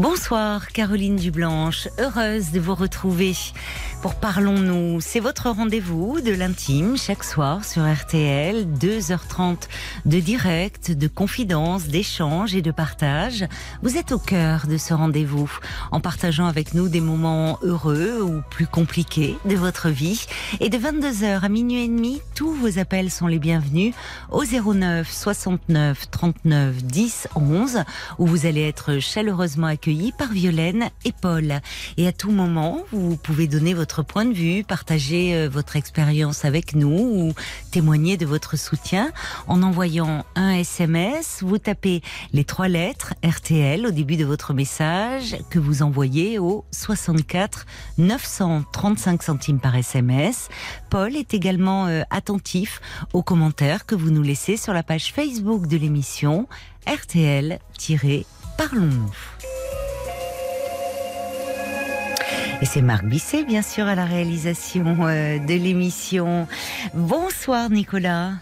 Bonsoir 0.00 0.68
Caroline 0.68 1.16
Dublanche, 1.16 1.86
heureuse 1.98 2.52
de 2.52 2.58
vous 2.58 2.74
retrouver 2.74 3.34
pour 4.00 4.14
Parlons-nous. 4.14 5.02
C'est 5.02 5.20
votre 5.20 5.50
rendez-vous 5.50 6.22
de 6.22 6.32
l'intime 6.32 6.96
chaque 6.96 7.22
soir 7.22 7.66
sur 7.66 7.82
RTL, 7.82 8.66
2h30 8.78 9.68
de 10.06 10.20
direct, 10.20 10.90
de 10.90 11.06
confidence, 11.06 11.88
d'échange 11.88 12.54
et 12.54 12.62
de 12.62 12.70
partage. 12.70 13.44
Vous 13.82 13.98
êtes 13.98 14.12
au 14.12 14.18
cœur 14.18 14.66
de 14.66 14.78
ce 14.78 14.94
rendez-vous 14.94 15.50
en 15.92 16.00
partageant 16.00 16.46
avec 16.46 16.72
nous 16.72 16.88
des 16.88 17.02
moments 17.02 17.58
heureux 17.62 18.22
ou 18.22 18.40
plus 18.48 18.66
compliqués 18.66 19.36
de 19.44 19.54
votre 19.54 19.90
vie. 19.90 20.24
Et 20.60 20.70
de 20.70 20.78
22h 20.78 21.40
à 21.42 21.48
minuit 21.50 21.84
et 21.84 21.88
demi, 21.88 22.22
tous 22.34 22.54
vos 22.54 22.78
appels 22.78 23.10
sont 23.10 23.26
les 23.26 23.38
bienvenus 23.38 23.92
au 24.30 24.44
09 24.44 25.10
69 25.12 26.10
39 26.10 26.84
10 26.84 27.28
11 27.34 27.84
où 28.18 28.26
vous 28.26 28.46
allez 28.46 28.66
être 28.66 28.98
chaleureusement 28.98 29.66
accueillis 29.66 29.89
par 30.16 30.32
Violaine 30.32 30.88
et 31.04 31.12
Paul. 31.12 31.60
Et 31.96 32.06
à 32.06 32.12
tout 32.12 32.30
moment, 32.30 32.78
vous 32.92 33.16
pouvez 33.16 33.48
donner 33.48 33.74
votre 33.74 34.04
point 34.04 34.24
de 34.24 34.32
vue, 34.32 34.62
partager 34.62 35.34
euh, 35.34 35.48
votre 35.48 35.74
expérience 35.74 36.44
avec 36.44 36.76
nous 36.76 36.88
ou 36.88 37.34
témoigner 37.72 38.16
de 38.16 38.24
votre 38.24 38.56
soutien 38.56 39.10
en 39.48 39.62
envoyant 39.62 40.24
un 40.36 40.52
SMS. 40.52 41.40
Vous 41.42 41.58
tapez 41.58 42.02
les 42.32 42.44
trois 42.44 42.68
lettres 42.68 43.14
RTL 43.24 43.84
au 43.84 43.90
début 43.90 44.16
de 44.16 44.24
votre 44.24 44.54
message 44.54 45.36
que 45.50 45.58
vous 45.58 45.82
envoyez 45.82 46.38
au 46.38 46.64
64 46.70 47.66
935 47.98 49.24
centimes 49.24 49.58
par 49.58 49.74
SMS. 49.74 50.50
Paul 50.88 51.16
est 51.16 51.34
également 51.34 51.86
euh, 51.86 52.02
attentif 52.10 52.80
aux 53.12 53.22
commentaires 53.22 53.86
que 53.86 53.96
vous 53.96 54.10
nous 54.10 54.22
laissez 54.22 54.56
sur 54.56 54.72
la 54.72 54.84
page 54.84 55.12
Facebook 55.12 55.66
de 55.66 55.76
l'émission 55.76 56.46
RTL-Parlons-nous. 56.86 59.39
Et 62.62 62.66
c'est 62.66 62.82
Marc 62.82 63.06
Bisset, 63.06 63.44
bien 63.44 63.62
sûr, 63.62 63.86
à 63.86 63.94
la 63.94 64.04
réalisation 64.04 65.06
euh, 65.06 65.38
de 65.38 65.54
l'émission. 65.54 66.46
Bonsoir, 66.92 67.70
Nicolas. 67.70 68.32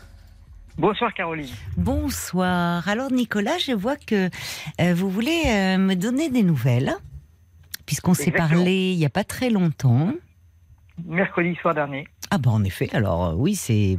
Bonsoir 0.77 1.15
Caroline. 1.15 1.55
Bonsoir. 1.77 2.89
Alors 2.89 3.13
Nicolas, 3.13 3.59
je 3.59 3.71
vois 3.71 3.95
que 3.95 4.29
euh, 4.81 4.95
vous 4.95 5.09
voulez 5.09 5.43
euh, 5.47 5.79
me 5.79 5.95
donner 5.95 6.31
des 6.31 6.43
nouvelles, 6.43 6.97
puisqu'on 7.87 8.15
s'est 8.15 8.33
parlé 8.33 8.91
il 8.93 8.99
n'y 8.99 9.07
a 9.07 9.11
pas 9.11 9.23
très 9.23 9.51
longtemps. 9.51 10.13
Mercredi 11.07 11.55
soir 11.63 11.75
dernier. 11.75 12.09
Ah 12.33 12.39
bon, 12.39 12.51
en 12.51 12.65
effet. 12.65 12.89
Alors 12.93 13.39
oui, 13.39 13.55
c'est 13.55 13.99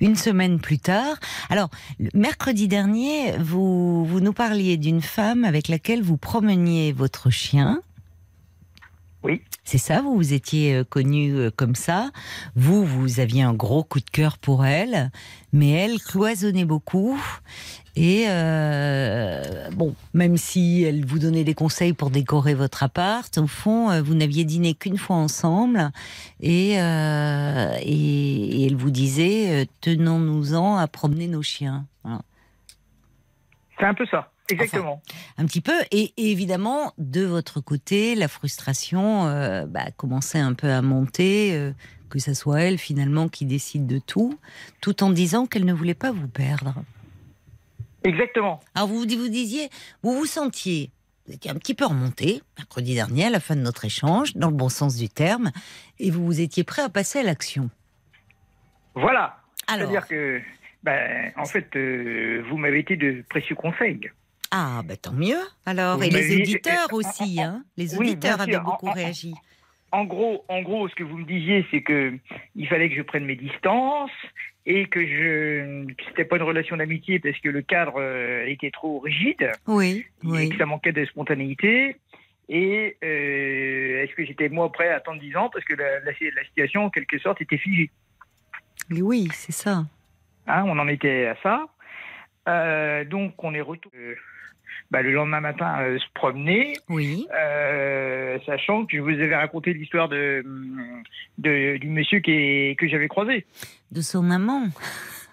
une 0.00 0.16
semaine 0.16 0.60
plus 0.60 0.78
tard. 0.78 1.16
Alors, 1.50 1.68
mercredi 2.14 2.68
dernier, 2.68 3.36
vous, 3.38 4.06
vous 4.06 4.20
nous 4.20 4.32
parliez 4.32 4.78
d'une 4.78 5.02
femme 5.02 5.44
avec 5.44 5.68
laquelle 5.68 6.02
vous 6.02 6.16
promeniez 6.16 6.92
votre 6.92 7.28
chien. 7.28 7.82
C'est 9.70 9.76
ça, 9.76 10.00
vous 10.00 10.16
vous 10.16 10.32
étiez 10.32 10.76
euh, 10.76 10.82
connu 10.82 11.34
euh, 11.34 11.50
comme 11.54 11.74
ça. 11.74 12.08
Vous, 12.56 12.86
vous 12.86 13.20
aviez 13.20 13.42
un 13.42 13.52
gros 13.52 13.84
coup 13.84 14.00
de 14.00 14.08
cœur 14.08 14.38
pour 14.38 14.64
elle, 14.64 15.10
mais 15.52 15.72
elle 15.72 15.98
cloisonnait 15.98 16.64
beaucoup. 16.64 17.20
Et 17.94 18.24
euh, 18.28 19.68
bon, 19.72 19.94
même 20.14 20.38
si 20.38 20.84
elle 20.84 21.04
vous 21.04 21.18
donnait 21.18 21.44
des 21.44 21.52
conseils 21.52 21.92
pour 21.92 22.08
décorer 22.08 22.54
votre 22.54 22.82
appart, 22.82 23.36
au 23.36 23.46
fond, 23.46 24.00
vous 24.00 24.14
n'aviez 24.14 24.44
dîné 24.44 24.72
qu'une 24.72 24.96
fois 24.96 25.16
ensemble, 25.16 25.90
et, 26.40 26.72
elle 26.72 28.74
vous 28.74 28.90
disait 28.90 29.68
tenons-nous-en 29.82 30.78
à 30.78 30.86
promener 30.86 31.28
nos 31.28 31.42
chiens. 31.42 31.84
C'est 33.78 33.84
un 33.84 33.92
peu 33.92 34.06
ça. 34.06 34.30
Exactement. 34.50 35.02
Un 35.36 35.46
petit 35.46 35.60
peu, 35.60 35.74
et, 35.90 36.12
et 36.16 36.30
évidemment, 36.30 36.92
de 36.98 37.24
votre 37.24 37.60
côté, 37.60 38.14
la 38.14 38.28
frustration 38.28 39.26
euh, 39.26 39.66
bah, 39.66 39.90
commençait 39.96 40.38
un 40.38 40.54
peu 40.54 40.70
à 40.70 40.80
monter, 40.80 41.54
euh, 41.54 41.72
que 42.08 42.18
ça 42.18 42.34
soit 42.34 42.62
elle 42.62 42.78
finalement 42.78 43.28
qui 43.28 43.44
décide 43.44 43.86
de 43.86 43.98
tout, 43.98 44.38
tout 44.80 45.02
en 45.02 45.10
disant 45.10 45.46
qu'elle 45.46 45.66
ne 45.66 45.74
voulait 45.74 45.94
pas 45.94 46.12
vous 46.12 46.28
perdre. 46.28 46.82
Exactement. 48.04 48.60
Alors 48.74 48.88
vous 48.88 49.00
vous 49.00 49.28
disiez, 49.28 49.68
vous 50.02 50.12
vous 50.12 50.24
sentiez, 50.24 50.90
vous 51.26 51.34
étiez 51.34 51.50
un 51.50 51.56
petit 51.56 51.74
peu 51.74 51.84
remonté 51.84 52.42
mercredi 52.56 52.94
dernier 52.94 53.26
à 53.26 53.30
la 53.30 53.40
fin 53.40 53.56
de 53.56 53.60
notre 53.60 53.84
échange, 53.84 54.34
dans 54.34 54.48
le 54.48 54.56
bon 54.56 54.70
sens 54.70 54.96
du 54.96 55.08
terme, 55.08 55.50
et 55.98 56.10
vous 56.10 56.24
vous 56.24 56.40
étiez 56.40 56.64
prêt 56.64 56.82
à 56.82 56.88
passer 56.88 57.18
à 57.18 57.22
l'action. 57.22 57.68
Voilà. 58.94 59.36
Alors, 59.66 59.90
C'est-à-dire 59.90 60.08
que, 60.08 60.40
ben, 60.82 61.32
en 61.36 61.44
fait, 61.44 61.76
euh, 61.76 62.42
vous 62.48 62.56
m'avez 62.56 62.78
été 62.78 62.96
de 62.96 63.22
précieux 63.28 63.56
conseils. 63.56 64.10
Ah 64.50 64.82
bah 64.84 64.96
tant 64.96 65.12
mieux. 65.12 65.38
Alors 65.66 66.02
et 66.02 66.10
les 66.10 66.40
auditeurs 66.40 66.92
aussi, 66.92 67.40
hein. 67.40 67.64
Les 67.76 67.96
auditeurs 67.98 68.40
avaient 68.40 68.58
beaucoup 68.58 68.88
En- 68.88 68.92
réagi. 68.92 69.34
En 69.90 70.04
gros, 70.04 70.44
en 70.48 70.60
gros, 70.60 70.86
ce 70.88 70.94
que 70.94 71.02
vous 71.02 71.16
me 71.16 71.24
disiez, 71.24 71.64
c'est 71.70 71.80
que 71.82 72.12
il 72.54 72.68
fallait 72.68 72.90
que 72.90 72.94
je 72.96 73.00
prenne 73.02 73.24
mes 73.24 73.36
distances 73.36 74.10
et 74.66 74.86
que 74.86 75.00
je, 75.00 75.86
c'était 76.08 76.26
pas 76.26 76.36
une 76.36 76.42
relation 76.42 76.76
d'amitié 76.76 77.18
parce 77.20 77.38
que 77.38 77.48
le 77.48 77.62
cadre 77.62 77.94
euh, 77.96 78.44
était 78.46 78.70
trop 78.70 78.98
rigide 79.00 79.50
Oui, 79.66 80.04
et 80.24 80.26
oui. 80.26 80.48
que 80.50 80.58
ça 80.58 80.66
manquait 80.66 80.92
de 80.92 81.06
spontanéité. 81.06 81.96
Et 82.50 82.98
euh, 83.02 84.02
est-ce 84.04 84.14
que 84.14 84.26
j'étais 84.26 84.50
moi 84.50 84.70
prêt 84.70 84.90
à 84.90 84.96
attendre 84.96 85.20
10 85.20 85.36
ans 85.36 85.48
parce 85.50 85.64
que 85.64 85.74
la, 85.74 86.00
la- 86.00 86.12
la 86.34 86.44
situation, 86.44 86.84
en 86.84 86.90
quelque 86.90 87.18
sorte, 87.18 87.40
était 87.40 87.56
figée? 87.58 87.90
Oui, 88.90 89.28
c'est 89.32 89.52
ça. 89.52 89.84
Hein, 90.46 90.64
on 90.66 90.78
en 90.78 90.88
était 90.88 91.26
à 91.26 91.36
ça. 91.42 91.66
Euh, 92.46 93.04
donc, 93.04 93.42
on 93.42 93.54
est 93.54 93.60
retourné 93.62 94.16
bah, 94.90 95.02
le 95.02 95.12
lendemain 95.12 95.40
matin 95.40 95.76
euh, 95.80 95.98
se 95.98 96.04
promener, 96.14 96.74
Oui. 96.88 97.26
euh, 97.38 98.38
sachant 98.46 98.86
que 98.86 98.96
je 98.96 99.02
vous 99.02 99.10
avais 99.10 99.36
raconté 99.36 99.72
l'histoire 99.74 100.08
de, 100.08 100.44
de- 101.38 101.76
du 101.76 101.88
monsieur 101.88 102.20
qui 102.20 102.30
est- 102.32 102.78
que 102.78 102.88
j'avais 102.88 103.08
croisé. 103.08 103.44
De 103.92 104.00
son 104.00 104.30
amant. 104.30 104.64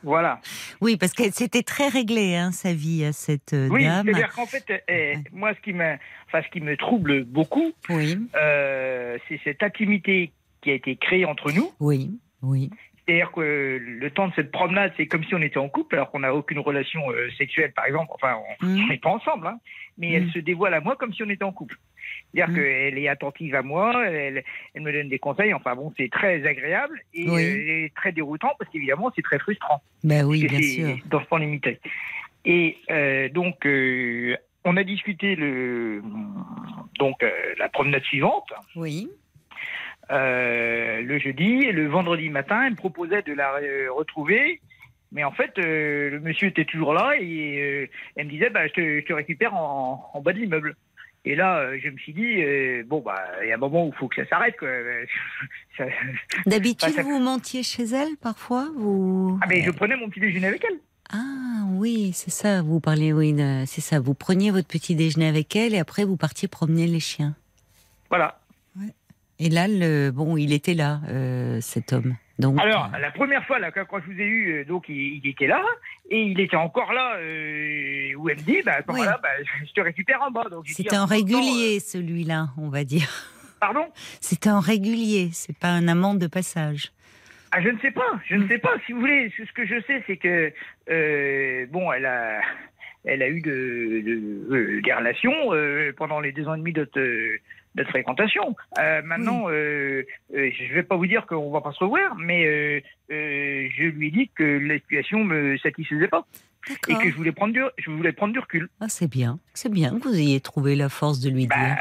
Voilà. 0.03 0.39
Oui, 0.81 0.97
parce 0.97 1.13
que 1.13 1.23
c'était 1.31 1.63
très 1.63 1.87
réglé, 1.87 2.35
hein, 2.35 2.51
sa 2.51 2.73
vie 2.73 3.03
à 3.05 3.11
cette 3.13 3.53
euh, 3.53 3.69
Oui, 3.69 3.85
dame. 3.85 4.05
c'est-à-dire 4.05 4.31
qu'en 4.33 4.45
fait, 4.45 4.83
euh, 4.89 5.13
moi, 5.31 5.53
ce 5.55 5.61
qui, 5.61 5.73
me, 5.73 5.95
enfin, 6.27 6.41
ce 6.43 6.49
qui 6.51 6.61
me 6.61 6.77
trouble 6.77 7.23
beaucoup, 7.23 7.71
Oui, 7.89 8.17
euh, 8.35 9.17
c'est 9.27 9.39
cette 9.43 9.63
intimité 9.63 10.31
qui 10.61 10.69
a 10.71 10.73
été 10.73 10.95
créée 10.95 11.25
entre 11.25 11.51
nous. 11.51 11.71
oui, 11.79 12.11
oui. 12.43 12.69
C'est-à-dire 13.05 13.31
que 13.31 13.79
le 13.79 14.09
temps 14.09 14.27
de 14.29 14.33
cette 14.33 14.51
promenade, 14.51 14.91
c'est 14.97 15.05
comme 15.05 15.23
si 15.23 15.35
on 15.35 15.41
était 15.41 15.59
en 15.59 15.69
couple, 15.69 15.95
alors 15.95 16.09
qu'on 16.09 16.19
n'a 16.21 16.33
aucune 16.33 16.57
relation 16.59 17.11
euh, 17.11 17.29
sexuelle, 17.37 17.71
par 17.73 17.85
exemple. 17.85 18.11
Enfin, 18.15 18.37
on 18.61 18.65
Mhm. 18.65 18.89
n'est 18.89 18.97
pas 18.97 19.11
ensemble, 19.11 19.45
hein. 19.47 19.59
mais 19.97 20.11
elle 20.13 20.23
Mhm. 20.25 20.31
se 20.31 20.39
dévoile 20.39 20.73
à 20.73 20.79
moi 20.81 20.95
comme 20.95 21.13
si 21.13 21.21
on 21.21 21.29
était 21.29 21.43
en 21.43 21.51
couple. 21.51 21.75
C'est-à-dire 22.33 22.49
Mhm. 22.49 22.55
qu'elle 22.63 22.97
est 22.97 23.07
attentive 23.07 23.53
à 23.55 23.61
moi, 23.61 24.07
elle, 24.07 24.43
elle 24.73 24.81
me 24.81 24.91
donne 24.91 25.09
des 25.09 25.19
conseils. 25.19 25.53
Enfin 25.53 25.75
bon, 25.75 25.93
c'est 25.97 26.09
très 26.11 26.45
agréable 26.47 26.99
et, 27.13 27.29
Oui. 27.29 27.43
euh, 27.43 27.87
très 27.95 28.11
déroutant 28.11 28.53
parce 28.57 28.71
qu'évidemment, 28.71 29.11
c'est 29.15 29.21
très 29.21 29.37
frustrant. 29.39 29.81
Ben 30.03 30.25
oui, 30.25 30.45
bien 30.47 30.61
sûr. 30.61 30.97
Dans 31.05 31.21
ce 31.21 31.25
temps 31.27 31.37
limité. 31.37 31.79
Et 32.43 32.77
euh, 32.89 33.29
donc, 33.29 33.65
euh, 33.67 34.35
on 34.63 34.77
a 34.77 34.83
discuté 34.83 35.35
le, 35.35 36.01
donc, 36.99 37.21
euh, 37.23 37.29
la 37.59 37.69
promenade 37.69 38.03
suivante. 38.03 38.51
Oui. 38.75 39.09
Euh, 40.11 41.01
le 41.01 41.17
jeudi 41.19 41.63
et 41.63 41.71
le 41.71 41.87
vendredi 41.87 42.29
matin, 42.29 42.63
elle 42.65 42.71
me 42.71 42.75
proposait 42.75 43.21
de 43.23 43.33
la 43.33 43.55
euh, 43.55 43.87
retrouver. 43.91 44.61
Mais 45.11 45.23
en 45.23 45.31
fait, 45.31 45.51
euh, 45.57 46.09
le 46.11 46.19
monsieur 46.19 46.47
était 46.49 46.65
toujours 46.65 46.93
là 46.93 47.13
et 47.19 47.59
euh, 47.61 47.87
elle 48.15 48.25
me 48.25 48.31
disait 48.31 48.49
bah, 48.49 48.67
je, 48.67 48.73
te, 48.73 48.99
je 48.99 49.05
te 49.05 49.13
récupère 49.13 49.53
en, 49.55 50.11
en 50.13 50.21
bas 50.21 50.33
de 50.33 50.39
l'immeuble. 50.39 50.75
Et 51.27 51.33
là, 51.35 51.75
je 51.79 51.89
me 51.89 51.97
suis 51.97 52.13
dit 52.13 52.43
euh, 52.43 52.83
bon, 52.85 52.99
bah, 53.01 53.19
il 53.41 53.47
y 53.47 53.51
a 53.51 53.55
un 53.55 53.57
moment 53.57 53.85
où 53.85 53.91
il 53.93 53.95
faut 53.97 54.07
que 54.07 54.15
ça 54.23 54.27
s'arrête. 54.29 54.55
quoi. 54.59 54.67
Ça- 55.77 55.85
D'habitude, 56.45 56.89
Bah, 56.89 56.95
ça- 56.97 57.01
vous 57.03 57.19
mentiez 57.19 57.63
chez 57.63 57.83
elle 57.83 58.15
parfois 58.21 58.69
vous... 58.77 59.39
Ah, 59.41 59.47
mais 59.49 59.61
je 59.63 59.71
prenais 59.71 59.95
mon 59.97 60.07
petit 60.09 60.19
déjeuner 60.19 60.47
avec 60.47 60.63
elle. 60.69 60.77
Ah, 61.11 61.63
oui, 61.71 62.11
c'est 62.13 62.29
ça, 62.31 62.61
vous 62.61 62.79
parliez, 62.79 63.11
oui, 63.13 63.35
c'est 63.67 63.81
ça. 63.81 63.99
Vous 63.99 64.13
preniez 64.13 64.51
votre 64.51 64.67
petit 64.67 64.95
déjeuner 64.95 65.27
avec 65.27 65.55
elle 65.55 65.73
et 65.75 65.79
après 65.79 66.03
vous 66.03 66.15
partiez 66.17 66.47
promener 66.47 66.87
les 66.87 66.99
chiens. 66.99 67.35
Voilà. 68.09 68.39
Et 69.39 69.49
là, 69.49 69.67
le, 69.67 70.11
bon, 70.11 70.37
il 70.37 70.53
était 70.53 70.73
là, 70.73 71.01
euh, 71.09 71.59
cet 71.61 71.91
homme. 71.93 72.15
Donc, 72.39 72.59
Alors, 72.59 72.89
la 72.99 73.11
première 73.11 73.45
fois, 73.45 73.59
là, 73.59 73.71
quand 73.71 73.99
je 74.05 74.11
vous 74.11 74.19
ai 74.19 74.25
eu, 74.25 74.53
euh, 74.53 74.65
donc 74.65 74.85
il, 74.89 75.21
il 75.23 75.29
était 75.29 75.47
là, 75.47 75.61
et 76.09 76.21
il 76.21 76.39
était 76.39 76.55
encore 76.57 76.91
là, 76.93 77.15
euh, 77.17 78.13
où 78.17 78.29
elle 78.29 78.37
me 78.37 78.41
dit, 78.43 78.61
bah, 78.65 78.77
Oui. 78.87 78.93
moment-là, 78.95 79.19
bah, 79.23 79.29
je 79.65 79.71
te 79.73 79.81
récupère 79.81 80.21
en 80.21 80.31
bas. 80.31 80.45
C'était 80.65 80.95
un 80.95 80.99
temps, 80.99 81.05
régulier, 81.05 81.79
celui-là, 81.79 82.47
on 82.57 82.69
va 82.69 82.83
dire. 82.83 83.09
pardon? 83.59 83.85
C'était 84.21 84.49
un 84.49 84.59
régulier, 84.59 85.29
c'est 85.31 85.57
pas 85.57 85.69
un 85.69 85.87
amant 85.87 86.13
de 86.15 86.27
passage. 86.27 86.91
Ah, 87.51 87.61
je 87.61 87.69
ne 87.69 87.79
sais 87.79 87.91
pas, 87.91 88.19
je 88.27 88.35
ne 88.35 88.47
sais 88.49 88.57
pas. 88.57 88.73
Si 88.85 88.91
vous 88.91 88.99
voulez, 88.99 89.31
ce 89.37 89.51
que 89.53 89.65
je 89.65 89.79
sais, 89.87 90.03
c'est 90.07 90.17
que, 90.17 90.51
euh, 90.89 91.65
bon, 91.71 91.89
elle 91.93 92.05
a. 92.05 92.41
elle 93.05 93.21
a 93.21 93.29
eu 93.29 93.39
de, 93.39 94.01
de- 94.05 94.81
des 94.81 94.93
relations 94.93 95.33
pendant 95.95 96.19
les 96.19 96.33
deux 96.33 96.47
ans 96.49 96.55
et 96.55 96.57
demi 96.57 96.73
de 96.73 96.83
notre 97.75 97.89
fréquentation. 97.89 98.55
Euh, 98.79 99.01
maintenant, 99.03 99.49
euh, 99.49 100.03
euh, 100.33 100.49
je 100.51 100.73
vais 100.73 100.83
pas 100.83 100.95
vous 100.95 101.07
dire 101.07 101.25
qu'on 101.27 101.51
va 101.51 101.61
pas 101.61 101.71
se 101.71 101.83
revoir, 101.83 102.15
mais 102.17 102.45
euh, 102.45 102.79
euh, 103.11 103.67
je 103.77 103.83
lui 103.83 104.07
ai 104.07 104.11
dit 104.11 104.29
que 104.35 104.43
la 104.43 104.75
situation 104.79 105.23
me 105.23 105.57
satisfaisait 105.57 106.07
pas 106.07 106.25
et 106.87 106.95
que 106.95 107.09
je 107.11 107.15
voulais 107.15 107.31
prendre 107.31 107.53
du, 107.53 107.61
je 107.77 107.91
voulais 107.91 108.11
prendre 108.11 108.33
du 108.33 108.39
recul. 108.39 108.69
Ah, 108.79 108.87
c'est 108.89 109.09
bien. 109.09 109.39
C'est 109.53 109.71
bien 109.71 109.99
que 109.99 110.07
vous 110.07 110.15
ayez 110.15 110.39
trouvé 110.39 110.75
la 110.75 110.89
force 110.89 111.19
de 111.19 111.29
lui 111.29 111.45
Bah, 111.47 111.55
dire. 111.55 111.75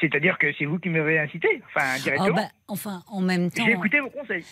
C'est-à-dire 0.00 0.38
que 0.38 0.46
c'est 0.58 0.64
vous 0.64 0.78
qui 0.78 0.88
m'avez 0.88 1.18
incité, 1.18 1.48
enfin 1.66 1.86
Ah, 1.94 1.98
directement. 1.98 2.34
bah, 2.36 2.48
enfin, 2.68 3.02
en 3.08 3.20
même 3.20 3.50
temps. 3.50 3.64
J'ai 3.64 3.72
écouté 3.72 4.00
vos 4.00 4.10
conseils. 4.10 4.44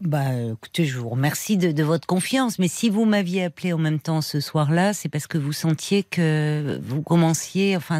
Bah, 0.00 0.32
écoutez, 0.52 0.84
je 0.84 0.98
vous 0.98 1.08
remercie 1.08 1.56
de, 1.56 1.72
de 1.72 1.82
votre 1.82 2.06
confiance, 2.06 2.58
mais 2.58 2.68
si 2.68 2.88
vous 2.90 3.04
m'aviez 3.04 3.44
appelé 3.44 3.72
en 3.72 3.78
même 3.78 3.98
temps 4.00 4.20
ce 4.20 4.40
soir-là, 4.40 4.92
c'est 4.92 5.08
parce 5.08 5.26
que 5.26 5.38
vous 5.38 5.52
sentiez 5.52 6.02
que 6.04 6.78
vous 6.82 7.02
commenciez, 7.02 7.76
enfin, 7.76 7.98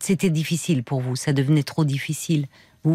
c'était 0.00 0.30
difficile 0.30 0.84
pour 0.84 1.00
vous, 1.00 1.16
ça 1.16 1.32
devenait 1.32 1.62
trop 1.62 1.84
difficile. 1.84 2.46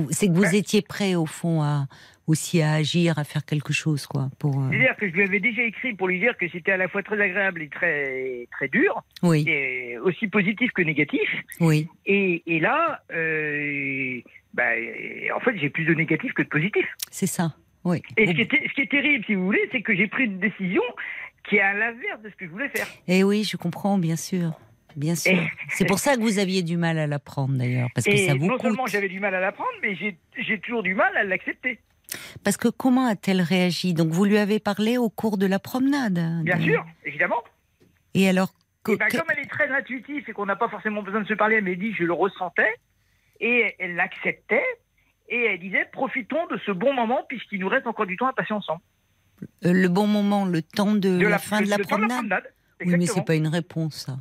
C'est 0.09 0.27
que 0.27 0.33
vous 0.33 0.55
étiez 0.55 0.81
prêt 0.81 1.13
au 1.15 1.27
fond 1.27 1.61
à 1.61 1.85
aussi 2.27 2.61
à 2.61 2.73
agir, 2.73 3.19
à 3.19 3.23
faire 3.23 3.45
quelque 3.45 3.71
chose, 3.73 4.07
quoi. 4.07 4.29
Pour 4.39 4.59
euh, 4.59 4.67
C'est-à-dire 4.71 4.95
que 4.97 5.07
je 5.07 5.13
lui 5.13 5.23
avais 5.23 5.39
déjà 5.39 5.61
écrit 5.63 5.93
pour 5.93 6.07
lui 6.07 6.19
dire 6.19 6.35
que 6.37 6.47
c'était 6.49 6.71
à 6.71 6.77
la 6.77 6.87
fois 6.87 7.03
très 7.03 7.19
agréable 7.21 7.61
et 7.61 7.69
très 7.69 8.47
très 8.51 8.67
dur, 8.67 9.03
oui, 9.23 9.45
et 9.47 9.97
aussi 9.99 10.27
positif 10.27 10.71
que 10.71 10.81
négatif. 10.81 11.29
oui, 11.59 11.87
Et, 12.05 12.41
et 12.47 12.59
là, 12.59 13.01
euh, 13.13 14.19
bah, 14.53 14.63
en 15.35 15.39
fait, 15.41 15.57
j'ai 15.59 15.69
plus 15.69 15.85
de 15.85 15.93
négatif 15.93 16.33
que 16.33 16.41
de 16.41 16.47
positif. 16.47 16.85
c'est 17.11 17.27
ça. 17.27 17.53
Oui. 17.83 18.01
Et 18.17 18.25
ce 18.25 18.31
qui, 18.31 18.41
est, 18.41 18.67
ce 18.69 18.73
qui 18.73 18.81
est 18.81 18.89
terrible, 18.89 19.23
si 19.25 19.35
vous 19.35 19.45
voulez, 19.45 19.69
c'est 19.71 19.81
que 19.83 19.95
j'ai 19.95 20.07
pris 20.07 20.25
une 20.25 20.39
décision 20.39 20.81
qui 21.47 21.57
est 21.57 21.61
à 21.61 21.73
l'inverse 21.73 22.19
de 22.23 22.29
ce 22.31 22.35
que 22.35 22.45
je 22.47 22.49
voulais 22.51 22.69
faire. 22.69 22.87
Eh 23.07 23.23
oui, 23.23 23.43
je 23.43 23.57
comprends, 23.57 23.99
bien 23.99 24.15
sûr. 24.15 24.53
Bien 24.95 25.13
sûr. 25.13 25.37
C'est 25.69 25.85
pour 25.85 25.99
ça 25.99 26.15
que 26.15 26.21
vous 26.21 26.39
aviez 26.39 26.63
du 26.63 26.77
mal 26.77 26.97
à 26.97 27.05
la 27.05 27.19
prendre 27.19 27.53
d'ailleurs, 27.57 27.89
parce 27.93 28.07
que 28.07 28.11
Et 28.13 28.25
ça 28.27 28.33
vous 28.33 28.47
non 28.47 28.53
coûte. 28.53 28.61
seulement 28.63 28.87
j'avais 28.87 29.09
du 29.09 29.19
mal 29.19 29.35
à 29.35 29.39
l'apprendre, 29.41 29.69
mais 29.83 29.93
j'ai 29.95 30.59
toujours 30.61 30.81
du 30.81 30.95
mal 30.95 31.15
à 31.17 31.23
l'accepter. 31.25 31.77
Parce 32.43 32.57
que 32.57 32.67
comment 32.67 33.05
a-t-elle 33.07 33.41
réagi? 33.41 33.93
Donc 33.93 34.09
vous 34.09 34.25
lui 34.25 34.37
avez 34.37 34.59
parlé 34.59 34.97
au 34.97 35.09
cours 35.09 35.37
de 35.37 35.45
la 35.45 35.59
promenade 35.59 36.19
Bien 36.43 36.59
sûr, 36.59 36.85
évidemment. 37.05 37.43
Et 38.13 38.29
alors 38.29 38.53
Et 38.87 38.95
ben, 38.95 39.07
que- 39.07 39.17
comme 39.17 39.27
elle 39.31 39.39
est 39.39 39.49
très 39.49 39.69
intuitive 39.69 40.23
et 40.27 40.31
qu'on 40.33 40.45
n'a 40.45 40.55
pas 40.55 40.69
forcément 40.69 41.01
besoin 41.03 41.21
de 41.21 41.27
se 41.27 41.33
parler, 41.33 41.55
elle 41.57 41.63
m'a 41.65 41.75
dit 41.75 41.93
je 41.93 42.03
le 42.03 42.13
ressentais 42.13 42.73
et 43.39 43.75
elle 43.79 43.95
l'acceptait 43.95 44.63
et 45.27 45.37
elle 45.45 45.59
disait 45.59 45.85
profitons 45.91 46.45
de 46.47 46.57
ce 46.65 46.71
bon 46.71 46.93
moment 46.93 47.21
puisqu'il 47.27 47.59
nous 47.59 47.67
reste 47.69 47.87
encore 47.87 48.05
du 48.05 48.15
temps 48.15 48.27
à 48.27 48.33
passer 48.33 48.53
ensemble. 48.53 48.81
euh, 49.65 49.73
le 49.73 49.87
bon 49.89 50.07
moment, 50.07 50.45
le 50.45 50.61
temps 50.61 50.93
de, 50.95 51.17
la, 51.19 51.39
fin 51.39 51.61
de 51.61 51.69
la 51.69 51.79
promenade? 51.79 52.43
Oui, 52.85 52.95
mais 52.97 53.05
c'est 53.05 53.25
pas 53.25 53.35
une 53.35 53.47
réponse, 53.47 54.05
ça. 54.05 54.17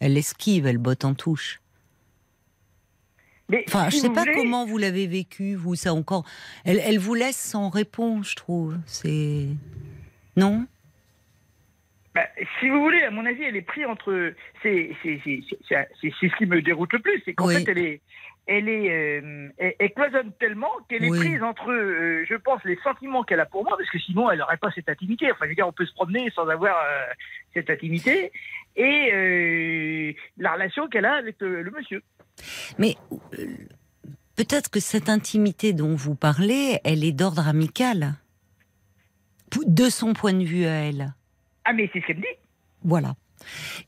Elle 0.00 0.16
esquive, 0.18 0.66
elle 0.66 0.78
botte 0.78 1.04
en 1.04 1.14
touche. 1.14 1.60
Mais 3.52 3.64
Enfin, 3.68 3.88
si 3.90 3.98
je 3.98 4.02
sais 4.02 4.08
vous 4.08 4.14
pas 4.14 4.22
voulez- 4.22 4.34
comment 4.34 4.64
vous 4.66 4.78
l'avez 4.78 5.06
vécu, 5.06 5.54
vous, 5.54 5.74
ça 5.76 5.92
encore. 5.94 6.24
Elle, 6.64 6.80
elle 6.84 6.98
vous 6.98 7.14
laisse 7.14 7.36
sans 7.36 7.68
réponse, 7.68 8.30
je 8.30 8.36
trouve. 8.36 8.76
C'est. 8.86 9.46
Non? 10.36 10.66
Bah, 12.14 12.26
si 12.60 12.68
vous 12.68 12.80
voulez, 12.80 13.02
à 13.02 13.10
mon 13.10 13.24
avis, 13.24 13.42
elle 13.44 13.56
est 13.56 13.62
prise 13.62 13.86
entre. 13.86 14.32
C'est 14.62 14.90
ce 15.04 16.36
qui 16.38 16.46
me 16.46 16.60
déroute 16.62 16.92
le 16.94 16.98
plus, 16.98 17.22
c'est 17.24 17.34
qu'en 17.34 17.46
Oui. 17.46 17.54
fait, 17.64 17.70
elle 17.70 17.78
est. 17.78 18.00
Elle, 18.48 18.68
est, 18.68 18.90
euh, 18.90 19.48
elle, 19.56 19.74
elle 19.78 19.92
cloisonne 19.92 20.32
tellement 20.40 20.72
qu'elle 20.88 21.02
Oui. 21.04 21.16
est 21.16 21.20
prise 21.20 21.42
entre, 21.44 21.70
euh, 21.70 22.24
je 22.28 22.34
pense, 22.34 22.60
les 22.64 22.76
sentiments 22.82 23.22
qu'elle 23.22 23.38
a 23.38 23.46
pour 23.46 23.62
moi, 23.62 23.76
parce 23.78 23.88
que 23.88 24.00
sinon 24.00 24.28
elle 24.32 24.40
n'aurait 24.40 24.56
pas 24.56 24.72
cette 24.74 24.88
intimité. 24.88 25.30
Enfin, 25.30 25.44
je 25.44 25.50
veux 25.50 25.54
dire, 25.54 25.68
on 25.68 25.72
peut 25.72 25.86
se 25.86 25.92
promener 25.94 26.28
sans 26.34 26.48
avoir 26.48 26.74
euh, 26.76 27.04
cette 27.54 27.70
intimité, 27.70 28.32
et 28.74 29.10
euh, 29.12 30.12
la 30.38 30.54
relation 30.54 30.88
qu'elle 30.88 31.04
a 31.04 31.14
avec 31.14 31.36
le 31.38 31.70
monsieur. 31.70 32.02
Mais 32.78 32.96
euh, 33.38 33.46
peut-être 34.36 34.70
que 34.70 34.80
cette 34.80 35.08
intimité 35.08 35.72
dont 35.72 35.94
vous 35.94 36.14
parlez, 36.14 36.78
elle 36.84 37.04
est 37.04 37.12
d'ordre 37.12 37.46
amical. 37.46 38.14
De 39.66 39.90
son 39.90 40.14
point 40.14 40.32
de 40.32 40.44
vue 40.44 40.64
à 40.64 40.72
elle. 40.88 41.14
Ah, 41.64 41.72
mais 41.74 41.88
c'est 41.92 42.00
ce 42.00 42.06
qu'elle 42.06 42.16
me 42.16 42.22
dit. 42.22 42.26
Voilà. 42.84 43.14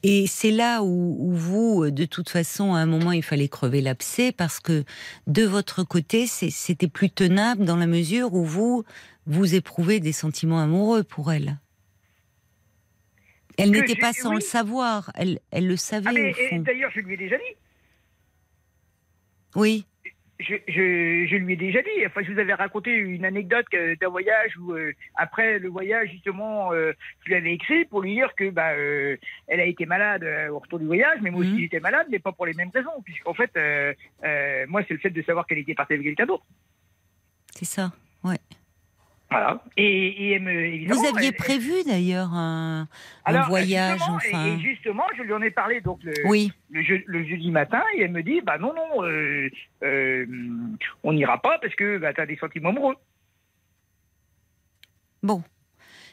Et 0.02 0.26
c'est 0.26 0.50
là 0.50 0.82
où, 0.82 1.16
où 1.18 1.32
vous, 1.32 1.90
de 1.90 2.04
toute 2.04 2.28
façon, 2.28 2.74
à 2.74 2.78
un 2.80 2.86
moment, 2.86 3.12
il 3.12 3.22
fallait 3.22 3.48
crever 3.48 3.80
l'abcès 3.80 4.30
parce 4.32 4.60
que 4.60 4.84
de 5.26 5.44
votre 5.44 5.82
côté, 5.84 6.26
c'était 6.26 6.88
plus 6.88 7.08
tenable 7.08 7.64
dans 7.64 7.76
la 7.76 7.86
mesure 7.86 8.34
où 8.34 8.44
vous, 8.44 8.84
vous 9.26 9.54
éprouvez 9.54 10.00
des 10.00 10.12
sentiments 10.12 10.60
amoureux 10.60 11.02
pour 11.02 11.32
elle. 11.32 11.58
Elle 13.56 13.70
n'était 13.70 13.94
pas 13.96 14.12
sans 14.12 14.30
oui. 14.30 14.36
le 14.36 14.40
savoir, 14.40 15.12
elle, 15.14 15.38
elle 15.52 15.68
le 15.68 15.76
savait 15.76 16.10
Ah, 16.10 16.12
et 16.42 16.48
fond. 16.50 16.58
d'ailleurs, 16.58 16.90
je 16.94 17.00
lui 17.00 17.14
ai 17.14 17.16
déjà 17.16 17.36
dit. 17.36 17.56
Oui, 19.54 19.86
je, 20.40 20.56
je, 20.66 21.26
je 21.30 21.36
lui 21.36 21.52
ai 21.52 21.56
déjà 21.56 21.80
dit. 21.80 22.04
Enfin, 22.06 22.22
je 22.24 22.32
vous 22.32 22.38
avais 22.40 22.54
raconté 22.54 22.90
une 22.90 23.24
anecdote 23.24 23.66
que- 23.70 23.94
d'un 23.96 24.08
voyage 24.08 24.56
où, 24.58 24.72
euh, 24.72 24.92
après 25.14 25.60
le 25.60 25.68
voyage, 25.68 26.10
justement, 26.10 26.72
euh, 26.72 26.92
je 27.22 27.28
lui 27.28 27.34
avais 27.36 27.52
écrit 27.54 27.84
pour 27.84 28.02
lui 28.02 28.14
dire 28.14 28.34
que 28.34 28.50
bah, 28.50 28.72
euh, 28.72 29.16
elle 29.46 29.60
a 29.60 29.64
été 29.66 29.86
malade 29.86 30.24
euh, 30.24 30.48
au 30.48 30.58
retour 30.58 30.80
du 30.80 30.86
voyage, 30.86 31.18
mais 31.22 31.30
moi 31.30 31.44
Mhm. 31.44 31.52
aussi 31.52 31.62
j'étais 31.62 31.78
malade, 31.80 32.08
mais 32.10 32.18
pas 32.18 32.32
pour 32.32 32.46
les 32.46 32.54
mêmes 32.54 32.70
raisons. 32.74 33.00
Puisqu'en 33.04 33.34
fait, 33.34 33.50
euh, 33.56 33.94
euh, 34.24 34.66
moi, 34.68 34.82
c'est 34.88 34.94
le 34.94 35.00
fait 35.00 35.10
de 35.10 35.22
savoir 35.22 35.46
qu'elle 35.46 35.58
était 35.58 35.74
partie 35.74 35.92
avec 35.94 36.04
quelqu'un 36.06 36.26
d'autre. 36.26 36.44
c'est 37.54 37.64
ça. 37.64 37.92
Ouais. 38.24 38.38
Voilà. 39.30 39.62
Et, 39.76 39.84
et 40.28 40.30
elle 40.32 40.42
me, 40.42 40.52
évidemment, 40.52 41.00
Vous 41.00 41.06
aviez 41.08 41.28
elle- 41.28 41.34
prévu 41.34 41.72
d'ailleurs 41.86 42.32
un, 42.34 42.86
voyage, 43.48 43.98
justement, 43.98 44.16
enfin. 44.16 44.46
Et, 44.46 44.60
justement, 44.60 45.02
je 45.16 45.22
lui 45.22 45.32
en 45.32 45.42
ai 45.42 45.50
parlé 45.50 45.80
donc 45.80 45.98
le, 46.04 46.12
Oui, 46.26 46.52
le, 46.70 46.82
je- 46.82 47.02
le 47.06 47.24
jeudi 47.26 47.50
matin 47.50 47.82
et 47.96 48.02
elle 48.02 48.12
me 48.12 48.22
dit 48.22 48.40
bah 48.42 48.58
non 48.58 48.72
non 48.74 49.02
euh, 49.04 49.48
euh, 49.82 50.26
on 51.02 51.12
n'ira 51.12 51.38
pas 51.38 51.58
parce 51.58 51.74
que 51.74 51.98
bah, 51.98 52.12
t'as 52.14 52.26
des 52.26 52.36
sentiments 52.36 52.68
amoureux. 52.68 52.96
Bon, 55.22 55.42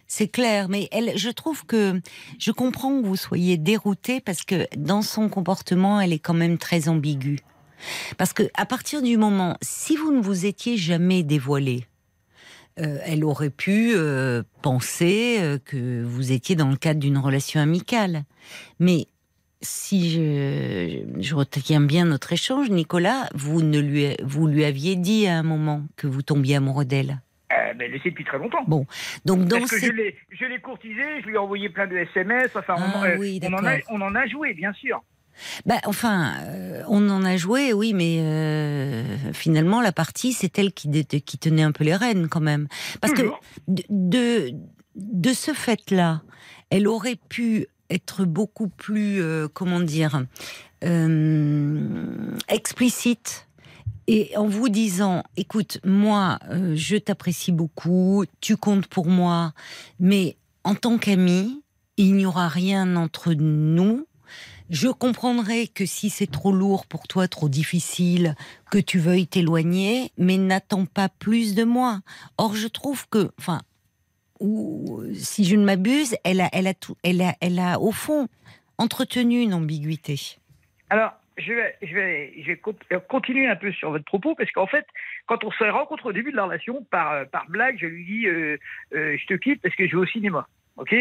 c'est 0.07 0.29
clair, 0.29 0.67
mais 0.69 0.87
elle, 0.91 1.17
je 1.17 1.29
trouve 1.29 1.65
que 1.65 1.99
je 2.39 2.51
comprends 2.51 3.01
que 3.01 3.05
vous 3.05 3.17
soyez 3.17 3.57
dérouté 3.57 4.21
parce 4.21 4.43
que 4.43 4.65
dans 4.77 5.01
son 5.01 5.29
comportement, 5.29 5.99
elle 6.01 6.13
est 6.13 6.19
quand 6.19 6.33
même 6.33 6.57
très 6.57 6.87
ambiguë. 6.89 7.39
Parce 8.17 8.31
que 8.33 8.43
à 8.55 8.65
partir 8.65 9.01
du 9.01 9.17
moment, 9.17 9.57
si 9.61 9.95
vous 9.97 10.11
ne 10.11 10.21
vous 10.21 10.45
étiez 10.45 10.77
jamais 10.77 11.23
dévoilé, 11.23 11.85
euh, 12.79 12.97
elle 13.05 13.23
aurait 13.25 13.49
pu 13.49 13.91
euh, 13.95 14.43
penser 14.61 15.37
euh, 15.39 15.57
que 15.63 16.03
vous 16.03 16.31
étiez 16.31 16.55
dans 16.55 16.69
le 16.69 16.77
cadre 16.77 16.99
d'une 16.99 17.17
relation 17.17 17.59
amicale. 17.59 18.23
Mais 18.79 19.07
si 19.61 20.11
je, 20.11 21.03
je 21.19 21.35
retiens 21.35 21.81
bien 21.81 22.05
notre 22.05 22.33
échange, 22.33 22.69
Nicolas, 22.69 23.29
vous 23.33 23.61
ne 23.61 23.79
lui, 23.79 24.15
vous 24.23 24.47
lui 24.47 24.63
aviez 24.65 24.95
dit 24.95 25.27
à 25.27 25.37
un 25.37 25.43
moment 25.43 25.83
que 25.97 26.07
vous 26.07 26.21
tombiez 26.21 26.55
amoureux 26.55 26.85
d'elle. 26.85 27.21
Euh, 27.51 27.73
mais 27.77 27.85
elle 27.85 27.91
le 27.91 27.99
sait 27.99 28.09
depuis 28.09 28.23
très 28.23 28.37
longtemps. 28.37 28.63
Bon, 28.67 28.85
donc 29.25 29.45
dans 29.45 29.59
Parce 29.59 29.71
que 29.71 29.79
ces 29.79 29.87
je 30.31 30.45
l'ai, 30.45 30.59
courtisé, 30.61 31.21
je 31.21 31.27
lui 31.27 31.35
ai 31.35 31.37
envoyé 31.37 31.69
plein 31.69 31.87
de 31.87 31.97
SMS, 31.97 32.55
enfin, 32.55 32.75
Ah 32.77 33.03
oui, 33.17 33.39
on, 33.43 33.53
en 33.53 33.57
a, 33.57 33.61
d'accord. 33.77 33.93
on 33.93 34.01
en 34.01 34.15
a 34.15 34.25
joué, 34.27 34.53
bien 34.53 34.71
sûr. 34.73 35.03
Bah, 35.65 35.79
enfin, 35.85 36.33
euh, 36.41 36.83
on 36.87 37.09
en 37.09 37.23
a 37.23 37.37
joué, 37.37 37.73
oui, 37.73 37.93
mais 37.93 38.17
euh, 38.19 39.03
finalement, 39.33 39.81
la 39.81 39.91
partie, 39.91 40.33
c'est 40.33 40.57
elle 40.59 40.73
qui, 40.73 40.89
tenait 41.39 41.63
un 41.63 41.71
peu 41.71 41.83
les 41.83 41.95
rênes, 41.95 42.27
quand 42.27 42.41
même. 42.41 42.67
Parce 42.99 43.13
que 43.13 43.23
de, 43.67 43.83
de, 43.89 44.51
de 44.95 45.33
ce 45.33 45.53
fait-là, 45.53 46.21
elle 46.69 46.87
aurait 46.87 47.19
pu 47.29 47.67
être 47.89 48.25
beaucoup 48.25 48.67
plus, 48.67 49.21
euh, 49.21 49.47
comment 49.51 49.79
dire, 49.79 50.25
explicite. 52.47 53.47
Et 54.07 54.35
en 54.35 54.47
vous 54.47 54.67
disant, 54.67 55.23
écoute, 55.37 55.79
moi, 55.85 56.39
je 56.73 56.97
t'apprécie 56.97 57.51
beaucoup, 57.51 58.25
tu 58.41 58.57
comptes 58.57 58.87
pour 58.87 59.05
moi, 59.05 59.53
mais 59.99 60.37
en 60.63 60.75
tant 60.75 60.97
qu'ami, 60.97 61.61
il 61.97 62.15
n'y 62.15 62.25
aura 62.25 62.47
rien 62.47 62.95
entre 62.95 63.33
nous. 63.33 64.07
Je 64.71 64.87
comprendrai 64.87 65.67
que 65.67 65.85
si 65.85 66.09
c'est 66.09 66.31
trop 66.31 66.53
lourd 66.53 66.85
pour 66.87 67.05
toi, 67.05 67.27
trop 67.27 67.49
difficile, 67.49 68.35
que 68.71 68.77
tu 68.77 68.99
veuilles 68.99 69.27
t'éloigner, 69.27 70.11
mais 70.17 70.37
n'attends 70.37 70.85
pas 70.85 71.09
plus 71.09 71.55
de 71.55 71.65
moi. 71.65 71.99
Or, 72.37 72.55
je 72.55 72.69
trouve 72.69 73.05
que, 73.09 73.31
enfin, 73.37 73.59
ou 74.39 75.03
si 75.13 75.43
je 75.43 75.57
ne 75.57 75.65
m'abuse, 75.65 76.15
elle 76.23 76.39
a, 76.39 76.47
elle 76.53 76.67
a 76.67 76.73
tout, 76.73 76.95
elle 77.03 77.21
a, 77.21 77.35
elle 77.41 77.59
a 77.59 77.81
au 77.81 77.91
fond 77.91 78.29
entretenu 78.77 79.41
une 79.41 79.53
ambiguïté. 79.53 80.15
Alors, 80.89 81.11
je 81.37 81.51
vais, 81.51 81.75
je 81.81 81.93
vais, 81.93 82.33
je 82.41 82.47
vais 82.53 82.61
euh, 82.93 82.99
continuer 83.09 83.47
un 83.47 83.57
peu 83.57 83.73
sur 83.73 83.91
votre 83.91 84.05
propos, 84.05 84.35
parce 84.35 84.51
qu'en 84.51 84.67
fait, 84.67 84.85
quand 85.25 85.43
on 85.43 85.51
s'est 85.51 85.69
rencontrés 85.69 86.07
au 86.07 86.13
début 86.13 86.31
de 86.31 86.37
la 86.37 86.45
relation, 86.45 86.81
par, 86.89 87.11
euh, 87.11 87.25
par 87.25 87.45
blague, 87.49 87.77
je 87.77 87.87
lui 87.87 88.05
dis 88.05 88.25
euh, 88.25 88.57
Je 88.93 89.25
te 89.27 89.33
quitte 89.33 89.61
parce 89.61 89.75
que 89.75 89.85
je 89.85 89.97
vais 89.97 90.01
au 90.01 90.05
cinéma. 90.05 90.47
OK? 90.77 90.95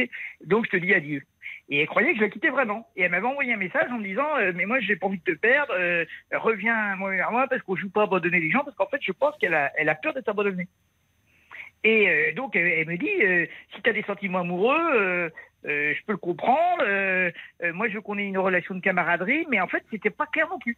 Donc, 0.44 0.66
je 0.66 0.70
te 0.70 0.76
dis 0.76 0.92
adieu. 0.92 1.22
Et 1.72 1.80
elle 1.82 1.86
croyait 1.86 2.10
que 2.12 2.16
je 2.18 2.22
la 2.24 2.28
quittais 2.30 2.50
vraiment. 2.50 2.88
Et 2.96 3.02
elle 3.02 3.12
m'avait 3.12 3.26
envoyé 3.28 3.52
un 3.54 3.56
message 3.56 3.88
en 3.92 3.98
me 3.98 4.04
disant 4.04 4.26
euh, 4.38 4.52
Mais 4.54 4.66
moi, 4.66 4.80
j'ai 4.80 4.96
pas 4.96 5.06
envie 5.06 5.20
de 5.24 5.32
te 5.32 5.38
perdre, 5.38 5.72
euh, 5.78 6.04
reviens 6.32 6.96
moi 6.96 7.10
vers 7.12 7.30
moi 7.30 7.46
parce 7.48 7.62
qu'on 7.62 7.76
joue 7.76 7.88
pas 7.90 8.00
à 8.00 8.04
abandonner 8.04 8.40
les 8.40 8.50
gens, 8.50 8.64
parce 8.64 8.76
qu'en 8.76 8.88
fait, 8.88 8.98
je 9.00 9.12
pense 9.12 9.36
qu'elle 9.38 9.54
a, 9.54 9.70
elle 9.76 9.88
a 9.88 9.94
peur 9.94 10.12
d'être 10.12 10.28
abandonnée. 10.28 10.66
Et 11.84 12.08
euh, 12.08 12.34
donc, 12.34 12.56
elle, 12.56 12.66
elle 12.66 12.88
me 12.88 12.96
dit, 12.98 13.08
euh, 13.22 13.46
si 13.74 13.80
tu 13.82 13.88
as 13.88 13.92
des 13.92 14.02
sentiments 14.02 14.40
amoureux, 14.40 14.76
euh, 14.94 15.30
euh, 15.66 15.94
je 15.96 16.04
peux 16.06 16.12
le 16.12 16.18
comprendre. 16.18 16.82
moi, 17.72 17.88
je 17.88 17.94
veux 17.94 18.00
qu'on 18.00 18.18
ait 18.18 18.26
une 18.26 18.38
relation 18.38 18.74
de 18.74 18.80
camaraderie, 18.80 19.46
mais 19.48 19.60
en 19.60 19.68
fait, 19.68 19.84
c'était 19.90 20.10
pas 20.10 20.26
clair 20.26 20.48
non 20.50 20.58
plus. 20.58 20.76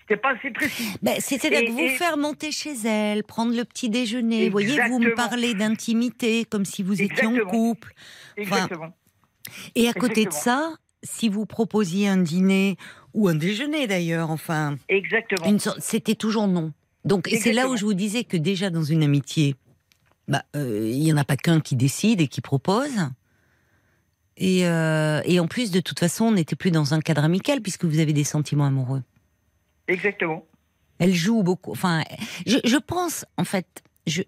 C'était 0.00 0.16
pas 0.20 0.30
assez 0.34 0.50
précis. 0.50 0.98
C'est-à-dire 1.20 1.60
Et- 1.60 1.64
que 1.66 1.70
vous 1.70 1.78
et- 1.80 1.88
faire 1.90 2.16
monter 2.16 2.50
chez 2.52 2.74
elle, 2.84 3.22
prendre 3.24 3.56
le 3.56 3.64
petit 3.64 3.88
déjeuner, 3.88 4.46
vous 4.46 4.52
voyez, 4.52 4.68
vous 4.88 4.98
me 4.98 5.06
Exactement. 5.08 5.28
parlez 5.28 5.54
d'intimité, 5.54 6.44
comme 6.44 6.64
si 6.64 6.82
vous 6.82 7.00
étiez 7.00 7.26
en 7.26 7.30
Exactement. 7.30 7.50
couple. 7.50 7.92
Exactement. 8.36 8.92
Et 9.74 9.88
à 9.88 9.92
côté 9.92 10.24
de 10.24 10.32
ça, 10.32 10.74
si 11.02 11.28
vous 11.28 11.46
proposiez 11.46 12.08
un 12.08 12.18
dîner, 12.18 12.76
ou 13.14 13.28
un 13.28 13.34
déjeuner 13.34 13.86
d'ailleurs, 13.86 14.30
enfin, 14.30 14.76
Exactement. 14.88 15.58
c'était 15.78 16.14
toujours 16.14 16.46
non. 16.48 16.72
Donc 17.04 17.28
c'est 17.30 17.52
là 17.52 17.68
où 17.68 17.76
je 17.76 17.84
vous 17.84 17.94
disais 17.94 18.24
que 18.24 18.36
déjà 18.36 18.70
dans 18.70 18.84
une 18.84 19.02
amitié, 19.02 19.56
bah, 20.28 20.44
euh, 20.54 20.88
il 20.90 21.02
y 21.02 21.12
en 21.12 21.16
a 21.16 21.24
pas 21.24 21.36
qu'un 21.36 21.60
qui 21.60 21.76
décide 21.76 22.20
et 22.20 22.28
qui 22.28 22.40
propose. 22.40 23.10
Et, 24.36 24.66
euh, 24.66 25.20
et 25.24 25.40
en 25.40 25.46
plus, 25.46 25.70
de 25.70 25.80
toute 25.80 25.98
façon, 25.98 26.26
on 26.26 26.32
n'était 26.32 26.56
plus 26.56 26.70
dans 26.70 26.94
un 26.94 27.00
cadre 27.00 27.24
amical 27.24 27.60
puisque 27.60 27.84
vous 27.84 27.98
avez 27.98 28.12
des 28.12 28.24
sentiments 28.24 28.64
amoureux. 28.64 29.02
Exactement. 29.88 30.46
Elle 30.98 31.14
joue 31.14 31.42
beaucoup. 31.42 31.72
Enfin, 31.72 32.04
je, 32.46 32.58
je 32.64 32.76
pense, 32.76 33.24
en 33.38 33.44
fait, 33.44 33.82
je, 34.06 34.22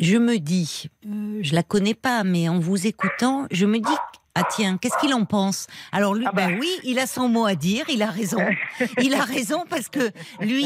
je 0.00 0.16
me 0.16 0.38
dis, 0.38 0.86
euh, 1.06 1.38
je 1.42 1.54
la 1.54 1.62
connais 1.62 1.94
pas, 1.94 2.24
mais 2.24 2.48
en 2.48 2.58
vous 2.58 2.86
écoutant, 2.86 3.46
je 3.50 3.66
me 3.66 3.78
dis, 3.78 3.96
ah 4.34 4.42
tiens, 4.50 4.78
qu'est-ce 4.78 4.96
qu'il 4.98 5.14
en 5.14 5.24
pense? 5.24 5.66
Alors 5.92 6.14
lui, 6.14 6.24
Ah 6.26 6.32
bah. 6.32 6.48
ben 6.48 6.58
oui, 6.58 6.68
il 6.82 6.98
a 6.98 7.06
son 7.06 7.28
mot 7.28 7.46
à 7.46 7.54
dire, 7.54 7.84
il 7.88 8.02
a 8.02 8.10
raison. 8.10 8.44
Il 9.00 9.14
a 9.14 9.22
raison 9.22 9.64
parce 9.70 9.88
que 9.88 10.10
lui, 10.40 10.64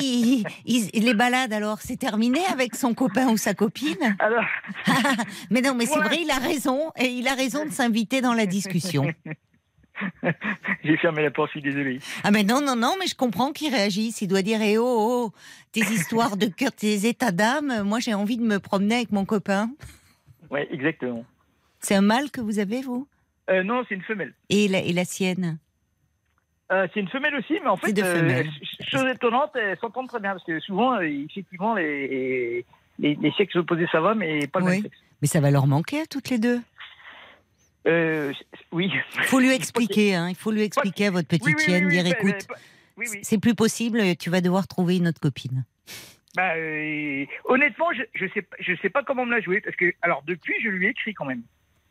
il, 0.64 0.88
il- 0.94 1.04
les 1.04 1.12
balades, 1.14 1.52
alors, 1.52 1.78
c'est 1.82 1.96
terminé 1.98 2.40
avec 2.46 2.74
son 2.74 2.94
copain 2.94 3.28
ou 3.28 3.36
sa 3.36 3.52
copine? 3.54 4.16
Alors, 4.18 4.44
mais 5.50 5.60
non, 5.60 5.74
mais 5.74 5.84
c'est 5.86 5.98
Ouais. 5.98 6.04
vrai, 6.04 6.18
il 6.22 6.30
a 6.30 6.38
raison, 6.38 6.90
et 6.98 7.06
il 7.08 7.28
a 7.28 7.34
raison 7.34 7.66
de 7.66 7.70
s'inviter 7.70 8.20
dans 8.22 8.32
la 8.34 8.46
discussion. 8.46 9.12
j'ai 10.84 10.96
fermé 10.98 11.22
la 11.22 11.30
porte, 11.30 11.48
je 11.54 11.60
suis 11.60 11.62
désolé. 11.62 11.98
Ah 12.24 12.30
mais 12.30 12.44
non, 12.44 12.60
non, 12.60 12.76
non, 12.76 12.94
mais 12.98 13.06
je 13.06 13.14
comprends 13.16 13.52
qu'il 13.52 13.74
réagisse. 13.74 14.22
Il 14.22 14.28
doit 14.28 14.42
dire, 14.42 14.60
eh 14.62 14.78
oh, 14.78 14.84
oh, 14.86 15.32
tes 15.72 15.80
histoires 15.80 16.36
de 16.36 16.46
cœur, 16.46 16.72
tes 16.72 17.06
états 17.06 17.32
d'âme, 17.32 17.82
moi 17.82 17.98
j'ai 17.98 18.14
envie 18.14 18.36
de 18.38 18.44
me 18.44 18.58
promener 18.60 18.96
avec 18.96 19.12
mon 19.12 19.24
copain. 19.24 19.70
Ouais, 20.50 20.66
exactement. 20.70 21.24
C'est 21.80 21.94
un 21.94 22.00
mâle 22.00 22.30
que 22.30 22.40
vous 22.40 22.58
avez, 22.58 22.80
vous? 22.82 23.06
Euh, 23.50 23.62
non, 23.62 23.84
c'est 23.88 23.94
une 23.94 24.02
femelle. 24.02 24.34
et 24.50 24.68
la, 24.68 24.80
et 24.80 24.92
la 24.92 25.04
sienne 25.04 25.58
Euh, 26.70 26.86
c'est 26.92 27.00
une 27.00 27.08
femelle 27.08 27.34
aussi, 27.36 27.54
mais 27.62 27.68
en 27.70 27.76
C'est 27.76 27.96
fait, 27.96 28.02
femelles. 28.04 28.50
ch- 28.50 28.90
chose 28.90 29.10
étonnante, 29.10 29.52
elles 29.54 29.78
s'entendent 29.78 30.08
très 30.08 30.20
bien 30.20 30.32
parce 30.32 30.44
que 30.44 30.60
souvent, 30.60 30.96
euh, 30.96 31.02
effectivement, 31.02 31.74
les, 31.74 32.64
les, 32.98 33.14
les 33.14 33.32
sexes 33.32 33.56
opposés 33.56 33.86
ça 33.90 34.00
va, 34.02 34.14
mais 34.14 34.46
pas 34.48 34.58
le 34.60 34.66
Oui. 34.66 34.72
même 34.72 34.82
sexe. 34.82 34.98
Mais 35.22 35.28
ça 35.28 35.40
va 35.40 35.50
leur 35.50 35.66
manquer 35.66 36.02
à 36.02 36.06
toutes 36.06 36.28
les 36.30 36.38
deux. 36.38 36.60
Euh, 37.86 38.32
oui. 38.72 38.92
Il 39.16 39.22
faut 39.24 39.40
lui 39.40 39.50
expliquer, 39.54 40.14
hein, 40.14 40.28
il 40.28 40.34
faut 40.36 40.50
lui 40.50 40.62
expliquer 40.62 41.06
à 41.06 41.10
votre 41.10 41.28
petite 41.28 41.46
Oui, 41.46 41.54
oui, 41.56 41.64
chienne, 41.64 41.88
dire 41.88 42.04
oui, 42.04 42.10
écoute, 42.10 42.46
oui. 42.98 43.06
c'est 43.22 43.38
plus 43.38 43.54
possible, 43.54 44.16
tu 44.16 44.28
vas 44.30 44.40
devoir 44.42 44.66
trouver 44.68 44.98
une 44.98 45.08
autre 45.08 45.20
copine. 45.20 45.64
Bah, 46.36 46.54
euh, 46.56 47.24
honnêtement, 47.46 47.86
je, 47.96 48.02
je 48.14 48.26
sais, 48.34 48.42
pas- 48.42 48.56
je 48.60 48.74
sais 48.82 48.90
pas 48.90 49.02
comment 49.02 49.24
me 49.24 49.30
la 49.34 49.40
jouer 49.40 49.60
parce 49.62 49.74
que, 49.76 49.92
alors, 50.02 50.22
depuis, 50.26 50.54
je 50.62 50.68
lui 50.68 50.86
ai 50.86 50.90
écrit 50.90 51.14
quand 51.14 51.24
même. 51.24 51.42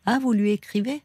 Ah, 0.06 0.20
vous 0.22 0.32
lui 0.34 0.52
écrivez? 0.52 1.02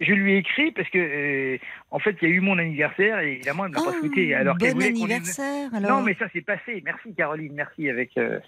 Je 0.00 0.12
lui 0.12 0.34
ai 0.34 0.36
écrit 0.38 0.70
parce 0.70 0.88
que, 0.90 0.98
euh, 0.98 1.58
en 1.90 1.98
fait, 1.98 2.16
il 2.22 2.28
y 2.28 2.30
a 2.30 2.34
eu 2.34 2.40
mon 2.40 2.56
anniversaire 2.58 3.18
et 3.18 3.32
évidemment, 3.32 3.64
elle 3.66 3.72
ne 3.72 3.76
m'a 3.76 3.82
pas 3.82 3.92
Oh, 3.96 3.98
souhaité. 4.00 4.32
Alors 4.34 4.56
qu'elle 4.56 4.70
Bon 4.74 4.74
voulait 4.76 4.92
qu'on 4.92 5.06
lui- 5.06 5.12
anniversaire 5.14 5.74
alors. 5.74 5.90
Non, 5.90 6.02
mais 6.04 6.14
ça 6.14 6.26
c'est 6.32 6.40
passé. 6.40 6.80
Merci 6.84 7.12
Caroline, 7.14 7.52
merci 7.54 7.88
avec 7.90 8.16
euh, 8.16 8.38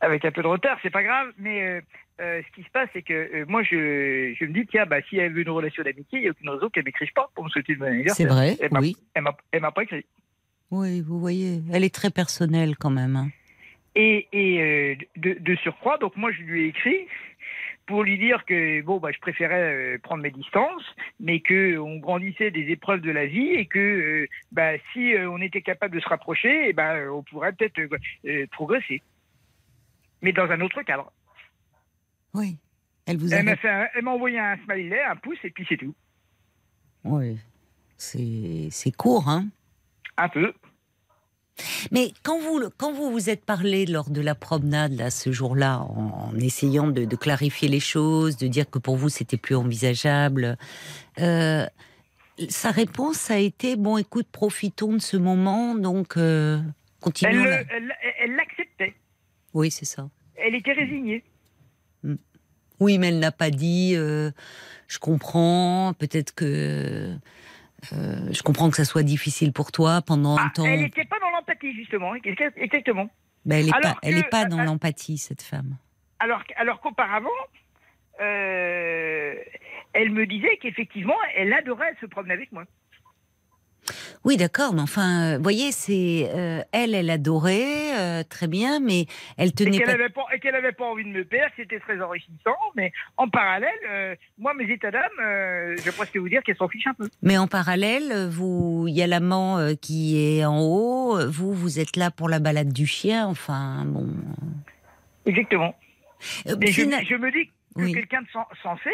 avec 0.00 0.24
un 0.24 0.30
peu 0.30 0.42
de 0.42 0.46
retard, 0.46 0.78
c'est 0.82 0.90
pas 0.90 1.02
grave. 1.02 1.32
Mais 1.38 1.62
euh, 1.62 1.80
euh, 2.20 2.42
ce 2.48 2.54
qui 2.54 2.62
se 2.62 2.70
passe, 2.70 2.88
c'est 2.92 3.02
que 3.02 3.12
euh, 3.12 3.44
moi 3.48 3.62
je, 3.62 4.34
je 4.38 4.44
me 4.44 4.52
dis 4.52 4.66
tiens, 4.66 4.86
bah 4.86 5.02
si 5.08 5.16
elle 5.18 5.32
veut 5.32 5.42
une 5.42 5.50
relation 5.50 5.82
d'amitié, 5.82 6.18
il 6.18 6.22
n'y 6.22 6.28
a 6.28 6.30
aucune 6.30 6.48
raison 6.50 6.68
qu'elle 6.68 6.84
m'écrive 6.84 7.12
pas 7.14 7.28
pour 7.34 7.44
me 7.44 7.48
souhaiter 7.50 7.72
le 7.72 7.78
bon 7.80 7.84
C'est 7.86 7.90
anniversaire. 7.90 8.32
vrai, 8.32 8.56
Elle 8.60 8.72
m'a- 8.72 8.80
oui. 8.80 8.96
Elle 9.14 9.22
m'a 9.22 9.36
elle 9.52 9.60
m'a 9.62 9.72
pas 9.72 9.82
écrit. 9.82 10.04
Oui, 10.70 11.00
vous 11.00 11.18
voyez, 11.18 11.60
elle 11.72 11.82
est 11.84 11.94
très 11.94 12.10
personnelle 12.10 12.76
quand 12.76 12.90
même. 12.90 13.16
hein. 13.16 13.28
Et, 13.96 14.28
et 14.32 14.62
euh, 14.62 14.94
de, 15.16 15.32
de 15.40 15.56
surcroît, 15.56 15.98
donc 15.98 16.16
moi 16.16 16.30
je 16.30 16.42
lui 16.42 16.64
ai 16.64 16.66
écrit 16.68 17.06
pour 17.88 18.04
lui 18.04 18.18
dire 18.18 18.44
que 18.44 18.82
bon 18.82 18.98
bah 18.98 19.10
je 19.12 19.18
préférais 19.18 19.94
euh, 19.94 19.98
prendre 19.98 20.22
mes 20.22 20.30
distances, 20.30 20.84
mais 21.18 21.40
que 21.40 21.78
on 21.78 21.96
grandissait 21.96 22.50
des 22.50 22.70
épreuves 22.70 23.00
de 23.00 23.10
la 23.10 23.26
vie 23.26 23.48
et 23.48 23.66
que 23.66 23.78
euh, 23.78 24.28
bah 24.52 24.78
si 24.92 25.14
euh, 25.14 25.28
on 25.28 25.40
était 25.40 25.62
capable 25.62 25.96
de 25.96 26.00
se 26.00 26.08
rapprocher, 26.08 26.72
ben 26.74 27.08
on 27.08 27.22
pourrait 27.22 27.52
peut-être 27.52 27.80
progresser, 28.50 29.02
mais 30.22 30.32
dans 30.32 30.48
un 30.50 30.60
autre 30.60 30.82
cadre. 30.82 31.10
Oui. 32.34 32.58
Elle 33.06 33.16
vous 33.16 33.32
a. 33.32 33.38
Elle 33.38 34.02
m'a 34.02 34.10
envoyé 34.10 34.38
un 34.38 34.58
smiley, 34.58 35.02
un 35.02 35.16
pouce 35.16 35.38
et 35.42 35.50
puis 35.50 35.66
c'est 35.68 35.78
tout. 35.78 35.94
Oui. 37.04 37.38
C'est 37.96 38.68
c'est 38.70 38.92
court, 38.94 39.28
hein. 39.28 39.48
Un 40.18 40.28
peu. 40.28 40.52
Mais 41.90 42.12
quand 42.22 42.38
vous, 42.40 42.62
quand 42.76 42.92
vous 42.92 43.10
vous 43.10 43.30
êtes 43.30 43.44
parlé 43.44 43.86
lors 43.86 44.10
de 44.10 44.20
la 44.20 44.34
promenade, 44.34 44.92
là, 44.92 45.10
ce 45.10 45.32
jour-là, 45.32 45.80
en, 45.80 46.30
en 46.32 46.38
essayant 46.38 46.88
de, 46.88 47.04
de 47.04 47.16
clarifier 47.16 47.68
les 47.68 47.80
choses, 47.80 48.36
de 48.36 48.46
dire 48.46 48.68
que 48.70 48.78
pour 48.78 48.96
vous, 48.96 49.08
c'était 49.08 49.36
plus 49.36 49.56
envisageable, 49.56 50.56
euh, 51.20 51.66
sa 52.48 52.70
réponse 52.70 53.30
a 53.30 53.38
été 53.38 53.76
bon, 53.76 53.96
écoute, 53.98 54.28
profitons 54.30 54.92
de 54.92 55.00
ce 55.00 55.16
moment, 55.16 55.74
donc 55.74 56.16
euh, 56.16 56.58
Elle 56.60 57.00
continuons. 57.00 57.44
l'acceptait. 57.44 58.94
Oui, 59.54 59.70
c'est 59.70 59.84
ça. 59.84 60.08
Elle 60.36 60.54
était 60.54 60.72
résignée. 60.72 61.24
Oui, 62.80 62.98
mais 62.98 63.08
elle 63.08 63.18
n'a 63.18 63.32
pas 63.32 63.50
dit, 63.50 63.94
euh, 63.96 64.30
je 64.86 64.98
comprends, 64.98 65.94
peut-être 65.98 66.32
que. 66.34 67.12
Euh, 67.92 68.32
je 68.32 68.42
comprends 68.42 68.68
que 68.70 68.76
ça 68.76 68.84
soit 68.84 69.02
difficile 69.02 69.52
pour 69.52 69.70
toi 69.72 70.02
pendant 70.02 70.36
un 70.36 70.46
Ah, 70.46 70.52
temps. 70.54 70.64
elle 70.64 70.80
n'était 70.80 71.04
pas 71.04 71.18
dans 71.20 71.30
l'empathie 71.30 71.72
justement. 71.74 72.14
Exactement. 72.14 73.08
Ben, 73.44 73.58
elle 73.60 73.66
n'est 73.66 73.70
pas, 73.72 73.94
que- 74.02 74.06
est 74.08 74.28
pas 74.30 74.44
dans 74.46 74.58
euh, 74.60 74.64
l'empathie, 74.64 75.16
cette 75.18 75.42
femme. 75.42 75.76
Alors, 76.18 76.42
alors 76.56 76.80
qu'auparavant, 76.80 77.28
euh, 78.20 79.34
elle 79.92 80.10
me 80.10 80.26
disait 80.26 80.56
qu'effectivement, 80.60 81.14
elle 81.36 81.52
adorait 81.52 81.94
se 82.00 82.06
promener 82.06 82.34
avec 82.34 82.52
moi. 82.52 82.64
Oui, 84.24 84.36
d'accord, 84.36 84.74
mais 84.74 84.80
enfin, 84.82 85.36
vous 85.36 85.42
voyez, 85.42 85.72
c'est 85.72 86.28
euh, 86.34 86.60
elle, 86.72 86.94
elle 86.94 87.10
adorait 87.10 87.96
euh, 87.98 88.22
très 88.28 88.46
bien, 88.46 88.80
mais 88.80 89.06
elle 89.36 89.48
Et 89.48 89.52
tenait 89.52 89.70
qu'elle 89.78 89.86
pas. 89.86 89.92
n'avait 89.92 90.08
pas, 90.08 90.24
et 90.34 90.38
qu'elle 90.40 90.54
avait 90.54 90.72
pas 90.72 90.84
envie 90.84 91.04
de 91.04 91.08
me 91.10 91.24
perdre, 91.24 91.52
c'était 91.56 91.80
très 91.80 92.00
enrichissant. 92.02 92.56
Mais 92.76 92.92
en 93.16 93.28
parallèle, 93.28 93.68
euh, 93.90 94.14
moi, 94.38 94.54
mes 94.54 94.70
états 94.70 94.90
d'âme, 94.90 95.02
euh, 95.22 95.74
je 95.78 95.82
vais 95.82 95.92
presque 95.92 96.16
vous 96.16 96.28
dire 96.28 96.42
qu'elle 96.42 96.56
s'en 96.56 96.68
fiche 96.68 96.86
un 96.86 96.94
peu. 96.94 97.08
Mais 97.22 97.38
en 97.38 97.46
parallèle, 97.46 98.28
vous, 98.28 98.86
il 98.88 98.94
y 98.94 99.02
a 99.02 99.06
l'amant 99.06 99.58
euh, 99.58 99.74
qui 99.74 100.18
est 100.38 100.44
en 100.44 100.60
haut. 100.60 101.18
Vous, 101.28 101.52
vous 101.54 101.78
êtes 101.78 101.96
là 101.96 102.10
pour 102.10 102.28
la 102.28 102.38
balade 102.38 102.72
du 102.72 102.86
chien. 102.86 103.26
Enfin, 103.26 103.84
bon. 103.86 104.08
Exactement. 105.26 105.74
Euh, 106.48 106.56
Et 106.62 106.72
je, 106.72 106.82
me 106.82 107.30
dis 107.30 107.46
que 107.46 107.52
Oui. 107.82 107.92
quelqu'un 107.92 108.22
de 108.22 108.26
sen- 108.32 108.44
sensé 108.62 108.90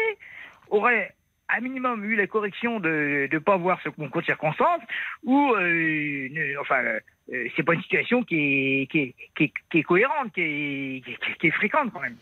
aurait 0.69 1.13
à 1.47 1.61
minimum 1.61 2.03
eu 2.05 2.15
la 2.15 2.27
correction 2.27 2.79
de 2.79 3.27
ne 3.31 3.39
pas 3.39 3.57
voir 3.57 3.79
ce 3.83 3.89
concours 3.89 4.21
de 4.21 4.25
circonstances 4.25 4.81
ou 5.23 5.51
euh, 5.53 6.27
ne- 6.31 6.59
enfin 6.59 6.81
euh, 6.83 7.47
c'est 7.55 7.63
pas 7.63 7.73
une 7.73 7.81
situation 7.81 8.23
qui 8.23 8.35
est, 8.35 8.87
qui 8.91 8.99
est, 8.99 9.15
qui 9.37 9.43
est, 9.45 9.53
qui 9.71 9.81
cohérente 9.83 10.33
qui 10.33 10.41
est, 10.41 11.51
fréquente 11.51 11.91
quand 11.93 12.01
même 12.01 12.15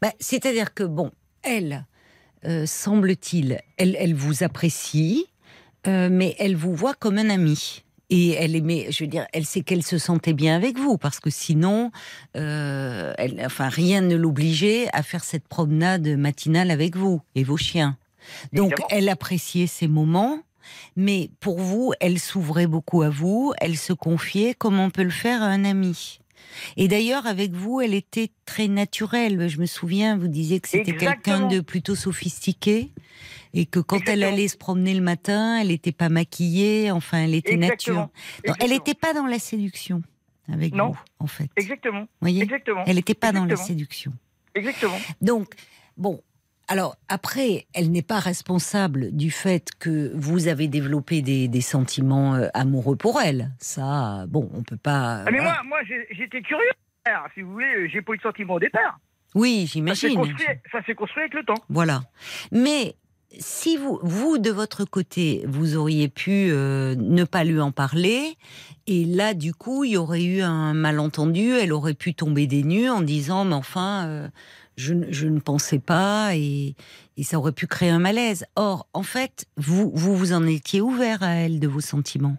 Bah, 0.00 0.12
C'est-à-dire 0.20 0.74
que, 0.74 0.84
bon, 0.84 1.10
elle, 1.42 1.84
euh, 2.44 2.66
semble-t-il, 2.66 3.58
elle, 3.76 3.96
elle 3.98 4.14
vous 4.14 4.42
apprécie, 4.42 5.26
mais 5.86 6.34
elle 6.38 6.54
vous 6.54 6.74
voit 6.74 6.94
comme 6.94 7.18
un 7.18 7.30
ami. 7.30 7.84
Et 8.10 8.32
elle 8.32 8.56
aimait, 8.56 8.86
je 8.90 9.04
veux 9.04 9.08
dire, 9.08 9.26
elle 9.32 9.44
sait 9.44 9.62
qu'elle 9.62 9.82
se 9.82 9.96
sentait 9.98 10.32
bien 10.34 10.56
avec 10.56 10.76
vous, 10.78 10.98
parce 10.98 11.20
que 11.20 11.30
sinon, 11.30 11.90
elle, 12.34 13.42
enfin, 13.44 13.68
rien 13.68 14.00
ne 14.02 14.16
l'obligeait 14.16 14.86
à 14.92 15.02
faire 15.02 15.24
cette 15.24 15.46
promenade 15.48 16.06
matinale 16.18 16.70
avec 16.70 16.96
vous 16.96 17.22
et 17.34 17.44
vos 17.44 17.56
chiens. 17.56 17.96
Donc, 18.52 18.72
Évidemment. 18.72 18.88
elle 18.90 19.08
appréciait 19.08 19.66
ces 19.66 19.88
moments, 19.88 20.40
mais 20.96 21.30
pour 21.40 21.58
vous, 21.60 21.92
elle 22.00 22.18
s'ouvrait 22.18 22.66
beaucoup 22.66 23.02
à 23.02 23.08
vous, 23.10 23.52
elle 23.60 23.76
se 23.76 23.92
confiait 23.92 24.54
comme 24.54 24.78
on 24.78 24.90
peut 24.90 25.02
le 25.04 25.10
faire 25.10 25.42
à 25.42 25.46
un 25.46 25.64
ami. 25.64 26.20
Et 26.76 26.88
d'ailleurs, 26.88 27.26
avec 27.26 27.52
vous, 27.52 27.80
elle 27.80 27.94
était 27.94 28.30
très 28.46 28.68
naturelle. 28.68 29.48
Je 29.48 29.60
me 29.60 29.66
souviens, 29.66 30.16
vous 30.16 30.28
disiez 30.28 30.60
que 30.60 30.68
c'était 30.68 30.96
quelqu'un 30.96 31.46
de 31.48 31.60
plutôt 31.60 31.94
sophistiqué 31.94 32.92
et 33.54 33.66
que 33.66 33.80
quand 33.80 34.08
elle 34.08 34.22
allait 34.24 34.48
se 34.48 34.56
promener 34.56 34.94
le 34.94 35.00
matin, 35.02 35.58
elle 35.60 35.68
n'était 35.68 35.92
pas 35.92 36.08
maquillée. 36.08 36.90
Enfin, 36.90 37.18
elle 37.18 37.34
était 37.34 37.56
nature. 37.56 38.08
Exactement. 38.08 38.10
Donc, 38.46 38.56
elle 38.60 38.70
n'était 38.70 38.94
pas 38.94 39.12
dans 39.12 39.26
la 39.26 39.38
séduction 39.38 40.02
avec 40.50 40.74
Non. 40.74 40.90
vous, 40.92 40.98
en 41.18 41.26
fait. 41.26 41.50
exactement 41.56 42.06
voyez? 42.20 42.42
Exactement 42.42 42.84
Elle 42.86 42.96
n'était 42.96 43.14
pas 43.14 43.32
dans 43.32 43.44
la 43.44 43.56
séduction. 43.56 44.12
exactement 44.54 44.98
Donc, 45.20 45.52
bon, 45.96 46.20
alors 46.68 46.96
après, 47.08 47.66
elle 47.74 47.90
n'est 47.90 48.02
pas 48.02 48.18
responsable 48.18 49.10
du 49.12 49.30
fait 49.30 49.70
que 49.78 50.12
vous 50.14 50.48
avez 50.48 50.68
développé 50.68 51.22
des, 51.22 51.48
des 51.48 51.60
sentiments 51.60 52.34
euh, 52.34 52.48
amoureux 52.54 52.96
pour 52.96 53.20
elle. 53.20 53.50
Ça, 53.58 54.26
bon, 54.28 54.50
on 54.54 54.62
peut 54.62 54.76
pas. 54.76 55.24
Ah, 55.26 55.30
mais 55.30 55.38
voilà. 55.38 55.62
moi 55.64 55.78
moi 55.88 55.96
j'étais 56.10 56.42
curieux 56.42 56.70
si 57.34 57.42
vous 57.42 57.52
voulez, 57.52 57.88
j'ai 57.88 58.02
pas 58.02 58.12
eu 58.12 58.16
de 58.16 58.22
sentiment 58.22 58.54
au 58.54 58.60
départ. 58.60 58.98
Oui, 59.34 59.68
j'imagine. 59.70 60.22
ça 60.72 60.82
s'est 60.84 60.94
construit 60.94 61.22
avec 61.22 61.34
le 61.34 61.44
temps. 61.44 61.62
Voilà. 61.68 62.02
Mais 62.50 62.96
si 63.38 63.76
vous, 63.76 63.98
vous 64.02 64.38
de 64.38 64.50
votre 64.50 64.84
côté, 64.84 65.44
vous 65.46 65.76
auriez 65.76 66.08
pu 66.08 66.48
euh, 66.50 66.94
ne 66.96 67.24
pas 67.24 67.44
lui 67.44 67.60
en 67.60 67.72
parler, 67.72 68.36
et 68.86 69.04
là, 69.04 69.34
du 69.34 69.52
coup, 69.52 69.84
il 69.84 69.92
y 69.92 69.96
aurait 69.96 70.24
eu 70.24 70.40
un 70.40 70.72
malentendu, 70.72 71.52
elle 71.52 71.72
aurait 71.72 71.94
pu 71.94 72.14
tomber 72.14 72.46
des 72.46 72.62
nues 72.62 72.88
en 72.88 73.02
disant, 73.02 73.44
mais 73.44 73.54
enfin, 73.54 74.06
euh, 74.06 74.28
je, 74.78 74.94
ne- 74.94 75.12
je 75.12 75.26
ne 75.26 75.40
pensais 75.40 75.80
pas, 75.80 76.30
et, 76.34 76.74
et 77.16 77.22
ça 77.24 77.38
aurait 77.38 77.52
pu 77.52 77.66
créer 77.66 77.90
un 77.90 77.98
malaise. 77.98 78.46
Or, 78.56 78.88
en 78.94 79.02
fait, 79.02 79.44
vous, 79.56 79.90
vous 79.94 80.16
vous 80.16 80.32
en 80.32 80.46
étiez 80.46 80.80
ouvert 80.80 81.22
à 81.22 81.30
elle 81.34 81.58
de 81.60 81.66
vos 81.68 81.80
sentiments. 81.80 82.36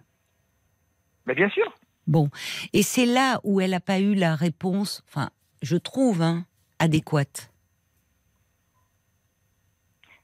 Mais 1.26 1.34
bien 1.34 1.50
sûr. 1.50 1.72
Bon, 2.06 2.30
et 2.72 2.82
c'est 2.82 3.06
là 3.06 3.40
où 3.44 3.60
elle 3.60 3.70
n'a 3.70 3.80
pas 3.80 4.00
eu 4.00 4.14
la 4.14 4.34
réponse, 4.34 5.04
enfin, 5.08 5.30
je 5.62 5.76
trouve, 5.76 6.22
hein, 6.22 6.44
adéquate. 6.80 7.52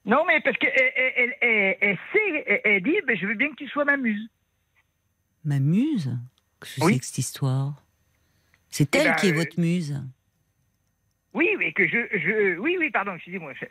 Non, 0.04 0.24
mais 0.26 0.40
parce 0.40 0.56
qu'elle 0.58 0.72
elle, 0.76 1.12
elle, 1.16 1.34
elle- 1.40 1.76
elle 1.80 1.98
sait, 2.12 2.60
elle, 2.64 2.82
dit, 2.82 2.94
ben, 3.06 3.16
je 3.16 3.26
veux 3.26 3.34
bien 3.34 3.50
que 3.50 3.56
tu 3.56 3.68
sois 3.68 3.84
ma 3.84 3.96
muse. 3.96 4.28
Ma 5.44 5.58
muse? 5.58 6.16
Qu'est-ce 6.60 6.80
que 6.80 6.84
Oui. 6.84 6.92
c'est 6.94 6.98
que 7.00 7.06
cette 7.06 7.18
histoire? 7.18 7.82
C'est 8.70 8.94
Eh 8.94 8.98
elle 8.98 9.04
ben, 9.08 9.14
qui 9.16 9.26
est 9.28 9.32
euh, 9.32 9.36
votre 9.36 9.60
muse? 9.60 10.02
Oui, 11.36 11.48
mais 11.58 11.72
que 11.72 11.86
je, 11.86 11.98
je 12.18 12.58
oui, 12.58 12.76
oui, 12.80 12.90
pardon, 12.90 13.14
excusez-moi. 13.14 13.52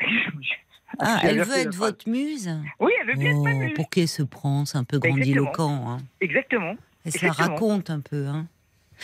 Ah, 1.00 1.20
elle 1.24 1.42
veut 1.42 1.58
être 1.58 1.76
votre 1.76 2.08
muse 2.08 2.50
Oui, 2.80 2.92
elle 3.02 3.08
veut 3.08 3.20
bien 3.20 3.32
être 3.32 3.42
ma 3.44 3.52
Oh, 3.54 3.58
muse. 3.58 3.74
pour 3.74 3.90
qu'elle 3.90 4.08
se 4.08 4.22
prend, 4.24 4.64
c'est 4.66 4.78
un 4.78 4.84
peu 4.86 4.98
Bah, 5.00 5.10
grandiloquent. 5.10 5.90
Hein. 5.90 5.98
Exactement. 6.22 6.76
Elle 7.04 7.12
se 7.12 7.26
la 7.26 7.32
raconte 7.34 7.90
un 7.90 8.00
peu. 8.00 8.28
Hein. 8.28 8.48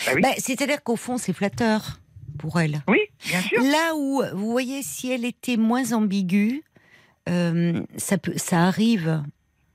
Bah 0.05 0.11
oui. 0.15 0.21
Bah, 0.21 0.29
C'est-à-dire 0.37 0.83
qu'au 0.83 0.95
fond, 0.95 1.17
c'est 1.17 1.33
flatteur 1.33 1.99
pour 2.37 2.61
elle. 2.61 2.81
Oui, 2.87 2.99
bien 3.27 3.41
sûr. 3.41 3.61
Là 3.61 3.93
où, 3.95 4.21
vous 4.33 4.51
voyez, 4.51 4.83
si 4.83 5.11
elle 5.11 5.25
était 5.25 5.57
moins 5.57 5.91
ambiguë, 5.91 6.63
euh, 7.27 7.81
ça, 7.97 8.17
peut, 8.17 8.33
ça 8.37 8.63
arrive 8.67 9.21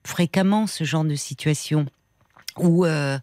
fréquemment, 0.06 0.66
ce 0.66 0.84
genre 0.84 1.04
de 1.04 1.16
situation. 1.16 1.84
Où, 2.58 2.86
euh, 2.86 3.18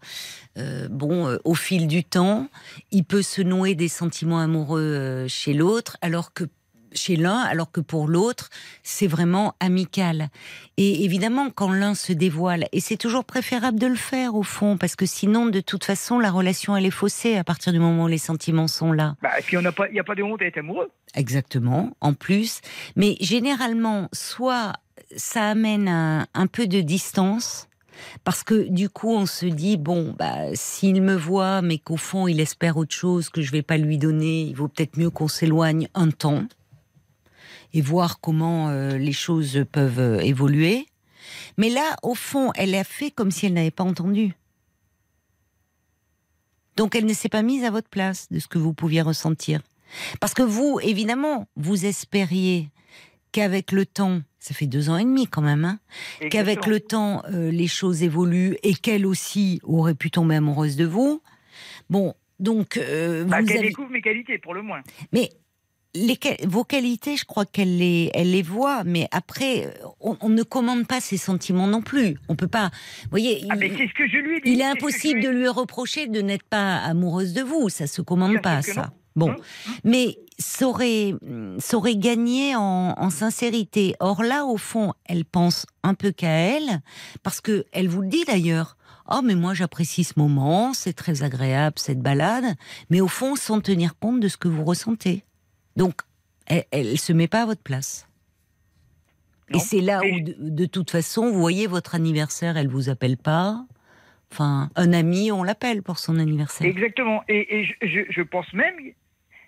euh, 0.58 0.88
bon, 0.88 1.26
euh, 1.26 1.38
au 1.44 1.54
fil 1.54 1.86
du 1.88 2.04
temps, 2.04 2.48
il 2.90 3.04
peut 3.04 3.22
se 3.22 3.42
nouer 3.42 3.74
des 3.74 3.88
sentiments 3.88 4.38
amoureux 4.40 4.80
euh, 4.80 5.28
chez 5.28 5.54
l'autre, 5.54 5.96
alors 6.02 6.32
que 6.32 6.44
chez 6.92 7.16
l'un, 7.16 7.38
alors 7.38 7.72
que 7.72 7.80
pour 7.80 8.06
l'autre, 8.06 8.50
c'est 8.84 9.08
vraiment 9.08 9.54
amical. 9.58 10.28
Et 10.76 11.04
évidemment, 11.04 11.50
quand 11.50 11.72
l'un 11.72 11.94
se 11.94 12.12
dévoile, 12.12 12.66
et 12.70 12.78
c'est 12.78 12.96
toujours 12.96 13.24
préférable 13.24 13.80
de 13.80 13.88
le 13.88 13.96
faire 13.96 14.36
au 14.36 14.44
fond, 14.44 14.78
parce 14.78 14.94
que 14.94 15.06
sinon, 15.06 15.46
de 15.46 15.60
toute 15.60 15.84
façon, 15.84 16.20
la 16.20 16.30
relation 16.30 16.76
elle 16.76 16.86
est 16.86 16.92
faussée 16.92 17.36
à 17.36 17.42
partir 17.42 17.72
du 17.72 17.80
moment 17.80 18.04
où 18.04 18.08
les 18.08 18.18
sentiments 18.18 18.68
sont 18.68 18.92
là. 18.92 19.16
Bah, 19.22 19.30
et 19.38 19.42
puis, 19.42 19.56
il 19.56 19.92
n'y 19.92 19.98
a 19.98 20.04
pas 20.04 20.14
de 20.14 20.22
honte 20.22 20.40
à 20.42 20.46
être 20.46 20.58
amoureux. 20.58 20.90
Exactement, 21.16 21.96
en 22.00 22.14
plus. 22.14 22.60
Mais 22.94 23.16
généralement, 23.20 24.08
soit 24.12 24.74
ça 25.16 25.48
amène 25.50 25.88
un, 25.88 26.26
un 26.34 26.46
peu 26.46 26.66
de 26.66 26.80
distance, 26.80 27.68
parce 28.24 28.42
que 28.42 28.68
du 28.68 28.88
coup, 28.88 29.10
on 29.10 29.26
se 29.26 29.46
dit, 29.46 29.76
bon, 29.76 30.14
bah, 30.18 30.54
s'il 30.54 31.02
me 31.02 31.16
voit, 31.16 31.62
mais 31.62 31.78
qu'au 31.78 31.96
fond, 31.96 32.26
il 32.26 32.40
espère 32.40 32.76
autre 32.76 32.94
chose 32.94 33.28
que 33.28 33.42
je 33.42 33.50
vais 33.50 33.62
pas 33.62 33.76
lui 33.76 33.98
donner, 33.98 34.42
il 34.42 34.54
vaut 34.54 34.68
peut-être 34.68 34.98
mieux 34.98 35.10
qu'on 35.10 35.28
s'éloigne 35.28 35.88
un 35.94 36.10
temps 36.10 36.44
et 37.72 37.80
voir 37.80 38.20
comment 38.20 38.68
euh, 38.68 38.96
les 38.96 39.12
choses 39.12 39.64
peuvent 39.70 39.98
euh, 39.98 40.20
évoluer. 40.20 40.86
Mais 41.58 41.70
là, 41.70 41.96
au 42.02 42.14
fond, 42.14 42.52
elle 42.54 42.74
a 42.74 42.84
fait 42.84 43.10
comme 43.10 43.30
si 43.30 43.46
elle 43.46 43.54
n'avait 43.54 43.70
pas 43.70 43.84
entendu. 43.84 44.34
Donc, 46.76 46.94
elle 46.94 47.06
ne 47.06 47.14
s'est 47.14 47.28
pas 47.28 47.42
mise 47.42 47.64
à 47.64 47.70
votre 47.70 47.88
place 47.88 48.28
de 48.30 48.38
ce 48.38 48.48
que 48.48 48.58
vous 48.58 48.74
pouviez 48.74 49.02
ressentir. 49.02 49.60
Parce 50.20 50.34
que 50.34 50.42
vous, 50.42 50.80
évidemment, 50.82 51.46
vous 51.56 51.84
espériez 51.84 52.70
qu'avec 53.32 53.72
le 53.72 53.86
temps, 53.86 54.22
ça 54.44 54.52
fait 54.52 54.66
deux 54.66 54.90
ans 54.90 54.98
et 54.98 55.04
demi 55.04 55.26
quand 55.26 55.40
même, 55.40 55.64
hein, 55.64 55.78
qu'avec 56.30 56.66
le 56.66 56.78
temps, 56.78 57.22
euh, 57.32 57.50
les 57.50 57.66
choses 57.66 58.02
évoluent 58.02 58.56
et 58.62 58.74
qu'elle 58.74 59.06
aussi 59.06 59.58
aurait 59.62 59.94
pu 59.94 60.10
tomber 60.10 60.34
amoureuse 60.34 60.76
de 60.76 60.84
vous. 60.84 61.22
Bon, 61.88 62.12
donc, 62.40 62.76
euh, 62.76 63.24
Bah, 63.24 63.42
qu'elle 63.42 63.58
avez... 63.58 63.68
découvre 63.68 63.88
mes 63.90 64.02
qualités, 64.02 64.36
pour 64.36 64.52
le 64.52 64.60
moins. 64.60 64.82
Mais 65.12 65.30
les, 65.94 66.18
vos 66.46 66.64
qualités, 66.64 67.16
je 67.16 67.24
crois 67.24 67.46
qu'elle 67.46 67.78
les, 67.78 68.10
elle 68.12 68.32
les 68.32 68.42
voit, 68.42 68.84
mais 68.84 69.08
après, 69.12 69.72
on, 70.00 70.18
on 70.20 70.28
ne 70.28 70.42
commande 70.42 70.86
pas 70.86 71.00
ses 71.00 71.16
sentiments 71.16 71.66
non 71.66 71.80
plus. 71.80 72.18
On 72.28 72.36
peut 72.36 72.48
pas. 72.48 72.70
Vous 73.04 73.10
voyez, 73.10 73.46
Ah, 73.48 73.54
il, 73.54 73.60
mais 73.60 73.70
c'est 73.70 73.88
ce 73.88 73.94
que 73.94 74.06
je 74.06 74.18
lui 74.18 74.36
ai 74.36 74.40
dit. 74.42 74.50
il 74.52 74.60
est 74.60 74.64
impossible 74.64 75.22
de 75.22 75.28
lui 75.28 75.36
ai 75.36 75.40
lui 75.40 75.48
reprocher 75.48 76.06
de 76.06 76.20
n'être 76.20 76.44
pas 76.44 76.76
amoureuse 76.78 77.32
de 77.32 77.40
vous. 77.42 77.70
Ça 77.70 77.86
se 77.86 78.02
commande 78.02 78.42
pas, 78.42 78.60
ça. 78.60 78.92
Bon, 79.16 79.30
Hum, 79.30 79.36
mais 79.84 80.18
ça 80.38 80.66
aurait, 80.66 81.14
ça 81.58 81.76
aurait 81.76 81.94
gagné 81.96 82.56
en, 82.56 82.94
en 82.98 83.10
sincérité. 83.10 83.94
Or 84.00 84.22
là, 84.24 84.44
au 84.44 84.56
fond, 84.56 84.92
elle 85.04 85.24
pense 85.24 85.66
un 85.84 85.94
peu 85.94 86.10
qu'à 86.10 86.28
elle, 86.30 86.80
parce 87.22 87.40
que 87.40 87.64
elle 87.72 87.88
vous 87.88 88.00
le 88.02 88.08
dit 88.08 88.24
d'ailleurs. 88.24 88.76
Oh, 89.10 89.20
mais 89.22 89.34
moi 89.34 89.52
j'apprécie 89.54 90.02
ce 90.02 90.14
moment, 90.16 90.72
c'est 90.72 90.94
très 90.94 91.22
agréable 91.22 91.78
cette 91.78 92.00
balade, 92.00 92.56
mais 92.90 93.00
au 93.02 93.06
fond, 93.08 93.36
sans 93.36 93.60
tenir 93.60 93.98
compte 93.98 94.18
de 94.18 94.28
ce 94.28 94.36
que 94.38 94.48
vous 94.48 94.64
ressentez. 94.64 95.24
Donc, 95.76 96.00
elle, 96.46 96.64
elle 96.70 96.98
se 96.98 97.12
met 97.12 97.28
pas 97.28 97.42
à 97.42 97.46
votre 97.46 97.62
place. 97.62 98.08
Non, 99.50 99.58
Et 99.58 99.62
c'est 99.62 99.80
là 99.82 100.00
où, 100.00 100.20
de, 100.20 100.34
de 100.38 100.64
toute 100.66 100.90
façon, 100.90 101.30
vous 101.30 101.38
voyez 101.38 101.66
votre 101.66 101.94
anniversaire, 101.94 102.56
elle 102.56 102.68
vous 102.68 102.88
appelle 102.88 103.18
pas. 103.18 103.64
Enfin, 104.32 104.70
un 104.74 104.92
ami, 104.94 105.30
on 105.30 105.42
l'appelle 105.44 105.82
pour 105.82 105.98
son 105.98 106.18
anniversaire. 106.18 106.66
Exactement. 106.66 107.22
Et, 107.28 107.60
et 107.60 107.64
je, 107.64 107.72
je- 107.86 108.10
je 108.10 108.22
pense 108.22 108.50
même, 108.54 108.74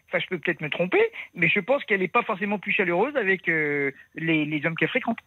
enfin 0.08 0.18
je 0.18 0.26
peux 0.28 0.38
peut-être 0.38 0.60
me 0.60 0.70
tromper, 0.70 1.00
mais 1.34 1.48
je 1.48 1.60
pense 1.60 1.84
qu'elle 1.84 2.00
n'est 2.00 2.08
pas 2.08 2.22
forcément 2.22 2.58
plus 2.58 2.72
chaleureuse 2.72 3.16
avec 3.16 3.48
euh, 3.48 3.90
les, 4.14 4.44
les 4.44 4.64
hommes 4.66 4.74
qu'elle 4.76 4.88
fréquente. 4.88 5.18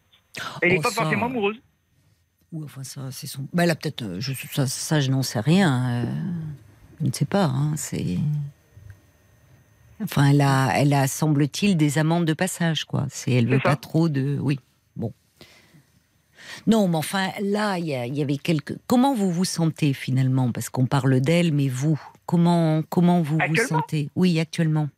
Elle 0.62 0.72
n'est 0.72 0.78
Oh, 0.78 0.82
pas 0.82 0.90
ça. 0.90 1.02
forcément 1.02 1.26
amoureuse. 1.26 1.60
Ou 2.52 2.64
enfin 2.64 2.82
ça, 2.84 3.10
c'est 3.10 3.26
son. 3.26 3.46
Bah 3.52 3.66
là 3.66 3.74
peut-être, 3.76 4.02
euh, 4.02 4.20
je, 4.20 4.32
ça, 4.32 4.66
ça, 4.66 5.00
je 5.00 5.10
n'en 5.10 5.22
sais 5.22 5.40
rien. 5.40 6.04
euh, 6.04 6.14
je 7.00 7.06
ne 7.06 7.12
sais 7.12 7.24
pas. 7.24 7.44
Hein, 7.44 7.74
c'est. 7.76 8.18
Enfin, 10.02 10.30
elle 10.30 10.40
a, 10.40 10.72
elle 10.76 10.94
a, 10.94 11.06
semble-t-il, 11.06 11.76
des 11.76 11.98
amendes 11.98 12.24
de 12.24 12.32
passage, 12.32 12.84
quoi. 12.84 13.06
C'est, 13.10 13.32
elle 13.32 13.46
veut 13.46 13.56
C'est 13.56 13.62
pas 13.62 13.76
trop 13.76 14.08
de. 14.08 14.38
Oui. 14.40 14.58
Bon. 14.96 15.12
Non, 16.66 16.88
mais 16.88 16.96
enfin, 16.96 17.28
là, 17.42 17.76
il 17.78 17.84
y, 17.84 17.90
y 17.90 18.22
avait 18.22 18.38
quelques. 18.38 18.76
Comment 18.86 19.14
vous 19.14 19.30
vous 19.30 19.44
sentez 19.44 19.92
finalement? 19.92 20.52
Parce 20.52 20.70
qu'on 20.70 20.86
parle 20.86 21.20
d'elle, 21.20 21.52
mais 21.52 21.68
vous, 21.68 22.00
comment, 22.30 22.82
comment 22.88 23.22
vous 23.22 23.38
vous 23.44 23.56
sentez? 23.56 24.08
Oui, 24.14 24.38
actuellement. 24.38 24.88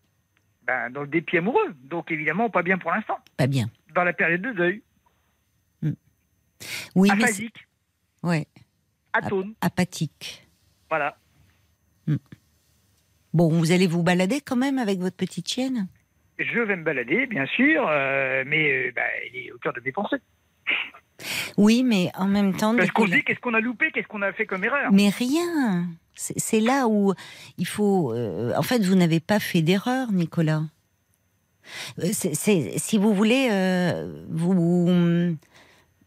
Ben, 0.66 0.90
dans 0.90 1.00
le 1.00 1.06
dépit 1.06 1.38
amoureux. 1.38 1.74
Donc 1.84 2.10
évidemment, 2.10 2.50
pas 2.50 2.62
bien 2.62 2.76
pour 2.76 2.90
l'instant. 2.90 3.18
Pas 3.38 3.46
bien. 3.46 3.70
Dans 3.94 4.04
la 4.04 4.12
période 4.12 4.42
de 4.42 4.52
deuil. 4.52 4.82
Oui, 6.94 7.08
mais 7.10 7.16
c'est- 7.16 7.22
aphasique, 7.24 7.66
ouais, 8.22 8.46
atone. 9.12 9.54
apathique. 9.62 10.46
Voilà. 10.90 11.16
Bon, 13.32 13.48
vous 13.48 13.72
allez 13.72 13.86
vous 13.86 14.02
balader 14.02 14.40
quand 14.42 14.56
même 14.56 14.78
avec 14.78 15.00
votre 15.00 15.16
petite 15.16 15.48
chienne? 15.48 15.88
Je 16.38 16.60
vais 16.60 16.76
me 16.76 16.84
balader, 16.84 17.26
bien 17.26 17.46
sûr, 17.46 17.88
euh, 17.88 18.44
mais 18.46 18.88
euh, 18.88 18.92
ben, 18.94 19.02
elle 19.26 19.36
est 19.36 19.50
au 19.52 19.58
cœur 19.58 19.72
de 19.72 19.80
mes 19.80 19.90
pensées. 19.90 20.18
Oui, 21.56 21.82
mais 21.85 22.11
en 22.16 22.26
même 22.26 22.54
temps, 22.56 22.74
Parce 22.76 22.90
qu'on 22.90 23.06
se 23.06 23.12
dit 23.12 23.22
qu'est-ce 23.24 23.40
qu'on 23.40 23.54
a 23.54 23.61
loupé, 23.61 23.90
qu'est-ce 23.92 24.06
qu'on 24.08 24.22
a 24.22 24.32
fait 24.32 24.46
comme 24.46 24.64
erreur? 24.64 24.90
Mais 24.92 25.08
rien. 25.08 25.87
C'est 26.14 26.61
là 26.61 26.87
où 26.88 27.14
il 27.58 27.66
faut. 27.66 28.12
euh, 28.12 28.52
en 28.56 28.62
fait, 28.62 28.82
vous 28.85 28.94
n'avez 28.94 29.18
pas 29.20 29.40
fait 29.40 29.62
d'erreur, 29.62 30.12
Nicolas. 30.12 30.62
Euh, 32.00 32.11
si 32.12 32.98
vous 32.98 33.14
voulez, 33.14 33.48
euh, 33.50 34.22
vous 34.28 34.54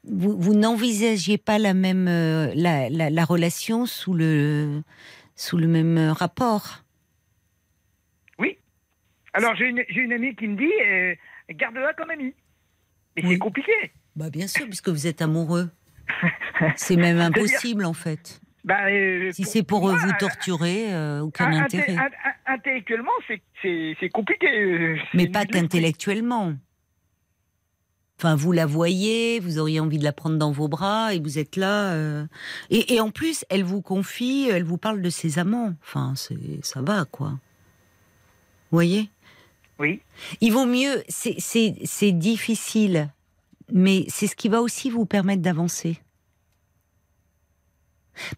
vous, 0.03 0.37
vous 0.39 0.53
n'envisagiez 0.53 1.37
pas 1.39 1.57
la 1.57 1.73
même 1.73 2.07
euh, 2.07 2.51
la, 2.55 2.89
la, 2.89 3.09
la 3.09 3.25
relation 3.25 3.85
sous 3.85 4.13
le 4.13 4.83
sous 5.35 5.57
le 5.57 5.67
même 5.67 5.97
rapport. 6.15 6.81
Alors 9.37 9.53
j'ai 9.57 9.65
une, 9.67 9.83
une 9.89 10.13
amie 10.13 10.33
qui 10.33 10.47
me 10.47 10.55
dit 10.55 10.71
garde-la 11.55 11.91
comme 11.95 12.09
amie. 12.09 12.33
Mais 13.17 13.23
Oui. 13.25 13.33
c'est 13.33 13.37
compliqué. 13.39 13.73
Bah 14.15 14.29
bien 14.29 14.47
sûr, 14.47 14.65
puisque 14.65 14.89
vous 14.89 15.07
êtes 15.07 15.21
amoureux. 15.21 15.69
C'est 16.75 16.95
même 16.95 17.19
impossible 17.31 17.85
en 17.85 17.93
fait. 17.93 18.39
Bah, 18.63 18.87
euh, 18.89 19.31
Si 19.31 19.43
c'est 19.43 19.61
pour 19.63 19.87
euh, 19.87 19.91
moi, 19.91 20.01
vous 20.05 20.11
torturer, 20.17 20.91
euh, 20.93 21.19
aucun 21.21 21.51
in- 21.51 21.63
intérêt. 21.63 21.93
inté- 21.95 21.99
in- 22.47 22.53
intellectuellement, 22.55 23.11
c'est- 23.27 24.09
compliqué. 24.09 24.97
Mais 25.13 25.27
pas 25.27 25.45
qu'intellectuellement. 25.45 26.53
Enfin, 28.17 28.35
vous 28.35 28.53
la 28.53 28.65
voyez, 28.65 29.39
vous 29.41 29.59
auriez 29.59 29.79
envie 29.81 29.99
de 29.99 30.03
la 30.05 30.13
prendre 30.13 30.37
dans 30.37 30.51
vos 30.51 30.69
bras 30.69 31.13
et 31.13 31.19
vous 31.19 31.37
êtes 31.37 31.57
là. 31.57 31.91
euh, 31.93 32.25
Et, 32.69 32.95
et 32.95 33.01
en 33.01 33.11
plus, 33.11 33.43
elle 33.49 33.63
vous 33.65 33.81
confie, 33.81 34.47
elle 34.49 34.63
vous 34.63 34.77
parle 34.77 35.01
de 35.01 35.09
ses 35.09 35.37
amants. 35.37 35.73
Enfin, 35.83 36.13
ça 36.15 36.81
va 36.81 37.03
quoi. 37.05 37.31
Vous 38.71 38.77
voyez? 38.77 39.09
Oui. 39.79 40.01
Il 40.39 40.53
vaut 40.53 40.65
mieux. 40.65 41.03
c'est 41.09 42.11
difficile, 42.13 43.09
mais 43.71 44.05
c'est 44.09 44.27
ce 44.27 44.35
qui 44.35 44.49
va 44.49 44.61
aussi 44.61 44.89
vous 44.89 45.05
permettre 45.05 45.41
d'avancer. 45.41 45.99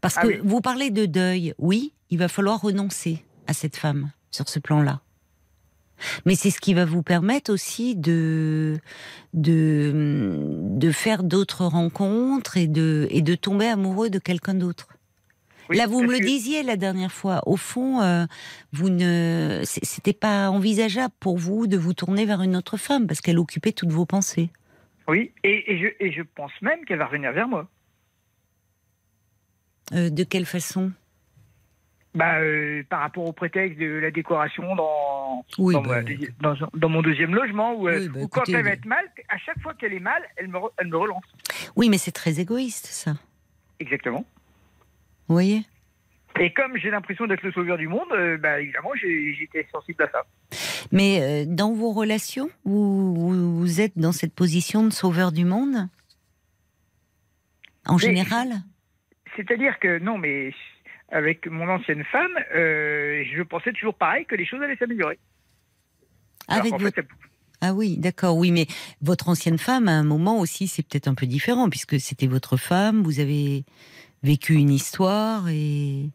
Parce 0.01 0.15
Ah 0.17 0.23
que 0.23 0.27
oui. 0.27 0.39
vous 0.43 0.61
parlez 0.61 0.89
de 0.89 1.05
deuil, 1.05 1.53
oui, 1.57 1.93
il 2.09 2.17
va 2.17 2.27
falloir 2.27 2.61
renoncer 2.61 3.23
à 3.47 3.53
cette 3.53 3.75
femme. 3.77 4.11
sur 4.31 4.49
ce 4.49 4.59
plan-là. 4.59 5.01
Mais 6.25 6.35
c'est 6.35 6.51
ce 6.51 6.59
qui 6.59 6.73
va 6.75 6.85
vous 6.85 7.01
permettre 7.01 7.51
aussi 7.51 7.95
de 7.95 8.77
de, 9.33 10.35
de 10.75 10.91
faire 10.91 11.23
d'autres 11.23 11.65
rencontres 11.65 12.57
et 12.57 12.67
de 12.67 13.07
et 13.09 13.21
de 13.23 13.33
tomber 13.35 13.65
amoureux 13.67 14.09
de 14.11 14.19
quelqu'un 14.19 14.53
d'autre. 14.53 14.89
Oui, 15.69 15.77
Là, 15.77 15.87
vous 15.87 16.01
me 16.01 16.11
le 16.13 16.19
disiez 16.19 16.61
la 16.63 16.77
dernière 16.77 17.11
fois. 17.11 17.41
Au 17.47 17.57
fond, 17.57 18.01
euh, 18.01 18.25
vous 18.73 18.89
ne, 18.89 19.61
c'était 19.65 20.13
pas 20.13 20.49
envisageable 20.49 21.13
pour 21.19 21.37
vous 21.37 21.67
de 21.67 21.77
vous 21.77 21.93
tourner 21.93 22.25
vers 22.25 22.41
une 22.41 22.55
autre 22.55 22.77
femme 22.77 23.05
parce 23.07 23.19
qu'elle 23.19 23.39
occupait 23.39 23.73
toutes 23.73 23.91
vos 23.91 24.05
pensées. 24.05 24.49
Oui, 25.07 25.31
et, 25.43 25.71
et 25.73 25.79
je, 25.79 26.05
et 26.05 26.11
je 26.11 26.21
pense 26.21 26.51
même 26.61 26.83
qu'elle 26.85 26.99
va 26.99 27.05
revenir 27.05 27.31
vers 27.31 27.47
moi. 27.47 27.67
Euh, 29.93 30.09
de 30.09 30.23
quelle 30.23 30.45
façon? 30.45 30.91
Bah, 32.13 32.39
euh, 32.39 32.83
par 32.89 33.01
rapport 33.01 33.25
au 33.25 33.31
prétexte 33.31 33.77
de 33.79 33.85
la 33.85 34.11
décoration 34.11 34.75
dans, 34.75 35.45
Oui, 35.59 35.73
dans, 35.75 35.81
bah, 35.81 36.01
dans, 36.41 36.55
dans 36.73 36.89
mon 36.89 37.01
deuxième 37.01 37.33
logement, 37.35 37.75
où, 37.75 37.87
euh, 37.87 37.99
Oui, 37.99 38.09
bah, 38.09 38.19
où 38.21 38.27
quand 38.27 38.49
elle 38.49 38.63
va 38.63 38.71
être 38.71 38.85
mal, 38.85 39.05
à 39.29 39.37
chaque 39.37 39.59
fois 39.61 39.73
qu'elle 39.75 39.93
est 39.93 39.99
mal, 39.99 40.23
elle 40.35 40.47
me, 40.47 40.57
elle 40.77 40.87
me 40.87 40.97
relance. 40.97 41.23
oui, 41.75 41.89
mais 41.89 41.97
c'est 41.97 42.11
très 42.11 42.39
égoïste, 42.39 42.87
ça. 42.87 43.13
Exactement. 43.79 44.25
Vous 45.27 45.35
voyez? 45.35 45.65
Et 46.39 46.53
comme 46.53 46.77
j'ai 46.77 46.89
l'impression 46.89 47.25
d'être 47.27 47.43
le 47.43 47.51
sauveur 47.51 47.77
du 47.77 47.87
monde, 47.87 48.11
euh, 48.11 48.37
bah, 48.37 48.59
évidemment, 48.61 48.91
j'étais 48.95 49.67
sensible 49.71 50.03
à 50.03 50.09
ça. 50.11 50.23
Mais 50.91 51.19
euh, 51.21 51.45
dans 51.47 51.73
vos 51.73 51.91
relations, 51.91 52.49
vous, 52.65 53.81
êtes 53.81 53.97
dans 53.97 54.11
cette 54.11 54.33
position 54.33 54.83
de 54.83 54.91
sauveur 54.91 55.31
du 55.31 55.45
monde? 55.45 55.87
En 57.85 57.95
Mais- 57.95 57.99
général? 57.99 58.49
C'est-à-dire 59.35 59.79
que, 59.79 59.99
non, 59.99 60.17
mais 60.17 60.53
avec 61.11 61.47
mon 61.47 61.67
ancienne 61.69 62.03
femme, 62.11 62.31
euh, 62.55 63.23
je 63.35 63.41
pensais 63.43 63.71
toujours 63.71 63.93
pareil, 63.95 64.25
que 64.25 64.35
les 64.35 64.45
choses 64.45 64.61
allaient 64.61 64.77
s'améliorer. 64.77 65.19
Alors 66.47 66.61
Avec 66.61 66.71
qu'en 66.71 66.77
votre... 66.79 66.95
fait, 66.95 67.01
ça- 67.01 67.07
Ah 67.61 67.73
oui, 67.73 67.97
d'accord, 67.97 68.35
oui, 68.37 68.51
mais 68.51 68.67
votre 69.01 69.29
ancienne 69.29 69.57
femme, 69.57 69.87
à 69.87 69.93
un 69.93 70.03
moment 70.03 70.39
aussi, 70.39 70.67
c'est 70.67 70.83
peut-être 70.83 71.07
un 71.07 71.15
peu 71.15 71.25
différent, 71.27 71.69
puisque 71.69 71.99
c'était 71.99 72.27
votre 72.27 72.57
femme, 72.57 73.03
vous 73.03 73.19
avez 73.19 73.63
vécu 74.23 74.55
une 74.55 74.71
histoire, 74.71 75.47
et... 75.49 76.09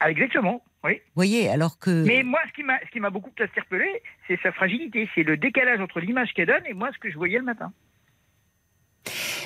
Ah, 0.00 0.10
exactement, 0.10 0.62
oui. 0.84 0.94
Vous 0.94 1.12
voyez, 1.16 1.48
alors 1.48 1.78
que... 1.78 2.04
Mais 2.04 2.22
moi, 2.22 2.40
ce 2.48 2.52
qui 2.52 2.62
m'a, 2.62 2.78
ce 2.84 2.90
qui 2.90 3.00
m'a 3.00 3.10
beaucoup 3.10 3.32
interpellé, 3.40 4.02
c'est 4.26 4.38
sa 4.42 4.52
fragilité, 4.52 5.08
c'est 5.14 5.22
le 5.22 5.36
décalage 5.36 5.80
entre 5.80 6.00
l'image 6.00 6.32
qu'elle 6.34 6.48
donne 6.48 6.66
et 6.66 6.74
moi, 6.74 6.90
ce 6.92 6.98
que 6.98 7.10
je 7.10 7.16
voyais 7.16 7.38
le 7.38 7.44
matin. 7.44 7.72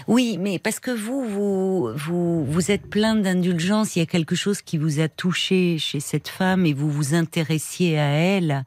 Oui, 0.09 0.39
mais 0.39 0.59
parce 0.59 0.81
que 0.81 0.91
vous, 0.91 1.25
vous, 1.25 1.93
vous, 1.95 2.45
vous 2.45 2.71
êtes 2.71 2.89
plein 2.89 3.15
d'indulgence, 3.15 3.95
il 3.95 4.01
y 4.01 4.03
a 4.03 4.07
quelque 4.07 4.35
chose 4.35 4.63
qui 4.63 4.79
vous 4.79 5.01
a 5.01 5.09
touché 5.09 5.79
chez 5.79 6.01
cette 6.01 6.29
femme 6.29 6.67
et 6.67 6.73
vous 6.73 6.91
vous 6.91 7.15
intéressiez 7.15 7.99
à 7.99 8.09
elle. 8.09 8.65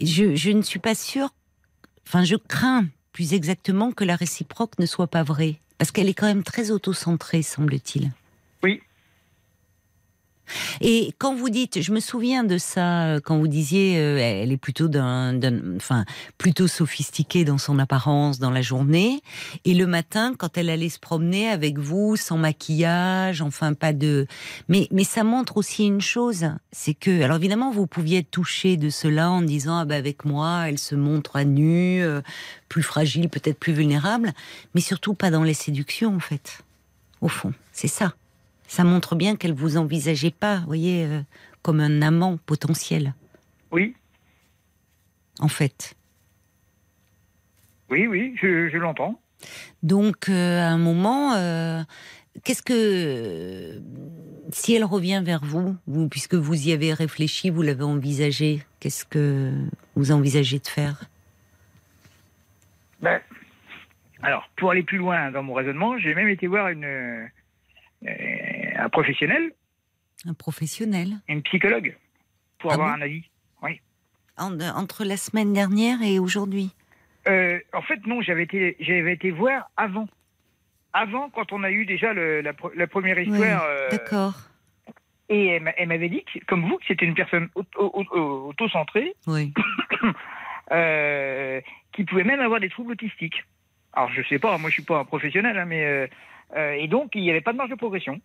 Je, 0.00 0.36
je 0.36 0.50
ne 0.50 0.62
suis 0.62 0.78
pas 0.78 0.94
sûre, 0.94 1.30
enfin, 2.06 2.24
je 2.24 2.36
crains 2.36 2.86
plus 3.12 3.34
exactement 3.34 3.90
que 3.90 4.04
la 4.04 4.14
réciproque 4.14 4.78
ne 4.78 4.86
soit 4.86 5.08
pas 5.08 5.22
vraie. 5.22 5.56
Parce 5.78 5.90
qu'elle 5.90 6.08
est 6.08 6.14
quand 6.14 6.26
même 6.26 6.44
très 6.44 6.70
autocentrée, 6.70 7.42
semble-t-il. 7.42 8.10
Et 10.80 11.12
quand 11.18 11.34
vous 11.34 11.50
dites, 11.50 11.80
je 11.82 11.92
me 11.92 12.00
souviens 12.00 12.44
de 12.44 12.58
ça, 12.58 13.04
euh, 13.04 13.20
quand 13.20 13.38
vous 13.38 13.48
disiez, 13.48 13.98
euh, 13.98 14.18
elle 14.18 14.52
est 14.52 14.56
plutôt 14.56 14.88
d'un- 14.88 15.38
enfin, 15.76 16.04
plutôt 16.38 16.66
sophistiquée 16.68 17.44
dans 17.44 17.58
son 17.58 17.78
apparence 17.78 18.38
dans 18.38 18.50
la 18.50 18.62
journée, 18.62 19.20
et 19.64 19.74
le 19.74 19.86
matin, 19.86 20.34
quand 20.38 20.56
elle 20.58 20.70
allait 20.70 20.88
se 20.88 20.98
promener 20.98 21.48
avec 21.48 21.78
vous, 21.78 22.16
sans 22.16 22.38
maquillage, 22.38 23.42
enfin 23.42 23.74
pas 23.74 23.92
de, 23.92 24.26
mais 24.68 24.88
mais 24.90 25.04
ça 25.04 25.24
montre 25.24 25.56
aussi 25.56 25.86
une 25.86 26.00
chose, 26.00 26.46
c'est 26.72 26.94
que, 26.94 27.22
alors 27.22 27.36
évidemment, 27.36 27.70
vous 27.70 27.86
pouviez 27.86 28.18
être 28.18 28.30
touché 28.30 28.76
de 28.76 28.90
cela 28.90 29.30
en 29.30 29.42
disant, 29.42 29.78
ah 29.78 29.84
ben 29.84 29.96
avec 29.96 30.24
moi, 30.24 30.64
elle 30.68 30.78
se 30.78 30.94
montre 30.94 31.36
à 31.36 31.44
nu, 31.44 32.02
euh, 32.02 32.20
plus 32.68 32.82
fragile, 32.82 33.28
peut-être 33.28 33.58
plus 33.58 33.72
vulnérable, 33.72 34.32
mais 34.74 34.80
surtout 34.80 35.14
pas 35.14 35.30
dans 35.30 35.42
les 35.42 35.54
séductions 35.54 36.14
en 36.14 36.20
fait. 36.20 36.58
Au 37.20 37.28
fond, 37.28 37.52
c'est 37.72 37.88
ça. 37.88 38.14
Ça 38.68 38.84
montre 38.84 39.16
bien 39.16 39.34
qu'elle 39.34 39.54
vous 39.54 39.76
envisageait 39.78 40.30
pas, 40.30 40.58
vous 40.58 40.66
voyez, 40.66 41.04
euh, 41.06 41.22
comme 41.62 41.80
un 41.80 42.02
amant 42.02 42.36
potentiel, 42.36 43.14
Oui, 43.72 43.94
en 45.40 45.48
fait. 45.48 45.94
oui, 47.90 48.06
oui, 48.06 48.34
je, 48.40 48.68
je 48.68 48.76
l'entends. 48.76 49.18
Donc, 49.82 50.28
euh, 50.28 50.60
à 50.60 50.66
un 50.68 50.78
moment, 50.78 51.32
euh, 51.34 51.82
qu'est-ce 52.44 52.62
que. 52.62 53.80
Si 54.50 54.74
elle 54.74 54.84
revient 54.84 55.22
vers 55.24 55.44
vous, 55.44 55.76
vous, 55.86 56.08
puisque 56.08 56.34
vous 56.34 56.68
y 56.68 56.72
avez 56.72 56.92
réfléchi, 56.94 57.50
vous 57.50 57.60
l'avez 57.62 57.82
envisagé, 57.84 58.62
qu'est-ce 58.80 59.04
que 59.04 59.52
vous 59.94 60.10
envisagez 60.12 60.58
de 60.58 60.66
faire? 60.66 61.04
Ben, 63.02 63.20
alors, 64.22 64.48
pour 64.56 64.70
aller 64.70 64.82
plus 64.82 64.96
loin 64.98 65.30
dans 65.30 65.42
mon 65.42 65.52
raisonnement, 65.54 65.98
j'ai 65.98 66.14
même 66.14 66.28
été 66.28 66.46
voir 66.46 66.68
une, 66.68 67.28
un 68.06 68.88
professionnel, 68.90 69.52
Un 70.26 70.34
professionnel 70.34 71.18
une 71.28 71.42
psychologue, 71.42 71.96
pour 72.58 72.70
Ah 72.70 72.74
avoir 72.74 72.88
bon 72.96 73.02
un 73.02 73.04
avis. 73.04 73.24
En- 74.40 74.56
Entre 74.60 75.04
la 75.04 75.16
semaine 75.16 75.52
dernière 75.52 76.00
et 76.00 76.20
aujourd'hui 76.20 76.70
Euh, 77.26 77.58
en 77.72 77.82
fait, 77.82 78.06
non, 78.06 78.22
j'avais 78.22 78.44
été, 78.44 78.76
j'avais 78.78 79.14
été 79.14 79.32
voir 79.32 79.68
avant. 79.76 80.06
Avant, 80.92 81.28
quand 81.30 81.52
on 81.52 81.64
a 81.64 81.70
eu 81.72 81.84
déjà 81.84 82.12
le- 82.12 82.40
la, 82.40 82.86
première 82.86 83.18
histoire. 83.18 83.64
euh, 83.64 83.88
D'accord. 83.90 84.34
et 85.28 85.48
elle, 85.48 85.62
m'a- 85.64 85.74
elle 85.76 85.88
m'avait 85.88 86.08
dit, 86.08 86.22
que, 86.32 86.38
comme 86.46 86.62
vous, 86.68 86.78
que 86.78 86.84
c'était 86.86 87.04
une 87.04 87.16
personne 87.16 87.48
auto- 87.56 87.90
auto- 87.92 88.48
auto-centrée, 88.50 89.12
Oui. 89.26 89.52
euh, 90.70 91.60
qui 91.92 92.04
pouvait 92.04 92.24
même 92.24 92.40
avoir 92.40 92.60
des 92.60 92.68
troubles 92.70 92.92
autistiques. 92.92 93.42
Alors, 93.92 94.10
je 94.12 94.22
sais 94.28 94.38
pas, 94.38 94.56
moi 94.58 94.70
je 94.70 94.74
suis 94.74 94.84
pas 94.84 95.00
un 95.00 95.04
professionnel, 95.04 95.58
hein, 95.58 95.64
mais. 95.64 96.08
Euh, 96.56 96.72
et 96.72 96.88
donc, 96.88 97.10
il 97.14 97.22
n'y 97.22 97.30
avait 97.30 97.40
pas 97.40 97.52
de 97.52 97.58
marge 97.58 97.70
de 97.70 97.76
progression. 97.76 98.20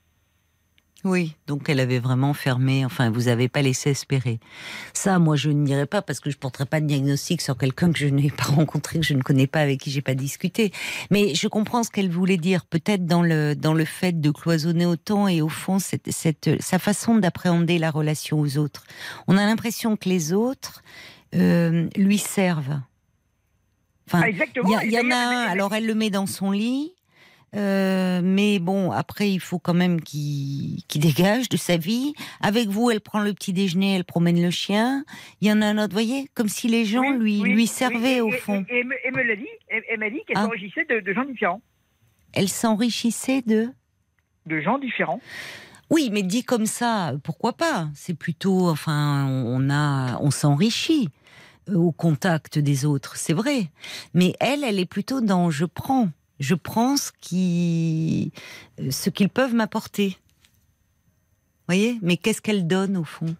Oui, 1.04 1.36
donc 1.48 1.68
elle 1.68 1.82
avait 1.82 2.00
vraiment 2.00 2.34
fermé, 2.34 2.86
enfin, 2.86 3.10
vous 3.10 3.28
avez 3.28 3.50
pas 3.50 3.62
laissé 3.62 3.90
espérer. 3.90 4.40
Ça, 4.94 5.20
moi, 5.20 5.36
je 5.36 5.50
ne 5.50 5.66
dirais 5.66 5.86
pas 5.86 6.02
parce 6.02 6.22
que 6.22 6.30
je 6.30 6.38
porterai 6.38 6.66
pas 6.66 6.80
de 6.80 6.86
diagnostic 6.86 7.42
sur 7.42 7.58
quelqu'un 7.58 7.92
que 7.92 8.00
je 8.00 8.08
n'ai 8.08 8.32
pas 8.32 8.44
rencontré, 8.56 9.00
que 9.00 9.06
je 9.06 9.14
ne 9.14 9.22
connais 9.22 9.48
pas, 9.48 9.60
avec 9.60 9.82
qui 9.82 9.92
j'ai 9.92 10.02
pas 10.02 10.16
discuté. 10.16 10.72
Mais 11.12 11.36
je 11.36 11.50
comprends 11.50 11.84
ce 11.84 11.90
qu'elle 11.90 12.10
voulait 12.10 12.38
dire, 12.38 12.66
peut-être 12.66 13.06
dans 13.06 13.22
le, 13.22 13.54
dans 13.54 13.74
le 13.74 13.84
fait 13.84 14.22
de 14.22 14.32
cloisonner 14.32 14.86
autant 14.86 15.28
et 15.28 15.42
au 15.42 15.50
fond, 15.50 15.78
cette, 15.78 16.10
cette, 16.10 16.62
sa 16.62 16.80
façon 16.80 17.16
d'appréhender 17.16 17.80
la 17.80 17.92
relation 17.92 18.40
aux 18.40 18.58
autres. 18.58 18.86
On 19.28 19.36
a 19.38 19.46
l'impression 19.46 19.98
que 19.98 20.08
les 20.08 20.32
autres, 20.32 20.84
euh, 21.36 21.90
lui 21.98 22.18
servent. 22.18 22.80
Enfin, 24.08 24.22
Ah, 24.24 24.30
exactement. 24.30 24.80
il 24.82 24.92
y, 24.92 25.00
en 25.00 25.12
a 25.12 25.16
un, 25.16 25.46
alors 25.48 25.74
elle 25.74 25.86
le 25.86 25.96
met 25.96 26.10
dans 26.10 26.28
son 26.28 26.52
lit, 26.52 26.94
euh, 27.56 28.22
mais 28.24 28.60
bon, 28.60 28.92
après, 28.92 29.32
il 29.32 29.39
faut 29.39 29.60
quand 29.60 29.74
même 29.74 30.02
qu'il 30.02 30.84
dégage 30.96 31.50
de 31.50 31.58
sa 31.58 31.78
vie. 31.78 32.13
Avec 32.42 32.68
vous, 32.68 32.89
elle 32.92 33.02
prend 33.02 33.20
le 33.22 33.34
petit 33.34 33.54
déjeuner, 33.54 33.96
elle 33.96 34.06
promène 34.06 34.42
le 34.42 34.50
chien. 34.52 35.04
Il 35.42 35.48
y 35.48 35.52
en 35.52 35.62
a 35.62 35.68
un 35.68 35.78
autre, 35.78 35.89
vous 35.89 35.94
voyez, 36.06 36.30
comme 36.34 36.50
si 36.50 36.68
les 36.68 36.86
gens 36.86 37.02
Oui, 37.02 37.18
lui, 37.20 37.42
oui, 37.42 37.50
lui 37.50 37.56
oui, 37.58 37.68
servaient 37.68 38.22
au 38.22 38.32
fond. 38.32 38.66
Et, 38.70 38.80
et 38.80 38.84
me- 38.84 38.96
et 39.08 39.12
me 39.12 39.22
l'a 39.24 39.36
dit, 39.36 39.48
elle, 39.89 40.00
m'a 40.00 40.10
dit 40.10 40.22
qu'elle 40.28 40.38
Ah. 40.38 40.44
s'enrichissait 40.46 40.86
de, 40.89 41.00
de 41.00 41.13
gens 41.13 41.26
différents. 41.26 41.62
Elle 42.34 42.50
s'enrichissait 42.50 43.42
de... 43.44 43.70
De 44.46 44.60
gens 44.60 44.78
différents. 44.80 45.22
Oui, 45.89 46.10
mais 46.12 46.24
dit 46.24 46.44
comme 46.44 46.66
ça, 46.66 47.13
pourquoi 47.24 47.54
pas? 47.54 47.89
C'est 47.94 48.16
plutôt, 48.16 48.68
enfin, 48.70 49.28
on 49.30 49.70
a, 49.70 50.18
on 50.22 50.32
s'enrichit 50.32 51.08
euh, 51.70 51.76
au 51.76 51.92
contact 51.92 52.58
des 52.58 52.86
autres, 52.86 53.16
c'est 53.16 53.34
vrai. 53.34 53.70
Mais 54.16 54.34
elle, 54.39 54.63
elle 54.63 54.80
est 54.80 54.86
plutôt 54.88 55.22
dans 55.22 55.52
je 55.52 55.66
prends, 55.66 56.10
je 56.39 56.56
prends 56.56 56.98
ce 56.98 57.12
qui, 57.19 58.32
euh, 58.80 58.91
ce 58.91 59.10
qu'ils 59.10 59.30
peuvent 59.30 59.54
m'apporter. 59.54 60.17
Voyez 61.67 61.98
Mais 62.02 62.17
qu'est-ce 62.17 62.41
qu'elle 62.41 62.67
donne 62.67 62.98
au 62.98 63.04
fond? 63.04 63.36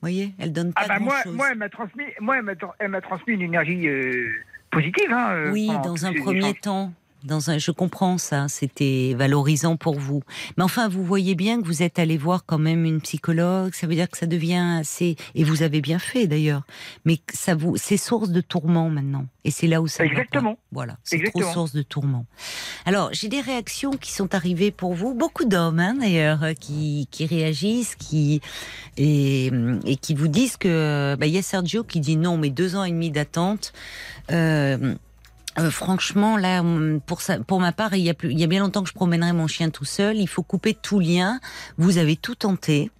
Voyez 0.00 0.32
Elle 0.38 0.52
donne 0.52 0.72
pas 0.72 0.82
Ah 0.84 0.88
bah 0.88 0.98
moi, 0.98 1.16
moi, 1.26 1.48
elle 1.50 1.58
m'a 1.58 1.68
transmis, 1.68 2.04
moi, 2.20 2.38
elle 2.78 2.88
m'a, 2.88 3.00
transmis 3.00 3.34
une 3.34 3.42
énergie 3.42 3.86
euh, 3.86 4.30
positive. 4.70 5.12
Hein, 5.12 5.30
euh, 5.32 5.52
Oui, 5.52 5.68
dans 5.84 6.06
un 6.06 6.14
premier 6.14 6.54
temps. 6.54 6.92
Dans 7.24 7.50
un, 7.50 7.58
je 7.58 7.70
comprends 7.70 8.18
ça, 8.18 8.48
c'était 8.48 9.14
valorisant 9.16 9.76
pour 9.76 9.98
vous. 9.98 10.22
Mais 10.56 10.64
enfin, 10.64 10.88
vous 10.88 11.04
voyez 11.04 11.34
bien 11.34 11.60
que 11.60 11.66
vous 11.66 11.82
êtes 11.82 11.98
allé 11.98 12.16
voir 12.16 12.44
quand 12.46 12.58
même 12.58 12.84
une 12.84 13.00
psychologue. 13.00 13.74
Ça 13.74 13.86
veut 13.86 13.94
dire 13.94 14.08
que 14.08 14.16
ça 14.16 14.26
devient 14.26 14.78
assez, 14.80 15.16
et 15.34 15.44
vous 15.44 15.62
avez 15.62 15.80
bien 15.80 15.98
fait 15.98 16.26
d'ailleurs. 16.26 16.62
Mais 17.04 17.18
ça 17.32 17.54
vous, 17.54 17.76
c'est 17.76 17.96
source 17.96 18.30
de 18.30 18.40
tourment 18.40 18.88
maintenant. 18.88 19.26
Et 19.44 19.50
c'est 19.50 19.66
là 19.66 19.80
où 19.82 19.88
ça. 19.88 20.02
va 20.02 20.08
pas. 20.08 20.12
Exactement. 20.14 20.58
Voilà, 20.72 20.96
c'est 21.04 21.16
trop 21.16 21.40
Exactement. 21.40 21.52
source 21.52 21.72
de 21.72 21.82
tourment. 21.82 22.26
Alors, 22.86 23.10
j'ai 23.12 23.28
des 23.28 23.40
réactions 23.40 23.92
qui 23.92 24.12
sont 24.12 24.34
arrivées 24.34 24.70
pour 24.70 24.94
vous, 24.94 25.14
beaucoup 25.14 25.44
d'hommes 25.44 25.80
hein, 25.80 25.94
d'ailleurs, 26.00 26.42
euh, 26.42 26.52
qui, 26.54 27.08
qui 27.10 27.26
réagissent, 27.26 27.94
qui 27.96 28.40
et, 28.96 29.50
et 29.84 29.96
qui 29.96 30.14
vous 30.14 30.28
disent 30.28 30.56
que 30.56 31.16
bah, 31.18 31.26
il 31.26 31.32
y 31.32 31.38
a 31.38 31.42
Sergio 31.42 31.84
qui 31.84 32.00
dit 32.00 32.16
non, 32.16 32.36
mais 32.36 32.50
deux 32.50 32.76
ans 32.76 32.84
et 32.84 32.90
demi 32.90 33.10
d'attente. 33.10 33.72
Euh, 34.30 34.94
euh, 35.58 35.70
franchement, 35.70 36.36
là, 36.36 36.62
pour, 37.06 37.20
ça, 37.22 37.38
pour 37.40 37.60
ma 37.60 37.72
part, 37.72 37.94
il 37.94 38.02
y, 38.02 38.10
a 38.10 38.14
plus, 38.14 38.30
il 38.30 38.38
y 38.38 38.44
a 38.44 38.46
bien 38.46 38.60
longtemps 38.60 38.82
que 38.82 38.88
je 38.88 38.94
promènerai 38.94 39.32
mon 39.32 39.48
chien 39.48 39.70
tout 39.70 39.84
seul. 39.84 40.16
Il 40.16 40.28
faut 40.28 40.44
couper 40.44 40.74
tout 40.74 41.00
lien. 41.00 41.40
Vous 41.76 41.98
avez 41.98 42.16
tout 42.16 42.36
tenté. 42.36 42.90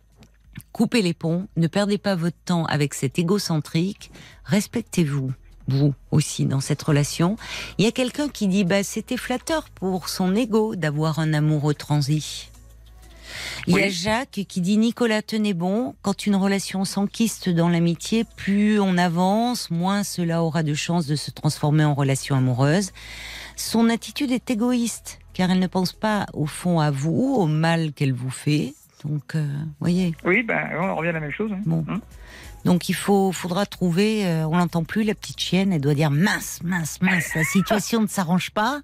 Coupez 0.73 1.03
les 1.03 1.15
ponts, 1.15 1.47
ne 1.57 1.67
perdez 1.67 1.99
pas 1.99 2.15
votre 2.15 2.37
temps 2.45 2.65
avec 2.67 2.95
cet 2.95 3.19
égocentrique, 3.19 4.11
respectez-vous 4.45 5.33
vous 5.69 5.95
aussi 6.11 6.47
dans 6.47 6.61
cette 6.61 6.83
relation. 6.83 7.37
Il 7.79 7.85
y 7.85 7.89
a 7.89 7.93
quelqu'un 7.93 8.29
qui 8.29 8.49
dit 8.49 8.65
bah 8.65 8.83
c'était 8.83 9.17
flatteur 9.17 9.69
pour 9.71 10.09
son 10.09 10.35
ego 10.35 10.75
d'avoir 10.75 11.19
un 11.19 11.33
amoureux 11.33 11.75
transi. 11.75 12.50
Il 13.66 13.77
y 13.77 13.83
a 13.83 13.88
Jacques 13.88 14.45
qui 14.49 14.61
dit 14.61 14.77
Nicolas 14.79 15.23
tenez 15.23 15.55
bon, 15.55 15.95
quand 16.03 16.27
une 16.27 16.37
relation 16.37 16.85
s'enquiste 16.85 17.49
dans 17.49 17.69
l'amitié, 17.69 18.25
plus 18.37 18.81
on 18.81 18.97
avance, 18.99 19.71
moins 19.71 20.03
cela 20.05 20.43
aura 20.43 20.62
de 20.62 20.75
chances 20.75 21.07
de 21.07 21.16
se 21.16 21.31
transformer 21.31 21.85
en 21.85 21.95
relation 21.95 22.37
amoureuse. 22.37 22.90
Son 23.57 23.88
attitude 23.88 24.31
est 24.31 24.51
égoïste 24.51 25.19
car 25.33 25.51
elle 25.51 25.59
ne 25.59 25.66
pense 25.66 25.93
pas 25.93 26.27
au 26.33 26.47
fond 26.47 26.81
à 26.81 26.90
vous, 26.90 27.35
au 27.37 27.47
mal 27.47 27.93
qu'elle 27.93 28.12
vous 28.12 28.31
fait. 28.31 28.75
Donc, 29.05 29.35
euh, 29.35 29.47
voyez. 29.81 30.14
Oui, 30.25 30.43
ben, 30.43 30.69
on 30.79 30.95
revient 30.97 31.09
à 31.11 31.12
la 31.12 31.21
même 31.21 31.31
chose. 31.33 31.51
hein. 31.53 31.61
Bon. 31.64 31.85
Hum. 31.88 32.01
Donc 32.64 32.88
il 32.88 32.94
faut, 32.94 33.33
faudra 33.33 33.64
trouver. 33.66 34.27
euh, 34.27 34.46
on 34.46 34.57
l'entend 34.59 34.85
plus 34.85 35.03
la 35.05 35.14
petite 35.14 35.40
chienne. 35.40 35.73
Elle 35.73 35.81
doit 35.81 35.94
dire 35.94 36.11
mince, 36.11 36.61
mince, 36.62 37.01
mince. 37.01 37.35
La 37.35 37.44
situation 37.44 38.01
ne 38.03 38.07
s'arrange 38.07 38.51
pas. 38.51 38.81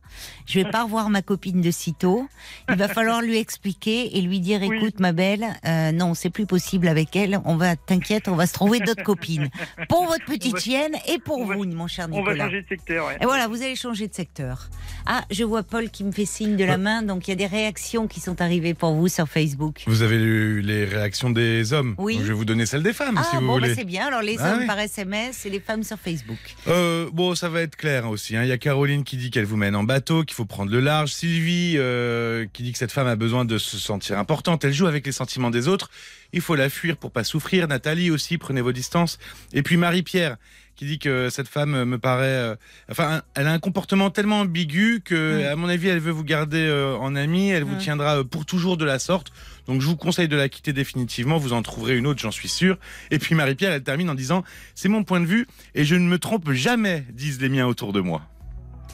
Je 0.46 0.60
vais 0.60 0.70
pas 0.70 0.84
revoir 0.84 1.10
ma 1.10 1.22
copine 1.22 1.60
de 1.60 1.70
sitôt. 1.70 2.28
Il 2.70 2.76
va 2.76 2.88
falloir 2.88 3.20
lui 3.20 3.36
expliquer 3.36 4.16
et 4.16 4.20
lui 4.22 4.40
dire 4.40 4.60
Oui. 4.62 4.76
écoute 4.76 5.00
ma 5.00 5.12
belle, 5.12 5.46
euh, 5.66 5.92
non 5.92 6.14
c'est 6.14 6.30
plus 6.30 6.46
possible 6.46 6.88
avec 6.88 7.14
elle. 7.16 7.40
On 7.44 7.56
va 7.56 7.76
t'inquiète, 7.76 8.28
on 8.28 8.34
va 8.36 8.46
se 8.46 8.52
trouver 8.54 8.80
d'autres 8.80 9.02
copines 9.02 9.48
pour 9.88 10.06
votre 10.06 10.24
petite 10.24 10.54
va- 10.54 10.58
chienne 10.60 10.92
et 11.08 11.18
pour 11.18 11.38
on 11.40 11.44
va- 11.46 11.56
vous, 11.56 11.64
mon 11.66 11.86
cher 11.86 12.06
On 12.10 12.22
va 12.22 12.32
Nicolas. 12.32 12.44
changer 12.46 12.62
de 12.62 12.68
secteur. 12.68 13.06
ouais. 13.08 13.16
Et 13.20 13.24
voilà, 13.24 13.48
vous 13.48 13.62
allez 13.62 13.76
changer 13.76 14.08
de 14.08 14.14
secteur. 14.14 14.68
Ah, 15.04 15.22
je 15.30 15.44
vois 15.44 15.62
Paul 15.62 15.90
qui 15.90 16.02
me 16.04 16.12
fait 16.12 16.24
signe 16.26 16.56
de 16.56 16.64
la 16.64 16.78
main, 16.78 17.02
donc 17.02 17.28
il 17.28 17.30
y 17.30 17.32
a 17.32 17.36
des 17.36 17.46
réactions 17.46 18.06
qui 18.08 18.20
sont 18.20 18.40
arrivées 18.40 18.74
pour 18.74 18.94
vous 18.94 19.08
sur 19.08 19.28
Facebook. 19.28 19.82
Vous 19.86 20.02
avez 20.02 20.18
lu 20.18 20.62
les 20.62 20.84
réactions 20.84 21.30
des 21.30 21.72
hommes. 21.72 21.94
Oui. 21.98 22.14
Donc, 22.16 22.22
je 22.24 22.28
vais 22.28 22.34
vous 22.34 22.44
donner 22.44 22.66
celles 22.66 22.82
des 22.82 22.92
femmes, 22.92 23.16
Ah 23.18 23.24
si 23.30 23.36
vous 23.36 23.46
bon, 23.46 23.58
bah, 23.60 23.65
voulez. 23.66 23.74
c'est 23.76 23.84
bien. 23.84 24.06
Alors 24.06 24.22
les 24.22 24.36
Ah 24.38 24.52
hommes 24.52 24.60
oui. 24.60 24.66
par 24.66 24.78
SMS 24.78 25.44
et 25.46 25.50
les 25.50 25.60
femmes 25.60 25.82
sur 25.82 25.98
Facebook. 25.98 26.38
Euh, 26.68 27.08
bon, 27.12 27.34
ça 27.34 27.48
va 27.48 27.62
être 27.62 27.76
clair 27.76 28.06
hein, 28.06 28.08
aussi. 28.08 28.36
hein. 28.36 28.42
Il 28.42 28.48
y 28.48 28.52
a 28.52 28.58
Caroline 28.58 29.04
qui 29.04 29.16
dit 29.16 29.30
qu'elle 29.30 29.44
vous 29.44 29.56
mène 29.56 29.76
en 29.76 29.84
bateau, 29.84 30.24
qu'il 30.24 30.34
faut 30.34 30.44
prendre 30.46 30.70
le 30.72 30.80
large. 30.80 31.12
Sylvie 31.12 31.74
euh, 31.76 32.46
qui 32.52 32.62
dit 32.62 32.72
que 32.72 32.78
cette 32.78 32.92
femme 32.92 33.06
a 33.06 33.16
besoin 33.16 33.44
de 33.44 33.58
se 33.58 33.78
sentir 33.78 34.18
importante. 34.18 34.64
Elle 34.64 34.72
joue 34.72 34.86
avec 34.86 35.04
les 35.06 35.12
sentiments 35.12 35.50
des 35.50 35.68
autres. 35.68 35.90
Il 36.32 36.40
faut 36.40 36.54
la 36.56 36.68
fuir 36.70 36.96
pour 36.96 37.10
pas 37.12 37.24
souffrir. 37.24 37.68
Nathalie 37.68 38.10
aussi, 38.10 38.38
prenez 38.38 38.60
vos 38.60 38.72
distances. 38.72 39.18
Et 39.52 39.62
puis 39.62 39.76
Marie-Pierre 39.76 40.36
qui 40.76 40.84
dit 40.84 40.98
que 40.98 41.30
cette 41.30 41.48
femme 41.48 41.84
me 41.84 41.98
paraît... 41.98 42.26
euh, 42.26 42.54
enfin, 42.90 43.22
elle 43.34 43.46
a 43.46 43.52
un 43.52 43.58
comportement 43.58 44.10
tellement 44.10 44.40
ambigu 44.40 45.00
que, 45.04 45.42
Mm. 45.42 45.52
à 45.52 45.56
mon 45.56 45.68
avis, 45.68 45.88
elle 45.88 46.00
veut 46.00 46.10
vous 46.12 46.22
garder 46.22 46.60
euh, 46.66 46.96
en 46.98 47.16
amie. 47.16 47.48
Elle 47.48 47.64
vous 47.64 47.76
Mm. 47.76 47.78
tiendra 47.78 48.18
euh, 48.18 48.24
pour 48.24 48.44
toujours 48.44 48.76
de 48.76 48.84
la 48.84 48.98
sorte. 48.98 49.32
Donc 49.66 49.80
je 49.80 49.86
vous 49.86 49.96
conseille 49.96 50.28
de 50.28 50.36
la 50.36 50.48
quitter 50.50 50.72
définitivement. 50.74 51.38
Vous 51.38 51.52
en 51.54 51.62
trouverez 51.62 51.96
une 51.96 52.06
autre, 52.06 52.20
j'en 52.20 52.30
suis 52.30 52.48
sûr. 52.48 52.78
Et 53.10 53.18
puis 53.18 53.34
Marie-Pierre, 53.34 53.72
elle 53.72 53.82
termine 53.82 54.10
en 54.10 54.14
disant 54.14 54.44
C'est 54.74 54.88
mon 54.90 55.02
point 55.02 55.20
de 55.20 55.26
vue 55.26 55.46
et 55.74 55.84
je 55.84 55.94
ne 55.94 56.06
me 56.06 56.18
trompe 56.18 56.52
jamais, 56.52 57.04
disent 57.12 57.40
les 57.40 57.48
miens 57.48 57.66
autour 57.66 57.92
de 57.94 58.00
moi. 58.00 58.20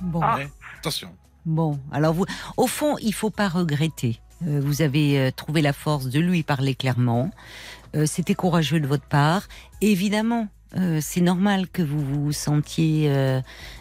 Bon. 0.00 0.20
Ah. 0.22 0.38
Attention. 0.78 1.10
Bon, 1.44 1.80
alors 1.90 2.14
vous, 2.14 2.24
au 2.56 2.68
fond, 2.68 2.96
il 3.02 3.12
faut 3.12 3.30
pas 3.30 3.48
regretter. 3.48 4.20
Euh, 4.46 4.60
vous 4.62 4.80
avez 4.82 5.30
trouvé 5.36 5.60
la 5.62 5.72
force 5.72 6.06
de 6.06 6.20
lui 6.20 6.44
parler 6.44 6.74
clairement. 6.76 7.30
C'était 8.06 8.34
courageux 8.34 8.80
de 8.80 8.86
votre 8.86 9.04
part. 9.04 9.48
Évidemment, 9.82 10.48
euh, 10.76 10.98
c'est 11.02 11.20
normal 11.20 11.68
que 11.68 11.82
vous 11.82 12.00
vous 12.00 12.32
sentiez 12.32 13.06
euh, 13.08 13.40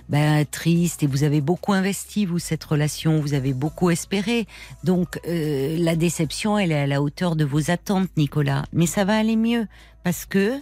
ben, 0.10 0.46
triste 0.46 1.04
et 1.04 1.08
vous 1.08 1.24
avez 1.24 1.40
beaucoup 1.40 1.74
investi 1.74 2.26
vous 2.26 2.40
cette 2.40 2.64
relation, 2.64 3.20
vous 3.20 3.34
avez 3.34 3.54
beaucoup 3.54 3.90
espéré. 3.90 4.48
Donc 4.84 5.20
euh, 5.28 5.78
la 5.78 5.96
déception, 5.96 6.58
elle 6.58 6.72
est 6.72 6.80
à 6.80 6.88
la 6.88 7.02
hauteur 7.02 7.36
de 7.36 7.46
vos 7.46 7.72
attentes, 7.72 8.10
Nicolas. 8.18 8.66
Mais 8.74 8.86
ça 8.86 9.06
va 9.06 9.18
aller 9.18 9.36
mieux 9.36 9.68
parce 10.04 10.26
que 10.26 10.60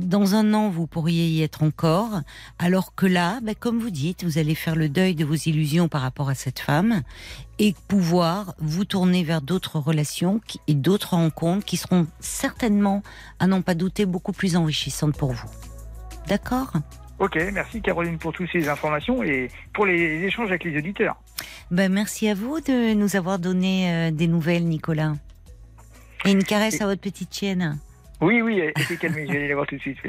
dans 0.00 0.34
un 0.34 0.52
an, 0.54 0.68
vous 0.68 0.86
pourriez 0.86 1.26
y 1.26 1.42
être 1.42 1.62
encore, 1.62 2.20
alors 2.58 2.94
que 2.94 3.06
là, 3.06 3.40
ben, 3.42 3.54
comme 3.54 3.78
vous 3.78 3.90
dites, 3.90 4.24
vous 4.24 4.38
allez 4.38 4.54
faire 4.54 4.76
le 4.76 4.88
deuil 4.88 5.14
de 5.14 5.24
vos 5.24 5.34
illusions 5.34 5.88
par 5.88 6.02
rapport 6.02 6.28
à 6.28 6.34
cette 6.34 6.58
femme 6.58 7.02
et 7.58 7.74
pouvoir 7.88 8.54
vous 8.58 8.84
tourner 8.84 9.24
vers 9.24 9.40
d'autres 9.40 9.78
relations 9.78 10.40
et 10.66 10.74
d'autres 10.74 11.14
rencontres 11.14 11.64
qui 11.64 11.76
seront 11.76 12.06
certainement, 12.20 13.02
à 13.38 13.46
n'en 13.46 13.62
pas 13.62 13.74
douter, 13.74 14.06
beaucoup 14.06 14.32
plus 14.32 14.56
enrichissantes 14.56 15.16
pour 15.16 15.32
vous. 15.32 15.48
D'accord? 16.28 16.72
Ok, 17.18 17.38
merci 17.52 17.80
Caroline 17.80 18.18
pour 18.18 18.32
toutes 18.32 18.50
ces 18.50 18.68
informations 18.68 19.22
et 19.22 19.48
pour 19.72 19.86
les 19.86 20.24
échanges 20.24 20.48
avec 20.48 20.64
les 20.64 20.76
auditeurs. 20.76 21.16
ben, 21.70 21.92
Merci 21.92 22.28
à 22.28 22.34
vous 22.34 22.60
de 22.60 22.92
nous 22.94 23.16
avoir 23.16 23.38
donné 23.38 23.90
euh, 23.90 24.10
des 24.10 24.26
nouvelles, 24.26 24.64
Nicolas. 24.64 25.14
Et 26.24 26.32
une 26.32 26.44
caresse 26.44 26.80
à 26.80 26.86
votre 26.86 27.00
petite 27.00 27.32
chienne. 27.34 27.78
Oui, 28.20 28.40
oui, 28.40 28.60
elle 28.74 28.82
s'est 28.84 28.96
calmée, 28.96 29.26
je 29.26 29.32
vais 29.32 29.38
aller 29.38 29.48
la 29.48 29.54
voir 29.54 29.66
tout 29.66 29.74
de 29.76 29.80
suite. 29.80 29.98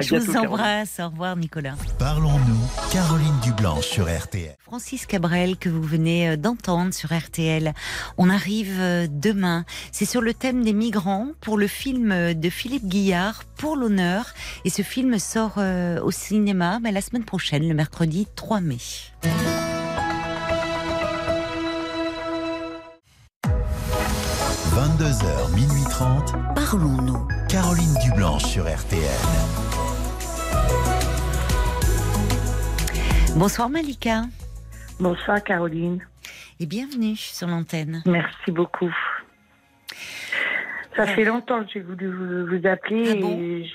Je 0.00 0.08
bientôt, 0.08 0.26
vous 0.26 0.32
Caroline. 0.32 0.52
embrasse. 0.52 1.00
Au 1.00 1.08
revoir, 1.08 1.36
Nicolas. 1.36 1.74
Parlons-nous, 1.98 2.90
Caroline 2.92 3.38
Dublanche 3.42 3.84
sur 3.86 4.04
RTL. 4.06 4.56
Francis 4.58 5.06
Cabrel 5.06 5.56
que 5.58 5.68
vous 5.68 5.82
venez 5.82 6.30
euh, 6.30 6.36
d'entendre 6.36 6.92
sur 6.92 7.12
RTL. 7.16 7.72
On 8.18 8.28
arrive 8.30 8.74
euh, 8.80 9.06
demain. 9.08 9.64
C'est 9.92 10.06
sur 10.06 10.20
le 10.22 10.34
thème 10.34 10.64
des 10.64 10.72
migrants 10.72 11.28
pour 11.40 11.56
le 11.58 11.66
film 11.66 12.10
euh, 12.10 12.34
de 12.34 12.50
Philippe 12.50 12.86
Guillard, 12.86 13.44
Pour 13.56 13.76
l'honneur. 13.76 14.26
Et 14.64 14.70
ce 14.70 14.82
film 14.82 15.18
sort 15.18 15.58
au 16.02 16.10
cinéma 16.10 16.80
mais 16.82 16.90
la 16.90 17.00
semaine 17.00 17.24
prochaine, 17.24 17.68
le 17.68 17.74
mercredi 17.74 18.26
3 18.34 18.60
mai. 18.60 18.78
22h, 24.74 25.54
minuit 25.54 25.81
30, 26.02 26.32
Parlons-nous. 26.56 27.28
Caroline 27.48 27.94
Dublanche 28.04 28.42
sur 28.42 28.64
RTL. 28.64 29.02
Bonsoir 33.36 33.68
Malika 33.70 34.22
Bonsoir 34.98 35.40
Caroline, 35.44 36.04
et 36.58 36.66
bienvenue 36.66 37.14
sur 37.14 37.46
l'antenne. 37.46 38.02
merci 38.04 38.50
beaucoup. 38.50 38.92
Ça 40.96 41.06
fait 41.06 41.24
longtemps 41.24 41.62
que 41.62 41.70
j'ai 41.72 41.80
voulu 41.82 42.08
vous, 42.08 42.46
vous 42.58 42.66
appeler 42.66 43.10
Ah 43.12 43.20
bon 43.20 43.38
et 43.40 43.70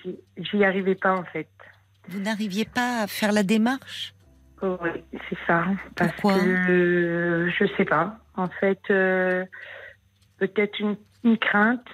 j'y- 0.51 0.63
arrivais 0.65 0.95
pas 0.95 1.13
en 1.15 1.23
fait. 1.23 1.47
Vous 2.09 2.19
n'arriviez 2.19 2.65
pas 2.65 3.03
à 3.03 3.07
faire 3.07 3.31
la 3.31 3.43
démarche? 3.43 4.13
Oh, 4.61 4.77
oui, 4.81 4.89
c'est 5.29 5.37
ça. 5.47 5.63
Parce 5.95 6.11
Pourquoi? 6.11 6.39
que 6.39 6.45
euh, 6.49 7.49
je 7.57 7.63
sais 7.77 7.85
pas. 7.85 8.17
En 8.35 8.49
fait, 8.59 8.81
euh, 8.89 9.45
peut-être 10.39 10.77
une, 10.81 10.97
une 11.23 11.37
crainte 11.37 11.85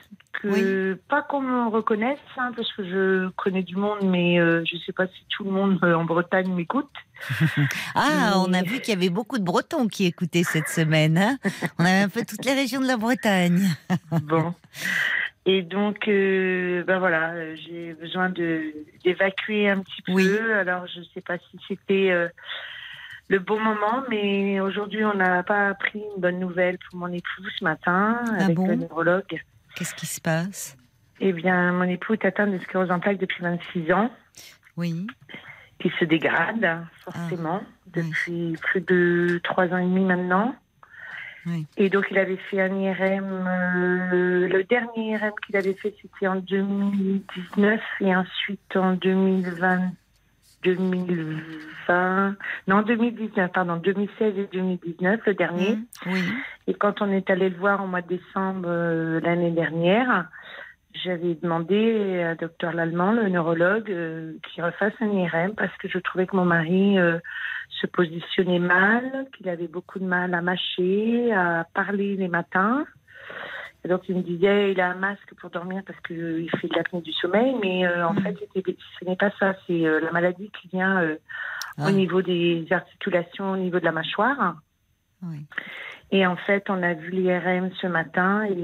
que 0.52 0.94
pas 1.10 1.22
qu'on 1.24 1.42
me 1.42 1.68
reconnaisse, 1.70 2.20
hein, 2.38 2.52
parce 2.56 2.72
que 2.74 2.84
je 2.84 3.30
connais 3.30 3.64
du 3.64 3.76
monde, 3.76 4.00
mais 4.04 4.40
euh, 4.40 4.64
je 4.66 4.78
sais 4.86 4.92
pas 4.94 5.08
si 5.08 5.26
tout 5.30 5.44
le 5.44 5.52
monde 5.52 5.80
euh, 5.84 5.96
en 5.96 6.04
Bretagne 6.06 6.54
m'écoute. 6.54 6.90
Ah, 7.96 8.34
on 8.38 8.54
a 8.54 8.62
Oui. 8.62 8.68
vu 8.68 8.80
qu'il 8.82 8.94
y 8.94 8.98
avait 8.98 9.10
beaucoup 9.10 9.38
de 9.38 9.44
Bretons 9.44 9.88
qui 9.88 10.06
écoutaient 10.06 10.44
cette 10.44 10.68
semaine. 10.68 11.18
hein 11.18 11.38
on 11.80 11.86
avait 11.86 12.02
un 12.04 12.10
peu 12.10 12.24
toutes 12.28 12.44
les 12.46 12.54
régions 12.54 12.82
de 12.82 12.88
la 12.88 12.98
Bretagne. 12.98 13.62
Bon. 14.24 14.54
Et 15.46 15.62
donc, 15.62 16.08
euh, 16.08 16.84
ben 16.86 17.00
voilà, 17.00 17.56
j'ai 17.56 17.94
besoin 17.94 18.30
d'évacuer 18.30 19.70
un 19.70 19.80
petit 19.80 20.02
peu. 20.04 20.14
Oui. 20.14 20.38
Alors, 20.54 20.88
je 20.88 21.00
ne 21.00 21.06
sais 21.14 21.22
pas 21.22 21.38
si 21.38 21.60
c'était 21.68 22.12
le 23.28 23.40
bon 23.40 23.60
moment, 23.60 24.04
mais 24.10 24.60
aujourd'hui, 24.60 25.04
on 25.06 25.14
n'a 25.16 25.44
pas 25.44 25.68
appris 25.70 26.00
une 26.16 26.22
bonne 26.22 26.40
nouvelle 26.40 26.78
pour 26.90 27.00
mon 27.00 27.08
époux 27.12 27.44
ce 27.58 27.64
matin 27.64 28.22
Ah 28.28 28.44
avec 28.46 28.56
bon? 28.56 28.68
le 28.68 28.76
neurologue. 28.76 29.42
Qu'est-ce 29.76 29.96
qui 29.96 30.06
se 30.06 30.22
passe? 30.22 30.78
Eh 31.20 31.34
bien, 31.34 31.72
mon 31.72 31.84
époux 31.84 32.14
est 32.14 32.26
atteint 32.26 32.48
de 32.48 32.58
sclérose 32.60 32.92
en 32.92 33.00
plaques 33.00 33.18
depuis 33.20 33.42
26 33.44 33.92
ans, 33.94 34.12
Oui. 34.78 35.08
qui 35.80 35.92
se 36.00 36.06
dégrade 36.06 36.86
forcément 37.04 37.62
Ah, 37.64 37.68
oui. 37.96 38.04
depuis 38.04 38.56
plus 38.62 38.82
de 38.82 39.40
trois 39.44 39.68
ans 39.68 39.78
et 39.78 39.84
demi 39.86 40.06
maintenant. 40.06 40.56
Oui. 41.46 41.68
Et 41.78 41.90
donc, 41.90 42.06
il 42.10 42.18
avait 42.18 42.38
fait 42.50 42.62
un 42.62 42.74
IRM. 42.74 43.26
euh, 43.48 44.48
le 44.48 44.64
dernier 44.64 45.12
IRM 45.12 45.32
qu'il 45.46 45.58
avait 45.58 45.74
fait, 45.74 45.94
c'était 46.02 46.28
en 46.28 46.38
2019 46.38 47.82
et 48.00 48.16
ensuite 48.16 48.76
en 48.76 48.94
2020. 48.94 49.92
2020, 50.64 52.36
non 52.68 52.82
2019, 52.82 53.52
pardon, 53.52 53.78
2016 53.78 54.38
et 54.38 54.50
2019, 54.52 55.22
le 55.26 55.34
dernier. 55.34 55.76
Mmh, 55.76 55.86
Oui. 56.08 56.24
Et 56.68 56.74
quand 56.74 57.02
on 57.02 57.12
est 57.12 57.30
allé 57.30 57.50
le 57.50 57.58
voir 57.58 57.84
au 57.84 57.88
mois 57.88 58.02
de 58.02 58.08
décembre 58.08 58.68
euh, 58.68 59.20
l'année 59.22 59.52
dernière, 59.52 60.28
j'avais 61.04 61.36
demandé 61.36 62.22
à 62.22 62.36
docteur 62.36 62.74
Lallemand, 62.74 63.14
le 63.14 63.28
neurologue, 63.30 63.90
euh, 63.90 64.34
qu'il 64.44 64.64
refasse 64.64 64.94
un 65.02 65.10
IRM 65.10 65.54
parce 65.56 65.76
que 65.78 65.88
je 65.88 65.98
trouvais 65.98 66.28
que 66.28 66.36
mon 66.36 66.46
mari 66.46 67.00
euh, 67.00 67.18
se 67.82 67.88
positionnait 67.88 68.60
mal, 68.60 69.28
qu'il 69.36 69.50
avait 69.50 69.68
beaucoup 69.68 70.00
de 70.00 70.06
mal 70.06 70.34
à 70.34 70.42
mâcher, 70.42 71.34
à 71.34 71.66
parler 71.74 72.16
les 72.16 72.28
matins. 72.28 72.86
Et 73.86 73.90
donc 73.90 74.08
il 74.08 74.16
me 74.16 74.22
disait 74.22 74.72
il 74.72 74.80
a 74.80 74.92
un 74.92 74.96
masque 74.96 75.34
pour 75.40 75.50
dormir 75.50 75.82
parce 75.86 76.00
qu'il 76.02 76.50
fait 76.60 76.68
de 76.70 76.76
l'apnée 76.76 77.02
du 77.02 77.12
sommeil, 77.14 77.54
mais 77.62 77.86
euh, 77.86 78.08
en 78.08 78.14
Mhm. 78.14 78.24
fait 78.24 78.38
ce 79.00 79.06
n'est 79.06 79.16
pas 79.18 79.32
ça, 79.40 79.56
c'est 79.68 79.86
euh, 79.86 80.00
la 80.00 80.12
maladie 80.12 80.50
qui 80.62 80.70
vient 80.70 81.02
euh, 81.02 81.16
Ah. 81.78 81.88
au 81.88 81.92
niveau 81.92 82.22
des 82.22 82.66
articulations, 82.72 83.52
au 83.52 83.58
niveau 83.58 83.80
de 83.80 83.86
la 83.86 83.92
mâchoire. 83.92 84.56
Oui. 85.24 85.46
Et 86.12 86.28
en 86.28 86.36
fait, 86.36 86.70
on 86.70 86.84
a 86.84 86.94
vu 86.94 87.10
l'IRM 87.10 87.72
ce 87.82 87.88
matin 87.88 88.44
et 88.46 88.56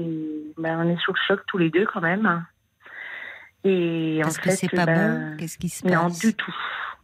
ben, 0.56 0.78
on 0.78 0.88
est 0.88 1.00
sous 1.00 1.12
le 1.12 1.18
choc 1.26 1.40
tous 1.48 1.58
les 1.58 1.70
deux 1.70 1.84
quand 1.86 2.00
même. 2.00 2.44
Et 3.64 4.20
Parce 4.22 4.38
en 4.38 4.40
que 4.42 4.50
fait, 4.50 4.56
c'est 4.56 4.70
pas 4.74 4.86
ben, 4.86 5.30
bon 5.32 5.36
Qu'est-ce 5.36 5.58
qui 5.58 5.68
se 5.68 5.82
passe? 5.82 5.92
Non, 5.92 6.08
du 6.08 6.34
tout, 6.34 6.54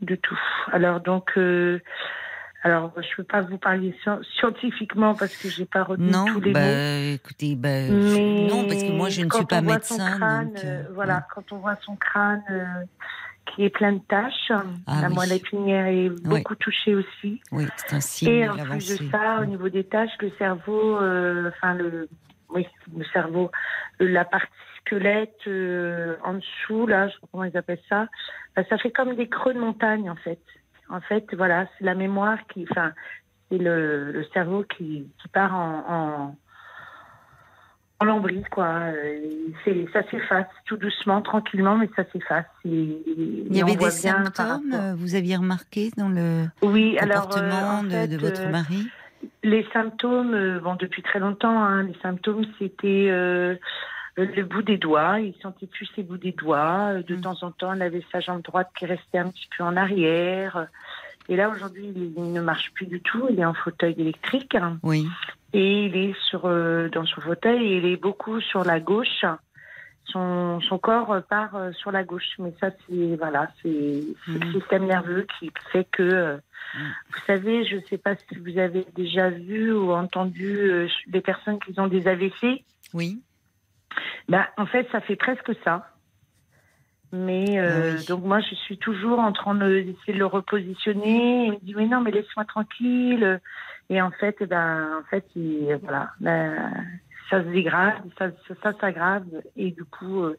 du 0.00 0.18
tout. 0.18 0.38
Alors 0.72 1.00
donc, 1.00 1.32
euh, 1.36 1.80
alors 2.66 2.92
je 2.96 3.16
peux 3.16 3.22
pas 3.22 3.42
vous 3.42 3.58
parler 3.58 3.94
sci- 4.02 4.24
scientifiquement 4.38 5.14
parce 5.14 5.34
que 5.36 5.48
j'ai 5.48 5.66
pas 5.66 5.84
retenu 5.84 6.10
Non, 6.10 6.24
tous 6.24 6.40
les 6.40 6.52
bah, 6.52 6.60
mots. 6.66 7.14
écoutez, 7.14 7.54
bah, 7.54 7.88
non, 7.88 8.66
parce 8.66 8.82
que 8.82 8.90
moi 8.90 9.08
je 9.08 9.22
ne 9.22 9.30
suis 9.30 9.44
pas 9.46 9.60
médecin. 9.60 10.18
crâne, 10.18 10.48
donc, 10.48 10.64
euh, 10.64 10.80
euh, 10.80 10.88
voilà, 10.92 11.26
quand 11.32 11.52
on 11.52 11.58
voit 11.58 11.76
son 11.82 11.94
crâne 11.94 12.42
euh, 12.50 12.64
qui 13.46 13.64
est 13.64 13.70
plein 13.70 13.92
de 13.92 14.00
taches, 14.08 14.50
Ah 14.86 15.00
la 15.00 15.08
oui. 15.08 15.14
moelle 15.14 15.32
épinière 15.32 15.86
est 15.86 16.08
beaucoup 16.08 16.56
touchée 16.56 16.96
aussi. 16.96 17.40
Oui, 17.52 17.68
c'est 17.76 17.94
un 17.94 18.00
signe 18.00 18.28
Et 18.30 18.48
en 18.48 18.56
plus 18.56 18.88
de 18.88 19.10
ça, 19.10 19.40
au 19.40 19.44
niveau 19.44 19.68
des 19.68 19.84
tâches, 19.84 20.10
le 20.20 20.32
cerveau, 20.36 20.96
euh, 21.00 21.48
enfin 21.50 21.74
le, 21.74 22.08
oui, 22.48 22.66
le 22.96 23.04
cerveau, 23.12 23.52
la 24.00 24.24
partie 24.24 24.50
squelette 24.80 25.38
en 26.24 26.34
dessous, 26.34 26.86
là, 26.88 27.06
je 27.06 27.12
sais 27.12 27.18
pas 27.20 27.28
comment 27.30 27.44
ils 27.44 27.56
appellent 27.56 27.78
ça, 27.88 28.08
bah, 28.56 28.64
ça 28.68 28.76
fait 28.78 28.90
comme 28.90 29.14
des 29.14 29.28
creux 29.28 29.54
de 29.54 29.60
montagne 29.60 30.10
en 30.10 30.16
fait. 30.16 30.40
En 30.88 31.00
fait, 31.00 31.24
voilà, 31.34 31.66
c'est 31.78 31.84
la 31.84 31.94
mémoire 31.94 32.38
qui, 32.52 32.66
enfin, 32.70 32.92
c'est 33.50 33.58
le, 33.58 34.12
le 34.12 34.24
cerveau 34.32 34.64
qui, 34.64 35.08
qui 35.20 35.28
part 35.28 35.54
en, 35.54 35.84
en, 35.88 36.36
en 38.00 38.04
lambris, 38.04 38.44
quoi. 38.50 38.80
C'est, 39.64 39.86
ça 39.92 40.02
s'efface 40.10 40.46
tout 40.66 40.76
doucement, 40.76 41.22
tranquillement, 41.22 41.76
mais 41.76 41.88
ça 41.96 42.04
s'efface. 42.12 42.46
Et- 42.64 43.02
Il 43.48 43.56
y 43.56 43.60
avait 43.62 43.76
des 43.76 43.90
symptômes, 43.90 44.72
rapport- 44.72 44.80
euh, 44.80 44.94
vous 44.96 45.14
aviez 45.14 45.36
remarqué 45.36 45.90
dans 45.96 46.08
le 46.08 46.46
Oui, 46.62 46.98
alors 46.98 47.30
euh, 47.36 47.40
comportement 47.40 47.82
de, 47.84 47.90
fait, 47.90 48.08
de 48.08 48.16
votre 48.16 48.46
euh, 48.46 48.50
mari? 48.50 48.88
les 49.42 49.66
symptômes, 49.72 50.34
euh, 50.34 50.60
bon, 50.60 50.74
depuis 50.76 51.02
très 51.02 51.18
longtemps, 51.18 51.58
hein, 51.62 51.82
les 51.84 51.96
symptômes, 52.02 52.44
c'était 52.58 53.08
euh, 53.10 53.56
le 54.16 54.42
bout 54.44 54.62
des 54.62 54.78
doigts. 54.78 55.20
Il 55.20 55.34
sentait 55.42 55.66
plus 55.66 55.86
ses 55.94 56.02
bouts 56.02 56.16
des 56.18 56.32
doigts. 56.32 56.92
Euh, 56.94 57.02
De 57.02 57.16
Mm. 57.16 57.20
temps 57.20 57.42
en 57.42 57.50
temps, 57.50 57.74
il 57.74 57.82
avait 57.82 58.04
sa 58.12 58.20
jambe 58.20 58.42
droite 58.42 58.70
qui 58.78 58.86
restait 58.86 59.18
un 59.18 59.28
petit 59.30 59.48
peu 59.56 59.64
en 59.64 59.76
arrière. 59.76 60.66
Et 61.28 61.36
là, 61.36 61.50
aujourd'hui, 61.50 61.92
il, 61.94 62.32
ne 62.32 62.40
marche 62.40 62.72
plus 62.74 62.86
du 62.86 63.00
tout. 63.00 63.26
Il 63.30 63.40
est 63.40 63.44
en 63.44 63.54
fauteuil 63.54 63.94
électrique 63.98 64.54
hein, 64.54 64.78
Oui. 64.82 65.06
et 65.52 65.86
il 65.86 65.96
est 65.96 66.14
sur, 66.28 66.46
euh, 66.46 66.88
dans 66.88 67.04
son 67.04 67.20
fauteuil 67.20 67.62
et 67.64 67.76
il 67.78 67.86
est 67.86 67.96
beaucoup 67.96 68.40
sur 68.40 68.64
la 68.64 68.78
gauche. 68.80 69.24
Son, 70.08 70.60
son 70.60 70.78
corps 70.78 71.20
part 71.28 71.56
euh, 71.56 71.72
sur 71.72 71.90
la 71.90 72.04
gauche. 72.04 72.28
Mais 72.38 72.54
ça, 72.60 72.70
c'est 72.88 73.16
voilà, 73.16 73.50
c'est 73.60 73.68
le 73.68 74.14
Mhm. 74.38 74.52
système 74.52 74.86
nerveux 74.86 75.26
qui 75.38 75.50
fait 75.72 75.84
que 75.90 76.02
euh, 76.02 76.36
Mm. 76.76 76.78
vous 77.10 77.18
savez, 77.26 77.64
je 77.64 77.76
ne 77.76 77.80
sais 77.82 77.98
pas 77.98 78.14
si 78.16 78.36
vous 78.38 78.58
avez 78.58 78.86
déjà 78.94 79.30
vu 79.30 79.72
ou 79.72 79.92
entendu 79.92 80.88
des 81.08 81.20
personnes 81.20 81.58
qui 81.60 81.78
ont 81.80 81.86
des 81.88 82.06
AVC. 82.08 82.64
Oui. 82.94 83.20
Ben, 84.28 84.44
en 84.56 84.66
fait, 84.66 84.86
ça 84.92 85.00
fait 85.00 85.16
presque 85.16 85.52
ça. 85.64 85.90
Mais 87.12 87.58
euh, 87.58 87.92
Ah 87.94 87.96
oui. 88.00 88.06
donc 88.06 88.24
moi, 88.24 88.40
je 88.40 88.54
suis 88.56 88.78
toujours 88.78 89.20
en 89.20 89.32
train 89.32 89.54
de- 89.54 89.80
d'essayer 89.80 90.12
de 90.12 90.18
le 90.18 90.26
repositionner. 90.26 91.46
Il 91.46 91.52
me 91.52 91.58
dit 91.62 91.74
mais 91.74 91.86
non, 91.86 92.00
mais 92.00 92.10
laisse-moi 92.10 92.44
tranquille. 92.44 93.40
Et 93.88 94.02
en 94.02 94.10
fait, 94.10 94.36
eh 94.40 94.46
ben, 94.46 94.98
en 95.00 95.04
fait, 95.08 95.24
il- 95.36 95.78
voilà, 95.82 96.10
ben, 96.20 96.72
ça 97.30 97.42
se 97.42 97.48
dégrade, 97.48 97.94
ça, 98.18 98.72
s'aggrave 98.80 99.24
et 99.56 99.70
du 99.70 99.84
coup, 99.84 100.22
euh, 100.24 100.36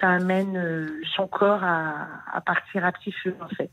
ça 0.00 0.10
amène 0.10 0.56
euh, 0.56 0.88
son 1.16 1.26
corps 1.26 1.62
à, 1.64 2.06
à 2.32 2.40
partir 2.40 2.84
à 2.84 2.92
petit 2.92 3.12
feu 3.12 3.34
en 3.40 3.48
fait. 3.48 3.70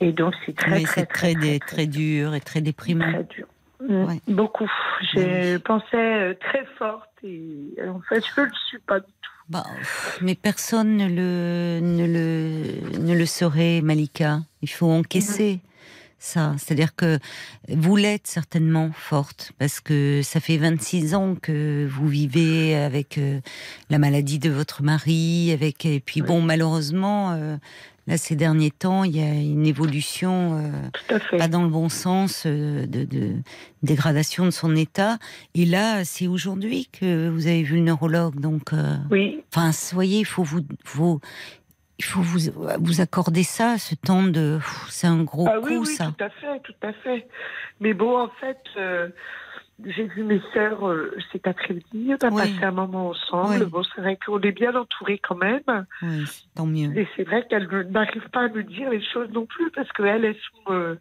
Et 0.00 0.12
donc 0.12 0.34
c'est 0.44 0.56
très 0.56 0.82
très 0.82 1.06
très, 1.06 1.34
dé- 1.34 1.58
très 1.58 1.86
dur 1.86 2.34
et 2.34 2.40
très 2.40 2.60
déprimant. 2.60 3.10
Très 3.12 3.24
dur. 3.24 3.46
Mm, 3.80 4.04
Ouais. 4.04 4.20
Beaucoup. 4.28 4.70
Je 5.14 5.54
Oui. 5.54 5.58
pensais 5.62 5.96
euh, 5.96 6.34
très 6.40 6.64
forte 6.78 7.08
et 7.22 7.74
en 7.88 8.00
fait, 8.08 8.22
je 8.34 8.40
ne 8.40 8.46
le 8.46 8.52
suis 8.68 8.78
pas 8.78 9.00
du 9.00 9.06
tout. 9.06 9.30
Bah, 9.48 9.64
mais 10.20 10.34
personne 10.34 10.96
ne 10.96 11.06
le, 11.08 11.80
ne 11.80 12.04
le, 12.06 12.98
ne 12.98 13.14
le 13.16 13.26
saurait, 13.26 13.80
Malika. 13.82 14.40
Il 14.62 14.68
faut 14.70 14.90
encaisser 14.90 15.60
ça. 16.18 16.54
C'est-à-dire 16.58 16.94
que 16.96 17.18
vous 17.68 17.96
l'êtes 17.96 18.26
certainement 18.26 18.90
forte, 18.92 19.52
parce 19.58 19.80
que 19.80 20.20
ça 20.22 20.40
fait 20.40 20.56
26 20.56 21.14
ans 21.14 21.34
que 21.40 21.86
vous 21.90 22.08
vivez 22.08 22.74
avec 22.76 23.18
euh, 23.18 23.40
la 23.90 23.98
maladie 23.98 24.38
de 24.38 24.50
votre 24.50 24.82
mari, 24.82 25.50
avec 25.52 25.84
et 25.84 26.00
puis 26.00 26.22
Oui. 26.22 26.26
bon, 26.28 26.40
malheureusement, 26.42 27.32
euh, 27.32 27.56
là 28.06 28.16
ces 28.16 28.34
derniers 28.36 28.70
temps, 28.70 29.04
il 29.04 29.16
y 29.16 29.20
a 29.22 29.34
une 29.34 29.66
évolution. 29.66 30.58
euh, 31.10 31.18
pas 31.38 31.48
dans 31.48 31.62
le 31.62 31.68
bon 31.68 31.88
sens 31.88 32.46
de, 32.46 32.86
de 32.86 33.34
dégradation 33.82 34.44
de 34.46 34.50
son 34.50 34.74
état. 34.74 35.18
Et 35.54 35.64
là, 35.66 36.04
c'est 36.04 36.26
aujourd'hui 36.26 36.88
que 36.92 37.28
vous 37.28 37.46
avez 37.46 37.62
vu 37.62 37.76
le 37.76 37.82
neurologue. 37.82 38.40
Donc, 38.40 38.70
Oui, 39.10 39.40
enfin, 39.54 39.72
soyez, 39.72 40.20
il 40.20 40.24
faut 40.24 40.42
vous, 40.44 41.20
il 41.98 42.04
faut 42.04 42.20
vous, 42.20 42.50
vous 42.80 43.00
accorder 43.00 43.42
ça, 43.42 43.78
ce 43.78 43.94
temps 43.94 44.22
de, 44.22 44.58
c'est 44.88 45.06
un 45.06 45.22
gros 45.22 45.46
ah, 45.48 45.58
coup, 45.60 45.68
oui, 45.68 45.76
oui, 45.78 45.86
ça. 45.86 46.12
tout 46.16 46.24
à 46.24 46.28
fait, 46.28 46.60
tout 46.60 46.74
à 46.82 46.92
fait. 46.92 47.26
Mais 47.80 47.94
bon, 47.94 48.18
en 48.18 48.28
fait, 48.40 48.60
euh, 48.76 49.08
j'ai 49.84 50.04
vu 50.04 50.22
mes 50.22 50.40
sœurs 50.52 50.86
euh, 50.88 51.16
cet 51.32 51.46
après-midi. 51.46 52.14
On 52.22 52.26
a 52.26 52.30
Oui. 52.30 52.42
passé 52.42 52.64
un 52.64 52.70
moment 52.70 53.08
ensemble. 53.10 53.66
Bon, 53.66 53.82
c'est 53.82 54.00
vrai 54.00 54.18
qu'on 54.24 54.40
est 54.40 54.52
bien 54.52 54.74
entourés 54.74 55.18
quand 55.18 55.36
même. 55.36 55.86
Oui, 56.02 56.24
tant 56.54 56.66
mieux. 56.66 56.96
Et 56.98 57.08
c'est 57.16 57.24
vrai 57.24 57.46
qu'elles 57.48 57.68
n'arrivent 57.90 58.30
pas 58.30 58.44
à 58.44 58.48
me 58.48 58.62
dire 58.62 58.90
les 58.90 59.02
choses 59.02 59.30
non 59.30 59.46
plus 59.46 59.70
parce 59.70 59.90
qu'elles, 59.92 60.24
elles 60.24 60.36
sont, 60.36 60.72
euh, 60.72 60.96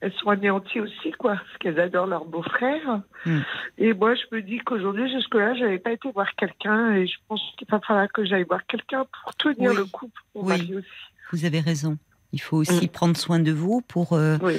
elles 0.00 0.12
sont 0.14 0.28
anéanties 0.28 0.80
aussi, 0.80 1.12
quoi. 1.12 1.36
Parce 1.36 1.58
qu'elles 1.60 1.80
adorent 1.80 2.06
leur 2.06 2.24
beau-frère. 2.26 3.00
Mm. 3.24 3.38
Et 3.78 3.92
moi, 3.94 4.14
je 4.14 4.22
me 4.36 4.42
dis 4.42 4.58
qu'aujourd'hui, 4.58 5.10
jusque-là, 5.10 5.54
je 5.54 5.60
n'avais 5.64 5.78
pas 5.78 5.92
été 5.92 6.10
voir 6.12 6.34
quelqu'un 6.36 6.92
et 6.92 7.06
je 7.06 7.14
pense 7.28 7.40
qu'il 7.56 7.66
va 7.70 7.80
falloir 7.80 8.08
que 8.12 8.24
j'aille 8.24 8.44
voir 8.44 8.66
quelqu'un 8.66 9.04
pour 9.22 9.34
tenir 9.36 9.70
Oui. 9.70 9.76
le 9.78 9.84
coup 9.86 10.10
pour 10.32 10.44
mon 10.44 10.50
Oui. 10.54 10.74
aussi. 10.74 10.86
Vous 11.32 11.44
avez 11.46 11.60
raison. 11.60 11.96
Il 12.32 12.40
faut 12.40 12.56
aussi 12.56 12.88
prendre 12.88 13.16
soin 13.16 13.38
de 13.38 13.52
vous 13.52 13.80
pour, 13.82 14.12
euh, 14.12 14.36
Oui. 14.42 14.58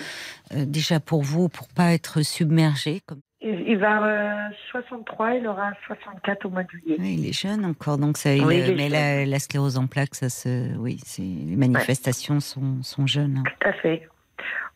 euh, 0.54 0.66
déjà 0.66 1.00
pour 1.02 1.24
vous, 1.24 1.50
pour 1.50 1.68
pas 1.68 1.94
être 1.94 2.22
submergé. 2.22 3.02
Comme... 3.06 3.20
Il, 3.42 3.66
il 3.68 3.78
va 3.78 4.02
euh, 4.48 4.50
63, 4.72 5.36
il 5.36 5.46
aura 5.46 5.74
64 5.86 6.46
au 6.46 6.50
mois 6.52 6.64
de 6.64 6.70
juillet. 6.70 6.96
Ouais, 6.98 7.14
il 7.14 7.28
est 7.28 7.34
jeune 7.38 7.66
encore, 7.66 7.98
donc 7.98 8.18
ça, 8.18 8.34
il- 8.34 8.46
mais 8.46 8.88
la, 8.90 9.26
la 9.26 9.40
sclérose 9.40 9.78
en 9.78 9.88
plaques, 9.88 10.16
ça 10.16 10.30
se, 10.30 10.74
oui, 10.78 11.00
les 11.20 11.56
manifestations 11.58 12.40
sont, 12.40 12.82
sont 12.82 13.06
jeunes. 13.08 13.38
hein. 13.40 13.44
Tout 13.60 13.68
à 13.68 13.74
fait. 13.74 14.08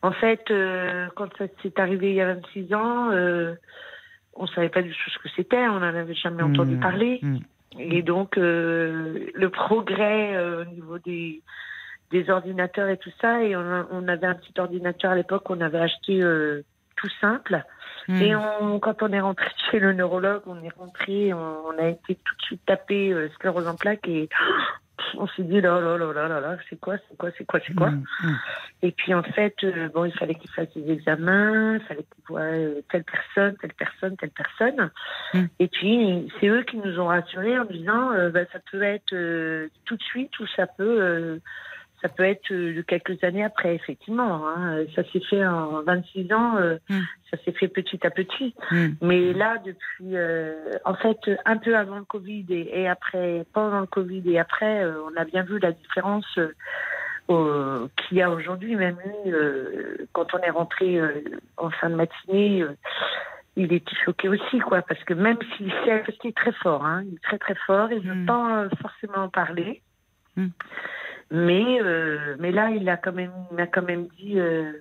En 0.02 0.12
fait, 0.12 0.50
euh, 0.50 1.08
quand 1.16 1.28
ça 1.38 1.46
s'est 1.62 1.80
arrivé 1.80 2.10
il 2.12 2.16
y 2.16 2.22
a 2.22 2.34
26 2.34 2.74
ans, 2.74 3.12
euh, 3.12 3.56
on 4.36 4.44
ne 4.44 4.48
savait 4.50 4.70
pas 4.70 4.82
du 4.82 4.92
tout 4.92 5.10
ce 5.10 5.20
que 5.20 5.30
c'était, 5.36 5.68
on 5.68 5.80
n'en 5.80 5.94
avait 5.94 6.14
jamais 6.14 6.44
entendu 6.44 6.76
Mm. 6.78 6.80
parler. 6.80 7.20
Mm. 7.22 7.38
Et 7.78 8.02
donc, 8.02 8.38
euh, 8.38 9.28
le 9.34 9.50
progrès 9.50 10.38
au 10.42 10.66
niveau 10.66 10.98
des, 11.00 11.42
des 12.12 12.30
ordinateurs 12.30 12.90
et 12.90 12.98
tout 12.98 13.12
ça, 13.22 13.44
et 13.44 13.56
on, 13.56 14.08
avait 14.08 14.28
un 14.28 14.36
petit 14.36 14.54
ordinateur 14.58 15.12
à 15.12 15.16
l'époque 15.16 15.44
qu'on 15.44 15.62
avait 15.62 15.80
acheté 15.80 16.24
tout 16.96 17.10
simple. 17.22 17.64
Mm. 18.10 18.22
Et 18.22 18.36
on, 18.36 18.80
quand 18.80 19.04
on 19.04 19.12
est 19.12 19.20
rentré 19.20 19.48
chez 19.72 19.80
le 19.80 19.94
neurologue, 19.94 20.42
on 20.48 20.62
est 20.64 20.74
rentré, 20.76 21.34
on, 21.34 21.68
on 21.68 21.78
a 21.78 21.88
été 21.88 22.16
tout 22.16 22.36
de 22.36 22.42
suite 22.42 22.62
tapé 22.66 23.12
euh, 23.14 23.30
sclérose 23.36 23.68
en 23.68 23.76
plaques 23.76 24.08
et 24.08 24.30
on 25.18 25.28
s'est 25.28 25.44
dit 25.44 25.62
là 25.62 25.80
là 25.80 25.98
là 25.98 26.14
là 26.14 26.28
là 26.28 26.40
là, 26.40 26.58
c'est 26.70 26.80
quoi, 26.80 26.98
c'est 27.10 27.18
quoi, 27.18 27.30
c'est 27.38 27.46
quoi, 27.46 27.60
c'est 27.66 27.74
quoi. 27.74 27.92
Mm, 27.92 28.04
mm. 28.24 28.36
Et 28.82 28.92
puis 28.92 29.14
en 29.14 29.24
fait, 29.24 29.56
euh, 29.64 29.90
bon, 29.90 30.06
il 30.06 30.14
fallait 30.14 30.36
qu'il 30.36 30.50
fasse 30.52 30.72
des 30.76 30.92
examens, 30.92 31.76
il 31.76 31.82
fallait 31.82 32.04
qu'il 32.04 32.24
voie 32.28 32.42
euh, 32.42 32.82
telle 32.92 33.04
personne, 33.04 33.56
telle 33.58 33.74
personne, 33.74 34.18
telle 34.18 34.32
personne. 34.32 34.92
Mm. 35.34 35.46
Et 35.60 35.68
puis 35.68 36.32
c'est 36.40 36.48
eux 36.48 36.64
qui 36.64 36.78
nous 36.78 37.00
ont 37.00 37.08
rassurés 37.08 37.60
en 37.60 37.66
disant, 37.66 38.12
euh, 38.12 38.30
bah, 38.30 38.42
ça 38.52 38.60
peut 38.72 38.84
être 38.84 39.14
euh, 39.14 39.68
tout 39.86 39.96
de 39.96 40.04
suite 40.04 40.38
ou 40.40 40.48
ça 40.56 40.68
peut, 40.68 41.02
euh, 41.02 41.40
ça 42.02 42.10
peut 42.10 42.24
être 42.24 42.52
euh, 42.52 42.76
de 42.76 42.82
quelques 42.82 43.24
années 43.24 43.44
après, 43.44 43.76
effectivement. 43.76 44.48
hein. 44.48 44.86
Ça 44.96 45.04
s'est 45.12 45.20
fait 45.30 45.46
en 45.46 45.82
26 45.84 46.32
ans, 46.34 46.58
euh, 46.58 46.78
Mm. 46.90 47.00
ça 47.32 47.38
s'est 47.44 47.52
fait 47.52 47.68
petit 47.68 48.00
à 48.06 48.10
petit. 48.10 48.54
Mm. 48.72 48.88
Mais 49.02 49.34
là, 49.34 49.58
depuis, 49.66 50.16
euh, 50.16 50.72
en 50.86 50.94
fait, 50.96 51.20
un 51.46 51.58
peu 51.58 51.76
avant 51.76 51.98
le 51.98 52.06
Covid 52.06 52.46
et, 52.50 52.82
et 52.82 52.88
après, 52.88 53.46
pendant 53.54 53.82
le 53.82 53.86
Covid 53.88 54.24
et 54.32 54.40
après, 54.40 54.84
euh, 54.84 55.02
on 55.12 55.16
a 55.20 55.26
bien 55.26 55.44
vu 55.44 55.60
la 55.60 55.72
différence 55.74 56.26
qu'il 57.28 58.18
y 58.18 58.22
a 58.22 58.32
aujourd'hui. 58.32 58.76
Même 58.76 58.98
lui, 59.06 59.34
quand 60.14 60.34
on 60.34 60.40
est 60.40 60.50
rentré 60.50 61.00
en 61.58 61.70
fin 61.70 61.90
de 61.90 61.96
matinée, 61.96 62.66
il 63.56 63.72
était 63.74 63.96
choqué 64.06 64.30
aussi, 64.30 64.60
quoi, 64.60 64.82
parce 64.82 65.04
que 65.04 65.14
même 65.14 65.38
s'il 65.58 65.72
sait, 65.86 66.00
parce 66.06 66.18
qu'il 66.20 66.30
est 66.32 66.38
très 66.38 66.54
fort, 66.54 66.86
hein, 66.86 67.04
il 67.06 67.16
est 67.16 67.22
très 67.24 67.38
très 67.38 67.56
fort, 67.68 67.92
il 67.92 68.02
ne 68.02 68.10
veut 68.10 68.16
Mm. 68.22 68.26
pas 68.26 68.68
forcément 68.82 69.26
en 69.26 69.30
parler. 69.30 69.82
Mais, 71.32 71.82
euh, 71.82 72.36
mais 72.40 72.52
là, 72.52 72.72
il 72.72 72.88
a 72.90 72.98
quand 72.98 73.12
même, 73.14 73.32
il 73.52 73.58
m'a 73.58 73.68
quand 73.68 73.84
même 73.84 74.08
dit, 74.18 74.40
euh, 74.40 74.72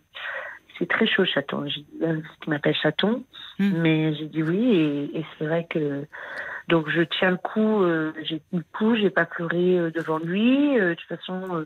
c'est 0.78 0.88
très 0.88 1.06
chaud, 1.06 1.24
chaton. 1.24 1.66
J'ai 1.66 1.82
dit, 1.82 1.86
euh, 2.02 2.20
il 2.46 2.50
m'appelle 2.50 2.74
chaton. 2.74 3.24
Mm. 3.58 3.72
Mais 3.80 4.14
j'ai 4.14 4.26
dit 4.26 4.42
oui, 4.42 4.74
et, 4.74 5.18
et 5.18 5.26
c'est 5.38 5.46
vrai 5.46 5.66
que 5.68 6.04
donc 6.68 6.88
je 6.88 7.02
tiens 7.02 7.30
le 7.32 7.36
coup. 7.36 7.82
euh, 7.82 8.12
j'ai 8.22 8.40
tenu 8.50 8.62
le 8.62 8.78
coup, 8.78 8.96
j'ai 8.96 9.10
pas 9.10 9.24
pleuré 9.26 9.78
euh, 9.78 9.90
devant 9.90 10.18
lui. 10.18 10.78
Euh, 10.78 10.90
de 10.90 10.94
toute 10.94 11.08
façon, 11.08 11.42
euh, 11.54 11.64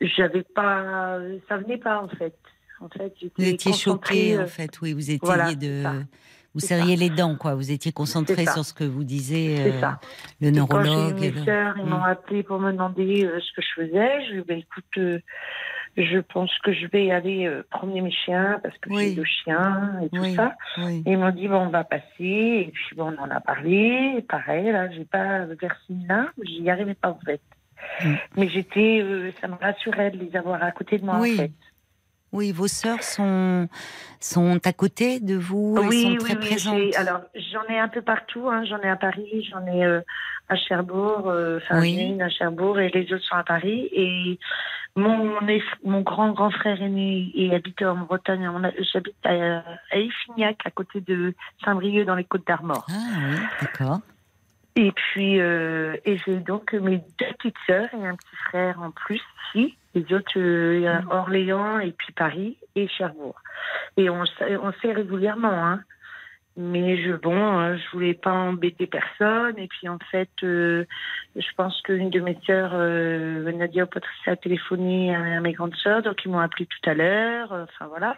j'avais 0.00 0.42
pas, 0.42 1.18
ça 1.48 1.58
venait 1.58 1.78
pas 1.78 2.02
en 2.02 2.08
fait. 2.08 2.34
En 2.80 2.88
fait, 2.88 3.12
Vous 3.36 3.44
étiez 3.44 3.72
choqué, 3.72 4.38
en 4.38 4.46
fait, 4.46 4.80
oui, 4.80 4.92
vous 4.92 5.10
étiez 5.10 5.18
voilà, 5.22 5.52
de. 5.52 5.82
ça. 5.82 5.94
Vous 6.60 6.66
serriez 6.66 6.96
les 6.96 7.10
dents, 7.10 7.36
quoi. 7.36 7.54
Vous 7.54 7.70
étiez 7.70 7.92
concentré 7.92 8.44
sur 8.46 8.64
ce 8.64 8.74
que 8.74 8.84
vous 8.84 9.04
disait 9.04 9.56
euh, 9.60 9.80
le 10.40 10.48
Et 10.48 10.52
quand 10.66 10.82
neurologue. 10.82 11.22
et 11.22 11.30
mes 11.30 11.36
ils 11.76 11.84
m'ont 11.84 11.98
Mm. 11.98 12.02
appelé 12.02 12.42
pour 12.42 12.58
me 12.58 12.72
demander 12.72 13.24
euh, 13.24 13.38
ce 13.40 13.52
que 13.54 13.62
je 13.62 13.82
faisais. 13.82 14.24
Je 14.26 14.32
lui 14.32 14.38
ai 14.38 14.42
dit, 14.42 14.48
bah, 14.48 14.54
écoute, 14.54 14.84
euh, 14.98 15.18
je 15.96 16.18
pense 16.18 16.50
que 16.64 16.72
je 16.72 16.86
vais 16.88 17.10
aller 17.12 17.46
euh, 17.46 17.62
promener 17.70 18.00
mes 18.00 18.10
chiens 18.10 18.58
parce 18.62 18.76
que 18.78 18.90
Oui. 18.90 19.10
j'ai 19.10 19.14
deux 19.14 19.24
chiens 19.24 20.00
et 20.02 20.08
tout 20.08 20.20
Oui, 20.22 20.34
ça. 20.34 20.56
oui. 20.78 21.02
Et 21.06 21.12
ils 21.12 21.18
m'ont 21.18 21.30
dit, 21.30 21.46
bon, 21.48 21.58
on 21.66 21.70
va 21.70 21.84
passer. 21.84 22.04
Et 22.20 22.70
puis, 22.72 22.96
bon, 22.96 23.14
on 23.16 23.22
en 23.22 23.30
a 23.30 23.40
parlé. 23.40 24.14
Et 24.18 24.22
pareil, 24.22 24.70
là, 24.72 24.90
j'ai 24.90 25.04
pas 25.04 25.44
versé 25.60 25.78
une 25.90 26.06
larme. 26.08 26.30
J'y 26.44 26.68
arrivais 26.70 26.94
pas, 26.94 27.10
en 27.10 27.18
fait. 27.24 27.40
Mm. 28.04 28.14
Mais 28.36 28.48
j'étais, 28.48 29.32
ça 29.40 29.46
me 29.46 29.54
rassurait 29.54 30.10
de 30.10 30.18
les 30.18 30.34
avoir 30.36 30.60
à 30.62 30.72
côté 30.72 30.98
de 30.98 31.04
moi, 31.04 31.16
en 31.18 31.22
fait. 31.22 31.52
Oui, 32.32 32.52
vos 32.52 32.68
sœurs 32.68 33.02
sont, 33.02 33.68
sont 34.20 34.58
à 34.64 34.72
côté 34.72 35.18
de 35.20 35.34
vous, 35.34 35.76
elles 35.80 35.88
oui, 35.88 36.02
sont 36.02 36.08
oui, 36.10 36.18
très 36.18 36.34
oui, 36.34 36.40
présentes. 36.40 36.96
Alors, 36.96 37.20
j'en 37.34 37.64
ai 37.72 37.78
un 37.78 37.88
peu 37.88 38.02
partout. 38.02 38.48
Hein. 38.50 38.64
J'en 38.64 38.80
ai 38.80 38.88
à 38.88 38.96
Paris, 38.96 39.48
j'en 39.50 39.66
ai 39.66 39.84
euh, 39.84 40.00
à 40.48 40.56
Cherbourg, 40.56 41.28
euh, 41.28 41.58
enfin, 41.58 41.80
ai 41.82 42.08
une 42.08 42.20
à 42.20 42.28
Cherbourg 42.28 42.78
et 42.78 42.90
les 42.90 43.10
autres 43.12 43.24
sont 43.24 43.36
à 43.36 43.44
Paris. 43.44 43.88
Et 43.92 44.38
mon, 44.94 45.40
eff- 45.46 45.62
mon 45.84 46.02
grand 46.02 46.32
grand 46.32 46.50
frère 46.50 46.82
aîné 46.82 47.30
et 47.34 47.54
habite 47.54 47.80
en 47.82 47.96
Bretagne. 47.96 48.50
J'habite 48.92 49.16
à, 49.24 49.62
à 49.90 49.96
Effignac, 49.96 50.58
à 50.66 50.70
côté 50.70 51.00
de 51.00 51.34
Saint-Brieuc, 51.64 52.04
dans 52.04 52.14
les 52.14 52.24
Côtes 52.24 52.46
d'Armor. 52.46 52.84
Ah 52.90 52.92
oui, 53.30 53.36
d'accord. 53.62 54.00
Et 54.80 54.92
puis, 54.92 55.40
euh, 55.40 55.96
et 56.04 56.18
j'ai 56.18 56.36
donc 56.36 56.72
mes 56.72 56.98
deux 57.18 57.32
petites 57.36 57.56
sœurs 57.66 57.88
et 57.92 58.06
un 58.06 58.14
petit 58.14 58.36
frère 58.48 58.80
en 58.80 58.92
plus 58.92 59.20
ici. 59.48 59.76
Les 59.94 60.04
autres, 60.14 60.38
euh, 60.38 60.86
a 60.86 61.02
Orléans 61.16 61.80
et 61.80 61.90
puis 61.90 62.12
Paris 62.12 62.56
et 62.76 62.86
Cherbourg. 62.86 63.34
Et 63.96 64.08
on, 64.08 64.24
sait- 64.24 64.56
on 64.56 64.72
sait 64.80 64.92
régulièrement, 64.92 65.52
hein. 65.52 65.80
Mais 66.56 67.02
je, 67.02 67.10
bon, 67.12 67.58
euh, 67.60 67.76
je 67.76 67.90
voulais 67.92 68.14
pas 68.14 68.30
embêter 68.32 68.86
personne. 68.86 69.58
Et 69.58 69.66
puis 69.66 69.88
en 69.88 69.98
fait, 70.12 70.30
euh, 70.44 70.84
je 71.34 71.48
pense 71.56 71.80
qu'une 71.82 72.10
de 72.10 72.20
mes 72.20 72.38
sœurs, 72.46 72.74
Nadia 73.52 73.82
ou 73.82 73.86
Patricia, 73.88 74.34
a 74.34 74.36
téléphoné 74.36 75.12
à, 75.12 75.38
à 75.38 75.40
mes 75.40 75.54
grandes 75.54 75.74
sœurs, 75.76 76.02
donc 76.02 76.24
ils 76.24 76.30
m'ont 76.30 76.38
appelé 76.38 76.66
tout 76.66 76.88
à 76.88 76.94
l'heure. 76.94 77.50
Enfin 77.50 77.86
voilà. 77.88 78.16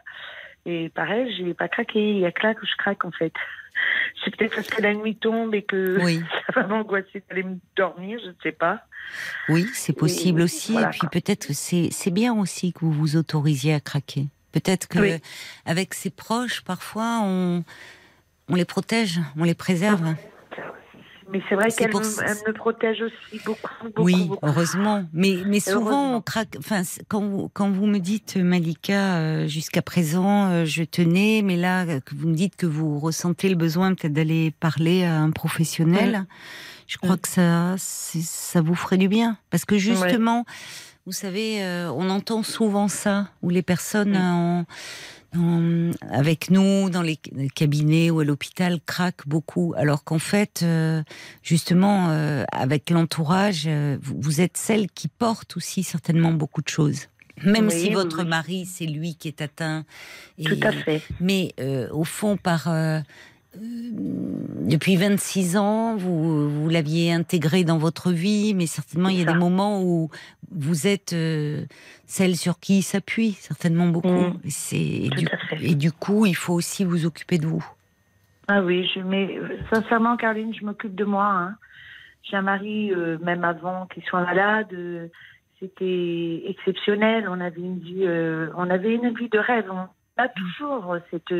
Et 0.66 0.88
pareil, 0.90 1.34
j'ai 1.36 1.54
pas 1.54 1.68
craqué. 1.68 1.98
Il 2.12 2.18
y 2.18 2.26
a 2.26 2.32
que 2.32 2.46
là 2.46 2.54
que 2.54 2.66
je 2.66 2.76
craque 2.76 3.04
en 3.04 3.10
fait. 3.10 3.32
C'est 4.24 4.36
peut-être 4.36 4.54
parce 4.56 4.68
que 4.68 4.82
la 4.82 4.92
nuit 4.94 5.16
tombe 5.16 5.54
et 5.54 5.62
que 5.62 5.98
Oui, 6.02 6.22
ça 6.46 6.60
va 6.60 6.66
m'angoisser 6.66 7.22
d'aller 7.28 7.44
me 7.44 7.56
dormir, 7.76 8.18
je 8.22 8.28
ne 8.28 8.34
sais 8.42 8.52
pas. 8.52 8.84
oui, 9.48 9.66
c'est 9.72 9.94
possible 9.96 10.40
Et 10.42 10.44
aussi. 10.44 10.72
voilà, 10.72 10.88
et 10.88 10.90
puis 10.90 11.08
peut-être 11.10 11.46
que 11.48 11.52
c'est 11.54 12.10
bien 12.10 12.34
aussi 12.34 12.72
que 12.74 12.80
vous 12.80 12.92
vous 12.92 13.16
autorisiez 13.16 13.72
à 13.74 13.80
craquer. 13.80 14.26
Peut-être 14.52 14.88
que 14.88 14.98
Oui. 14.98 15.12
avec 15.64 15.94
ses 15.94 16.10
proches, 16.10 16.60
parfois, 16.62 17.20
on, 17.22 17.64
on 18.48 18.54
les 18.54 18.64
protège, 18.66 19.18
on 19.38 19.44
les 19.44 19.54
préserve. 19.54 20.14
Mais 21.32 21.40
c'est 21.48 21.54
vrai 21.54 21.70
qu'elle 21.70 21.90
pour 21.90 22.00
me, 22.00 22.52
protège 22.52 23.02
aussi 23.02 23.40
beaucoup, 23.44 23.68
beaucoup, 23.84 24.02
oui, 24.02 24.24
beaucoup. 24.24 24.46
heureusement. 24.46 25.04
Mais, 25.12 25.38
mais 25.46 25.60
souvent, 25.60 26.16
on 26.16 26.20
craque. 26.20 26.56
Enfin, 26.58 26.82
quand 27.08 27.20
vous, 27.22 27.48
quand 27.52 27.70
vous 27.70 27.86
me 27.86 27.98
dites, 27.98 28.36
Malika, 28.36 29.16
euh, 29.16 29.46
jusqu'à 29.46 29.82
présent, 29.82 30.48
euh, 30.48 30.64
je 30.64 30.82
tenais, 30.82 31.42
mais 31.44 31.56
là, 31.56 31.84
euh, 31.86 32.00
que 32.00 32.14
vous 32.14 32.28
me 32.28 32.34
dites 32.34 32.56
que 32.56 32.66
vous 32.66 32.98
ressentez 32.98 33.48
le 33.48 33.54
besoin 33.54 33.94
peut-être 33.94 34.12
d'aller 34.12 34.50
parler 34.58 35.04
à 35.04 35.18
un 35.20 35.30
professionnel, 35.30 36.24
je 36.88 36.98
crois 36.98 37.14
Mm. 37.16 37.20
que 37.20 37.28
ça, 37.28 37.74
ça 37.78 38.60
vous 38.60 38.74
ferait 38.74 38.98
du 38.98 39.08
bien. 39.08 39.36
Parce 39.50 39.64
que 39.64 39.78
justement, 39.78 40.44
vous 41.06 41.12
savez, 41.12 41.62
euh, 41.62 41.90
on 41.92 42.10
entend 42.10 42.42
souvent 42.42 42.88
ça, 42.88 43.28
où 43.42 43.50
les 43.50 43.62
personnes 43.62 44.12
Mm. 44.18 44.64
En- 45.36 45.90
avec 46.10 46.50
nous, 46.50 46.90
dans 46.90 47.02
les 47.02 47.16
cabinets 47.54 48.10
ou 48.10 48.20
à 48.20 48.24
l'hôpital, 48.24 48.80
craquent 48.84 49.26
beaucoup. 49.26 49.74
Alors 49.76 50.04
qu'en 50.04 50.18
fait, 50.18 50.60
euh, 50.62 51.02
justement, 51.42 52.10
euh, 52.10 52.44
avec 52.52 52.90
l'entourage, 52.90 53.64
euh, 53.66 53.98
vous, 54.02 54.40
êtes 54.40 54.56
celle 54.56 54.90
qui 54.90 55.08
porte 55.08 55.56
aussi 55.56 55.82
certainement 55.82 56.32
beaucoup 56.32 56.62
de 56.62 56.68
choses. 56.68 57.06
Même 57.42 57.68
Oui, 57.68 57.72
si 57.72 57.86
oui, 57.88 57.94
votre 57.94 58.22
mari, 58.24 58.66
c'est 58.66 58.86
lui 58.86 59.14
qui 59.14 59.28
est 59.28 59.40
atteint. 59.40 59.84
Et- 60.36 60.44
Tout 60.44 60.58
à 60.62 60.72
fait. 60.72 61.02
Mais 61.20 61.52
euh, 61.60 61.88
au 61.92 62.04
fond, 62.04 62.36
par 62.36 62.68
euh, 62.68 62.98
euh, 62.98 63.00
depuis 63.54 64.96
26 64.96 65.56
ans, 65.56 65.96
vous, 65.96 66.48
vous 66.48 66.68
l'aviez 66.68 67.12
intégré 67.12 67.64
dans 67.64 67.78
votre 67.78 68.10
vie, 68.12 68.54
mais 68.54 68.66
certainement 68.66 69.08
il 69.08 69.18
y 69.18 69.22
a 69.22 69.32
des 69.32 69.38
moments 69.38 69.82
où 69.82 70.10
vous 70.52 70.86
êtes 70.86 71.12
euh, 71.12 71.64
celle 72.06 72.36
sur 72.36 72.60
qui 72.60 72.78
il 72.78 72.82
s'appuie, 72.82 73.32
certainement 73.32 73.88
beaucoup. 73.88 74.08
Mm. 74.08 74.40
Et, 74.72 75.08
Tout 75.10 75.16
du, 75.16 75.26
à 75.26 75.36
fait. 75.48 75.64
et 75.70 75.74
du 75.74 75.90
coup, 75.92 76.26
il 76.26 76.34
faut 76.36 76.54
aussi 76.54 76.84
vous 76.84 77.06
occuper 77.06 77.38
de 77.38 77.46
vous. 77.46 77.64
Ah 78.48 78.62
oui, 78.62 78.88
je 78.94 79.00
mets, 79.00 79.36
euh, 79.38 79.58
sincèrement, 79.72 80.16
Caroline, 80.16 80.54
je 80.54 80.64
m'occupe 80.64 80.94
de 80.94 81.04
moi. 81.04 81.26
hein. 81.26 81.56
J'ai 82.22 82.36
un 82.36 82.42
mari, 82.42 82.92
euh, 82.92 83.16
même 83.22 83.44
avant 83.44 83.86
qu'il 83.86 84.02
soit 84.04 84.22
malade, 84.22 84.68
euh, 84.72 85.08
c'était 85.58 86.42
exceptionnel. 86.46 87.26
On 87.28 87.40
avait 87.40 87.60
une 87.60 87.78
vie, 87.78 88.04
euh, 88.06 88.48
on 88.56 88.68
avait 88.70 88.94
une 88.94 89.14
vie 89.14 89.28
de 89.28 89.38
rêve. 89.38 89.66
On 89.70 89.88
a 90.22 90.28
toujours 90.28 90.96
cette, 91.10 91.32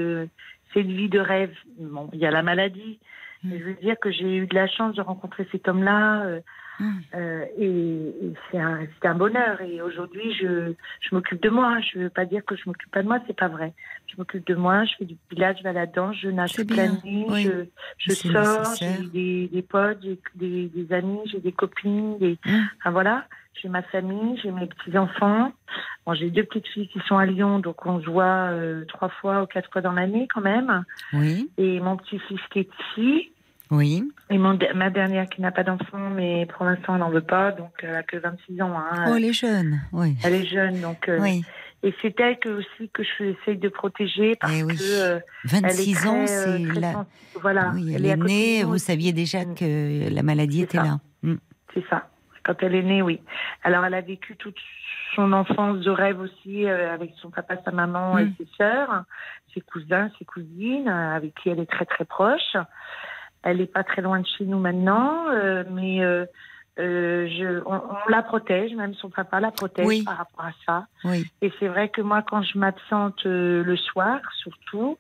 euh, 0.70 0.74
cette 0.74 0.86
vie 0.86 1.08
de 1.08 1.20
rêve. 1.20 1.54
Bon, 1.78 2.08
il 2.12 2.18
y 2.18 2.26
a 2.26 2.30
la 2.30 2.42
maladie. 2.42 2.98
Mm. 3.42 3.50
Mais 3.50 3.58
je 3.58 3.64
veux 3.64 3.74
dire 3.74 3.98
que 4.00 4.10
j'ai 4.10 4.36
eu 4.36 4.46
de 4.46 4.54
la 4.54 4.66
chance 4.66 4.94
de 4.94 5.02
rencontrer 5.02 5.46
cet 5.52 5.68
homme-là. 5.68 6.40
Euh, 6.80 6.84
Mm. 6.84 7.00
euh, 7.14 7.44
et 7.58 8.26
et 8.26 8.32
c'est 8.50 8.58
un, 8.58 8.80
un 9.02 9.14
bonheur. 9.14 9.60
Et 9.60 9.82
aujourd'hui, 9.82 10.32
je, 10.34 10.72
je 11.00 11.14
m'occupe 11.14 11.42
de 11.42 11.50
moi. 11.50 11.78
Je 11.80 11.98
veux 11.98 12.10
pas 12.10 12.24
dire 12.24 12.44
que 12.44 12.56
je 12.56 12.62
m'occupe 12.66 12.90
pas 12.90 13.02
de 13.02 13.08
moi, 13.08 13.18
c'est 13.26 13.36
pas 13.36 13.48
vrai. 13.48 13.72
Je 14.06 14.16
m'occupe 14.16 14.46
de 14.46 14.54
moi, 14.54 14.84
je 14.84 14.92
fais 14.98 15.04
du 15.04 15.16
village, 15.30 15.56
je 15.58 15.62
vais 15.62 15.68
à 15.70 15.72
la 15.72 15.86
danse, 15.86 16.16
je 16.20 16.28
nage 16.28 16.52
toute 16.52 16.74
la 16.74 16.88
nuit, 16.88 17.26
oui. 17.28 17.44
je, 17.44 17.64
je 17.98 18.12
sors, 18.14 18.74
j'ai 18.76 19.06
des, 19.12 19.48
des 19.52 19.62
potes, 19.62 19.98
j'ai 20.02 20.18
des, 20.34 20.68
des 20.68 20.92
amis, 20.92 21.20
j'ai 21.26 21.40
des 21.40 21.52
copines, 21.52 22.18
des, 22.18 22.38
Mm. 22.46 22.58
enfin 22.78 22.90
voilà. 22.90 23.24
J'ai 23.60 23.68
ma 23.68 23.82
famille, 23.82 24.38
j'ai 24.42 24.52
mes 24.52 24.66
petits-enfants. 24.66 25.52
Bon, 26.06 26.14
j'ai 26.14 26.30
deux 26.30 26.44
petites 26.44 26.68
filles 26.68 26.88
qui 26.88 27.00
sont 27.00 27.18
à 27.18 27.26
Lyon, 27.26 27.58
donc 27.58 27.84
on 27.84 28.00
se 28.00 28.06
voit 28.06 28.48
euh, 28.52 28.84
trois 28.86 29.08
fois 29.08 29.42
ou 29.42 29.46
quatre 29.46 29.68
fois 29.70 29.82
dans 29.82 29.92
l'année 29.92 30.28
quand 30.32 30.40
même. 30.40 30.84
Oui, 31.12 31.50
Et 31.58 31.78
mon 31.80 31.96
petit-fils 31.96 32.40
qui 32.52 32.60
est 32.60 32.70
ici. 32.96 33.32
Oui. 33.70 34.02
Et 34.30 34.38
mon, 34.38 34.58
ma 34.74 34.90
dernière 34.90 35.26
qui 35.28 35.40
n'a 35.42 35.52
pas 35.52 35.62
d'enfant, 35.64 36.10
mais 36.14 36.46
pour 36.46 36.64
l'instant 36.64 36.94
elle 36.94 37.00
n'en 37.00 37.10
veut 37.10 37.20
pas, 37.20 37.52
donc 37.52 37.72
elle 37.82 37.94
a 37.96 38.02
que 38.02 38.16
26 38.16 38.60
ans. 38.62 38.74
Hein. 38.76 39.06
Oh, 39.12 39.16
les 39.16 39.32
jeunes, 39.32 39.80
oui. 39.92 40.16
Elle 40.24 40.34
est 40.34 40.46
jeune, 40.46 40.80
donc. 40.80 41.08
euh, 41.08 41.18
Oui, 41.20 41.44
Et 41.82 41.94
c'est 42.02 42.18
elle 42.20 42.38
que, 42.38 42.48
aussi 42.48 42.90
que 42.92 43.02
je 43.02 43.24
essaye 43.24 43.56
de 43.58 43.68
protéger 43.68 44.36
parce 44.36 44.52
Eh 44.54 44.62
oui. 44.64 44.76
que 44.76 44.82
euh, 44.82 45.20
elle 45.52 45.64
est 45.66 45.92
26 45.94 45.94
très, 45.94 46.08
ans, 46.08 46.16
euh, 46.20 46.26
c'est 46.74 46.80
la... 46.80 47.06
Voilà. 47.40 47.70
Oui, 47.74 47.92
elle 47.94 48.04
elle 48.04 48.06
est 48.06 48.10
est 48.10 48.16
née, 48.16 48.64
vous 48.64 48.78
saviez 48.78 49.12
déjà 49.12 49.44
Mm. 49.44 49.54
que 49.54 50.14
la 50.14 50.22
maladie 50.22 50.62
était 50.62 50.78
ça. 50.78 50.84
là. 50.84 50.98
Mm. 51.22 51.34
C'est 51.74 51.84
ça. 51.88 52.08
Quand 52.42 52.54
elle 52.62 52.74
est 52.74 52.82
née, 52.82 53.02
oui. 53.02 53.20
Alors, 53.62 53.84
elle 53.84 53.94
a 53.94 54.00
vécu 54.00 54.34
toute 54.36 54.56
son 55.14 55.32
enfance 55.32 55.78
de 55.80 55.90
rêve 55.90 56.18
aussi 56.20 56.66
euh, 56.66 56.92
avec 56.94 57.12
son 57.20 57.30
papa, 57.30 57.56
sa 57.64 57.70
maman 57.70 58.18
et 58.18 58.24
Mm. 58.24 58.34
ses 58.38 58.48
sœurs, 58.56 59.04
ses 59.54 59.60
cousins, 59.60 60.10
ses 60.18 60.24
cousines, 60.24 60.88
euh, 60.88 61.16
avec 61.16 61.34
qui 61.34 61.48
elle 61.50 61.60
est 61.60 61.70
très 61.70 61.84
très 61.84 62.04
proche. 62.04 62.56
Elle 63.42 63.58
n'est 63.58 63.66
pas 63.66 63.84
très 63.84 64.02
loin 64.02 64.20
de 64.20 64.26
chez 64.26 64.44
nous 64.44 64.58
maintenant, 64.58 65.28
euh, 65.28 65.64
mais 65.70 66.02
euh, 66.04 66.26
euh, 66.78 67.28
je, 67.28 67.62
on, 67.66 67.74
on 67.74 68.10
la 68.10 68.22
protège, 68.22 68.74
même 68.74 68.94
son 68.94 69.10
papa 69.10 69.40
la 69.40 69.50
protège 69.50 69.86
Oui. 69.86 70.04
par 70.04 70.18
rapport 70.18 70.44
à 70.44 70.52
ça. 70.66 70.86
Oui, 71.04 71.26
Et 71.42 71.52
c'est 71.58 71.68
vrai 71.68 71.88
que 71.88 72.00
moi, 72.02 72.22
quand 72.22 72.42
je 72.42 72.58
m'absente 72.58 73.24
euh, 73.26 73.62
le 73.64 73.76
soir, 73.76 74.20
surtout, 74.38 74.98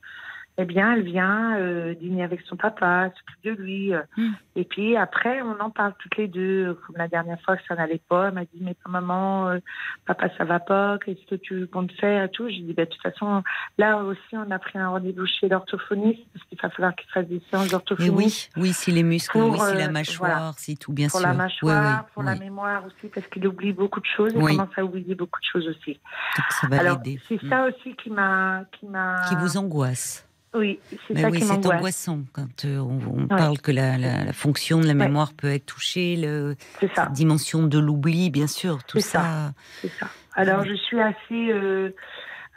eh 0.58 0.64
bien, 0.66 0.92
elle 0.94 1.02
vient 1.04 1.56
euh, 1.56 1.94
dîner 1.94 2.22
avec 2.22 2.40
son 2.42 2.56
papa, 2.56 3.10
s'occupe 3.16 3.44
de 3.44 3.62
lui. 3.62 3.94
euh. 3.94 4.02
Mm. 4.16 4.30
Et 4.56 4.64
puis 4.64 4.96
après, 4.96 5.40
on 5.42 5.58
en 5.60 5.70
parle 5.70 5.94
toutes 5.98 6.16
les 6.18 6.28
deux. 6.28 6.74
Comme 6.86 6.96
la 6.98 7.08
dernière 7.08 7.40
fois 7.42 7.56
que 7.56 7.62
ça 7.66 7.74
n'allait 7.76 8.00
pas, 8.08 8.28
elle 8.28 8.34
m'a 8.34 8.44
dit 8.44 8.58
mais 8.60 8.74
maman, 8.86 9.48
euh, 9.48 9.58
papa 10.06 10.28
ça 10.36 10.44
va 10.44 10.60
pas, 10.60 10.98
qu'est-ce 11.04 11.24
que 11.30 11.36
tu 11.36 11.66
comptes 11.68 11.92
faire 11.92 12.24
et 12.24 12.30
tout. 12.30 12.48
J'ai 12.48 12.60
dit 12.60 12.74
bah, 12.74 12.84
de 12.84 12.90
toute 12.90 13.00
façon, 13.00 13.42
là 13.78 13.96
aussi, 13.98 14.20
on 14.34 14.50
a 14.50 14.58
pris 14.58 14.78
un 14.78 14.88
rendez-vous 14.90 15.24
chez 15.26 15.48
l'orthophoniste 15.48 16.20
parce 16.34 16.44
qu'il 16.46 16.58
va 16.60 16.68
falloir 16.70 16.94
qu'il 16.94 17.08
fasse 17.10 17.26
des 17.26 17.40
séances 17.50 17.68
d'orthophonie. 17.68 18.10
oui, 18.10 18.48
oui, 18.56 18.72
si 18.72 18.90
les 18.90 19.02
muscles, 19.02 19.32
Pour, 19.38 19.52
oui, 19.52 19.58
si 19.58 19.76
la 19.76 19.88
mâchoire, 19.90 20.30
voilà. 20.38 20.52
si 20.58 20.76
tout, 20.76 20.92
bien 20.92 21.08
Pour 21.08 21.20
sûr. 21.20 21.28
la 21.28 21.32
Oui, 21.32 21.38
mâchoire, 21.38 22.02
oui, 22.04 22.10
pour 22.12 22.22
la 22.22 22.34
mémoire 22.34 22.84
aussi, 22.84 23.08
parce 23.14 23.26
qu'il 23.28 23.46
oublie 23.46 23.72
beaucoup 23.72 24.00
de 24.00 24.06
choses. 24.06 24.32
Il 24.34 24.40
commence 24.40 24.76
à 24.76 24.84
oublier 24.84 25.14
beaucoup 25.14 25.40
de 25.40 25.46
choses 25.50 25.68
aussi. 25.68 25.98
Donc 26.36 26.46
ça 26.50 26.66
va 26.68 26.82
l'aider. 26.82 27.18
c'est 27.28 27.42
Mm. 27.42 27.48
ça 27.48 27.64
aussi 27.66 27.94
qui 27.96 28.10
m'a, 28.10 28.64
qui 28.72 28.86
m'a, 28.86 29.22
Qui 29.28 29.34
vous 29.36 29.56
angoisse. 29.56 30.26
Oui, 30.52 30.80
c'est 31.06 31.16
ça 31.16 31.28
oui, 31.28 31.38
qui 31.38 31.44
c'est 31.44 31.52
m'angoisse. 31.54 31.76
angoissant 31.76 32.18
quand 32.32 32.64
euh, 32.64 32.78
on, 32.78 33.22
on 33.22 33.26
parle 33.28 33.58
que 33.58 33.70
la, 33.70 33.96
la- 33.98 34.24
la 34.24 34.32
fonction 34.32 34.80
de 34.80 34.86
la 34.86 34.94
mémoire 34.94 35.32
peut 35.32 35.52
être 35.52 35.66
touchée, 35.66 36.16
le, 36.16 36.56
C'est 36.80 36.92
ça, 36.94 37.04
la 37.04 37.10
dimension 37.10 37.62
de 37.66 37.78
l'oubli, 37.78 38.30
bien 38.30 38.48
sûr, 38.48 38.82
tout 38.84 38.98
C'est 38.98 39.10
ça. 39.10 39.20
ça. 39.20 39.52
c'est 39.82 39.92
ça. 39.92 40.08
Alors, 40.34 40.64
je 40.64 40.74
suis 40.74 41.00
assez, 41.00 41.52
euh, 41.52 41.94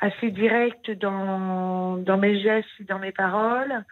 assez 0.02 0.32
directe 0.32 0.90
dans, 0.92 1.98
dans 1.98 2.18
mes 2.18 2.42
gestes 2.42 2.68
et 2.80 2.84
dans 2.84 2.98
mes 3.00 3.12
paroles. 3.12 3.84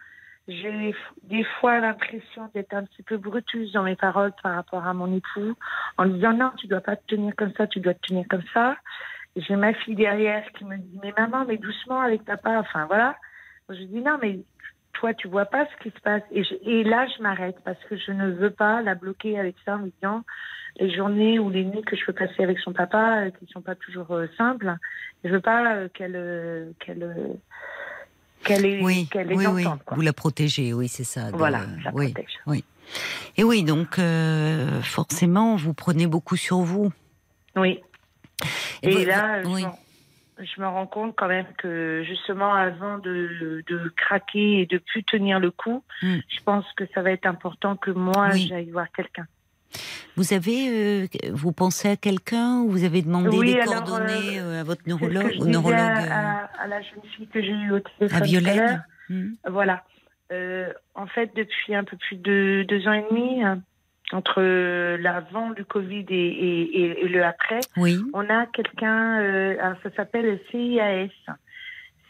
J'ai 0.48 0.92
des 1.22 1.44
fois 1.60 1.78
l'impression 1.78 2.50
d'être 2.52 2.74
un 2.74 2.82
petit 2.82 3.04
peu 3.04 3.16
brutus 3.16 3.70
dans 3.72 3.84
mes 3.84 3.94
paroles 3.94 4.32
par 4.42 4.56
rapport 4.56 4.84
à 4.84 4.92
mon 4.94 5.14
époux, 5.16 5.54
en 5.96 6.04
lui 6.04 6.14
disant 6.14 6.32
non, 6.32 6.50
tu 6.56 6.66
dois 6.66 6.80
pas 6.80 6.96
te 6.96 7.06
tenir 7.06 7.32
comme 7.36 7.52
ça, 7.56 7.68
tu 7.68 7.78
dois 7.78 7.94
te 7.94 8.08
tenir 8.08 8.24
comme 8.28 8.42
ça. 8.52 8.76
j'ai 9.36 9.54
ma 9.54 9.72
fille 9.72 9.94
derrière 9.94 10.42
qui 10.58 10.64
me 10.64 10.76
dit 10.76 10.98
mais 11.02 11.14
maman 11.16 11.44
mais 11.46 11.56
doucement 11.58 12.00
avec 12.00 12.24
papa 12.24 12.58
enfin 12.58 12.86
voilà 12.86 13.16
je 13.68 13.82
dis 13.84 14.00
non 14.00 14.18
mais 14.20 14.40
toi 14.94 15.14
tu 15.14 15.28
vois 15.28 15.46
pas 15.46 15.66
ce 15.66 15.82
qui 15.82 15.94
se 15.94 16.00
passe 16.02 16.22
et, 16.30 16.44
je- 16.44 16.54
et 16.68 16.84
là 16.84 17.06
je 17.16 17.22
m'arrête 17.22 17.56
parce 17.64 17.82
que 17.88 17.96
je 17.96 18.12
ne 18.12 18.30
veux 18.32 18.50
pas 18.50 18.82
la 18.82 18.94
bloquer 18.94 19.38
avec 19.38 19.56
ça 19.64 19.76
en 19.76 19.78
me 19.80 19.90
disant 19.90 20.22
les 20.76 20.94
journées 20.94 21.38
ou 21.38 21.50
les 21.50 21.64
nuits 21.64 21.82
que 21.82 21.96
je 21.96 22.04
peux 22.04 22.12
passer 22.12 22.42
avec 22.42 22.58
son 22.58 22.72
papa 22.72 23.24
euh, 23.26 23.30
qui 23.30 23.46
sont 23.52 23.60
pas 23.62 23.74
toujours 23.74 24.10
euh, 24.12 24.26
simples 24.36 24.74
je 25.24 25.30
veux 25.30 25.40
pas 25.40 25.74
euh, 25.76 25.88
qu'elle 25.92 26.16
euh, 26.16 26.70
qu'elle 26.80 27.06
qu'elle 28.44 28.66
ait 28.66 28.80
Oui, 28.82 29.08
qu'elle 29.10 29.30
ait 29.30 29.36
oui, 29.36 29.46
oui. 29.46 29.62
d'entendre, 29.64 29.82
quoi. 29.84 29.94
Vous 29.96 30.02
la 30.02 30.12
protégez, 30.12 30.72
oui, 30.72 30.88
c'est 30.88 31.04
ça. 31.04 31.30
de- 31.30 31.36
voilà 31.36 31.60
je 31.78 31.84
la 31.84 31.92
oui. 31.94 32.12
protège 32.12 32.62
Et 33.36 33.44
oui, 33.44 33.62
donc 33.62 33.98
forcément, 34.82 35.56
vous 35.56 35.74
prenez 35.74 36.06
beaucoup 36.06 36.36
sur 36.36 36.58
vous. 36.58 36.92
oui 37.56 37.80
Et 38.82 38.88
Et, 38.88 38.90
vous- 38.90 39.04
là, 39.06 39.42
je, 39.44 39.48
je 40.44 40.60
me 40.60 40.66
rends 40.66 40.86
compte 40.86 41.14
quand 41.16 41.28
même 41.28 41.46
que 41.58 42.02
justement, 42.06 42.52
avant 42.54 42.98
de, 42.98 43.62
de 43.66 43.88
craquer 43.96 44.60
et 44.60 44.66
de 44.66 44.78
plus 44.78 45.04
tenir 45.04 45.40
le 45.40 45.50
coup, 45.50 45.82
Hmm. 46.02 46.18
je 46.28 46.40
pense 46.44 46.64
que 46.76 46.84
ça 46.94 47.02
va 47.02 47.10
être 47.12 47.26
important 47.26 47.76
que 47.76 47.90
moi, 47.90 48.30
Oui. 48.32 48.46
j'aille 48.48 48.70
voir 48.70 48.86
quelqu'un. 48.96 49.26
Vous 50.16 50.34
avez, 50.34 50.68
euh, 50.68 51.06
vous 51.32 51.52
pensez 51.52 51.88
à 51.88 51.96
quelqu'un 51.96 52.58
ou 52.60 52.70
vous 52.70 52.84
avez 52.84 53.00
demandé 53.02 53.30
Oui, 53.36 53.54
des 53.54 53.60
alors, 53.60 53.82
coordonnées 53.84 54.38
euh, 54.40 54.42
euh, 54.56 54.60
à 54.60 54.64
votre 54.64 54.82
neurologue, 54.86 55.32
au 55.40 55.46
neurologue 55.46 55.78
à, 55.78 56.02
euh, 56.02 56.08
à- 56.10 56.62
à 56.62 56.66
la 56.66 56.82
jeune 56.82 57.00
fille 57.16 57.26
que 57.28 57.40
j'ai 57.40 57.52
eue 57.52 57.72
au 57.72 57.80
téléphone 57.80 58.18
à 58.18 58.22
à. 58.22 58.24
Violaine 58.24 58.84
Hmm. 59.08 59.32
Voilà. 59.48 59.84
Euh, 60.32 60.72
en 60.94 61.06
fait, 61.06 61.30
depuis 61.34 61.74
un 61.74 61.84
peu 61.84 61.96
plus 61.96 62.16
de 62.16 62.64
deux 62.68 62.86
ans 62.88 62.92
et 62.92 63.04
demi, 63.10 63.42
entre 64.14 64.42
l'avant 64.96 65.50
du 65.50 65.64
Covid 65.64 66.04
et, 66.08 66.14
et- 66.14 66.80
et- 66.82 67.04
et 67.04 67.08
le 67.08 67.24
après, 67.24 67.60
Oui, 67.76 67.98
on 68.12 68.28
a 68.28 68.46
quelqu'un, 68.46 69.20
euh, 69.20 69.56
ça 69.82 69.90
s'appelle 69.96 70.26
le 70.26 70.40
CIAS. 70.50 71.08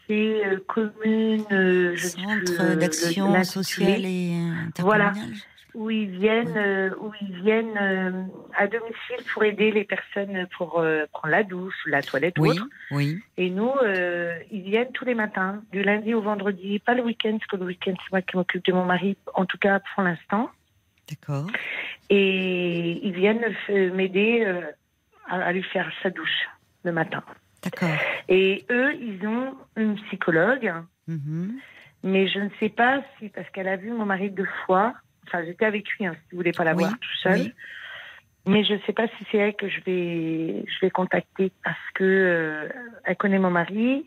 C'est 0.07 0.45
euh, 0.45 0.57
commune, 0.67 1.45
euh, 1.51 1.93
je 1.95 2.07
Centre 2.07 2.61
euh, 2.61 2.75
d'action 2.75 3.33
le- 3.37 3.43
sociale 3.45 4.05
et 4.05 4.33
Voilà. 4.79 5.13
où 5.75 5.89
ils 5.89 6.09
viennent, 6.09 6.57
euh, 6.57 6.89
où 6.99 7.11
ils 7.21 7.41
viennent 7.41 8.27
à 8.57 8.67
domicile 8.67 9.25
pour 9.33 9.43
aider 9.45 9.71
les 9.71 9.85
personnes 9.85 10.45
pour 10.57 10.71
prendre 11.13 11.31
la 11.31 11.43
douche, 11.43 11.73
la 11.87 12.01
toilette 12.01 12.37
ou 12.37 12.41
Oui, 12.43 12.49
autre. 12.51 12.67
oui. 12.91 13.17
Et 13.37 13.49
nous, 13.49 13.71
ils 14.51 14.61
viennent 14.61 14.91
tous 14.91 15.05
les 15.05 15.15
matins, 15.15 15.63
du 15.71 15.81
lundi 15.83 16.13
au 16.13 16.21
vendredi, 16.21 16.79
pas 16.79 16.93
le 16.95 17.01
week-end, 17.03 17.37
parce 17.37 17.47
que 17.47 17.55
le 17.55 17.65
week-end 17.65 17.93
c'est 18.03 18.11
moi 18.11 18.21
qui 18.21 18.35
m'occupe 18.35 18.65
de 18.65 18.73
mon 18.73 18.83
mari, 18.85 19.17
en 19.35 19.45
tout 19.45 19.57
cas 19.57 19.79
pour 19.95 20.03
l'instant. 20.03 20.49
D'accord. 21.09 21.47
Et 22.09 22.99
ils 23.05 23.13
viennent 23.13 23.43
m'aider 23.93 24.43
euh, 24.45 24.61
à, 25.27 25.51
lui 25.51 25.63
faire 25.63 25.91
sa 26.01 26.09
douche 26.09 26.47
le 26.83 26.91
matin. 26.91 27.23
D'accord. 27.63 27.89
Et 28.29 28.65
eux, 28.69 28.93
ils 28.95 29.25
ont 29.27 29.55
une 29.77 29.95
psychologue, 29.95 30.71
Mhm. 31.07 31.55
mais 32.03 32.27
je 32.27 32.39
ne 32.39 32.49
sais 32.59 32.69
pas 32.69 33.01
si, 33.17 33.29
parce 33.29 33.49
qu'elle 33.51 33.67
a 33.67 33.75
vu 33.77 33.91
mon 33.91 34.05
mari 34.05 34.29
deux 34.29 34.47
fois, 34.65 34.93
enfin 35.27 35.43
j'étais 35.45 35.65
avec 35.65 35.89
lui, 35.91 36.05
hein, 36.05 36.13
si 36.13 36.31
vous 36.31 36.37
voulez 36.37 36.51
pas 36.51 36.63
la 36.63 36.73
Oui, 36.73 36.83
voir 36.83 36.91
tout 36.99 37.17
seul, 37.21 37.39
oui. 37.41 37.53
mais 38.45 38.63
je 38.63 38.73
ne 38.73 38.79
sais 38.85 38.93
pas 38.93 39.07
si 39.07 39.25
c'est 39.31 39.37
elle 39.37 39.55
que 39.55 39.69
je 39.69 39.79
vais, 39.85 40.65
je 40.67 40.79
vais 40.81 40.89
contacter 40.91 41.51
parce 41.63 41.77
que 41.93 42.03
euh, 42.03 42.69
elle 43.05 43.15
connaît 43.17 43.39
mon 43.39 43.49
mari 43.51 44.05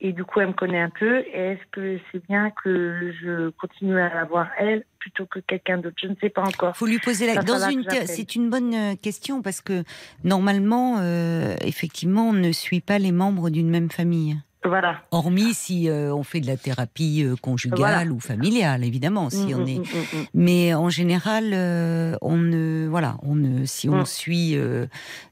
et 0.00 0.12
du 0.12 0.24
coup 0.24 0.40
elle 0.40 0.48
me 0.48 0.52
connaît 0.52 0.80
un 0.80 0.90
peu. 0.90 1.20
Et 1.20 1.52
est-ce 1.52 1.66
que 1.72 1.98
c'est 2.10 2.24
bien 2.26 2.50
que 2.50 3.12
je 3.22 3.50
continue 3.50 3.98
à 3.98 4.12
la 4.12 4.24
voir 4.24 4.48
elle 4.58 4.84
plutôt 4.98 5.26
que 5.26 5.38
quelqu'un 5.40 5.78
d'autre? 5.78 5.96
Je 6.02 6.08
ne 6.08 6.14
sais 6.20 6.28
pas 6.28 6.42
encore. 6.42 6.76
Faut 6.76 6.86
lui 6.86 6.98
poser 6.98 7.26
la. 7.26 7.42
Dans 7.42 7.68
une, 7.70 7.84
c'est 8.06 8.34
une 8.34 8.50
bonne 8.50 8.74
euh, 8.74 8.94
question 8.96 9.42
parce 9.42 9.60
que 9.60 9.84
normalement, 10.24 10.98
euh, 10.98 11.54
effectivement, 11.62 12.28
on 12.28 12.32
ne 12.32 12.52
suit 12.52 12.80
pas 12.80 12.98
les 12.98 13.12
membres 13.12 13.50
d'une 13.50 13.70
même 13.70 13.90
famille. 13.90 14.36
Voilà. 14.68 15.02
Hormis 15.10 15.54
si 15.54 15.88
euh, 15.88 16.14
on 16.14 16.22
fait 16.22 16.40
de 16.40 16.46
la 16.46 16.56
thérapie 16.56 17.22
euh, 17.24 17.36
conjugale 17.36 17.78
Voilà. 17.78 18.10
ou 18.10 18.20
familiale, 18.20 18.84
évidemment, 18.84 19.30
si 19.30 19.46
Mm, 19.46 19.54
on 19.54 19.64
mm, 19.64 19.68
est. 19.68 19.78
mm. 19.78 20.26
Mais 20.34 20.74
en 20.74 20.88
général, 20.90 21.50
euh, 21.52 22.16
on 22.22 22.36
ne, 22.36 22.86
voilà, 22.88 23.16
on 23.22 23.34
ne, 23.34 23.64
si 23.64 23.88
on 23.88 24.04
suit 24.04 24.56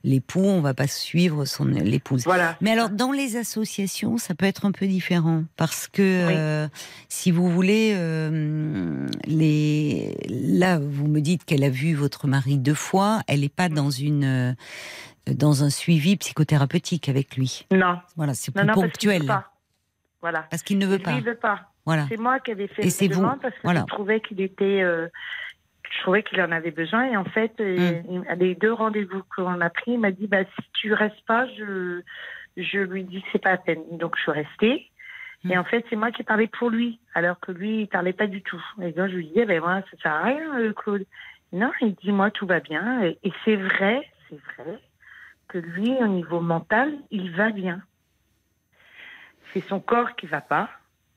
l'époux, 0.05 0.41
on 0.45 0.61
va 0.61 0.74
pas 0.74 0.87
suivre 0.87 1.45
son 1.45 1.64
l'épouse. 1.64 2.24
Voilà. 2.24 2.57
Mais 2.61 2.70
alors, 2.70 2.91
dans 2.91 3.12
les 3.12 3.37
associations, 3.37 4.18
ça 4.18 4.35
peut 4.35 4.47
être 4.47 4.64
un 4.66 4.72
peu 4.72 4.87
différent 4.87 5.45
parce 5.57 5.89
que, 5.89 6.64
Oui. 6.64 6.70
si 7.09 7.30
vous 7.30 7.49
voulez, 7.51 7.95
les, 9.26 10.16
là, 10.28 10.78
vous 10.78 11.07
me 11.07 11.20
dites 11.20 11.45
qu'elle 11.45 11.64
a 11.64 11.70
vu 11.70 11.95
votre 11.95 12.26
mari 12.26 12.59
deux 12.59 12.74
fois. 12.74 13.20
Elle 13.26 13.41
n'est 13.41 13.49
pas 13.49 13.68
dans 13.68 13.91
une, 13.91 14.57
dans 15.27 15.64
un 15.64 15.70
suivi 15.70 16.16
psychothérapeutique 16.16 17.09
avec 17.09 17.37
lui. 17.37 17.66
Non, 17.72 17.99
Voilà, 18.16 18.35
c'est 18.35 18.55
non, 18.55 18.62
plus 18.62 18.68
non, 18.68 18.75
parce 18.75 18.93
qu'il 18.99 19.09
ponctuel 19.11 19.27
pas. 19.27 19.51
Voilà. 20.20 20.47
parce 20.51 20.62
qu'il 20.62 20.79
ne 20.79 20.87
veut 20.87 20.97
Lui, 20.97 21.03
pas. 21.03 21.12
il 21.12 21.22
veut 21.25 21.35
pas. 21.37 21.61
Voilà. 21.87 22.07
C'est 22.09 22.16
moi 22.16 22.41
qui 22.41 22.51
avais 22.51 22.66
fait 22.68 22.83
Et 22.87 23.09
vous, 23.09 23.22
parce 23.22 23.55
que 23.55 23.61
voilà. 23.62 23.81
je 23.81 23.87
trouvais 23.95 24.20
qu'il 24.20 24.41
était, 24.41 24.81
euh, 24.83 25.09
je 25.91 26.01
trouvais 26.03 26.22
qu'il 26.22 26.41
en 26.41 26.51
avait 26.51 26.70
besoin 26.70 27.05
et 27.05 27.16
en 27.16 27.25
fait, 27.25 27.53
euh, 27.61 28.01
Hmm. 28.03 28.22
les 28.39 28.55
deux 28.55 28.72
rendez-vous 28.72 29.22
qu'on 29.37 29.61
a 29.61 29.70
pris, 29.70 29.93
il 29.93 30.01
m'a 30.01 30.11
dit 30.11 30.27
bah 30.27 30.45
si 30.45 30.62
tu 30.72 30.93
restes 30.95 31.20
pas, 31.27 31.47
je 31.59 32.01
je 32.57 32.79
lui 32.79 33.05
dis 33.05 33.20
que 33.20 33.29
c'est 33.33 33.43
pas 33.43 33.51
la 33.53 33.59
peine. 33.59 33.83
Donc 33.93 34.16
je 34.16 34.22
suis 34.22 34.33
restée. 34.33 34.91
Hmm. 35.45 35.51
Et 35.53 35.59
en 35.59 35.64
fait, 35.64 35.85
c'est 35.91 35.97
moi 35.97 36.11
qui 36.11 36.22
parlais 36.22 36.47
pour 36.47 36.70
lui, 36.70 36.99
alors 37.14 37.39
que 37.41 37.53
lui, 37.53 37.83
il 37.83 37.87
parlait 37.89 38.12
pas 38.14 38.27
du 38.27 38.41
tout. 38.43 38.62
Et 38.81 38.93
donc 38.93 39.11
je 39.11 39.16
lui 39.16 39.27
disais, 39.27 39.45
ben 39.45 39.61
moi, 39.61 39.83
ça 39.91 39.97
sert 40.03 40.12
à 40.12 40.22
rien, 40.22 40.59
euh, 40.59 40.72
Claude. 40.72 41.05
Non, 41.53 41.70
il 41.83 41.95
dit 41.97 42.12
moi 42.12 42.31
tout 42.31 42.47
va 42.47 42.61
bien. 42.61 43.03
Et, 43.05 43.18
et 43.25 43.33
c'est 43.45 43.57
vrai, 43.57 44.09
c'est 44.31 44.39
vrai 44.57 44.79
que 45.49 45.59
lui, 45.59 45.91
au 46.01 46.07
niveau 46.09 46.41
mental, 46.41 46.93
il 47.11 47.31
va 47.35 47.51
bien. 47.51 47.83
C'est 49.53 49.61
son 49.69 49.81
corps 49.81 50.15
qui 50.17 50.27
va 50.27 50.41
pas, 50.41 50.69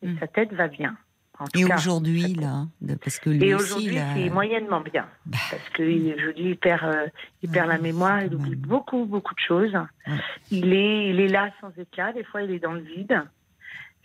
et 0.01 0.07
Hmm. 0.07 0.19
sa 0.19 0.27
tête 0.27 0.53
va 0.53 0.67
bien. 0.67 0.97
En 1.39 1.45
Et 1.55 1.65
aujourd'hui, 1.65 2.33
là, 2.33 2.65
parce 3.03 3.19
que 3.19 3.29
lui 3.29 3.43
Et 3.45 3.53
aujourd'hui, 3.53 3.99
c'est 4.15 4.29
moyennement 4.29 4.81
bien. 4.81 5.07
bah, 5.27 5.37
Parce 5.51 5.69
que 5.69 5.83
il- 5.83 6.19
je 6.19 6.31
dis, 6.31 6.41
il 6.49 6.57
perd, 6.57 6.83
euh, 6.83 7.07
il 7.43 7.49
perd 7.51 7.67
la 7.67 7.77
mémoire, 7.77 8.23
il 8.23 8.33
oublie 8.33 8.55
beaucoup, 8.55 9.05
beaucoup 9.05 9.35
de 9.35 9.39
choses. 9.39 9.73
Ouais. 10.07 10.17
Il, 10.49 10.73
est, 10.73 11.09
il 11.09 11.19
est 11.19 11.27
là 11.27 11.51
sans 11.61 11.69
éclat, 11.77 12.11
des 12.13 12.23
fois 12.23 12.41
il 12.41 12.49
est 12.51 12.59
dans 12.59 12.73
le 12.73 12.81
vide. 12.81 13.21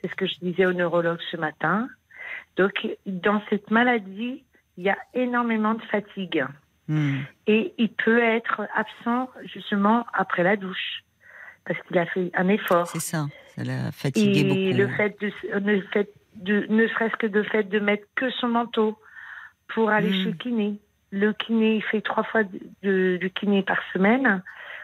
C'est 0.01 0.11
ce 0.11 0.15
que 0.15 0.27
je 0.27 0.35
disais 0.43 0.67
au 0.67 0.75
neurologue 0.75 1.21
ce 1.31 1.39
matin. 1.39 1.89
Donc, 2.57 2.87
dans 3.07 3.41
cette 3.49 3.71
maladie, 3.71 4.45
il 4.77 4.85
y 4.85 4.91
a 4.91 4.99
énormément 5.15 5.73
de 5.75 5.83
fatigue. 5.85 6.45
Hmm, 6.89 7.21
Et 7.47 7.75
il 7.79 7.91
peut 7.91 8.23
être 8.23 8.63
absent 8.75 9.29
justement 9.45 10.05
après 10.13 10.43
la 10.43 10.57
douche. 10.57 11.03
Parce 11.65 11.81
qu'il 11.83 11.97
a 11.99 12.07
fait 12.07 12.31
un 12.35 12.49
effort. 12.49 12.89
c'est 12.89 12.99
ça, 13.01 13.27
ça 13.55 13.63
l'a 13.63 13.93
fatigué 13.93 14.41
Et 14.41 14.45
beaucoup. 14.45 14.79
le 14.79 14.89
fait 14.97 15.21
de, 15.21 15.33
le 15.61 15.81
fait 15.93 16.11
de, 16.35 16.67
ne 16.69 16.89
serait-ce 16.89 17.17
que 17.17 17.27
le 17.29 17.45
fait 17.45 17.63
de 17.65 17.79
mettre 17.79 18.05
que 18.17 18.31
son 18.31 18.49
manteau 18.49 18.99
pour 19.69 19.91
aller 19.91 20.11
Mm. 20.11 20.13
chez 20.25 20.31
le 20.31 20.37
kiné. 20.37 20.79
Le 21.13 21.33
kiné, 21.35 21.77
il 21.77 21.83
fait 21.85 22.01
trois 22.01 22.25
fois 22.25 22.43
de, 22.83 23.31
kiné 23.35 23.63
par 23.63 23.79
semaine. 23.93 24.43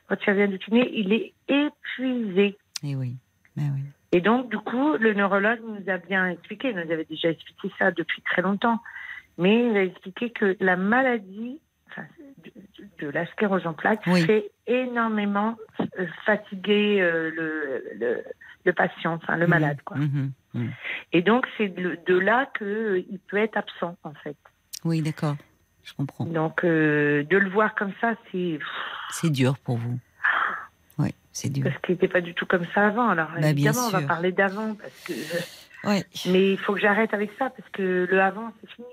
Quand 0.09 0.17
il 0.27 0.31
revient 0.31 0.49
du 0.49 0.59
kiné, 0.59 0.89
il 0.95 1.13
est 1.13 1.33
épuisé. 1.49 2.57
Oui, 2.85 3.17
eh 3.57 3.63
oui. 3.63 3.83
Et 4.13 4.21
donc, 4.21 4.49
du 4.51 4.59
coup, 4.59 4.93
le 4.99 5.15
neurologue 5.15 5.61
nous 5.67 5.91
a 5.93 5.99
bien 5.99 6.29
expliqué, 6.31 6.71
il 6.71 6.77
nous 6.77 6.93
avait 6.93 7.05
déjà 7.05 7.29
expliqué 7.31 7.71
ça 7.79 7.91
depuis 7.91 8.23
très 8.23 8.41
longtemps, 8.43 8.79
mais 9.37 9.69
il 9.69 9.77
a 9.77 9.83
expliqué 9.83 10.31
que 10.31 10.57
la 10.61 10.77
maladie 10.77 11.61
enfin, 11.91 12.07
de, 12.45 12.51
de- 12.51 13.07
de 13.07 13.11
la 13.11 13.27
sclérose 13.27 13.67
en 13.67 13.73
plaques 13.75 14.03
Oui. 14.07 14.23
fait 14.25 14.51
énormément 14.67 15.57
euh, 15.81 16.07
fatiguer 16.25 17.01
euh, 17.01 17.31
le, 17.35 17.85
le, 17.99 18.25
le 18.65 18.73
patient, 18.73 19.15
enfin 19.15 19.37
le 19.37 19.45
Mhm, 19.47 19.51
malade. 19.51 19.79
Quoi. 19.85 19.97
mhm, 19.99 20.33
mhm. 20.55 20.71
Et 21.13 21.23
donc, 21.23 21.47
c'est 21.57 21.69
de, 21.69 21.99
de 22.07 22.19
là 22.19 22.51
qu'il 22.59 23.19
peut 23.29 23.37
être 23.37 23.57
absent, 23.57 23.97
en 24.05 24.13
fait. 24.15 24.37
Oui, 24.85 25.01
d'accord, 25.03 25.37
je 25.85 25.93
comprends. 25.95 26.25
Donc, 26.25 26.65
euh, 26.65 27.25
de 27.25 27.37
le 27.37 27.49
voir 27.51 27.75
comme 27.75 27.93
ça, 28.01 28.15
c'est. 28.31 28.59
C'est 29.11 29.31
dur 29.31 29.59
pour 29.59 29.77
vous. 29.79 29.99
Oui, 30.99 31.15
c'est 31.33 31.49
dur. 31.51 31.65
Parce 31.65 31.79
qu'il 31.83 31.95
n'était 31.95 32.09
pas 32.09 32.21
du 32.21 32.35
tout 32.35 32.47
comme 32.47 32.67
ça 32.75 32.89
avant. 32.89 33.09
Alors, 33.09 33.31
Bah, 33.41 33.49
évidemment, 33.51 33.87
on 33.87 33.91
va 33.91 34.03
parler 34.03 34.33
d'avant. 34.33 34.75
Parce 34.75 35.05
que... 35.05 35.13
Ouais. 35.85 36.05
Mais 36.27 36.53
il 36.53 36.59
faut 36.59 36.75
que 36.75 36.81
j'arrête 36.81 37.15
avec 37.15 37.31
ça, 37.39 37.51
parce 37.51 37.69
que 37.71 38.07
le 38.11 38.21
avant, 38.21 38.53
c'est 38.61 38.71
fini. 38.73 38.89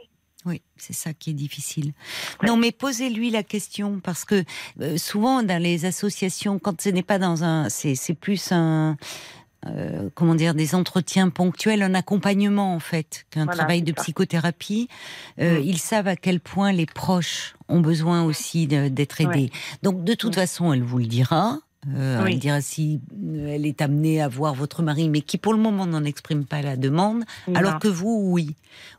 Oui, 0.45 0.61
c'est 0.77 0.93
ça 0.93 1.13
qui 1.13 1.31
est 1.31 1.33
difficile. 1.33 1.93
Ouais. 2.41 2.47
Non, 2.47 2.57
mais 2.57 2.71
posez-lui 2.71 3.31
la 3.31 3.43
question 3.43 3.99
parce 4.03 4.25
que 4.25 4.43
euh, 4.81 4.97
souvent 4.97 5.41
dans 5.43 5.61
les 5.61 5.85
associations, 5.85 6.59
quand 6.59 6.79
ce 6.81 6.89
n'est 6.89 7.03
pas 7.03 7.17
dans 7.19 7.43
un, 7.43 7.69
c'est 7.69 7.95
c'est 7.95 8.13
plus 8.13 8.51
un, 8.51 8.95
euh, 9.65 10.09
comment 10.13 10.35
dire, 10.35 10.53
des 10.53 10.75
entretiens 10.75 11.29
ponctuels, 11.29 11.81
un 11.81 11.95
accompagnement 11.95 12.75
en 12.75 12.79
fait, 12.79 13.25
qu'un 13.31 13.45
Voilà, 13.45 13.57
travail 13.57 13.81
de 13.81 13.91
ça. 13.97 14.03
psychothérapie. 14.03 14.87
Euh, 15.39 15.59
Mm. 15.59 15.63
Ils 15.63 15.79
savent 15.79 16.07
à 16.07 16.15
quel 16.15 16.39
point 16.39 16.71
les 16.71 16.85
proches 16.85 17.55
ont 17.67 17.79
besoin 17.79 18.23
aussi 18.23 18.67
d'être 18.67 19.21
aidés. 19.21 19.49
Donc 19.81 20.03
de 20.03 20.13
toute 20.13 20.33
Mm. 20.33 20.41
façon, 20.41 20.73
elle 20.73 20.83
vous 20.83 20.99
le 20.99 21.07
dira. 21.07 21.59
Euh, 21.93 22.23
Oui. 22.23 22.31
Elle 22.33 22.39
dira 22.39 22.61
si 22.61 22.99
euh, 23.13 23.47
elle 23.53 23.65
est 23.65 23.81
amenée 23.81 24.21
à 24.21 24.27
voir 24.27 24.53
votre 24.55 24.81
mari, 24.81 25.09
mais 25.09 25.21
qui 25.21 25.37
pour 25.37 25.53
le 25.53 25.59
moment 25.59 25.85
n'en 25.85 26.03
exprime 26.03 26.45
pas 26.45 26.61
la 26.61 26.77
demande, 26.77 27.23
alors 27.53 27.79
que 27.79 27.87
vous, 27.87 28.21
oui. 28.31 28.55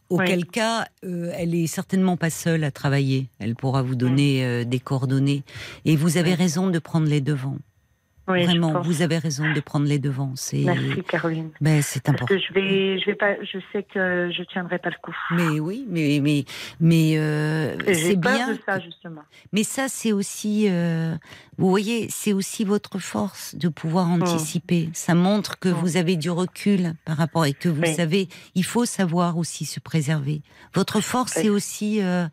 Auquel 0.09 0.47
cas, 0.47 0.87
euh, 1.05 1.33
elle 1.35 1.53
est 1.55 1.67
certainement 1.67 2.17
pas 2.17 2.31
seule 2.31 2.63
à 2.63 2.71
travailler. 2.71 3.27
Elle 3.41 3.57
pourra 3.57 3.83
vous 3.83 3.97
donner 3.97 4.45
euh, 4.45 4.65
des 4.65 4.79
coordonnées. 4.79 5.43
Et 5.85 5.97
vous 5.97 6.17
avez 6.17 6.31
Mm. 6.33 6.39
Raison 6.39 6.71
de 6.71 6.79
prendre 6.79 7.09
les 7.09 7.21
devants. 7.21 7.59
Oui, 8.29 8.45
Vraiment, 8.45 8.81
vous 8.83 9.03
avez 9.03 9.19
raison 9.19 9.53
de 9.53 9.61
prendre 9.61 9.87
les 9.87 10.01
devants. 10.01 10.33
C'est 10.35 10.59
Merci, 10.65 11.03
Caroline. 11.09 11.51
ben, 11.61 11.81
c'est 11.81 12.03
Parce 12.03 12.15
important. 12.15 12.35
que 12.35 12.41
je 12.41 12.53
vais, 12.53 12.99
je 12.99 13.07
vais 13.07 13.15
pas, 13.15 13.37
je 13.43 13.59
sais 13.73 13.85
que 13.85 14.31
je 14.37 14.43
tiendrai 14.43 14.79
pas 14.79 14.91
le 14.91 14.97
coup. 15.01 15.17
Mais 15.31 15.61
oui, 15.61 15.87
mais 15.89 16.19
mais 16.21 16.45
mais 16.81 17.19
euh, 17.19 17.77
c'est 17.95 18.17
bien. 18.17 18.53
de 18.55 18.59
ça, 18.67 18.79
que- 18.79 18.85
justement. 18.85 19.23
Mais 19.53 19.63
ça, 19.63 19.87
c'est 19.89 20.11
aussi, 20.13 20.67
euh, 20.69 21.15
vous 21.57 21.71
voyez, 21.71 22.09
c'est 22.11 22.33
aussi 22.33 22.65
votre 22.65 22.99
force 22.99 23.55
de 23.55 23.69
pouvoir 23.69 24.09
anticiper. 24.09 24.91
Ça 24.93 25.15
montre 25.15 25.59
que 25.61 25.69
Mm. 25.69 25.73
vous 25.75 25.97
avez 25.97 26.17
du 26.17 26.31
recul 26.31 26.95
par 27.05 27.17
rapport 27.19 27.47
et 27.47 27.53
que 27.53 27.69
vous 27.69 27.83
Oui. 27.83 27.95
savez, 27.95 28.29
il 28.57 28.65
faut 28.65 28.87
savoir 28.87 29.39
aussi 29.39 29.65
se 29.67 29.79
préserver. 29.79 30.43
Votre 30.75 31.01
force, 31.01 31.35
Oui. 31.37 31.43
c'est 31.45 31.49
aussi, 31.51 32.03
euh, 32.03 32.27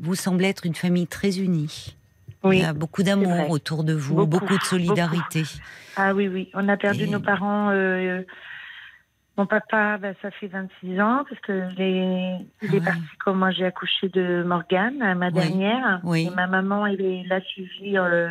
vous 0.00 0.16
semblez 0.16 0.48
être 0.48 0.66
une 0.66 0.74
famille 0.74 1.06
très 1.06 1.38
unie. 1.38 1.94
Oui. 2.48 2.58
Il 2.58 2.62
y 2.62 2.64
a 2.64 2.72
beaucoup 2.72 3.02
d'amour 3.02 3.50
autour 3.50 3.84
de 3.84 3.92
vous, 3.94 4.14
Beaucoup, 4.14 4.30
beaucoup, 4.40 4.56
de 4.58 4.62
solidarité. 4.62 5.42
Ah 5.96 6.14
oui, 6.14 6.28
oui. 6.28 6.50
On 6.54 6.68
a 6.68 6.76
perdu 6.76 7.04
Et- 7.04 7.06
nos 7.10 7.20
parents. 7.20 7.70
euh, 7.70 8.22
mon 9.38 9.46
papa, 9.46 9.98
ben, 9.98 10.14
ça 10.22 10.30
fait 10.30 10.46
26 10.46 10.98
ans, 11.00 11.24
parce 11.28 11.40
que 11.42 11.52
les- 11.76 12.36
il 12.62 12.68
est 12.74 12.78
ouais. 12.78 12.80
parti 12.84 13.00
quand 13.22 13.34
moi 13.34 13.50
j'ai 13.50 13.66
accouché 13.66 14.08
de 14.08 14.42
Morgane, 14.46 15.14
ma 15.14 15.26
Oui, 15.26 15.32
dernière. 15.32 16.00
oui. 16.04 16.28
Et 16.30 16.34
ma 16.34 16.46
maman, 16.46 16.86
elle 16.86 17.26
l'a 17.28 17.40
suivi, 17.42 17.98
euh, 17.98 18.30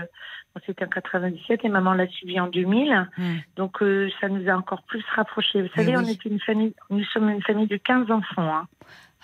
c'était 0.65 0.85
en 0.85 0.87
97, 0.89 1.59
et 1.63 1.69
maman 1.69 1.93
l'a 1.93 2.07
suivi 2.07 2.39
en 2.39 2.47
2000. 2.47 3.07
Mm. 3.19 3.23
Donc 3.55 3.83
euh, 3.83 4.09
ça 4.19 4.29
nous 4.29 4.49
a 4.49 4.53
encore 4.55 4.81
plus 4.83 5.03
rapprochés. 5.15 5.61
Vous 5.61 5.69
savez, 5.75 5.95
on 5.95 6.01
est 6.05 6.25
une 6.25 6.39
famille, 6.39 6.73
nous 6.89 7.03
sommes 7.13 7.29
une 7.29 7.43
famille 7.43 7.67
de 7.67 7.77
15 7.77 8.09
enfants. 8.09 8.55
hein. 8.55 8.67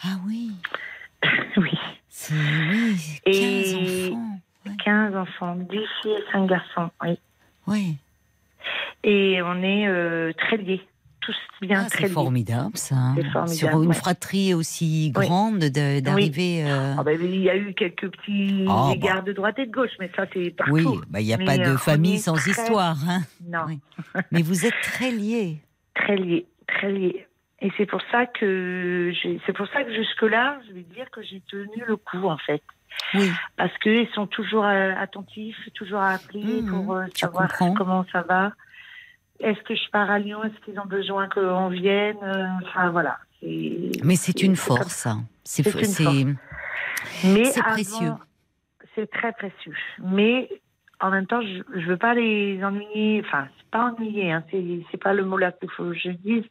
Ah 0.04 0.18
oui, 0.28 0.52
oui, 1.58 1.72
c'est 2.10 2.34
oui, 2.34 3.22
15 3.26 3.34
Et- 3.34 4.10
enfants. 4.14 4.40
Ouais. 4.66 4.72
15 4.84 5.16
enfants, 5.16 5.56
10 5.56 5.78
filles 6.02 6.12
et 6.12 6.32
5 6.32 6.48
garçons. 6.48 6.90
Oui. 7.04 7.18
Ouais. 7.68 7.96
Et 9.04 9.42
on 9.42 9.62
est 9.64 9.88
euh, 9.88 10.32
très 10.38 10.58
liés, 10.58 10.82
tous 11.22 11.36
bien 11.62 11.84
Ah, 11.86 11.90
très 11.90 12.08
c'est 12.08 12.14
formidable 12.14 12.78
ça. 12.78 12.96
hein. 12.96 13.16
Formidable, 13.34 13.50
Sur 13.50 13.82
une 13.82 13.90
ouais. 13.90 13.96
fratrie 13.96 14.54
aussi 14.54 15.12
Oui. 15.16 15.26
grande 15.26 15.60
de- 15.60 16.00
d'arriver. 16.00 16.64
euh, 16.66 16.94
Ah 16.98 17.04
ben, 17.04 17.20
il 17.20 17.38
y 17.42 17.50
a 17.50 17.56
eu 17.58 17.74
quelques 17.74 18.10
petits 18.10 18.66
bah. 18.68 18.92
égards 18.94 19.24
de 19.24 19.34
droite 19.34 19.58
et 19.60 19.66
de 19.66 19.72
gauche, 19.72 19.92
mais 20.00 20.12
ça 20.16 20.26
c'est 20.34 20.52
partout. 20.52 20.72
Oui, 20.74 20.86
bah, 21.10 21.20
il 21.22 21.26
n'y 21.28 21.34
a 21.34 21.38
Mais, 21.38 21.46
pas 21.46 21.58
de 21.58 21.64
euh, 21.72 21.78
famille 21.78 22.20
sans 22.20 22.34
très- 22.34 22.52
histoire. 22.52 22.98
Hein. 23.10 23.22
Non, 23.48 23.60
Oui. 23.68 23.80
Mais 24.32 24.42
vous 24.44 24.66
êtes 24.66 24.80
très 24.84 25.12
liés. 25.12 25.58
très 25.96 26.16
liés, 26.16 26.46
très 26.68 26.92
liés. 26.92 27.28
Et 27.64 27.72
c'est 27.78 27.86
pour 27.86 28.02
ça 28.12 28.26
que 28.28 29.12
j'ai- 29.22 29.40
c'est 29.46 29.54
pour 29.54 29.68
ça 29.68 29.84
que 29.84 29.94
jusque 29.94 30.24
là, 30.24 30.60
je 30.68 30.74
vais 30.74 30.82
dire 30.82 31.10
que 31.12 31.22
j'ai 31.24 31.42
tenu 31.50 31.84
le 31.88 31.96
coup 31.96 32.28
en 32.28 32.38
fait, 32.38 32.62
Oui, 33.14 33.30
parce 33.58 33.76
qu'ils 33.80 34.08
sont 34.10 34.28
toujours 34.28 34.66
euh, 34.66 34.92
attentifs, 34.98 35.58
toujours 35.74 36.00
à 36.00 36.12
appeler 36.14 36.62
Mhm, 36.62 36.70
pour 36.70 36.94
euh, 36.96 37.06
savoir 37.16 37.48
comprends. 37.50 37.74
comment 37.74 38.06
ça 38.12 38.22
va. 38.22 38.54
Est-ce 39.40 39.60
que 39.62 39.76
je 39.76 39.90
pars 39.92 40.10
à 40.12 40.20
Lyon? 40.20 40.44
Est-ce 40.44 40.60
qu'ils 40.66 40.80
ont 40.80 40.86
besoin 40.86 41.28
qu'on 41.28 41.70
vienne? 41.70 42.18
Euh, 42.24 42.46
Enfin 42.64 42.90
voilà. 42.92 43.18
Mais 43.44 44.16
c'est 44.16 44.44
une 44.44 44.56
force. 44.56 44.94
ça. 44.94 45.18
C'est 45.44 45.64
précieux. 45.64 46.38
C'est 48.96 49.10
très 49.10 49.32
précieux. 49.32 49.74
Mais 50.00 50.50
en 51.00 51.10
même 51.10 51.26
temps, 51.26 51.42
je 51.42 51.80
ne 51.80 51.86
veux 51.86 51.98
pas 51.98 52.14
les 52.14 52.64
ennuyer. 52.64 53.24
Enfin, 53.26 53.48
c'est 53.58 53.70
pas 53.72 53.86
ennuyer, 53.98 54.32
hein, 54.32 54.44
c'est 54.52 54.64
c'est 54.92 54.98
pas 55.02 55.14
le 55.14 55.26
mot 55.26 55.38
là 55.38 55.52
qu'il 55.54 55.70
faut 55.72 55.86
que 55.86 55.94
je 55.94 56.10
dise. 56.10 56.44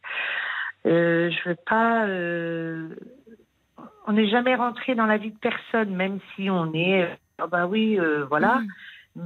Euh, 0.87 1.31
je 1.31 1.49
veux 1.51 1.57
pas. 1.67 2.07
euh, 2.07 2.89
on 4.11 4.15
n'est 4.15 4.29
jamais 4.29 4.57
rentré 4.57 4.97
dans 4.97 5.07
la 5.07 5.19
vie 5.19 5.31
de 5.31 5.39
personne, 5.39 5.95
même 5.95 6.19
si 6.35 6.51
on 6.51 6.73
est. 6.75 7.09
Ah 7.39 7.47
bah 7.47 7.67
oui, 7.69 7.97
euh, 7.99 8.25
voilà. 8.29 8.57
Mm. 8.59 8.67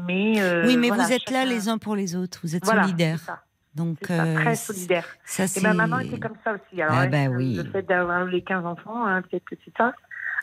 Mais 0.07 0.43
euh, 0.43 0.66
oui, 0.66 0.76
mais 0.76 0.89
voilà, 0.89 1.05
vous 1.05 1.12
êtes 1.12 1.30
là 1.30 1.45
les 1.47 1.68
uns 1.70 1.78
pour 1.78 1.97
les 1.97 2.14
autres. 2.16 2.41
Vous 2.43 2.55
êtes 2.55 2.64
Voilà, 2.64 2.82
solidaires. 2.82 3.39
Donc, 3.74 3.97
ça, 4.03 4.24
très 4.35 4.55
solidaire. 4.55 5.07
ça, 5.24 5.45
Et 5.57 5.61
ma 5.62 5.72
maman 5.74 5.99
était 6.01 6.18
comme 6.20 6.37
ça 6.45 6.53
aussi. 6.53 6.80
Alors, 6.82 6.97
Ah 6.99 7.07
bah 7.07 7.26
oui. 7.28 7.55
Le 7.57 7.64
fait 7.70 7.82
d'avoir 7.82 8.24
les 8.24 8.43
15 8.43 8.64
enfants, 8.66 9.05
hein, 9.07 9.22
peut-être 9.22 9.45
que 9.47 9.57
c'est 9.64 9.72
ça. 9.76 9.95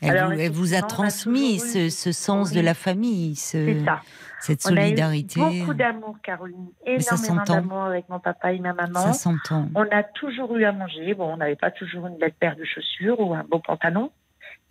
Elle, 0.02 0.18
Alors, 0.18 0.32
vous, 0.32 0.40
elle 0.40 0.52
vous 0.52 0.74
a 0.74 0.82
transmis 0.82 1.60
ce, 1.60 2.12
sens 2.12 2.52
de 2.52 2.60
la 2.60 2.74
famille, 2.74 3.36
ce- 3.36 3.84
ça. 3.86 4.02
cette 4.40 4.62
On 4.66 4.70
a 4.70 4.72
eu 4.74 4.76
solidarité. 4.80 5.40
beaucoup 5.40 5.74
d'amour, 5.76 6.18
Caroline. 6.24 6.70
Énormément 6.86 7.44
d'amour 7.44 7.84
avec 7.84 8.10
mon 8.10 8.20
papa 8.20 8.52
et 8.52 8.60
ma 8.60 8.74
maman. 8.74 9.00
Ça 9.00 9.14
s'entend. 9.14 9.70
On 9.76 9.86
a 9.92 10.02
toujours 10.04 10.56
eu 10.58 10.64
à 10.66 10.72
manger. 10.72 11.14
Bon, 11.14 11.32
on 11.34 11.38
n'avait 11.38 11.56
pas 11.56 11.70
toujours 11.72 12.08
une 12.08 12.18
belle 12.18 12.34
paire 12.34 12.56
de 12.56 12.66
chaussures 12.66 13.20
ou 13.20 13.34
un 13.36 13.44
beau 13.44 13.60
pantalon, 13.60 14.12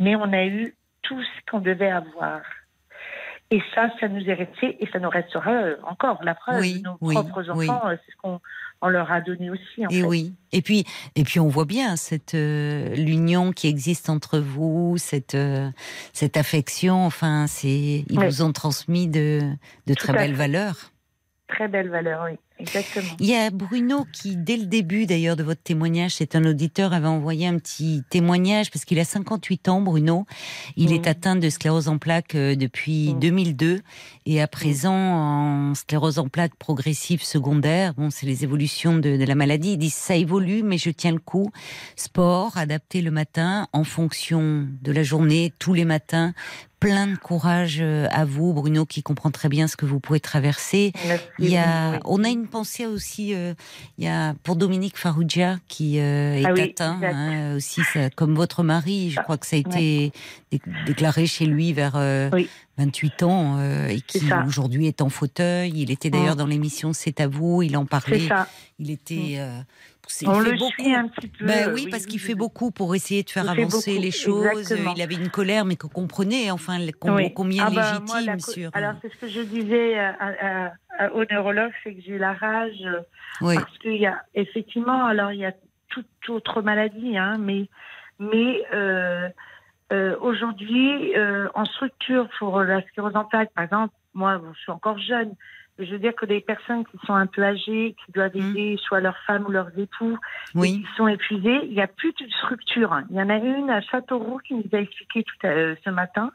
mais 0.01 0.17
on 0.17 0.33
a 0.33 0.45
eu 0.45 0.75
tout 1.03 1.23
ce 1.23 1.51
qu'on 1.51 1.61
devait 1.61 1.91
avoir. 1.91 2.41
Et 3.53 3.61
ça, 3.75 3.91
ça 3.99 4.07
nous 4.07 4.25
est 4.29 4.35
resté 4.35 4.77
et 4.81 4.89
ça 4.93 5.01
nous 5.01 5.09
restera 5.11 5.51
euh, 5.51 5.77
encore. 5.83 6.23
La 6.23 6.35
preuve, 6.37 6.61
Oui, 6.61 6.83
nos 6.85 6.97
oui, 7.01 7.15
propres 7.15 7.51
enfants, 7.51 7.89
euh, 7.89 7.97
c'est 8.07 8.13
ce 8.13 8.17
qu'on 8.23 8.41
on 8.81 8.89
leur 8.89 9.11
a 9.11 9.21
donné 9.21 9.51
aussi. 9.51 9.85
En 9.85 9.89
Et 9.91 10.01
fait. 10.01 10.07
oui. 10.07 10.35
Et 10.53 10.63
puis, 10.63 10.85
et 11.17 11.25
puis 11.25 11.41
on 11.41 11.49
voit 11.49 11.65
bien 11.65 11.97
cette 11.97 12.35
euh, 12.35 12.95
l'union 12.95 13.51
qui 13.51 13.67
existe 13.67 14.09
entre 14.09 14.39
vous, 14.39 14.99
cette 14.99 15.35
euh, 15.35 15.69
cette 16.13 16.37
affection. 16.37 17.05
Enfin, 17.05 17.47
c'est 17.49 18.05
ils 18.09 18.21
vous 18.21 18.43
ont 18.43 18.53
transmis 18.53 19.09
de 19.09 19.41
de 19.89 19.95
Tout 19.95 20.07
très 20.07 20.13
belles 20.13 20.31
fait. 20.31 20.37
valeurs. 20.37 20.93
Très 21.49 21.67
belle 21.67 21.89
valeur, 21.89 22.27
oui, 22.31 22.39
exactement. 22.61 23.09
Il 23.19 23.27
y 23.27 23.35
a 23.35 23.51
Bruno 23.51 24.07
qui, 24.13 24.37
dès 24.37 24.57
le 24.57 24.67
début 24.67 25.07
d'ailleurs 25.07 25.37
de 25.37 25.43
votre 25.43 25.63
témoignage, 25.63 26.15
c'est 26.15 26.37
un 26.37 26.45
auditeur, 26.45 26.93
avait 26.93 27.07
envoyé 27.09 27.47
un 27.47 27.59
petit 27.59 28.03
témoignage 28.11 28.71
parce 28.71 28.85
qu'il 28.85 28.99
a 28.99 29.05
58 29.05 29.69
ans, 29.69 29.81
Bruno. 29.81 30.27
Il 30.77 30.93
est 30.93 31.07
atteint 31.07 31.37
de 31.37 31.49
sclérose 31.51 31.89
en 31.89 31.99
plaques 31.99 32.35
euh, 32.35 32.55
depuis 32.55 33.13
Mhm. 33.15 33.21
2002 33.21 33.81
et 34.27 34.41
à 34.41 34.47
présent 34.47 34.95
en 34.95 35.75
sclérose 35.75 36.19
en 36.19 36.29
plaques 36.29 36.55
progressive 36.57 37.23
secondaire. 37.23 37.95
Bon, 37.95 38.11
c'est 38.11 38.27
les 38.27 38.45
évolutions 38.45 38.95
de, 38.97 39.17
de 39.17 39.25
la 39.25 39.35
maladie. 39.35 39.73
Il 39.73 39.79
dit 39.79 39.91
ça 39.91 40.15
évolue, 40.17 40.63
mais 40.63 40.79
je 40.79 40.91
tiens 40.91 41.13
le 41.13 41.19
coup. 41.19 41.51
Sport, 41.97 42.57
adapté 42.57 43.03
le 43.03 43.11
matin 43.11 43.67
en 43.73 43.85
fonction 43.85 44.67
de 44.83 44.93
la 44.93 45.03
journée, 45.03 45.53
tous 45.59 45.73
les 45.75 45.85
matins. 45.85 46.35
Plein 46.81 47.07
de 47.09 47.17
courage 47.17 47.79
euh, 47.83 48.07
à 48.11 48.25
vous, 48.25 48.55
Bruno, 48.55 48.87
qui 48.87 49.03
comprend 49.03 49.31
très 49.31 49.51
bien 49.51 49.69
ce 49.69 49.77
que 49.77 49.85
vous 49.85 50.01
pouvez 50.01 50.19
traverser. 50.19 50.93
Merci. 51.07 51.25
Il 51.39 51.51
y 51.51 51.59
a, 51.59 52.01
on 52.07 52.25
a 52.25 52.29
une 52.31 52.47
pensée 52.47 52.87
aussi. 52.87 53.35
euh, 53.35 53.53
il 53.99 54.05
y 54.05 54.09
a 54.09 54.33
pour 54.45 54.57
Dominique 54.57 54.97
Farrugia 54.97 55.59
qui 55.69 55.99
euh, 56.01 56.37
est 56.37 56.45
Ah 56.47 56.53
oui, 56.55 56.63
atteint 56.63 56.99
hein, 57.03 57.57
aussi, 57.57 57.83
ça, 57.93 58.09
comme 58.09 58.35
votre 58.35 58.63
mari. 58.63 59.11
Je 59.11 59.21
Ah, 59.21 59.25
crois 59.25 59.37
que 59.37 59.47
ça 59.47 59.57
a 59.57 59.59
été 59.59 60.11
dé- 60.51 60.61
déclaré 60.87 61.27
chez 61.27 61.45
lui 61.45 61.75
vers 61.75 61.97
euh, 61.97 62.31
Oui. 62.33 62.49
28 62.79 63.23
ans 63.25 63.57
euh, 63.59 63.89
et 63.89 64.01
qui 64.01 64.23
aujourd'hui 64.47 64.87
est 64.87 65.03
en 65.03 65.11
fauteuil. 65.11 65.73
Il 65.77 65.91
était 65.91 66.09
d'ailleurs 66.09 66.35
Mm. 66.35 66.39
dans 66.39 66.47
l'émission 66.47 66.93
C'est 66.95 67.21
à 67.21 67.29
vous. 67.29 67.61
Il 67.63 67.77
en 67.77 67.85
parlait. 67.85 68.27
Il 68.79 68.91
était. 68.91 69.39
Euh, 70.23 70.31
On 70.31 70.41
fait 70.41 70.51
le 70.53 70.57
beaucoup. 70.59 70.83
suit 70.83 70.95
un 70.95 71.09
petit 71.09 71.29
peu. 71.29 71.47
Ben 71.47 71.69
euh, 71.69 71.73
oui, 71.75 71.89
parce 71.91 72.07
qu'il 72.07 72.21
fait 72.21 72.35
beaucoup 72.35 72.71
pour 72.71 72.95
essayer 72.95 73.23
de 73.23 73.31
faire 73.31 73.45
Il 73.45 73.61
avancer 73.63 73.99
les 73.99 74.11
choses. 74.11 74.47
exactement. 74.73 74.95
Il 74.97 75.03
avait 75.03 75.15
une 75.15 75.31
colère, 75.31 75.65
mais 75.65 75.77
que 75.77 75.87
comprenait, 75.87 76.51
enfin, 76.51 76.79
combien 77.01 77.67
Ah 77.67 77.71
bah, 77.71 77.81
légitime 77.81 78.05
moi, 78.07 78.21
la 78.23 78.37
co- 78.37 78.51
sur. 78.53 78.71
Alors, 78.73 78.95
c'est 79.03 79.13
ce 79.13 79.17
que 79.19 79.29
je 79.29 79.41
disais 79.41 79.99
à- 79.99 80.17
à- 80.21 80.73
à- 80.99 81.13
au 81.13 81.25
neurologue, 81.31 81.73
c'est 81.85 81.95
que 81.95 82.01
j'ai 82.03 82.19
la 82.19 82.33
rage 82.33 82.73
euh, 82.85 83.01
oui. 83.41 83.55
parce 83.57 83.79
qu'il 83.79 83.97
y 83.97 84.07
a 84.07 84.23
effectivement, 84.35 85.07
alors 85.07 85.33
il 85.33 85.41
y 85.41 85.47
a 85.47 85.53
toute 85.89 86.07
autre 86.29 86.63
maladie, 86.63 87.17
hein, 87.17 87.37
mais 87.39 87.69
mais 88.19 88.63
euh, 88.75 89.29
euh, 89.93 90.17
aujourd'hui, 90.21 91.17
euh, 91.17 91.49
en 91.55 91.65
structure 91.65 92.29
pour 92.39 92.61
la 92.63 92.83
sclérose 92.89 93.17
en 93.17 93.25
plaques, 93.25 93.51
par 93.55 93.65
exemple, 93.65 93.95
moi, 94.15 94.41
je 94.55 94.61
suis 94.61 94.71
encore 94.73 94.99
jeune. 94.99 95.35
Je 95.81 95.91
veux 95.93 95.99
dire 95.99 96.15
que 96.15 96.27
des 96.27 96.41
personnes 96.41 96.85
qui 96.85 96.99
sont 97.07 97.15
un 97.15 97.27
peu 97.27 97.43
âgées, 97.43 97.95
qui 98.05 98.13
doivent 98.13 98.35
Mm. 98.37 98.51
aider 98.51 98.77
soit 98.87 99.01
leurs 99.01 99.19
femmes 99.27 99.47
ou 99.47 99.51
leurs 99.51 99.77
époux, 99.79 100.13
et 100.55 100.59
Oui. 100.59 100.83
qui 100.83 100.97
sont 100.97 101.09
épuisés, 101.09 101.61
il 101.65 101.73
n'y 101.73 101.81
a 101.81 101.87
plus 101.87 102.13
de 102.21 102.29
structure. 102.31 103.01
Il 103.11 103.17
y 103.17 103.23
en 103.23 103.31
a 103.31 103.37
une 103.37 103.71
à 103.71 103.81
Châteauroux 103.81 104.39
qui 104.39 104.55
nous 104.55 104.65
a 104.73 104.77
expliqué 104.79 105.23
tout 105.25 105.47
à, 105.47 105.51
euh, 105.51 105.75
ce 105.85 105.91
matin. 105.91 106.31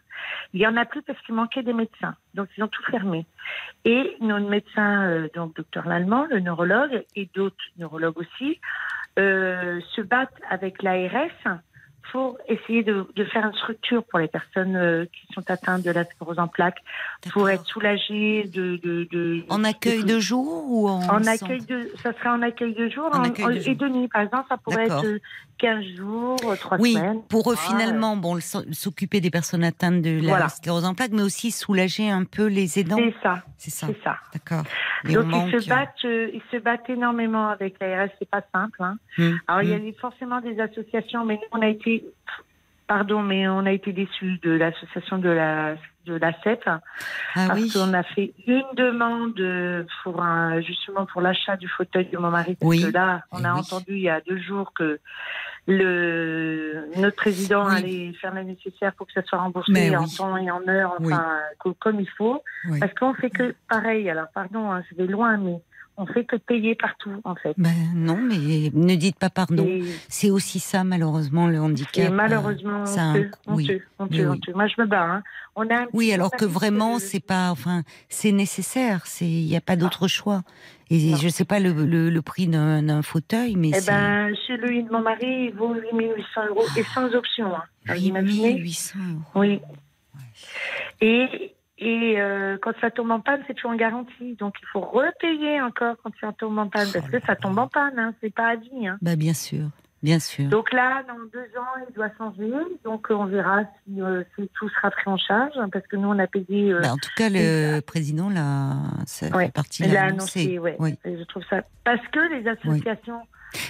Il 0.54 0.62
y 0.62 0.68
en 0.68 0.76
a 0.78 0.86
plus 0.86 1.02
parce 1.04 1.20
qu'il 1.22 1.36
manquait 1.36 1.64
des 1.64 1.74
médecins. 1.74 2.16
Donc, 2.34 2.48
ils 2.58 2.64
ont 2.64 2.68
tout 2.68 2.84
fermé. 2.84 3.26
Et 3.84 4.16
notre 4.22 4.50
médecin, 4.50 5.04
euh, 5.08 5.28
donc 5.36 5.56
docteur 5.56 5.88
Lallemand, 5.88 6.26
le 6.30 6.40
neurologue, 6.40 7.04
et 7.16 7.30
d'autres 7.36 7.56
neurologues 7.78 8.18
aussi, 8.18 8.60
euh, 9.20 9.80
se 9.96 10.02
battent 10.02 10.42
avec 10.50 10.82
l'ARS 10.82 11.60
pour 12.12 12.38
essayer 12.48 12.84
de, 12.84 13.06
de 13.16 13.26
faire 13.26 13.46
une 13.46 13.54
structure 13.54 14.04
pour 14.04 14.20
les 14.20 14.28
personnes 14.28 14.76
euh, 14.76 15.06
qui 15.06 15.34
sont 15.34 15.44
atteintes 15.50 15.82
de 15.84 15.92
la 15.92 16.06
sclérose 16.06 16.40
en 16.40 16.48
plaques, 16.48 16.78
pour 17.34 17.50
être 17.50 17.66
soulagées 17.66 18.44
de, 18.54 18.78
de, 18.84 19.08
de- 19.12 19.44
En 19.50 19.64
accueil 19.64 20.04
de 20.04 20.20
jour 20.20 20.64
ou 20.70 20.88
en, 20.90 21.02
en 21.08 21.26
accueil 21.26 21.62
de, 21.62 21.92
ça 22.04 22.14
serait 22.14 22.30
en 22.30 22.42
accueil 22.42 22.74
de 22.74 22.90
jour 22.90 23.10
En 23.12 23.20
en- 23.20 23.24
accueil 23.24 23.46
de 23.56 23.60
et 23.60 23.64
jour. 23.64 23.76
de 23.76 23.88
nuit. 23.90 24.08
Par 24.08 24.22
exemple, 24.22 24.46
ça 24.50 24.58
pourrait 24.58 24.86
être 24.86 25.06
15 25.58 25.86
jours, 25.96 26.38
3 26.60 26.78
Oui, 26.80 26.94
semaines. 26.94 27.22
pour 27.30 27.52
eux, 27.52 27.56
Ah, 27.58 27.62
finalement, 27.70 28.18
bon, 28.18 28.40
s'occuper 28.42 29.22
des 29.22 29.30
personnes 29.32 29.64
atteintes 29.64 30.02
de 30.02 30.20
la 30.22 30.28
Voilà. 30.28 30.50
sclérose 30.50 30.84
en 30.86 30.94
plaques, 30.94 31.12
mais 31.14 31.22
aussi 31.22 31.52
soulager 31.52 32.10
un 32.10 32.26
peu 32.26 32.48
les 32.48 32.78
aidants. 32.80 32.98
C'est 32.98 33.16
ça, 33.24 33.44
C'est 33.58 33.72
ça, 33.72 33.88
c'est 33.88 34.04
ça. 34.04 34.18
d'accord. 34.34 34.64
Donc 35.06 35.26
ils 35.54 35.62
se 35.62 35.70
battent, 35.70 35.90
euh, 36.06 36.30
ils 36.34 36.42
se 36.52 36.58
battent 36.58 36.90
énormément 36.90 37.48
avec 37.50 37.76
l'ARS. 37.80 38.10
C'est 38.20 38.30
pas 38.30 38.42
simple. 38.54 38.82
Hein. 38.84 38.98
Hum, 39.18 39.40
Alors 39.48 39.62
il 39.64 39.70
y 39.70 39.74
a 39.74 39.78
hum. 39.78 39.86
eu 39.88 39.94
forcément 39.94 40.42
des 40.42 40.60
associations, 40.60 41.24
mais 41.26 41.36
nous 41.36 41.58
on 41.60 41.62
a 41.62 41.68
été 41.68 42.04
pardon, 42.88 43.22
mais 43.22 43.48
on 43.48 43.66
a 43.66 43.72
été 43.72 43.92
déçus 43.94 44.40
de 44.44 44.52
l'association 44.52 45.18
de 45.18 45.30
la 45.30 45.76
de 46.06 46.14
la 46.18 46.34
CEP 46.44 46.62
Ah 46.68 46.78
parce 47.34 47.60
oui. 47.60 47.72
qu'on 47.74 47.92
a 47.96 48.04
fait 48.04 48.34
une 48.46 48.64
demande 48.76 49.42
pour 50.04 50.22
un, 50.22 50.62
justement 50.62 51.08
pour 51.08 51.22
l'achat 51.22 51.58
du 51.58 51.68
fauteuil 51.68 52.06
de 52.06 52.18
mon 52.20 52.30
mari. 52.30 52.56
Parce 52.60 52.70
Oui. 52.70 52.82
que 52.82 52.86
là, 52.88 53.24
on 53.32 53.40
Eh 53.42 53.46
a 53.48 53.54
oui. 53.56 53.60
entendu 53.62 53.86
il 53.94 54.02
y 54.02 54.10
a 54.10 54.22
deux 54.22 54.38
jours 54.38 54.72
que 54.74 55.00
le 55.68 56.86
notre 56.98 57.16
président 57.16 57.68
Oui. 57.68 57.76
allait 57.78 58.14
faire 58.22 58.34
le 58.34 58.44
nécessaire 58.44 58.94
pour 58.94 59.08
que 59.08 59.14
ça 59.14 59.24
soit 59.24 59.40
remboursé 59.40 59.72
Mais 59.72 59.96
en 59.96 60.04
oui. 60.04 60.16
temps 60.16 60.38
et 60.38 60.52
en 60.52 60.68
heure, 60.68 60.96
enfin 61.00 61.38
co- 61.60 61.74
comme 61.80 62.00
il 62.00 62.10
faut. 62.18 62.44
Parce 62.80 62.94
qu'on 62.94 63.14
fait 63.16 63.30
que 63.32 63.56
pareil. 63.68 64.10
Alors 64.10 64.28
pardon, 64.34 64.72
hein, 64.72 64.84
je 64.92 64.96
vais 64.96 65.08
loin, 65.08 65.38
mais 65.38 65.58
on 65.98 66.06
fait 66.06 66.26
que 66.26 66.36
payer 66.36 66.76
partout 66.76 67.12
en 67.24 67.36
fait. 67.36 67.54
Ben 67.58 67.72
non, 67.96 68.18
mais 68.18 68.70
ne 68.74 68.96
dites 68.96 69.18
pas 69.18 69.30
pardon. 69.30 69.68
C'est 70.10 70.30
aussi 70.30 70.60
ça, 70.60 70.84
malheureusement, 70.84 71.48
le 71.48 71.60
handicap. 71.60 72.04
Et 72.04 72.08
euh, 72.08 72.12
malheureusement, 72.12 72.86
ça 72.86 73.02
a 73.02 73.04
un 73.06 73.16
honteux, 73.16 73.30
oui. 73.48 73.64
honteux, 73.64 73.82
honteux, 74.00 74.16
oui. 74.18 74.26
honteux. 74.26 74.54
Moi, 74.54 74.68
je 74.68 74.82
me 74.82 74.88
bats. 74.88 75.04
Hein. 75.06 75.24
On 75.56 75.64
a 75.70 75.86
Oui, 75.94 76.12
alors 76.12 76.32
que 76.32 76.44
vraiment, 76.46 76.96
de- 76.96 77.02
c'est 77.02 77.20
pas, 77.26 77.50
enfin, 77.52 77.84
c'est 78.10 78.32
nécessaire. 78.34 79.06
C'est, 79.06 79.26
il 79.26 79.46
n'y 79.48 79.56
a 79.56 79.62
pas 79.62 79.76
d'autre 79.78 80.08
choix. 80.08 80.42
Et 80.92 81.12
Non. 81.12 81.18
je 81.18 81.30
sais 81.30 81.46
pas 81.46 81.60
le, 81.60 81.72
le, 81.86 82.10
le 82.10 82.22
prix 82.22 82.48
d'un, 82.48 83.02
fauteuil, 83.02 83.56
mais 83.56 83.72
Eh 83.76 83.86
ben, 83.88 84.36
celui 84.48 84.84
de 84.84 84.92
mon 84.92 85.02
mari, 85.02 85.48
il 85.50 85.54
vaut 85.56 85.74
8800 85.74 86.48
euros 86.50 86.66
et 86.78 86.84
sans 86.84 87.12
option. 87.16 87.56
Hein. 87.56 87.64
Alors, 87.88 88.02
imaginez 88.04 88.54
8800 88.58 89.00
euros. 89.14 89.22
Oui. 89.36 89.60
Et, 91.02 91.54
et 91.78 92.16
euh, 92.22 92.58
quand 92.62 92.72
ça 92.80 92.90
tombe 92.92 93.12
en 93.12 93.20
panne, 93.20 93.42
c'est 93.48 93.54
toujours 93.54 93.72
en 93.72 93.76
garantie. 93.76 94.36
Donc, 94.40 94.56
il 94.62 94.68
faut 94.72 94.80
repayer 94.82 95.62
encore 95.62 95.96
quand 96.04 96.12
ça 96.22 96.32
tombe 96.32 96.58
en 96.58 96.68
panne. 96.70 96.88
Parce 96.94 97.06
Oh 97.08 97.12
que 97.12 97.26
ça 97.26 97.36
tombe 97.36 97.58
en 97.60 97.68
panne, 97.68 97.98
hein. 98.00 98.14
c'est 98.22 98.34
pas 98.34 98.50
à 98.52 98.56
vie. 98.56 98.88
Hein. 98.88 98.98
Bah 99.02 99.16
bien 99.18 99.34
sûr, 99.34 99.66
bien 100.02 100.20
sûr. 100.20 100.46
Donc 100.48 100.72
là, 100.72 101.04
dans 101.08 101.16
deux 101.34 101.60
ans, 101.60 101.86
il 101.90 101.94
doit 101.94 102.10
changer. 102.18 102.50
Donc, 102.86 103.12
euh, 103.12 103.16
on 103.16 103.26
verra 103.26 103.64
si, 103.86 104.02
euh, 104.02 104.24
si 104.36 104.50
tout 104.54 104.70
sera 104.70 104.90
pris 104.90 105.10
en 105.10 105.18
charge. 105.18 105.52
hein, 105.58 105.68
parce 105.70 105.86
que 105.88 105.98
nous, 105.98 106.08
on 106.08 106.18
a 106.18 106.28
payé... 106.28 106.72
euh, 106.72 106.80
Bah, 106.82 106.94
en 106.94 106.98
tout 106.98 107.10
cas, 107.18 107.28
le 107.30 107.82
président 107.82 108.30
l'a, 108.30 108.76
ça 109.06 109.28
Ouais, 109.36 109.48
fait 109.48 109.52
partie 109.52 109.84
il 109.84 109.92
de 109.92 109.96
a 109.98 110.06
l'annoncé. 110.06 110.40
annoncé, 110.42 110.60
ouais. 110.60 110.76
Oui. 110.80 110.96
Je 111.04 111.24
trouve 111.26 111.44
ça... 111.50 111.62
Parce 111.84 112.06
que 112.14 112.20
les 112.34 112.48
associations... 112.48 113.20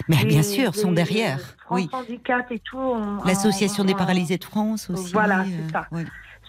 Mais 0.09 0.15
les- 0.17 0.25
bien 0.25 0.41
sûr, 0.43 0.73
sont 0.75 0.91
derrière. 0.91 1.39
France 1.59 1.79
Oui. 1.81 1.89
Handicap 1.91 2.51
et 2.51 2.59
tout... 2.59 2.77
on- 2.77 3.23
L'association 3.23 3.83
on- 3.83 3.85
des 3.87 3.93
paralysés 3.95 4.37
de 4.37 4.43
France 4.43 4.89
aussi. 4.89 5.11
Voilà, 5.13 5.43
c'est 5.45 5.71
ça. 5.71 5.87
oui. 5.91 6.03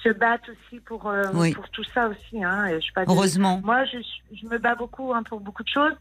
Se 0.06 0.12
battent 0.12 0.48
aussi 0.48 0.80
pour, 0.80 1.08
euh, 1.08 1.24
Oui. 1.34 1.52
pour 1.52 1.68
tout 1.70 1.84
ça 1.94 2.08
aussi. 2.08 2.42
Hein. 2.44 2.66
Je 2.68 2.76
de- 3.00 3.10
Heureusement. 3.10 3.60
Moi, 3.64 3.84
je, 3.86 3.98
je 4.34 4.46
me 4.46 4.58
bats 4.58 4.74
beaucoup 4.74 5.12
hein, 5.14 5.22
pour 5.22 5.40
beaucoup 5.40 5.62
de 5.62 5.68
choses. 5.68 5.94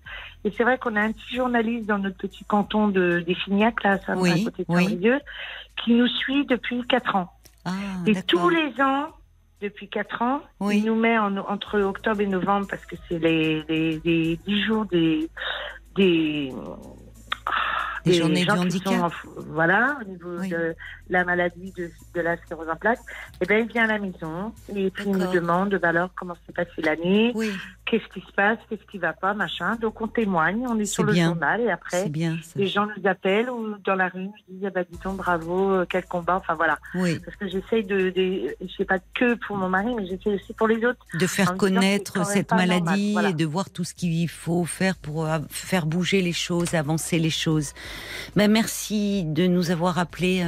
Et 0.43 0.51
c'est 0.55 0.63
vrai 0.63 0.77
qu'on 0.77 0.95
a 0.95 1.01
un 1.01 1.11
petit 1.11 1.35
journaliste 1.35 1.87
dans 1.87 1.97
notre 1.97 2.17
petit 2.17 2.43
canton 2.45 2.87
de, 2.87 3.23
des 3.25 3.35
Fignac, 3.35 3.83
là, 3.83 3.97
ça, 3.99 4.15
Oui, 4.15 4.31
à 4.31 4.43
côté 4.45 4.63
de 4.63 4.73
oui. 4.73 4.85
Saint-Brieuc, 4.89 5.21
qui 5.83 5.93
nous 5.93 6.07
suit 6.07 6.45
depuis 6.45 6.85
4 6.87 7.15
ans. 7.15 7.31
Ah, 7.65 7.71
et 8.05 8.21
tous 8.23 8.49
les 8.49 8.79
ans, 8.81 9.07
depuis 9.61 9.87
4 9.89 10.21
ans, 10.21 10.41
il 10.71 10.85
nous 10.85 10.95
met 10.95 11.17
en- 11.17 11.37
entre 11.37 11.79
octobre 11.81 12.21
et 12.21 12.27
novembre, 12.27 12.67
parce 12.69 12.85
que 12.85 12.95
c'est 13.09 13.17
les, 13.19 13.63
les, 13.67 13.99
les 14.05 14.37
10 14.45 14.63
jours 14.65 14.85
des... 14.85 15.29
des 15.95 16.53
Des 18.05 18.13
journées 18.13 18.43
gens 18.43 18.53
du 18.53 18.59
handicap. 18.61 18.93
en 19.01 19.09
voilà, 19.47 19.97
au 20.01 20.03
niveau 20.07 20.37
Oui. 20.39 20.49
de 20.49 20.75
la 21.09 21.23
maladie 21.23 21.71
de, 21.77 21.89
de 22.13 22.21
la 22.21 22.37
sclérose 22.37 22.69
en 22.69 22.75
plaques. 22.75 22.99
Et 23.41 23.45
ben, 23.45 23.63
il 23.65 23.71
vient 23.71 23.83
à 23.83 23.87
la 23.87 23.99
maison 23.99 24.53
et 24.75 24.89
puis 24.89 25.05
il 25.07 25.11
nous 25.17 25.31
demande 25.31 25.75
bah 25.75 25.89
alors 25.89 26.09
comment 26.15 26.35
s'est 26.45 26.53
passée 26.53 26.81
l'année, 26.83 27.31
Oui, 27.35 27.51
qu'est-ce 27.85 28.07
qui 28.13 28.25
se 28.25 28.31
passe, 28.33 28.57
qu'est-ce 28.69 28.85
qui 28.91 28.97
va 28.97 29.13
pas, 29.13 29.33
machin. 29.33 29.75
Donc 29.75 30.01
on 30.01 30.07
témoigne, 30.07 30.65
on 30.67 30.79
est, 30.79 30.85
sur 30.85 31.03
le 31.03 31.13
bien. 31.13 31.27
journal 31.27 31.61
et 31.61 31.69
après 31.69 32.09
bien. 32.09 32.37
les 32.55 32.67
gens 32.67 32.87
nous 32.87 33.07
appellent 33.07 33.49
ou 33.49 33.75
dans 33.85 33.95
la 33.95 34.07
rue 34.09 34.25
nous 34.25 34.33
disent 34.49 34.65
ah 34.65 34.69
bah 34.71 34.83
dis 34.89 34.97
donc 35.03 35.17
bravo, 35.17 35.71
euh, 35.71 35.85
quel 35.89 36.05
combat, 36.05 36.37
enfin 36.37 36.55
voilà. 36.55 36.77
Oui, 36.95 37.19
Parce 37.19 37.37
que 37.37 37.47
j'essaye 37.47 37.83
de, 37.83 38.09
de 38.09 38.55
je 38.61 38.73
sais 38.77 38.85
pas 38.85 38.99
que 39.13 39.35
pour 39.45 39.57
mon 39.57 39.69
mari, 39.69 39.93
mais 39.95 40.05
j'essaie 40.07 40.33
aussi 40.35 40.53
pour 40.53 40.67
les 40.67 40.83
autres. 40.85 41.05
de 41.19 41.27
faire 41.27 41.55
connaître 41.57 42.25
cette 42.25 42.51
normal, 42.51 42.67
maladie 42.81 43.13
voilà. 43.13 43.29
et 43.29 43.33
de 43.33 43.45
voir 43.45 43.69
tout 43.69 43.83
ce 43.83 43.93
qu'il 43.93 44.27
faut 44.29 44.65
faire 44.65 44.95
pour 44.95 45.25
euh, 45.27 45.39
faire 45.49 45.85
bouger 45.85 46.21
les 46.21 46.33
choses, 46.33 46.73
avancer 46.73 47.19
les 47.19 47.29
choses. 47.29 47.73
Ben, 48.35 48.51
merci 48.51 49.23
de 49.25 49.47
nous 49.47 49.71
avoir 49.71 49.99
appelé 49.99 50.41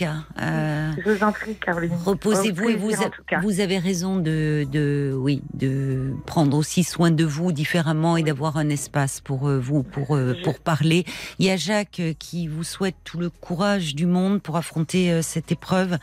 Malika. 0.00 0.24
Euh, 0.40 0.92
Je 1.04 1.10
vous 1.10 1.24
en 1.24 1.32
prie, 1.32 1.54
Caroline. 1.56 1.92
Reposez-vous 2.04 2.68
et 2.68 2.76
vous, 2.76 3.60
avez 3.60 3.78
raison 3.78 4.16
de, 4.16 4.66
de, 4.70 5.14
oui, 5.16 5.42
de 5.54 6.12
prendre 6.26 6.56
aussi 6.56 6.84
soin 6.84 7.10
de 7.10 7.24
vous 7.24 7.52
différemment 7.52 8.16
et 8.16 8.22
d'avoir 8.22 8.56
un 8.56 8.68
espace 8.68 9.20
pour 9.20 9.48
euh, 9.48 9.58
vous, 9.58 9.82
pour, 9.82 10.16
euh, 10.16 10.34
pour 10.42 10.58
parler. 10.58 11.04
Il 11.38 11.46
y 11.46 11.50
a 11.50 11.56
Jacques 11.56 12.02
qui 12.18 12.48
vous 12.48 12.64
souhaite 12.64 12.96
tout 13.04 13.18
le 13.18 13.30
courage 13.30 13.94
du 13.94 14.06
monde 14.06 14.42
pour 14.42 14.56
affronter 14.56 15.22
cette 15.22 15.52
épreuve 15.52 15.98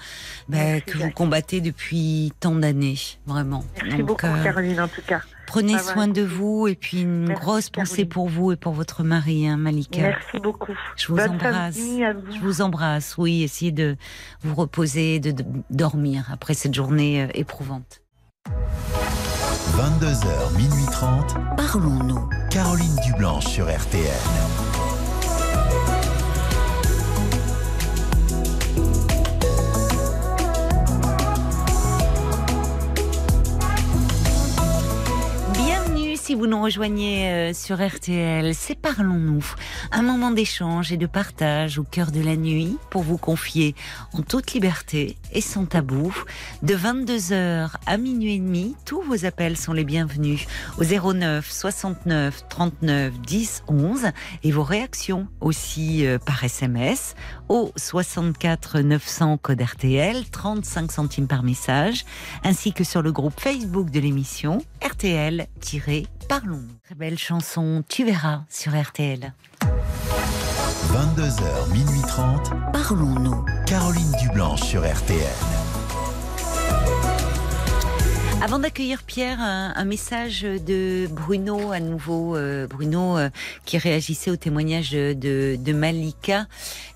bah, 0.50 0.82
que 0.82 0.98
vous 0.98 1.12
combattez 1.12 1.62
depuis 1.62 2.32
tant 2.40 2.56
d'années, 2.56 2.98
vraiment. 3.26 3.64
Merci 3.82 3.98
Donc, 3.98 4.08
beaucoup, 4.08 4.44
Caroline, 4.44 4.82
en 4.82 4.88
tout 4.88 5.02
cas. 5.06 5.22
Prenez 5.48 5.74
va, 5.74 5.80
soin 5.80 6.08
de 6.08 6.22
vous 6.22 6.68
et 6.68 6.76
puis 6.76 7.02
une 7.02 7.28
Merci, 7.30 7.42
grosse 7.44 7.70
pensée 7.72 7.90
Caroline. 7.90 8.10
pour 8.10 8.30
vous 8.30 8.52
et 8.52 8.56
pour 8.56 8.74
votre 8.74 9.04
mari, 9.04 9.48
hein, 9.48 9.58
Malika. 9.58 10.02
Merci 10.02 10.40
beaucoup. 10.40 10.74
Je 10.96 11.08
vous 11.08 11.16
Bonne 11.16 11.32
embrasse. 11.32 11.78
vous. 11.78 12.02
Je 12.36 12.40
vous 12.40 12.62
embrasse, 12.62 13.16
oui, 13.18 13.42
essayez 13.44 13.72
de 13.72 13.96
vous 14.44 14.54
reposer, 14.56 15.20
de, 15.20 15.32
de 15.32 15.44
dormir 15.72 16.28
après 16.32 16.54
cette 16.54 16.74
journée 16.76 17.24
euh, 17.24 17.28
éprouvante. 17.34 18.02
22h, 19.76 20.56
minuit 20.58 20.86
30. 20.92 21.36
Parlons-nous. 21.58 22.30
Caroline 22.50 22.96
Dublanche 23.06 23.46
sur 23.48 23.66
RTL. 23.66 24.04
Si 36.28 36.36
vous 36.36 36.46
nous 36.46 36.62
rejoignez 36.62 37.30
euh, 37.30 37.54
sur 37.54 37.78
RTL, 37.78 38.54
c'est 38.54 38.76
Parlons-nous, 38.76 39.46
un 39.94 40.02
moment 40.02 40.30
d'échange 40.30 40.92
et 40.92 40.98
de 40.98 41.06
partage 41.06 41.80
au 41.80 41.84
cœur 41.84 42.12
de 42.12 42.20
la 42.20 42.36
nuit 42.36 42.78
pour 42.90 43.02
vous 43.02 43.18
confier 43.18 43.76
en 44.12 44.24
toute 44.24 44.52
liberté 44.52 45.16
et 45.32 45.40
sans 45.40 45.66
tabou. 45.66 46.14
De 46.64 46.76
22h 46.76 47.70
à 47.86 47.98
minuit 47.98 48.36
et 48.36 48.40
demi, 48.40 48.76
tous 48.84 49.02
vos 49.04 49.24
appels 49.24 49.56
sont 49.56 49.72
les 49.72 49.86
bienvenus 49.86 50.46
au 50.78 50.84
09 50.84 51.50
69 51.50 52.44
39 52.50 53.22
10 53.22 53.64
11 53.70 54.08
et 54.44 54.52
vos 54.52 54.64
réactions 54.64 55.30
aussi 55.40 56.06
euh, 56.06 56.20
par 56.20 56.44
SMS 56.44 57.16
au 57.48 57.72
64 57.78 58.82
900 58.82 59.38
code 59.38 59.62
RTL, 59.62 60.26
35 60.30 60.92
centimes 60.92 61.28
par 61.28 61.44
message, 61.44 62.04
ainsi 62.44 62.74
que 62.74 62.84
sur 62.84 63.02
le 63.02 63.14
groupe 63.14 63.40
Facebook 63.40 63.92
de 63.92 64.02
l'émission 64.02 64.62
RTL-Parlons. 66.28 66.68
Très 66.84 66.96
belle 66.96 67.18
chanson, 67.18 67.84
tu 67.88 68.06
verras 68.06 68.42
sur 68.50 68.80
RTL. 68.80 69.34
22h, 70.92 71.72
minuit 71.72 72.02
30. 72.08 72.52
Parlons-nous. 72.74 73.46
Caroline 73.66 74.12
Dublanche 74.22 74.62
sur 74.62 74.82
RTL. 74.82 75.57
Avant 78.40 78.60
d'accueillir 78.60 79.02
Pierre, 79.04 79.42
un, 79.42 79.74
un 79.76 79.84
message 79.84 80.44
de 80.44 81.08
Bruno 81.08 81.72
à 81.72 81.80
nouveau. 81.80 82.36
euh, 82.36 82.68
Bruno 82.68 83.18
euh, 83.18 83.30
qui 83.66 83.78
réagissait 83.80 84.30
au 84.30 84.36
témoignage 84.36 84.92
de, 84.92 85.16
de, 85.60 85.74
Malika, 85.74 86.46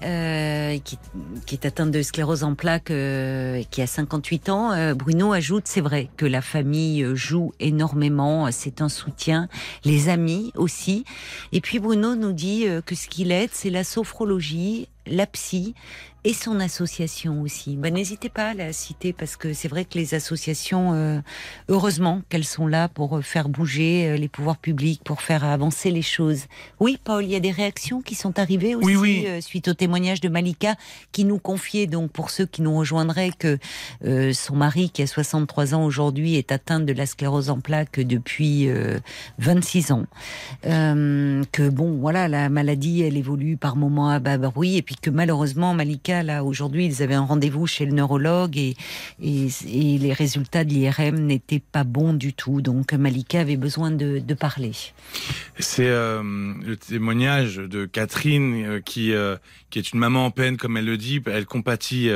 euh, 0.03 0.77
qui, 0.83 0.99
qui 1.47 1.55
est 1.55 1.65
atteinte 1.65 1.89
de 1.91 2.01
sclérose 2.03 2.43
en 2.43 2.53
plaques, 2.53 2.91
euh, 2.91 3.55
et 3.55 3.65
qui 3.65 3.81
a 3.81 3.87
58 3.87 4.49
ans. 4.49 4.71
Euh, 4.71 4.93
Bruno 4.93 5.33
ajoute, 5.33 5.63
c'est 5.65 5.81
vrai 5.81 6.09
que 6.15 6.27
la 6.27 6.41
famille 6.43 7.05
joue 7.15 7.53
énormément, 7.59 8.49
c'est 8.51 8.79
un 8.81 8.89
soutien, 8.89 9.49
les 9.83 10.09
amis 10.09 10.51
aussi. 10.55 11.05
Et 11.53 11.59
puis 11.59 11.79
Bruno 11.79 12.15
nous 12.15 12.33
dit 12.33 12.67
euh, 12.67 12.81
que 12.81 12.93
ce 12.95 13.07
qu'il 13.07 13.31
aide, 13.31 13.49
c'est 13.51 13.71
la 13.71 13.83
sophrologie, 13.83 14.87
la 15.07 15.25
psy 15.27 15.73
et 16.23 16.33
son 16.35 16.59
association 16.59 17.41
aussi. 17.41 17.77
Ben, 17.77 17.91
N'hésitez 17.95 18.29
pas 18.29 18.49
à 18.49 18.53
la 18.53 18.73
citer 18.73 19.11
parce 19.11 19.35
que 19.37 19.53
c'est 19.53 19.67
vrai 19.67 19.85
que 19.85 19.97
les 19.97 20.13
associations, 20.13 20.93
euh, 20.93 21.19
heureusement 21.67 22.21
qu'elles 22.29 22.43
sont 22.45 22.67
là 22.67 22.87
pour 22.89 23.17
euh, 23.17 23.21
faire 23.23 23.49
bouger 23.49 24.07
euh, 24.07 24.17
les 24.17 24.27
pouvoirs 24.27 24.57
publics, 24.57 25.01
pour 25.03 25.23
faire 25.23 25.43
avancer 25.43 25.89
les 25.89 26.03
choses. 26.03 26.41
Oui, 26.79 26.99
Paul, 27.03 27.23
il 27.23 27.31
y 27.31 27.35
a 27.35 27.39
des 27.39 27.49
réactions 27.49 28.03
qui 28.03 28.13
sont 28.13 28.37
arrivées 28.37 28.75
aussi 28.75 28.85
Oui, 28.85 28.95
oui. 28.97 29.25
euh, 29.27 29.41
suite 29.41 29.67
au 29.67 29.73
témoignage 29.73 30.21
de 30.21 30.29
Malika 30.29 30.75
qui 31.11 31.25
nous 31.25 31.39
confiait, 31.39 31.87
donc 31.87 32.11
pour 32.11 32.29
ceux 32.29 32.45
qui 32.45 32.61
nous 32.61 32.77
rejoindraient, 32.77 33.31
que 33.31 33.57
euh, 34.05 34.31
son 34.31 34.55
mari 34.55 34.91
qui 34.91 35.01
a 35.01 35.07
63 35.07 35.73
ans 35.73 35.83
aujourd'hui 35.85 36.35
est 36.35 36.51
atteint 36.51 36.79
de 36.79 36.93
la 36.93 37.07
sclérose 37.07 37.49
en 37.49 37.59
plaques 37.61 37.99
depuis 37.99 38.69
euh, 38.69 38.99
26 39.39 39.91
ans. 39.91 40.05
Que 40.63 41.69
bon, 41.69 41.97
voilà, 41.97 42.27
la 42.27 42.49
maladie, 42.49 43.01
elle 43.01 43.17
évolue 43.17 43.57
par 43.57 43.75
moments 43.75 44.09
à 44.09 44.19
bas 44.19 44.37
bruit 44.37 44.77
et 44.77 44.81
puis 44.83 44.90
que 45.01 45.09
malheureusement, 45.09 45.73
Malika 45.73 46.23
là, 46.23 46.43
aujourd'hui, 46.43 46.85
ils 46.85 47.01
avaient 47.03 47.13
un 47.15 47.25
rendez-vous 47.25 47.67
chez 47.67 47.85
le 47.85 47.91
neurologue 47.93 48.57
et, 48.57 48.75
et, 49.21 49.47
et 49.67 49.97
les 49.97 50.13
résultats 50.13 50.63
de 50.63 50.69
l'IRM 50.73 51.15
n'étaient 51.19 51.61
pas 51.71 51.83
bons 51.83 52.13
du 52.13 52.33
tout. 52.33 52.61
Donc, 52.61 52.93
Malika 52.93 53.41
avait 53.41 53.57
besoin 53.57 53.91
de, 53.91 54.19
de 54.19 54.33
parler. 54.33 54.71
C'est 55.59 55.87
euh, 55.87 56.21
le 56.65 56.75
témoignage 56.77 57.57
de 57.57 57.85
Catherine 57.85 58.63
euh, 58.65 58.79
qui 58.81 59.13
euh, 59.13 59.35
qui 59.69 59.79
est 59.79 59.93
une 59.93 59.99
maman 59.99 60.25
en 60.25 60.31
peine, 60.31 60.57
comme 60.57 60.75
elle 60.75 60.85
le 60.85 60.97
dit. 60.97 61.21
Elle 61.27 61.45
compatit 61.45 62.09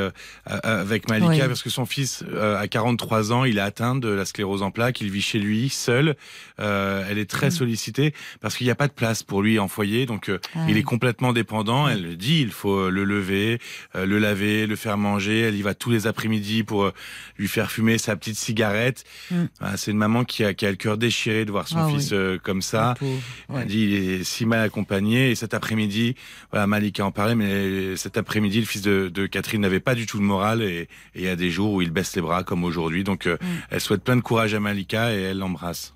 avec 0.45 1.07
Malika 1.09 1.29
Oui. 1.29 1.39
parce 1.47 1.63
que 1.63 1.69
son 1.69 1.85
fils 1.85 2.21
a 2.37 2.67
43 2.67 3.31
ans, 3.31 3.45
il 3.45 3.57
est 3.59 3.61
atteint 3.61 3.95
de 3.95 4.09
la 4.09 4.25
sclérose 4.25 4.61
en 4.61 4.71
plaques, 4.71 4.99
il 4.99 5.09
vit 5.09 5.21
chez 5.21 5.39
lui 5.39 5.69
seul. 5.69 6.15
Elle 6.57 7.17
est 7.17 7.29
très 7.29 7.47
Mm. 7.47 7.51
sollicitée 7.51 8.13
parce 8.41 8.57
qu'il 8.57 8.67
n'y 8.67 8.71
a 8.71 8.75
pas 8.75 8.87
de 8.89 8.93
place 8.93 9.23
pour 9.23 9.41
lui 9.41 9.57
en 9.59 9.69
foyer, 9.69 10.05
donc 10.05 10.29
Ah 10.53 10.65
il 10.67 10.73
oui. 10.73 10.79
est 10.79 10.83
complètement 10.83 11.31
dépendant. 11.31 11.87
Elle 11.87 12.03
le 12.03 12.15
dit, 12.17 12.41
il 12.41 12.51
faut 12.51 12.64
le 12.73 13.03
lever, 13.03 13.59
euh, 13.95 14.05
le 14.05 14.19
laver, 14.19 14.67
le 14.67 14.75
faire 14.75 14.97
manger. 14.97 15.41
Elle 15.41 15.55
y 15.55 15.61
va 15.61 15.73
tous 15.73 15.91
les 15.91 16.07
après-midi 16.07 16.63
pour 16.63 16.83
euh, 16.85 16.93
lui 17.37 17.47
faire 17.47 17.71
fumer 17.71 17.97
sa 17.97 18.15
petite 18.15 18.37
cigarette. 18.37 19.03
Mm. 19.31 19.43
Voilà, 19.59 19.77
C'est 19.77 19.91
une 19.91 19.97
maman 19.97 20.23
qui 20.23 20.43
a, 20.43 20.53
qui 20.53 20.65
a 20.65 20.69
le 20.69 20.75
cœur 20.77 20.97
déchiré 20.97 21.45
de 21.45 21.51
voir 21.51 21.67
son 21.67 21.77
Ah 21.79 21.89
fils 21.89 22.11
oui. 22.11 22.17
euh, 22.17 22.37
comme 22.41 22.61
ça. 22.61 22.95
Ouais. 23.01 23.61
Elle 23.61 23.67
dit 23.67 23.83
il 23.85 23.93
est 23.93 24.23
si 24.23 24.45
mal 24.45 24.61
accompagné 24.61 25.31
et 25.31 25.35
cet 25.35 25.53
après-midi, 25.53 26.15
voilà 26.51 26.67
Malika 26.67 27.05
en 27.05 27.11
parlait, 27.11 27.35
mais 27.35 27.95
cet 27.95 28.17
après-midi 28.17 28.59
le 28.59 28.65
fils 28.65 28.81
de, 28.81 29.09
de 29.13 29.25
Catherine 29.27 29.61
n'avait 29.61 29.79
pas 29.79 29.95
du 29.95 30.05
tout 30.05 30.17
le 30.17 30.23
moral 30.25 30.61
et 30.61 30.87
il 31.15 31.21
y 31.23 31.27
a 31.27 31.35
des 31.35 31.49
jours 31.51 31.73
où 31.73 31.81
il 31.81 31.91
baisse 31.91 32.15
les 32.15 32.21
bras 32.21 32.43
comme 32.43 32.63
aujourd'hui. 32.63 33.03
Donc 33.03 33.25
euh, 33.27 33.37
Mm. 33.41 33.47
elle 33.71 33.81
souhaite 33.81 34.03
plein 34.03 34.15
de 34.15 34.21
courage 34.21 34.53
à 34.53 34.59
Malika 34.59 35.13
et 35.13 35.21
elle 35.21 35.37
l'embrasse. 35.39 35.94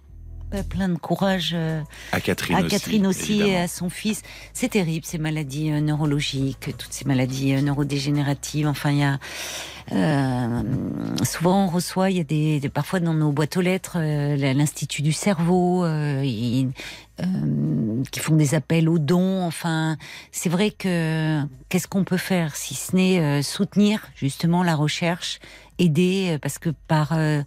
Plein 0.70 0.90
de 0.90 0.98
courage 0.98 1.52
euh, 1.54 1.82
À 2.12 2.20
Catherine 2.20 2.56
à 2.56 2.60
aussi. 2.62 2.70
Catherine 2.70 3.06
aussi 3.08 3.42
et 3.42 3.58
à 3.58 3.68
son 3.68 3.90
fils. 3.90 4.24
C'est 4.54 4.70
terrible 4.70 5.06
ces 5.06 5.20
maladies 5.20 5.72
euh, 5.72 5.80
neurologiques, 5.80 6.70
toutes 6.78 6.92
ces 6.92 7.06
maladies 7.06 7.54
euh, 7.54 7.62
neurodégénératives. 7.62 8.68
Enfin, 8.68 8.90
il 8.92 8.98
y 8.98 9.04
a 9.04 9.20
euh, 9.92 10.64
souvent 11.24 11.66
on 11.66 11.68
reçoit, 11.68 12.10
il 12.12 12.18
y 12.18 12.20
a 12.20 12.24
des, 12.24 12.60
des- 12.60 12.70
parfois 12.70 13.00
dans 13.00 13.14
nos 13.14 13.32
boîtes 13.32 13.58
aux 13.58 13.62
lettres, 13.62 13.98
euh, 14.00 14.36
l'institut 14.54 15.02
du 15.04 15.12
cerveau, 15.14 15.84
euh, 15.86 16.24
qui 18.12 18.20
font 18.20 18.36
des 18.36 18.56
appels 18.56 18.90
aux 18.90 19.00
dons. 19.00 19.44
Enfin, 19.46 19.98
c'est 20.32 20.50
vrai 20.50 20.72
que 20.72 21.42
qu'est-ce 21.70 21.88
qu'on 21.88 22.04
peut 22.04 22.18
faire 22.18 22.56
si 22.56 22.74
ce 22.76 22.96
n'est 22.96 23.44
soutenir 23.44 24.08
justement 24.16 24.64
la 24.64 24.76
recherche 24.76 25.40
aider 25.80 26.34
euh, 26.34 26.38
parce 26.38 26.60
que 26.60 26.70
par 26.88 27.14
euh, 27.14 27.42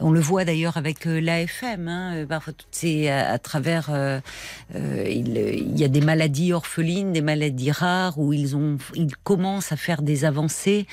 on 0.00 0.10
le 0.10 0.20
voit 0.20 0.44
d'ailleurs 0.44 0.76
avec 0.76 1.06
euh, 1.06 1.20
l'AFM 1.20 1.88
hein, 1.88 2.14
euh, 2.14 2.26
parfois 2.26 2.52
toutes 2.52 2.84
à, 3.08 3.38
travers 3.38 3.88
euh, 3.90 4.20
il, 4.74 5.36
il 5.36 5.78
y 5.78 5.84
a 5.84 5.88
des 5.88 6.00
maladies 6.00 6.52
orphelines 6.52 7.12
des 7.12 7.22
maladies 7.22 7.70
rares 7.70 8.18
où 8.18 8.32
ils 8.32 8.56
ont 8.56 8.76
ils 8.94 9.16
commencent 9.16 9.72
à 9.72 9.76
faire 9.76 10.02
des 10.02 10.24
avancées 10.24 10.86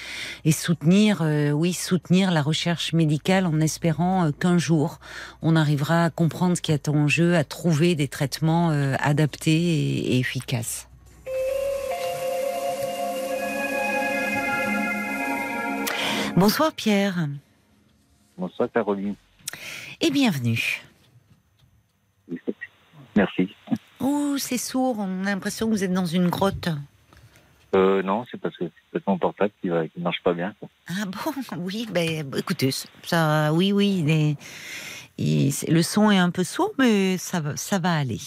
et 0.46 0.52
soutenir 0.52 1.22
oui 1.54 1.74
soutenir 1.74 2.32
la 2.32 2.42
recherche 2.42 2.94
médicale 2.94 3.46
en 3.46 3.60
espérant 3.60 4.32
qu'un 4.32 4.58
jour 4.58 5.00
on 5.42 5.56
arrivera 5.56 6.06
à 6.06 6.10
comprendre 6.10 6.56
ce 6.56 6.62
qui 6.62 6.72
est 6.72 6.88
en 6.88 7.08
jeu 7.08 7.36
à 7.36 7.44
trouver 7.44 7.96
des 7.96 8.08
traitements 8.08 8.70
adaptés 9.00 9.52
et 9.52 10.20
efficaces 10.20 10.88
Bonsoir 16.36 16.74
Pierre 16.74 17.28
Bonsoir 18.38 18.70
Caroline. 18.72 19.16
et 20.02 20.10
bienvenue. 20.10 20.82
Merci. 23.16 23.56
Oh, 24.00 24.36
c'est 24.38 24.58
sourd, 24.58 24.98
on 25.00 25.22
a 25.26 25.30
l'impression 25.30 25.68
que 25.68 25.72
vous 25.72 25.84
êtes 25.84 25.94
dans 25.94 26.06
une 26.06 26.30
grotte. 26.30 26.70
Euh, 27.76 28.02
non, 28.02 28.26
c'est 28.30 28.40
parce 28.40 28.58
que 28.58 28.66
c'est 28.92 29.06
mon 29.08 29.18
portable 29.18 29.52
qui, 29.62 29.70
qui 29.94 30.00
marche 30.02 30.22
pas 30.24 30.34
bien. 30.34 30.54
Ah 30.88 31.06
bon, 31.06 31.32
oui, 31.58 31.88
ben 31.92 32.26
écoutez, 32.36 32.72
ça, 33.04 33.54
oui, 33.54 33.72
oui, 33.72 34.36
le 35.20 35.82
son 35.82 36.10
est 36.12 36.18
un 36.18 36.32
peu 36.32 36.44
sourd, 36.44 36.72
mais 36.80 37.18
ça, 37.18 37.40
va- 37.40 37.58
ça 37.58 37.78
va 37.80 37.94
aller. 37.96 38.20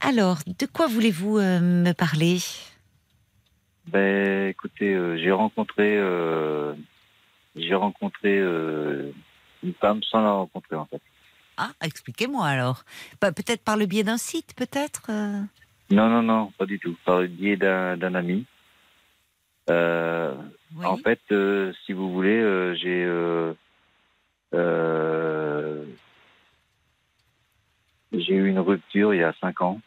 Alors, 0.00 0.38
de 0.46 0.66
quoi 0.66 0.86
voulez-vous 0.86 1.38
euh, 1.38 1.60
me 1.60 1.92
parler? 1.92 2.38
Ben, 3.88 4.48
écoutez, 4.48 4.94
euh, 4.94 5.18
j'ai 5.18 5.32
rencontré, 5.32 5.96
euh, 5.98 6.72
j'ai 7.56 7.74
rencontré 7.74 8.38
euh, 8.38 9.10
une 9.62 9.74
femme 9.74 10.02
sans 10.02 10.22
la 10.22 10.32
rencontrer 10.32 10.76
en 10.76 10.86
fait. 10.86 11.00
Ah, 11.56 11.70
expliquez-moi 11.82 12.46
alors. 12.46 12.84
Bah, 13.20 13.30
peut-être 13.32 13.62
par 13.62 13.76
le 13.76 13.86
biais 13.86 14.02
d'un 14.02 14.18
site, 14.18 14.54
peut-être 14.56 15.06
euh 15.10 15.40
Non, 15.90 16.08
non, 16.08 16.22
non, 16.22 16.52
pas 16.58 16.66
du 16.66 16.78
tout. 16.80 16.96
Par 17.04 17.20
le 17.20 17.28
biais 17.28 17.56
d'un 17.56 18.14
ami. 18.14 18.44
Euh, 19.70 20.34
Oui. 20.76 20.84
En 20.86 20.96
fait, 20.96 21.20
euh, 21.30 21.72
si 21.86 21.92
vous 21.92 22.12
voulez, 22.12 22.36
euh, 22.40 22.74
j'ai 22.74 23.04
j'ai 28.12 28.34
eu 28.34 28.48
une 28.48 28.58
rupture 28.58 29.14
il 29.14 29.20
y 29.20 29.24
a 29.24 29.32
cinq 29.40 29.60
ans 29.60 29.80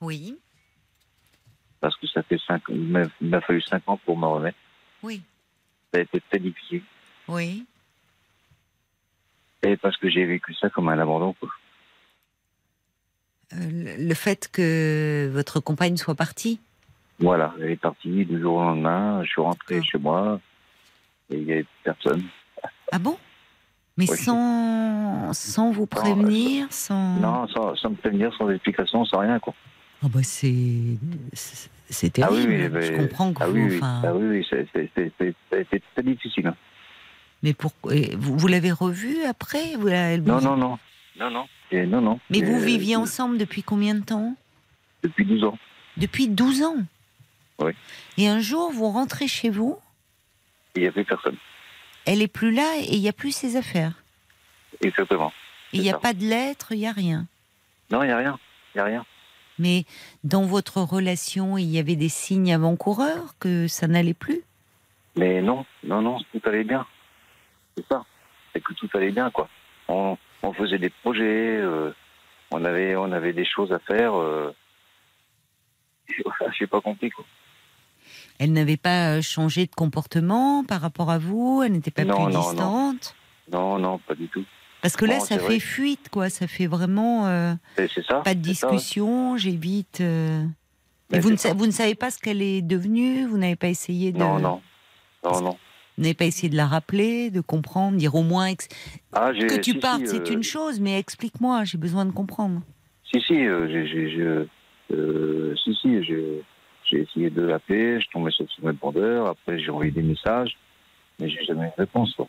Oui, 0.00 0.38
parce 1.80 1.96
que 1.96 2.06
ça 2.06 2.22
fait 2.22 2.38
cinq, 2.46 2.62
il 2.68 3.08
m'a 3.20 3.40
fallu 3.40 3.60
cinq 3.60 3.82
ans 3.88 3.98
pour 4.04 4.16
me 4.16 4.26
remettre. 4.26 4.58
oui, 5.02 5.20
Ça 5.92 5.98
a 5.98 6.02
été 6.02 6.20
très 6.28 6.38
difficile. 6.38 6.82
oui. 7.28 7.66
Et 9.64 9.76
parce 9.76 9.96
que 9.96 10.10
j'ai 10.10 10.24
vécu 10.26 10.52
ça 10.54 10.68
comme 10.70 10.88
un 10.88 10.98
abandon. 10.98 11.34
Quoi. 11.38 11.48
Euh, 13.52 13.56
le 13.96 14.14
fait 14.14 14.48
que 14.50 15.30
votre 15.32 15.60
compagne 15.60 15.96
soit 15.96 16.16
partie? 16.16 16.58
Voilà, 17.20 17.54
elle 17.60 17.70
est 17.70 17.76
partie 17.76 18.24
du 18.24 18.40
jour 18.40 18.54
au 18.56 18.60
lendemain. 18.62 19.22
Je 19.22 19.28
suis 19.30 19.40
rentré 19.40 19.78
Ah. 19.78 19.82
chez 19.84 19.98
moi 19.98 20.40
et 21.30 21.36
il 21.36 21.44
n'y 21.44 21.52
avait 21.52 21.66
personne. 21.84 22.24
Ah 22.90 22.98
bon? 22.98 23.16
Mais 23.96 24.06
sans, 24.06 25.32
sans 25.32 25.70
vous 25.70 25.86
prévenir, 25.86 26.66
sans... 26.72 27.20
Non, 27.20 27.46
sans, 27.46 27.76
sans 27.76 27.90
me 27.90 27.94
prévenir, 27.96 28.34
sans 28.36 28.48
explication, 28.50 29.04
sans 29.04 29.18
rien. 29.18 29.38
Quoi. 29.38 29.54
Bah 30.08 30.20
c'est 30.22 30.52
c'est 31.32 31.70
c'est 31.88 32.18
Ah 32.20 32.28
oui, 32.32 32.42
terrible. 32.44 32.76
oui, 32.78 32.82
Je 32.86 32.92
mais- 32.92 32.98
comprends 32.98 33.32
que 33.32 33.42
Ah 33.42 33.46
vous. 33.46 33.52
oui, 33.54 33.62
oui, 33.70 33.76
enfin, 33.76 34.02
ah 34.04 34.14
oui, 34.14 34.38
oui, 34.40 34.46
c'est- 34.48 34.66
a 35.52 35.64
très 35.94 36.02
difficile. 36.02 36.46
hein. 36.48 36.56
Mais 37.42 37.54
pourquoi 37.54 37.92
vous, 38.16 38.36
vous 38.36 38.48
l'avez 38.48 38.72
revue 38.72 39.22
après 39.24 39.74
Vous 39.76 39.86
la- 39.88 40.16
Non, 40.18 40.40
non, 40.40 40.56
non. 40.56 40.78
Non, 41.18 41.30
non. 41.30 41.46
Et 41.70 41.86
non, 41.86 42.00
non. 42.00 42.20
Mais 42.30 42.38
Et, 42.38 42.44
vous 42.44 42.58
viviez 42.60 42.96
ensemble 42.96 43.38
depuis 43.38 43.62
combien 43.62 43.94
de 43.94 44.04
temps? 44.04 44.34
Depuis 45.02 45.24
12 45.24 45.44
ans. 45.44 45.58
Depuis 45.96 46.28
12 46.28 46.62
ans? 46.62 46.76
Oui. 47.58 47.72
Et 48.18 48.28
un 48.28 48.40
jour, 48.40 48.70
vous 48.72 48.88
rentrez 48.90 49.28
chez 49.28 49.50
vous, 49.50 49.78
Il 50.74 50.82
n'y 50.82 50.88
avait 50.88 51.04
personne. 51.04 51.36
elle 52.06 52.22
est 52.22 52.28
plus 52.28 52.52
là 52.52 52.76
et 52.80 52.94
il 52.94 53.00
n'y 53.00 53.08
a 53.08 53.12
plus 53.12 53.32
ses 53.32 53.56
affaires. 53.56 54.02
Exactement. 54.80 55.32
Il 55.72 55.80
n'y 55.82 55.90
a 55.90 55.92
ça. 55.92 55.98
pas 55.98 56.12
de 56.12 56.24
lettres, 56.24 56.72
il 56.72 56.78
n'y 56.78 56.86
a 56.86 56.92
rien. 56.92 57.26
Non, 57.90 58.02
il 58.02 58.06
n'y 58.06 58.12
a 58.12 58.16
rien. 58.18 58.38
Il 58.74 58.78
n'y 58.78 58.80
a 58.82 58.84
rien. 58.84 59.06
Mais 59.58 59.84
dans 60.24 60.44
votre 60.46 60.80
relation, 60.80 61.58
il 61.58 61.68
y 61.70 61.78
avait 61.78 61.96
des 61.96 62.08
signes 62.08 62.52
avant-coureurs 62.52 63.34
que 63.38 63.68
ça 63.68 63.86
n'allait 63.86 64.14
plus? 64.14 64.40
Mais 65.16 65.42
non, 65.42 65.64
non, 65.84 66.00
non, 66.02 66.18
tout 66.32 66.40
allait 66.46 66.64
bien. 66.64 66.86
C'est 67.76 67.86
ça. 67.86 68.04
C'est 68.52 68.62
que 68.62 68.72
tout 68.74 68.88
allait 68.94 69.12
bien, 69.12 69.30
quoi. 69.30 69.48
On, 69.88 70.16
on 70.42 70.52
faisait 70.52 70.78
des 70.78 70.90
projets, 70.90 71.58
euh, 71.58 71.92
on 72.50 72.64
avait, 72.64 72.96
on 72.96 73.12
avait 73.12 73.32
des 73.32 73.44
choses 73.44 73.72
à 73.72 73.78
faire. 73.78 74.14
Euh, 74.14 74.54
j'ai 76.58 76.66
pas 76.66 76.80
compris, 76.80 77.10
quoi. 77.10 77.24
Elle 78.38 78.52
n'avait 78.52 78.76
pas 78.76 79.16
euh, 79.16 79.22
changé 79.22 79.66
de 79.66 79.74
comportement 79.74 80.64
par 80.64 80.80
rapport 80.80 81.10
à 81.10 81.18
vous? 81.18 81.62
Elle 81.64 81.72
n'était 81.72 81.90
pas 81.90 82.04
Non, 82.04 82.24
plus 82.24 82.34
non, 82.34 82.40
non. 82.40 82.40
distante? 82.50 83.14
Non, 83.52 83.78
non, 83.78 83.98
pas 83.98 84.14
du 84.14 84.28
tout. 84.28 84.44
Parce 84.82 84.96
que 84.96 85.04
là, 85.04 85.20
ça 85.20 85.38
fait 85.38 85.44
vrai. 85.44 85.58
fuite, 85.60 86.08
quoi. 86.10 86.28
Ça 86.28 86.46
fait 86.46 86.66
vraiment 86.66 87.26
euh, 87.28 87.54
ça. 88.06 88.20
pas 88.20 88.34
de 88.34 88.40
discussion. 88.40 89.36
J'évite. 89.36 90.00
euh, 90.00 90.44
Et 91.12 91.20
vous 91.20 91.30
ne, 91.30 91.36
c'est 91.36 91.42
sa- 91.42 91.48
ça. 91.50 91.54
vous 91.54 91.66
ne 91.66 91.70
savez 91.70 91.94
pas 91.94 92.10
ce 92.10 92.18
qu'elle 92.18 92.42
est 92.42 92.62
devenue 92.62 93.24
Vous 93.26 93.38
n'avez 93.38 93.56
pas 93.56 93.68
essayé 93.68 94.12
de. 94.12 94.18
Non, 94.18 94.38
non. 94.38 94.60
Non, 95.24 95.40
non. 95.40 95.56
Vous 95.96 96.02
n'avez 96.04 96.14
pas 96.14 96.24
essayé 96.24 96.48
de 96.48 96.56
la 96.56 96.66
rappeler, 96.66 97.30
de 97.30 97.40
comprendre, 97.40 97.96
dire 97.98 98.14
au 98.14 98.22
moins 98.22 98.46
ex- 98.46 98.66
Ah, 99.12 99.30
que 99.32 99.60
tu 99.60 99.72
si, 99.72 99.78
partes, 99.78 100.00
si, 100.00 100.08
c'est 100.08 100.30
euh, 100.30 100.34
une 100.34 100.42
chose, 100.42 100.80
mais 100.80 100.98
explique-moi. 100.98 101.64
J'ai 101.64 101.78
besoin 101.78 102.04
de 102.06 102.12
comprendre. 102.12 102.62
Si, 103.04 103.20
si, 103.20 103.34
euh, 103.34 103.68
j'ai, 103.68 104.46
euh, 104.90 105.54
si, 105.62 105.74
si, 105.80 106.02
j'ai, 106.04 106.42
essayé 106.92 107.30
de 107.30 107.42
l'appeler, 107.42 108.00
je 108.00 108.08
tombais 108.10 108.30
sur 108.30 108.46
son 108.50 108.66
répondeur, 108.66 109.26
après 109.26 109.58
j'ai 109.58 109.70
envoyé 109.70 109.90
des 109.90 110.02
messages, 110.02 110.56
mais 111.18 111.28
j'ai 111.28 111.42
jamais 111.44 111.66
eu 111.66 111.70
de 111.76 111.82
réponse. 111.82 112.14
quoi. 112.14 112.26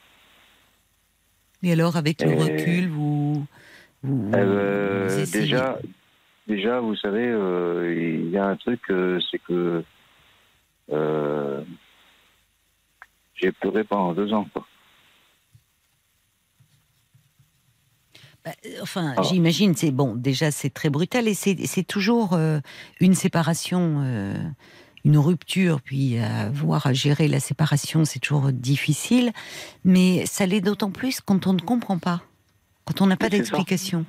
Et 1.64 1.72
alors, 1.72 1.96
avec 1.96 2.22
le 2.22 2.32
Et- 2.32 2.36
recul, 2.36 2.90
vous. 2.90 3.46
vous, 4.04 4.32
Euh, 4.36 5.08
vous 5.10 5.20
essayez. 5.20 5.44
déjà, 5.46 5.80
déjà, 6.48 6.80
vous 6.82 6.96
savez, 6.98 7.26
euh, 7.26 7.96
il 7.98 8.30
y 8.30 8.38
a 8.38 8.46
un 8.46 8.58
truc, 8.58 8.82
euh, 8.90 9.20
c'est 9.32 9.40
que 9.40 9.84
euh, 10.92 11.64
j'ai 13.36 13.52
pleuré 13.54 13.86
pendant 13.86 14.14
deux 14.14 14.34
ans. 14.34 14.46
Quoi. 14.52 14.68
Bah, 18.44 18.52
enfin, 18.82 19.14
Ah. 19.16 19.22
j'imagine, 19.24 19.74
c'est 19.74 19.92
bon. 19.92 20.16
Déjà, 20.16 20.52
c'est 20.52 20.70
très 20.70 20.90
brutal 20.90 21.30
et 21.30 21.34
c'est 21.34 21.56
c'est 21.66 21.84
toujours 21.86 22.34
euh, 22.34 22.60
une 23.00 23.14
séparation. 23.14 24.02
euh, 24.04 24.34
une 25.06 25.18
rupture, 25.18 25.82
puis 25.82 26.18
avoir 26.18 26.88
à 26.88 26.94
gérer 26.94 27.28
la 27.28 27.40
séparation, 27.40 28.06
c'est 28.06 28.20
toujours 28.20 28.52
difficile. 28.52 29.32
Mais 29.84 30.26
ça 30.26 30.46
l'est 30.46 30.62
d'autant 30.62 30.92
plus 30.92 31.20
quand 31.20 31.48
on 31.48 31.54
ne 31.54 31.60
comprend 31.60 32.00
pas, 32.00 32.22
quand 32.86 33.02
on 33.02 33.08
n'a 33.08 33.18
pas 33.18 33.30
d'explication. 33.30 34.06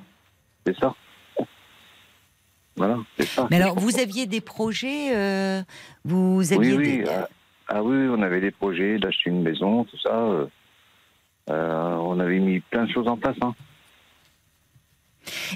C'est 0.65 0.77
ça. 0.77 0.95
Voilà, 2.77 2.97
c'est 3.17 3.27
ça. 3.27 3.47
Mais 3.49 3.61
alors, 3.61 3.79
vous 3.79 3.99
aviez 3.99 4.25
des 4.25 4.41
projets, 4.41 5.15
euh, 5.15 5.61
vous 6.03 6.51
aviez 6.51 6.75
oui. 6.75 6.97
des... 6.97 7.05
Ah, 7.09 7.29
ah 7.69 7.83
oui, 7.83 8.07
on 8.09 8.21
avait 8.21 8.41
des 8.41 8.51
projets 8.51 8.99
d'acheter 8.99 9.29
une 9.29 9.43
maison, 9.43 9.85
tout 9.85 9.97
ça. 9.99 10.13
euh, 10.13 10.45
euh, 11.49 11.95
on 11.95 12.19
avait 12.19 12.39
mis 12.39 12.59
plein 12.59 12.85
de 12.85 12.91
choses 12.91 13.07
en 13.07 13.17
place. 13.17 13.37
Hein. 13.41 13.55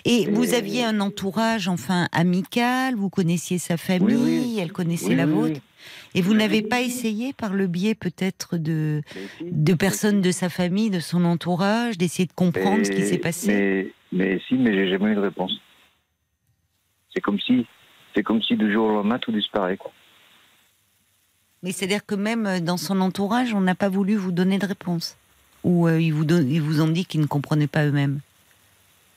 Et 0.06 0.28
vous 0.32 0.54
aviez 0.54 0.84
un 0.84 1.00
entourage, 1.00 1.68
enfin, 1.68 2.08
amical, 2.12 2.96
vous 2.96 3.10
connaissiez 3.10 3.58
sa 3.58 3.78
famille, 3.78 4.16
Oui, 4.16 4.40
oui. 4.56 4.60
elle 4.60 4.72
connaissait 4.72 5.10
Oui, 5.10 5.16
la 5.16 5.26
vôtre. 5.26 5.60
Et 6.16 6.22
vous 6.22 6.34
n'avez 6.34 6.62
pas 6.62 6.82
essayé, 6.82 7.34
par 7.34 7.54
le 7.54 7.68
biais 7.68 7.96
peut-être 7.96 8.58
de, 8.58 9.02
de 9.52 9.74
personnes 9.74 10.22
de 10.22 10.32
sa 10.32 10.50
famille, 10.50 10.90
de 10.90 11.00
son 11.00 11.24
entourage, 11.26 11.98
d'essayer 11.98 12.26
de 12.26 12.34
comprendre 12.34 12.86
ce 12.86 12.92
qui 12.92 13.04
s'est 13.04 13.18
passé? 13.18 13.48
Mais, 13.48 13.94
mais 14.12 14.42
si, 14.48 14.56
mais 14.56 14.74
j'ai 14.74 14.90
jamais 14.90 15.12
eu 15.12 15.16
de 15.16 15.22
réponse. 15.22 15.54
C'est 17.14 17.22
comme 17.22 17.40
si, 17.40 17.66
c'est 18.16 18.24
comme 18.24 18.42
si 18.42 18.56
du 18.58 18.72
jour 18.74 18.88
au 18.88 18.92
lendemain 18.92 19.20
tout 19.20 19.32
disparaît. 19.32 19.78
Quoi. 19.78 19.92
Mais 21.64 21.72
c'est-à-dire 21.72 22.06
que 22.06 22.16
même 22.16 22.46
euh, 22.46 22.60
dans 22.60 22.78
son 22.78 23.02
entourage, 23.02 23.54
on 23.54 23.62
n'a 23.62 23.76
pas 23.76 23.90
voulu 23.90 24.16
vous 24.16 24.32
donner 24.32 24.58
de 24.60 24.66
réponse? 24.66 25.18
Ou 25.64 25.88
euh, 25.88 26.00
ils, 26.00 26.14
vous 26.14 26.26
don- 26.26 26.46
ils 26.48 26.62
vous 26.62 26.82
ont 26.82 26.88
dit 26.88 27.06
qu'ils 27.06 27.22
ne 27.22 27.26
comprenaient 27.26 27.68
pas 27.68 27.86
eux-mêmes? 27.86 28.20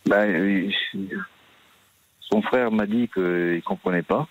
Ben, 0.06 0.70
son 2.20 2.42
frère 2.42 2.70
m'a 2.72 2.86
dit 2.86 3.08
qu'il 3.12 3.62
comprenait 3.64 4.02
pas. 4.02 4.28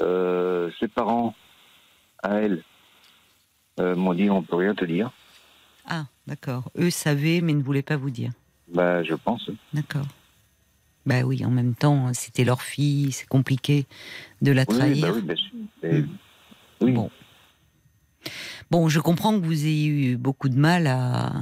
Euh, 0.00 0.70
ses 0.80 0.88
parents, 0.88 1.34
à 2.22 2.36
elle, 2.36 2.62
euh, 3.80 3.94
m'ont 3.94 4.14
dit 4.14 4.30
on 4.30 4.42
peut 4.42 4.56
rien 4.56 4.74
te 4.74 4.84
dire. 4.84 5.10
Ah, 5.86 6.06
d'accord. 6.26 6.70
Eux 6.78 6.90
savaient, 6.90 7.40
mais 7.40 7.52
ne 7.52 7.62
voulaient 7.62 7.82
pas 7.82 7.96
vous 7.96 8.10
dire. 8.10 8.32
Ben, 8.68 9.02
je 9.04 9.14
pense. 9.14 9.50
D'accord. 9.72 10.06
Bah 11.04 11.22
oui, 11.22 11.44
en 11.44 11.50
même 11.50 11.74
temps, 11.74 12.12
c'était 12.14 12.44
leur 12.44 12.62
fille, 12.62 13.10
c'est 13.12 13.26
compliqué 13.28 13.86
de 14.40 14.52
la 14.52 14.64
Oui, 14.68 14.76
trahir. 14.78 15.06
bah 15.08 15.12
oui, 15.14 15.22
bien 15.22 15.36
sûr. 15.36 15.50
Mais- 15.82 16.00
Mm. 16.00 16.08
oui. 16.82 16.92
Bon. 16.92 17.10
Bon, 18.70 18.88
je 18.88 19.00
comprends 19.00 19.38
que 19.38 19.44
vous 19.44 19.66
ayez 19.66 19.86
eu 19.88 20.16
beaucoup 20.16 20.48
de 20.48 20.56
mal 20.58 20.86
à, 20.86 21.32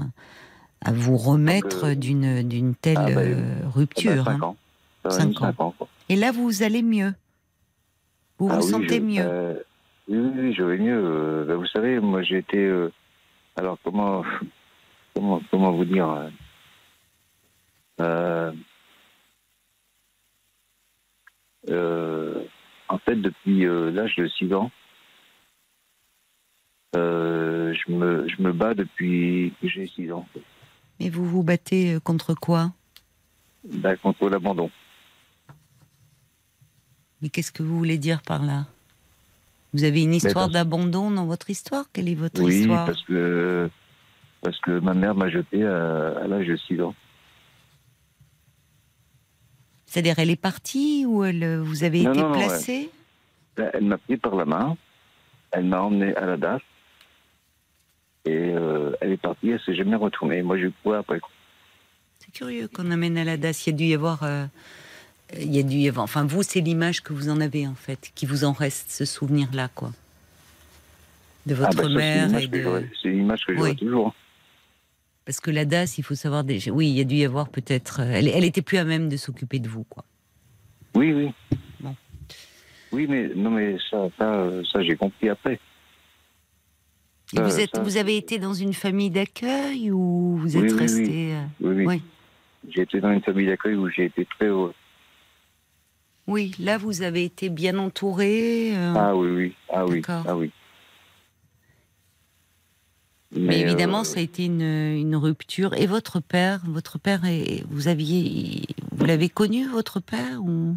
à 0.84 0.92
vous 0.92 1.16
remettre 1.16 1.84
euh, 1.88 1.94
d'une 1.94 2.42
d'une 2.48 2.74
telle 2.74 2.96
ah, 2.98 3.10
bah, 3.10 3.20
euh, 3.20 3.34
Ça 3.60 3.64
va 3.64 3.70
rupture. 3.70 4.24
cinq 4.24 4.42
hein. 4.42 4.42
ans. 4.42 4.56
Cinq 5.10 5.42
ans. 5.42 5.74
quoi. 5.76 5.88
Et 6.08 6.16
là, 6.16 6.32
vous 6.32 6.62
allez 6.62 6.82
mieux. 6.82 7.12
Vous 8.38 8.48
Ah 8.50 8.56
vous 8.56 8.64
oui, 8.66 8.70
sentez 8.70 8.96
je- 8.96 9.00
mieux. 9.04 9.22
euh, 9.24 9.54
oui, 10.08 10.18
oui, 10.18 10.30
oui, 10.36 10.54
je 10.54 10.62
vais 10.62 10.78
mieux. 10.78 10.98
Euh, 11.04 11.44
ben, 11.46 11.54
vous 11.56 11.66
savez, 11.66 12.00
moi 12.00 12.22
j'ai 12.22 12.38
été. 12.38 12.58
euh, 12.58 12.90
alors 13.56 13.78
comment, 13.84 14.22
comment, 15.14 15.40
comment 15.50 15.72
vous 15.72 15.84
dire 15.84 16.08
En 22.88 22.98
fait, 22.98 23.16
depuis 23.16 23.64
l'âge 23.92 24.16
de 24.16 24.26
6 24.26 24.52
ans, 24.54 24.70
je 26.94 27.92
me, 27.92 28.26
je 28.28 28.42
me 28.42 28.52
bats 28.52 28.74
depuis 28.74 29.52
que 29.60 29.68
j'ai 29.68 29.86
6 29.86 30.10
ans. 30.12 30.26
Mais 31.00 31.08
vous 31.08 31.24
vous 31.24 31.42
battez 31.42 31.94
euh, 31.94 32.00
contre 32.00 32.34
quoi? 32.34 32.72
Ben, 33.64 33.96
contre 33.96 34.28
l'abandon. 34.28 34.70
Mais 37.22 37.28
qu'est-ce 37.28 37.52
que 37.52 37.62
vous 37.62 37.76
voulez 37.76 37.98
dire 37.98 38.22
par 38.22 38.42
là? 38.42 38.66
Vous 39.72 39.84
avez 39.84 40.02
une 40.02 40.14
histoire 40.14 40.34
parce- 40.46 40.52
d'abandon 40.52 41.10
dans 41.10 41.26
votre 41.26 41.48
histoire? 41.50 41.84
Quelle 41.92 42.08
est 42.08 42.14
votre 42.14 42.42
Oui, 42.42 42.60
histoire? 42.60 42.86
parce 42.86 43.02
que 43.04 43.70
parce 44.42 44.58
que 44.60 44.78
ma 44.80 44.94
mère 44.94 45.14
m'a 45.14 45.28
jeté 45.28 45.64
à, 45.64 46.18
à 46.18 46.26
l'âge 46.26 46.46
de 46.46 46.56
6 46.56 46.80
ans. 46.80 46.94
C'est-à-dire, 49.86 50.18
elle 50.18 50.30
est 50.30 50.36
partie 50.36 51.04
ou 51.06 51.24
elle, 51.24 51.42
euh, 51.42 51.62
vous 51.62 51.84
avez 51.84 52.02
Non, 52.04 52.12
été 52.12 52.20
non, 52.22 52.28
non, 52.28 52.34
placé 52.38 52.90
Ben, 53.56 53.70
Elle 53.74 53.84
m'a 53.84 53.98
pris 53.98 54.16
par 54.16 54.34
la 54.36 54.44
main, 54.44 54.76
elle 55.50 55.64
m'a 55.64 55.82
emmené 55.82 56.14
à 56.16 56.24
la 56.26 56.36
DAS 56.36 56.60
et 58.26 58.30
euh, 58.54 58.92
elle 59.00 59.12
est 59.12 59.16
partie, 59.16 59.48
elle 59.50 59.60
s'est 59.60 59.74
jamais 59.74 59.96
retournée. 59.96 60.42
Moi, 60.42 60.58
j'ai 60.58 60.70
couru 60.82 60.96
après. 60.96 61.20
quoi. 61.20 61.30
C'est 62.18 62.32
curieux 62.32 62.68
qu'on 62.68 62.90
amène 62.90 63.16
à 63.18 63.24
la 63.24 63.36
DAS. 63.36 63.66
Il 63.66 63.70
y 63.70 63.74
a 63.74 63.76
dû 63.76 63.84
y 63.84 63.94
avoir. 63.94 64.22
euh, 64.22 64.44
il 65.38 65.54
y 65.54 65.58
a 65.58 65.62
dû 65.62 65.76
y 65.76 65.88
avoir. 65.88 66.04
Enfin, 66.04 66.24
vous, 66.26 66.42
c'est 66.42 66.60
l'image 66.60 67.02
que 67.02 67.12
vous 67.12 67.28
en 67.30 67.40
avez, 67.40 67.66
en 67.66 67.74
fait, 67.74 68.10
qui 68.14 68.26
vous 68.26 68.44
en 68.44 68.52
reste, 68.52 68.90
ce 68.90 69.04
souvenir-là, 69.04 69.68
quoi. 69.74 69.92
De 71.46 71.54
votre 71.54 71.70
Ah, 71.78 71.82
ça, 71.82 71.88
mère 71.88 72.28
c'est 72.30 72.40
l'image 72.40 72.50
que 72.50 72.56
de. 72.56 73.46
que 73.46 73.54
j'aurai 73.54 73.70
Oui. 73.70 73.76
toujours. 73.76 74.14
Parce 75.24 75.40
que 75.40 75.50
la 75.50 75.64
DAS, 75.64 75.96
il 75.98 76.02
faut 76.04 76.14
savoir 76.14 76.44
déjà. 76.44 76.70
Oui, 76.72 76.88
il 76.88 76.96
y 76.96 77.00
a 77.00 77.04
dû 77.04 77.14
y 77.16 77.24
avoir 77.24 77.48
peut-être. 77.48 78.00
euh, 78.00 78.12
Elle, 78.12 78.28
elle 78.28 78.44
était 78.44 78.62
plus 78.62 78.78
à 78.78 78.84
même 78.84 79.08
de 79.08 79.16
s'occuper 79.16 79.58
de 79.60 79.68
vous, 79.68 79.84
quoi. 79.84 80.04
Oui, 80.94 81.12
oui. 81.12 81.32
Bon. 81.80 81.94
Oui, 82.92 83.06
mais 83.08 83.28
non, 83.36 83.50
mais 83.50 83.76
ça, 83.90 84.08
ça, 84.18 84.48
ça 84.70 84.82
j'ai 84.82 84.96
compris 84.96 85.28
après. 85.28 85.60
Et 87.32 87.36
Ça, 87.36 87.42
vous, 87.42 87.60
êtes, 87.60 87.76
ça, 87.76 87.82
vous 87.82 87.96
avez 87.96 88.16
été 88.16 88.38
dans 88.38 88.54
une 88.54 88.72
famille 88.74 89.10
d'accueil 89.10 89.90
ou 89.90 90.36
vous 90.38 90.56
êtes 90.56 90.72
oui, 90.72 90.78
resté. 90.78 91.34
euh, 91.34 91.42
Oui, 91.60 91.74
oui. 91.76 91.86
Oui. 91.86 92.02
J'ai 92.68 92.82
été 92.82 93.00
dans 93.00 93.10
une 93.12 93.22
famille 93.22 93.46
d'accueil 93.46 93.74
où 93.76 93.88
j'ai 93.88 94.06
été 94.06 94.26
très 94.26 94.46
heureux. 94.46 94.74
Oui, 96.26 96.52
là, 96.58 96.76
vous 96.78 97.02
avez 97.02 97.24
été 97.24 97.48
bien 97.48 97.78
entouré. 97.78 98.76
euh, 98.76 98.94
Ah 98.96 99.14
oui, 99.16 99.28
oui. 99.30 99.54
Ah 99.72 99.86
oui. 99.86 100.02
Ah 100.08 100.36
oui. 100.36 100.50
Mais, 103.32 103.60
évidemment, 103.60 104.00
euh, 104.00 104.04
ça 104.04 104.18
a 104.18 104.22
été 104.22 104.44
une, 104.46 104.60
une 104.60 105.14
rupture. 105.14 105.74
Et 105.74 105.86
votre 105.86 106.18
père, 106.20 106.60
votre 106.66 106.98
père, 106.98 107.24
est, 107.24 107.64
vous 107.70 107.86
aviez, 107.86 108.62
vous 108.90 109.04
l'avez 109.04 109.28
connu, 109.28 109.68
votre 109.68 110.00
père 110.00 110.42
ou? 110.42 110.76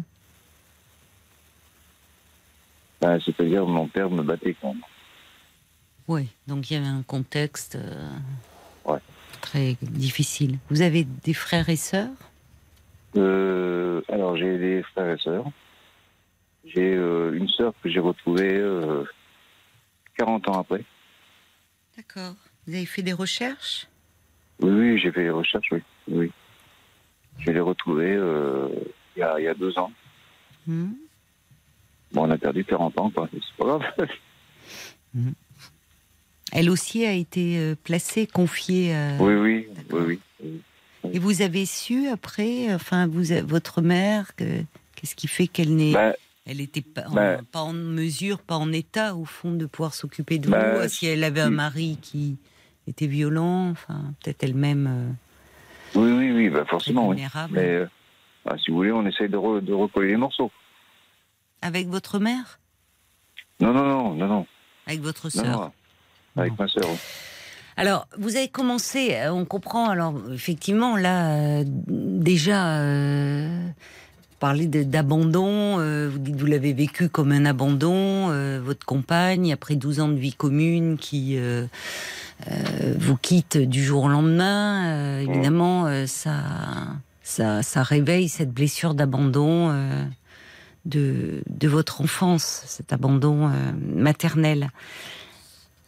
Ben, 3.00 3.18
C'est-à-dire, 3.24 3.66
mon 3.66 3.88
père 3.88 4.08
me 4.08 4.22
battait 4.22 4.56
même. 4.62 4.80
Oui. 6.08 6.28
Donc 6.46 6.70
il 6.70 6.74
y 6.74 6.76
avait 6.76 6.86
un 6.86 7.02
contexte 7.02 7.76
euh, 7.76 8.10
Ouais. 8.84 8.98
très 9.40 9.76
difficile. 9.82 10.58
Vous 10.70 10.82
avez 10.82 11.04
des 11.04 11.34
frères 11.34 11.68
et 11.68 11.76
sœurs? 11.76 12.10
Euh, 13.16 14.02
alors, 14.08 14.36
j'ai 14.36 14.58
des 14.58 14.82
frères 14.82 15.16
et 15.16 15.18
sœurs. 15.22 15.46
J'ai 16.66 16.94
euh, 16.94 17.32
une 17.34 17.48
sœur 17.48 17.72
que 17.82 17.88
j'ai 17.88 18.00
retrouvée 18.00 18.54
euh, 18.56 19.04
40 20.18 20.48
ans 20.48 20.60
après. 20.60 20.84
D'accord. 21.96 22.34
Vous 22.66 22.74
avez 22.74 22.86
fait 22.86 23.02
des 23.02 23.12
recherches? 23.12 23.86
Oui, 24.60 24.70
oui, 24.70 24.98
j'ai 24.98 25.12
fait 25.12 25.22
les 25.22 25.30
recherches, 25.30 25.68
oui. 25.72 25.82
oui. 26.08 26.32
Je 27.38 27.50
l'ai 27.50 27.60
retrouvée 27.60 28.14
euh, 28.14 28.68
il 29.16 29.20
y, 29.20 29.22
a, 29.22 29.40
y 29.40 29.46
a 29.48 29.54
deux 29.54 29.76
ans. 29.78 29.92
Hmm. 30.66 30.92
Bon, 32.12 32.26
on 32.26 32.30
a 32.30 32.38
perdu 32.38 32.64
40 32.64 32.98
ans, 32.98 33.10
quoi. 33.10 33.28
C'est 33.32 33.56
pas 33.56 33.64
grave. 33.64 34.08
Elle 36.54 36.70
aussi 36.70 37.04
a 37.04 37.12
été 37.12 37.58
euh, 37.58 37.74
placée, 37.82 38.26
confiée. 38.28 38.94
à- 38.94 39.16
oui, 39.20 39.34
oui, 39.34 39.68
oui, 39.90 40.00
oui. 40.06 40.20
oui. 40.42 40.60
Et 41.12 41.18
vous 41.18 41.42
avez 41.42 41.66
su 41.66 42.06
après, 42.08 42.72
enfin, 42.72 43.06
vous, 43.08 43.32
a- 43.32 43.42
votre 43.42 43.82
mère, 43.82 44.34
que- 44.36 44.62
qu'est-ce 44.94 45.16
qui 45.16 45.26
fait 45.26 45.48
qu'elle 45.48 45.74
n'est, 45.74 45.92
Ben, 45.92 46.14
elle 46.46 46.60
était 46.60 46.80
pas, 46.80 47.06
en- 47.08 47.14
ben- 47.14 47.42
pas 47.50 47.60
en 47.60 47.72
mesure, 47.72 48.38
pas 48.38 48.54
en 48.56 48.72
état 48.72 49.16
au 49.16 49.24
fond 49.24 49.52
de 49.52 49.66
pouvoir 49.66 49.94
s'occuper 49.94 50.38
de 50.38 50.48
Ben, 50.48 50.80
vous. 50.82 50.88
Si 50.88 51.06
elle 51.06 51.24
avait 51.24 51.40
un 51.40 51.50
mari 51.50 51.98
qui 52.00 52.36
était 52.86 53.08
violent, 53.08 53.70
enfin, 53.70 54.14
peut-être 54.22 54.44
elle-même 54.44 54.86
euh, 55.96 55.98
oui, 56.00 56.10
oui, 56.12 56.32
oui, 56.32 56.48
bah, 56.50 56.64
forcément, 56.68 57.08
oui. 57.08 57.16
Mais 57.50 57.60
euh, 57.60 57.86
bah, 58.44 58.56
si 58.64 58.70
vous 58.70 58.76
voulez, 58.78 58.92
on 58.92 59.04
essaye 59.06 59.28
de, 59.28 59.36
re- 59.36 59.60
de 59.60 59.72
recoller 59.72 60.08
les 60.08 60.16
morceaux. 60.16 60.50
Avec 61.62 61.88
votre 61.88 62.18
mère, 62.18 62.58
Non, 63.60 63.72
non, 63.72 63.84
non, 63.84 64.14
non, 64.14 64.26
non. 64.28 64.46
avec 64.86 65.00
votre 65.00 65.28
non, 65.36 65.72
non. 66.36 66.42
Avec 66.42 66.58
ma 66.58 66.68
sœur. 66.68 66.88
Alors, 67.76 68.06
vous 68.18 68.36
avez 68.36 68.48
commencé, 68.48 69.14
euh, 69.14 69.32
on 69.32 69.44
comprend, 69.44 69.88
alors 69.88 70.14
effectivement, 70.32 70.96
là, 70.96 71.30
euh, 71.30 71.64
déjà, 71.66 72.78
euh, 72.78 73.68
parler 74.38 74.66
d'abandon, 74.66 75.80
euh, 75.80 76.08
vous 76.12 76.18
dites 76.18 76.36
que 76.36 76.40
vous 76.40 76.46
l'avez 76.46 76.72
vécu 76.72 77.08
comme 77.08 77.32
un 77.32 77.44
abandon, 77.44 78.28
votre 78.60 78.86
compagne, 78.86 79.52
après 79.52 79.74
12 79.74 80.00
ans 80.00 80.08
de 80.08 80.18
vie 80.18 80.34
commune, 80.34 80.98
qui 80.98 81.36
vous 82.98 83.16
quitte 83.16 83.56
du 83.56 83.82
jour 83.82 84.04
au 84.04 84.08
lendemain, 84.08 84.86
euh, 84.86 85.20
évidemment, 85.20 86.06
ça, 86.06 86.42
ça, 87.22 87.62
ça 87.62 87.82
réveille 87.82 88.28
cette 88.28 88.52
blessure 88.52 88.94
d'abandon 88.94 89.74
de, 90.84 91.42
de 91.48 91.68
votre 91.68 92.02
enfance, 92.02 92.62
cet 92.66 92.92
abandon 92.92 93.50
maternel. 93.96 94.68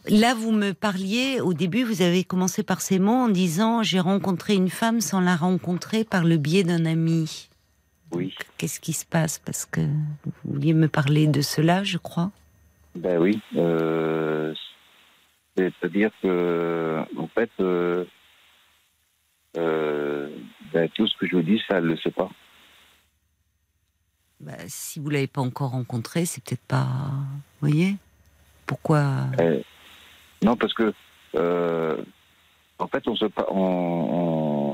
Là, 0.09 0.35
vous 0.35 0.53
me 0.53 0.73
parliez, 0.73 1.41
au 1.41 1.53
début, 1.53 1.83
vous 1.83 2.03
avez 2.03 2.23
commencé 2.23 2.63
par 2.63 2.81
ces 2.81 2.99
mots 2.99 3.25
en 3.25 3.29
disant 3.29 3.83
J'ai 3.83 3.99
rencontré 3.99 4.55
une 4.55 4.71
femme 4.71 5.01
sans 5.01 5.21
la 5.21 5.37
rencontrer 5.37 6.05
par 6.05 6.25
le 6.25 6.37
biais 6.37 6.63
d'un 6.63 6.85
ami. 6.85 7.49
Oui. 8.13 8.35
Qu'est-ce 8.57 8.79
qui 8.79 8.93
se 8.93 9.05
passe? 9.05 9.39
Parce 9.39 9.67
que 9.67 9.81
vous 9.81 10.33
vouliez 10.45 10.75
me 10.75 10.89
parler 10.89 11.27
de 11.27 11.41
cela, 11.41 11.83
je 11.83 11.99
crois. 11.99 12.31
Ben 12.95 13.19
oui. 13.19 13.41
Euh, 13.57 14.55
C'est-à-dire 15.57 16.11
que, 16.23 17.03
en 17.19 17.27
fait, 17.29 17.51
euh, 17.61 18.05
euh, 19.57 20.29
ben, 20.73 20.89
tout 20.91 21.07
ce 21.09 21.17
que 21.19 21.27
je 21.27 21.37
vous 21.37 21.43
dis, 21.43 21.61
ça, 21.67 21.79
elle 21.79 21.85
le 21.85 21.97
sait 21.97 22.13
pas. 22.13 22.31
Bah, 24.39 24.53
si 24.69 25.01
vous 25.01 25.11
l'avez 25.11 25.27
pas 25.27 25.41
encore 25.41 25.71
rencontré, 25.71 26.27
c'est 26.27 26.45
peut-être 26.45 26.67
pas. 26.69 26.87
Vous 27.61 27.69
voyez? 27.69 27.97
Pourquoi? 28.67 29.27
Non, 30.43 30.57
parce 30.57 30.75
que, 30.75 30.93
euh, 31.35 31.97
en 32.79 32.87
fait, 32.89 33.07
on 33.09 33.17
se, 33.17 33.25
on, 33.49 33.55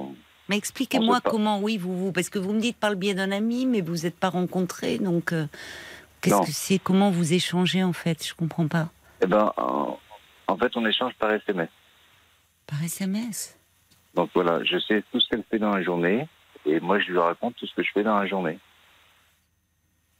on- 0.08 0.14
Mais 0.48 0.56
expliquez-moi 0.56 1.20
comment, 1.20 1.60
oui, 1.60 1.76
vous, 1.78 1.96
vous, 1.96 2.12
parce 2.12 2.28
que 2.28 2.38
vous 2.38 2.52
me 2.52 2.60
dites 2.60 2.76
par 2.76 2.90
le 2.90 2.96
biais 2.96 3.14
d'un 3.14 3.32
ami, 3.32 3.66
mais 3.66 3.80
vous 3.80 3.98
n'êtes 3.98 4.18
pas 4.18 4.28
rencontrés, 4.30 4.98
donc 4.98 5.32
euh, 5.32 5.46
qu'est-ce 6.20 6.40
que 6.46 6.52
c'est 6.52 6.78
Comment 6.78 7.10
vous 7.10 7.32
échangez 7.32 7.82
en 7.84 7.92
fait? 7.92 8.26
Je 8.26 8.34
comprends 8.34 8.68
pas. 8.68 8.88
eh 9.22 9.26
ben, 9.26 9.52
en, 9.56 9.98
en 10.48 10.56
fait, 10.56 10.76
on 10.76 10.84
échange 10.86 11.14
par 11.14 11.30
SMS. 11.32 11.68
Par 12.66 12.82
SMS 12.82 13.56
Donc 14.14 14.30
voilà, 14.34 14.62
je 14.64 14.78
sais 14.78 15.02
tout 15.12 15.20
ce 15.20 15.28
qu'elle 15.28 15.44
fait 15.50 15.58
dans 15.58 15.70
la 15.74 15.82
journée, 15.82 16.26
et 16.66 16.80
moi, 16.80 16.98
je 17.00 17.10
lui 17.10 17.18
raconte 17.18 17.54
tout 17.56 17.66
ce 17.66 17.74
que 17.74 17.82
je 17.82 17.90
fais 17.92 18.02
dans 18.02 18.18
la 18.18 18.26
journée. 18.26 18.58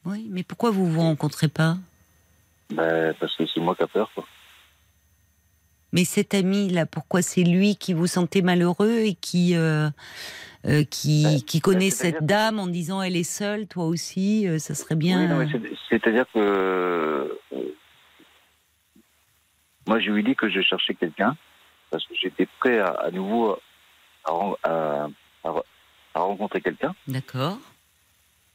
Oui, 0.05 0.27
mais 0.31 0.43
pourquoi 0.43 0.71
vous 0.71 0.87
vous 0.91 1.01
rencontrez 1.01 1.49
pas? 1.49 1.77
Ben, 2.71 3.15
parce 3.21 3.37
que 3.37 3.45
c'est 3.47 3.61
moi 3.61 3.75
qui 3.77 3.83
a 3.83 3.87
peur, 3.87 4.11
quoi. 4.15 4.25
Mais 5.93 6.05
cet 6.05 6.35
ami 6.35 6.69
là, 6.71 6.87
pourquoi 6.87 7.21
c'est 7.23 7.43
lui 7.45 7.77
qui 7.77 7.93
vous 7.93 8.07
sentez 8.07 8.41
malheureux 8.43 9.01
et 9.01 9.15
qui 9.15 9.55
euh, 9.57 9.89
euh, 10.67 10.85
qui, 10.85 11.27
Euh, 11.27 11.39
qui 11.47 11.61
connaît 11.61 11.91
cette 11.91 12.25
dame 12.25 12.59
en 12.59 12.67
disant 12.67 13.03
elle 13.03 13.17
est 13.17 13.25
seule, 13.25 13.67
toi 13.67 13.85
aussi, 13.85 14.47
euh, 14.49 14.59
ça 14.59 14.75
serait 14.75 14.95
bien. 14.95 15.39
Oui, 15.39 15.47
c'est-à-dire 15.91 16.25
que 16.33 17.39
moi 19.87 19.99
je 20.01 20.11
lui 20.11 20.21
ai 20.21 20.23
dit 20.23 20.35
que 20.37 20.49
je 20.49 20.61
cherchais 20.63 20.95
quelqu'un 20.95 21.37
parce 21.91 22.07
que 22.07 22.15
j'étais 22.15 22.47
prêt 22.61 22.79
à, 22.79 22.87
à 22.91 23.11
nouveau 23.11 23.59
à, 24.25 24.33
à- 24.65 25.09
rencontrer 26.15 26.61
quelqu'un 26.61 26.95
D'accord. 27.09 27.59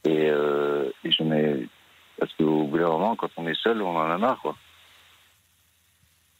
et, 0.04 0.26
et 0.28 1.10
je 1.12 1.22
mets 1.22 1.66
parce 2.18 2.32
qu'au 2.34 2.64
bout 2.64 2.78
d'un 2.78 2.88
moment 2.88 3.14
quand 3.16 3.28
on 3.36 3.46
est 3.46 3.60
seul 3.62 3.82
on 3.82 3.96
en 3.96 4.10
a 4.10 4.16
marre 4.18 4.40
quoi. 4.40 4.56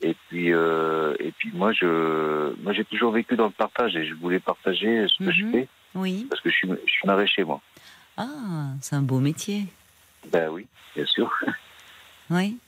Et 0.01 0.15
puis 0.29 0.53
euh, 0.53 1.15
et 1.19 1.33
puis 1.33 1.51
moi 1.53 1.73
je 1.73 2.55
moi 2.63 2.73
j'ai 2.73 2.85
toujours 2.85 3.11
vécu 3.13 3.35
dans 3.37 3.47
le 3.47 3.51
partage 3.53 3.97
et 3.97 4.07
je 4.07 4.15
voulais 4.15 4.39
partager 4.39 5.07
ce 5.09 5.25
que 5.25 5.33
je 5.33 5.45
Mhm. 5.45 5.53
fais 5.53 5.69
Oui. 5.97 6.27
parce 6.31 6.41
que 6.41 6.51
je 6.51 6.55
suis 6.55 6.69
je 6.69 6.91
suis 6.93 7.07
maraîcher 7.07 7.43
moi. 7.45 7.61
Ah, 8.17 8.71
c'est 8.81 8.95
un 8.97 9.03
beau 9.03 9.19
métier. 9.19 9.65
Ben 10.33 10.49
oui, 10.51 10.67
bien 10.95 11.07
sûr. 11.07 11.31
Oui. 12.31 12.59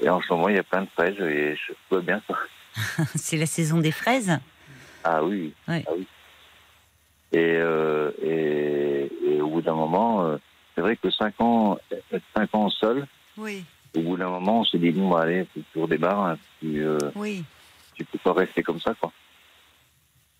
Et 0.00 0.08
en 0.08 0.20
ce 0.22 0.32
moment 0.32 0.48
il 0.48 0.54
y 0.54 0.58
a 0.58 0.62
plein 0.62 0.82
de 0.82 0.88
fraises 0.90 1.18
et 1.20 1.56
je 1.56 1.72
vois 1.90 2.00
bien 2.02 2.22
ça. 2.28 2.38
c'est 3.16 3.36
la 3.36 3.46
saison 3.46 3.78
des 3.78 3.90
fraises. 3.92 4.38
Ah 5.04 5.22
oui. 5.24 5.52
Ah 5.66 5.78
oui. 5.96 6.06
Et, 7.32 7.38
euh, 7.56 8.10
et, 8.22 9.10
et 9.26 9.40
au 9.42 9.48
bout 9.50 9.60
d'un 9.60 9.74
moment, 9.74 10.24
euh, 10.24 10.36
c'est 10.74 10.80
vrai 10.82 10.96
que 10.96 11.10
5 11.10 11.34
ans, 11.40 11.78
être 11.90 12.24
5 12.36 12.54
ans 12.54 12.70
seul, 12.70 13.06
Oui. 13.36 13.64
Au 13.96 14.00
bout 14.02 14.16
d'un 14.16 14.28
moment, 14.28 14.60
on 14.60 14.64
se 14.64 14.76
dit, 14.76 14.90
bon, 14.90 15.14
allez, 15.14 15.46
tu 15.54 15.62
tu 15.72 15.78
redémarres, 15.78 16.26
hein, 16.26 16.38
tu, 16.60 16.84
euh, 16.84 16.98
Oui. 17.14 17.44
tu 17.94 18.04
peux 18.04 18.18
pas 18.18 18.32
rester 18.32 18.62
comme 18.62 18.80
ça, 18.80 18.94
quoi. 18.94 19.12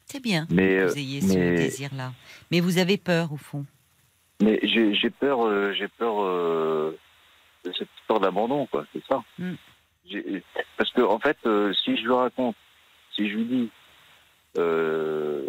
C'est 0.07 0.23
bien 0.23 0.47
Mais, 0.51 0.69
que 0.77 0.83
euh, 0.83 0.87
vous 0.89 0.99
ayez 0.99 1.21
ce 1.21 1.35
désir-là. 1.57 2.13
Mais 2.51 2.61
vous 2.61 2.79
avez 2.79 2.97
peur, 2.97 3.33
au 3.33 3.37
fond. 3.37 3.65
mais 4.41 4.59
j'ai 4.63 5.11
peur, 5.11 5.45
euh, 5.47 5.73
j'ai 5.75 5.89
peur 5.89 6.23
euh, 6.23 6.97
de 7.65 7.73
cette 7.73 7.89
histoire 8.01 8.21
d'abandon, 8.21 8.67
quoi, 8.67 8.87
c'est 8.93 9.05
ça. 9.07 9.23
Mm. 9.39 9.55
Parce 10.79 10.91
que, 10.93 11.03
en 11.03 11.19
fait, 11.19 11.37
euh, 11.45 11.73
si 11.85 11.97
je 11.97 12.03
lui 12.05 12.13
raconte, 12.15 12.57
si 13.15 13.29
je 13.29 13.37
lui 13.37 13.45
dis, 13.45 13.71
euh, 14.57 15.47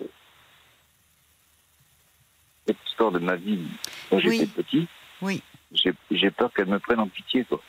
cette 2.68 2.78
histoire 2.88 3.12
de 3.12 3.20
ma 3.20 3.36
vie 3.36 3.60
quand 4.10 4.18
Oui. 4.18 4.39
j'étais 4.39 4.45
petit, 4.64 4.88
Oui. 5.22 5.41
j'ai 6.12 6.32
peur 6.32 6.52
qu'elle 6.54 6.68
me 6.68 6.80
prenne 6.80 7.00
en 7.00 7.08
pitié, 7.08 7.45
quoi. 7.45 7.62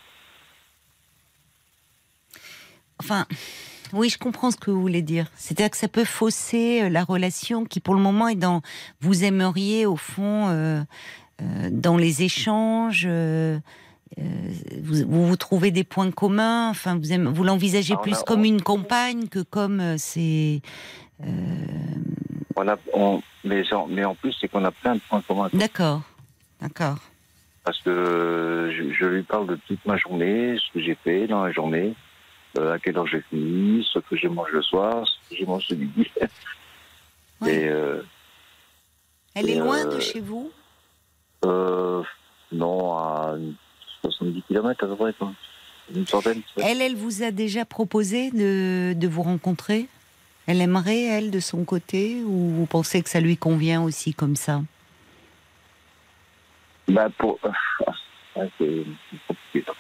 Enfin, 3.01 3.27
oui, 3.93 4.09
je 4.09 4.19
comprends 4.19 4.51
ce 4.53 4.57
que 4.57 4.71
vous 4.71 4.81
voulez 4.81 5.03
dire. 5.03 5.27
C'est-à-dire 5.35 5.71
que 5.71 5.77
ça 5.77 5.89
peut 5.89 6.05
fausser 6.05 6.83
euh, 6.83 6.89
la 6.89 7.03
relation 7.03 7.65
qui, 7.65 7.81
pour 7.81 7.95
le 7.95 8.01
moment, 8.01 8.29
est 8.29 8.37
dans. 8.37 8.63
Vous 9.01 9.25
aimeriez, 9.25 9.85
au 9.87 9.97
fond, 9.97 10.47
euh, 10.49 10.81
euh, 11.43 11.69
dans 11.73 11.97
les 11.97 12.23
échanges. 12.23 13.05
euh, 13.09 13.59
vous, 14.83 15.05
vous 15.09 15.27
vous 15.27 15.37
trouvez 15.37 15.71
des 15.71 15.85
points 15.85 16.11
communs. 16.11 16.69
Enfin, 16.71 16.97
vous, 16.99 17.13
aimez- 17.13 17.31
vous 17.31 17.45
l'envisagez 17.45 17.95
Ah, 17.97 18.03
plus 18.03 18.17
a- 18.19 18.23
comme 18.23 18.41
on- 18.41 18.45
une 18.45 18.61
compagne 18.63 19.29
que 19.29 19.41
comme 19.41 19.97
c'est. 19.99 20.61
On 22.57 22.69
a, 22.69 22.77
on, 22.93 23.23
mais, 23.45 23.73
en- 23.73 23.87
mais 23.87 24.05
en 24.05 24.15
plus, 24.15 24.35
c'est 24.41 24.49
qu'on 24.49 24.65
a 24.65 24.71
plein 24.71 24.97
de 24.97 25.01
points 25.09 25.23
communs. 25.27 25.49
D'accord, 25.53 26.03
d'accord. 26.61 26.99
Parce 27.65 27.79
que 27.83 28.71
je, 28.77 28.93
je 28.93 29.05
lui 29.07 29.23
parle 29.23 29.47
de 29.47 29.59
toute 29.67 29.85
ma 29.87 29.97
journée, 29.97 30.57
ce 30.57 30.73
que 30.73 30.85
j'ai 30.85 30.97
fait 31.05 31.27
dans 31.27 31.45
la 31.45 31.53
journée, 31.53 31.95
à 32.59 32.79
quelle 32.79 32.97
heure 32.97 33.07
j'ai 33.07 33.23
fini, 33.31 33.87
ce 33.93 33.99
que 33.99 34.17
je 34.17 34.29
mange 34.29 34.51
le 34.51 34.63
soir, 34.63 35.07
ce 35.07 35.31
que 35.31 35.41
je 35.41 35.45
mange 35.45 35.69
le 35.71 35.77
midi. 35.77 36.11
Et 37.47 37.69
euh, 37.69 38.03
Elle 39.35 39.49
est 39.49 39.59
loin 39.59 39.85
de 39.87 39.95
euh, 39.95 40.01
chez 40.01 40.21
vous 40.21 40.53
euh, 41.45 42.03
non, 42.53 42.97
à 42.99 43.37
70 44.03 44.43
km 44.49 44.85
à 44.85 44.89
peu 44.89 44.97
près, 44.97 45.13
quoi. 45.15 45.33
Une 45.95 46.07
centaine. 46.07 46.43
Elle, 46.57 46.83
elle 46.83 46.97
vous 46.97 47.23
a 47.23 47.31
déjà 47.31 47.65
proposé 47.65 48.31
de, 48.31 48.93
de 48.95 49.09
vous 49.09 49.23
rencontrer? 49.23 49.89
Elle 50.47 50.61
aimerait, 50.61 51.03
elle, 51.03 51.31
de 51.31 51.41
son 51.41 51.65
côté 51.65 52.23
Ou 52.25 52.51
vous 52.51 52.67
pensez 52.67 53.03
que 53.03 53.09
ça 53.09 53.21
lui 53.21 53.37
convient 53.37 53.83
aussi 53.83 54.15
comme 54.15 54.37
ça? 54.37 54.63
Bah, 56.89 57.09
pour... 57.19 57.39
C'est 58.59 58.85
compliqué. 59.27 59.65
ça. 59.67 59.73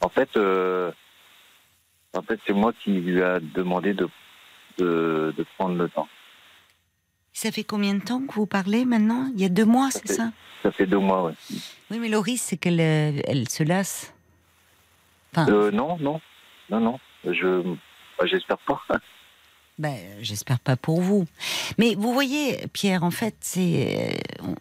En 0.00 0.08
fait, 0.08 0.36
euh, 0.36 0.92
en 2.14 2.22
fait, 2.22 2.38
c'est 2.46 2.52
moi 2.52 2.72
qui 2.72 2.92
lui 2.92 3.22
a 3.22 3.40
demandé 3.40 3.94
de, 3.94 4.08
de, 4.78 5.34
de 5.36 5.46
prendre 5.56 5.76
le 5.76 5.88
temps. 5.88 6.08
Ça 7.32 7.50
fait 7.50 7.64
combien 7.64 7.94
de 7.94 8.02
temps 8.02 8.20
que 8.24 8.34
vous 8.34 8.46
parlez 8.46 8.84
maintenant? 8.84 9.30
Il 9.34 9.40
y 9.40 9.44
a 9.44 9.48
deux 9.48 9.64
mois, 9.64 9.90
c'est 9.90 10.06
ça? 10.08 10.30
Ça 10.62 10.70
fait 10.70 10.86
deux 10.86 10.98
mois, 10.98 11.24
ouais. 11.24 11.34
Oui, 11.90 11.98
mais 11.98 12.08
risque, 12.20 12.44
c'est 12.48 12.56
qu'elle 12.56 12.80
euh, 12.80 13.20
elle 13.26 13.48
se 13.48 13.64
lasse. 13.64 14.14
Enfin, 15.32 15.50
Euh, 15.52 15.70
non, 15.72 15.98
non, 15.98 16.20
non, 16.70 16.80
non. 16.80 17.00
Je, 17.24 17.62
bah, 18.18 18.26
j'espère 18.26 18.58
pas. 18.58 18.80
Ben, 19.76 19.96
j'espère 20.20 20.60
pas 20.60 20.76
pour 20.76 21.00
vous. 21.00 21.26
Mais 21.78 21.96
vous 21.96 22.12
voyez, 22.12 22.58
Pierre, 22.72 23.02
en 23.02 23.10
fait, 23.10 23.34
c'est, 23.40 24.14
euh, 24.40 24.54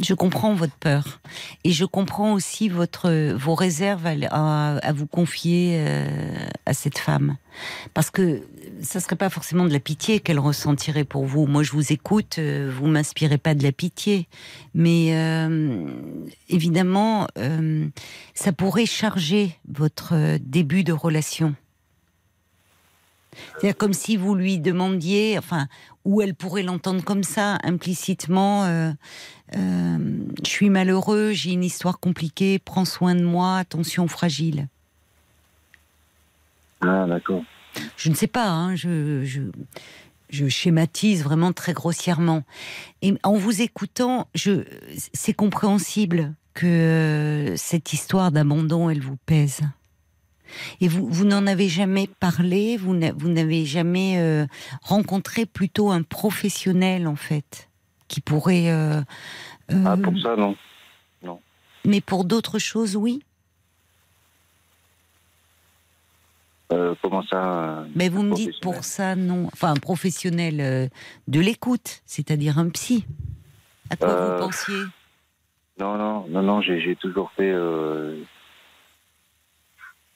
je 0.00 0.14
comprends 0.14 0.52
votre 0.52 0.74
peur 0.74 1.20
et 1.62 1.70
je 1.70 1.84
comprends 1.84 2.32
aussi 2.32 2.68
votre 2.68 3.32
vos 3.34 3.54
réserves 3.54 4.06
à, 4.06 4.92
vous 4.92 5.06
confier 5.06 5.76
euh, 5.78 6.34
à 6.66 6.74
cette 6.74 6.98
femme, 6.98 7.36
parce 7.94 8.10
que 8.10 8.42
ça 8.82 8.98
serait 8.98 9.14
pas 9.14 9.30
forcément 9.30 9.64
de 9.64 9.72
la 9.72 9.78
pitié 9.78 10.18
qu'elle 10.18 10.40
ressentirait 10.40 11.04
pour 11.04 11.24
vous. 11.24 11.46
Moi, 11.46 11.62
je 11.62 11.70
vous 11.70 11.92
écoute, 11.92 12.38
euh, 12.38 12.68
vous 12.74 12.88
m'inspirez 12.88 13.38
pas 13.38 13.54
de 13.54 13.62
la 13.62 13.70
pitié, 13.70 14.26
mais 14.74 15.14
évidemment, 16.48 17.28
ça 18.34 18.52
pourrait 18.52 18.86
charger 18.86 19.56
votre 19.68 20.38
début 20.38 20.82
de 20.82 20.92
relation. 20.92 21.54
C'est 23.60 23.76
comme 23.76 23.92
si 23.92 24.16
vous 24.16 24.34
lui 24.34 24.58
demandiez, 24.58 25.38
enfin, 25.38 25.66
ou 26.04 26.22
elle 26.22 26.34
pourrait 26.34 26.62
l'entendre 26.62 27.02
comme 27.04 27.22
ça, 27.22 27.58
implicitement, 27.62 28.64
euh, 28.64 28.92
euh, 29.56 29.98
je 30.42 30.48
suis 30.48 30.70
malheureux, 30.70 31.32
j'ai 31.32 31.52
une 31.52 31.64
histoire 31.64 32.00
compliquée, 32.00 32.58
prends 32.58 32.84
soin 32.84 33.14
de 33.14 33.22
moi, 33.22 33.56
attention 33.56 34.08
fragile. 34.08 34.68
Ah, 36.80 37.06
d'accord. 37.08 37.42
Je 37.96 38.08
ne 38.10 38.14
sais 38.14 38.26
pas, 38.26 38.48
hein, 38.48 38.74
je, 38.76 39.24
je, 39.24 39.42
je 40.30 40.48
schématise 40.48 41.22
vraiment 41.22 41.52
très 41.52 41.72
grossièrement. 41.72 42.44
Et 43.02 43.14
en 43.22 43.34
vous 43.34 43.62
écoutant, 43.62 44.28
je, 44.34 44.64
c'est 45.12 45.34
compréhensible 45.34 46.34
que 46.54 46.66
euh, 46.66 47.56
cette 47.56 47.92
histoire 47.92 48.32
d'abandon, 48.32 48.90
elle 48.90 49.00
vous 49.00 49.18
pèse. 49.26 49.60
Et 50.80 50.88
vous, 50.88 51.06
vous 51.08 51.24
n'en 51.24 51.46
avez 51.46 51.68
jamais 51.68 52.08
parlé, 52.20 52.76
vous 52.76 52.94
n'a- 52.94 53.12
vous 53.12 53.28
n'avez 53.28 53.64
jamais 53.64 54.18
euh, 54.18 54.46
rencontré 54.82 55.46
plutôt 55.46 55.90
un 55.90 56.02
professionnel, 56.02 57.06
en 57.06 57.16
fait, 57.16 57.68
qui 58.08 58.20
pourrait... 58.20 58.70
euh, 58.70 59.00
euh, 59.70 59.84
Ah, 59.86 59.96
pour 59.96 60.18
ça, 60.20 60.36
non. 60.36 60.56
mais 61.84 62.00
pour 62.00 62.24
d'autres 62.24 62.58
choses, 62.58 62.96
oui. 62.96 63.22
Comment 67.00 67.22
ça 67.22 67.86
Mais 67.94 68.08
vous 68.10 68.22
me 68.22 68.34
dites 68.34 68.60
pour 68.60 68.84
ça, 68.84 69.16
non. 69.16 69.46
Enfin, 69.52 69.70
un 69.72 69.76
professionnel 69.76 70.90
de 71.28 71.40
l'écoute, 71.40 72.02
c'est-à-dire 72.04 72.58
un 72.58 72.68
psy. 72.68 73.06
À 73.88 73.96
quoi 73.96 74.14
vous 74.14 74.44
pensiez? 74.44 74.82
Non, 75.80 75.96
non, 75.96 76.26
non, 76.28 76.42
non, 76.42 76.60
j'ai 76.60 76.96
toujours 77.00 77.30
fait. 77.32 77.52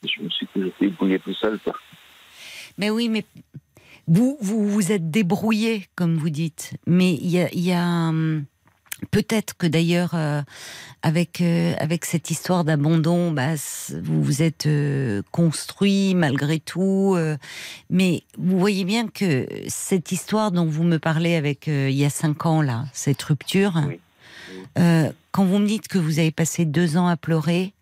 Je 0.02 0.22
me 0.22 0.28
suis 0.30 0.46
toujours 0.48 0.72
bouiller 0.98 1.18
tout 1.20 1.34
seul, 1.34 1.58
quoi. 1.60 1.74
Mais 2.78 2.90
oui, 2.90 3.08
mais 3.08 3.24
vous 4.08 4.36
vous, 4.40 4.68
vous 4.68 4.92
êtes 4.92 5.10
débrouillé, 5.10 5.86
comme 5.94 6.16
vous 6.16 6.30
dites. 6.30 6.74
Mais 6.86 7.14
il 7.14 7.30
y 7.30 7.40
a, 7.40 7.48
il 7.52 7.60
y 7.60 7.72
a, 7.72 8.08
hum, 8.08 8.44
peut-être 9.10 9.56
que 9.56 9.66
d'ailleurs, 9.66 10.14
euh, 10.14 10.42
avec 11.02 11.40
euh, 11.40 11.74
avec 11.78 12.04
cette 12.04 12.30
histoire 12.30 12.64
d'abandon, 12.64 13.30
bah, 13.30 13.54
vous 14.02 14.22
vous 14.22 14.42
êtes 14.42 14.66
euh, 14.66 15.22
construit 15.30 16.14
malgré 16.14 16.58
tout. 16.58 17.16
mais 17.90 18.22
vous 18.38 18.58
voyez 18.58 18.84
bien 18.84 19.08
que 19.08 19.46
cette 19.68 20.12
histoire 20.12 20.50
dont 20.52 20.66
vous 20.66 20.84
me 20.84 20.98
parlez 20.98 21.36
avec 21.36 21.66
il 21.66 21.92
y 21.92 22.04
a 22.04 22.10
cinq 22.10 22.46
ans 22.46 22.62
là, 22.62 22.86
cette 22.92 23.22
rupture. 23.22 23.80
Oui. 23.86 24.00
quand 25.30 25.44
vous 25.44 25.58
me 25.58 25.66
dites 25.66 25.88
que 25.88 25.98
vous 25.98 26.18
avez 26.18 26.32
passé 26.32 26.64
deux 26.64 26.96
ans 26.96 27.06
à 27.06 27.16
pleurer, 27.16 27.72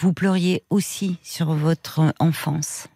vous 0.00 0.12
pleuriez 0.12 0.62
aussi 0.70 1.16
sur 1.22 1.52
votre 1.54 2.12
enfance 2.18 2.88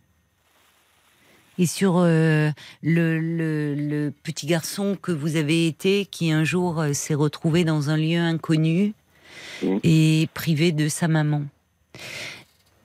et 1.58 1.66
sur 1.66 1.98
euh, 1.98 2.50
le, 2.82 3.20
le- 3.20 3.74
le 3.74 4.12
petit 4.22 4.46
garçon 4.46 4.96
que 5.00 5.12
vous 5.12 5.36
avez 5.36 5.66
été 5.68 6.06
qui 6.06 6.32
un 6.32 6.42
jour 6.44 6.80
euh, 6.80 6.92
s'est 6.94 7.14
retrouvé 7.14 7.64
dans 7.64 7.90
un 7.90 7.96
lieu 7.96 8.18
inconnu 8.18 8.94
et 9.84 10.28
privé 10.34 10.72
de 10.72 10.88
sa 10.88 11.06
maman. 11.06 11.42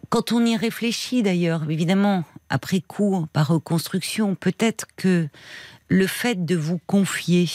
Quand 0.09 0.31
on 0.31 0.45
y 0.45 0.55
réfléchit 0.57 1.23
d'ailleurs, 1.23 1.69
évidemment, 1.69 2.23
après 2.49 2.81
coup, 2.81 3.25
par 3.33 3.47
reconstruction, 3.47 4.35
peut-être 4.35 4.85
que 4.95 5.27
le 5.87 6.07
fait 6.07 6.45
de 6.45 6.55
vous 6.55 6.79
confier 6.85 7.47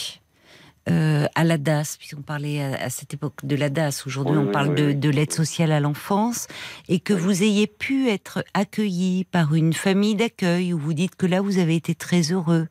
euh, 0.90 1.26
à 1.34 1.44
la 1.44 1.56
DAS, 1.56 1.96
puisqu'on 1.98 2.22
parlait 2.22 2.62
à, 2.62 2.84
à 2.84 2.90
cette 2.90 3.14
époque 3.14 3.44
de 3.44 3.56
la 3.56 3.70
DAS, 3.70 4.02
aujourd'hui 4.06 4.36
Oui, 4.36 4.44
on 4.48 4.52
parle 4.52 4.70
oui, 4.70 4.74
de, 4.74 4.86
oui. 4.88 4.94
de 4.96 5.10
l'aide 5.10 5.32
sociale 5.32 5.72
à 5.72 5.80
l'enfance, 5.80 6.46
et 6.88 7.00
que 7.00 7.14
vous 7.14 7.42
ayez 7.42 7.66
pu 7.66 8.08
être 8.08 8.44
accueilli 8.52 9.24
par 9.24 9.54
une 9.54 9.72
famille 9.72 10.14
d'accueil 10.14 10.74
où 10.74 10.78
vous 10.78 10.92
dites 10.94 11.16
que 11.16 11.26
là 11.26 11.40
vous 11.40 11.58
avez 11.58 11.76
été 11.76 11.94
très 11.94 12.32
heureux. 12.32 12.68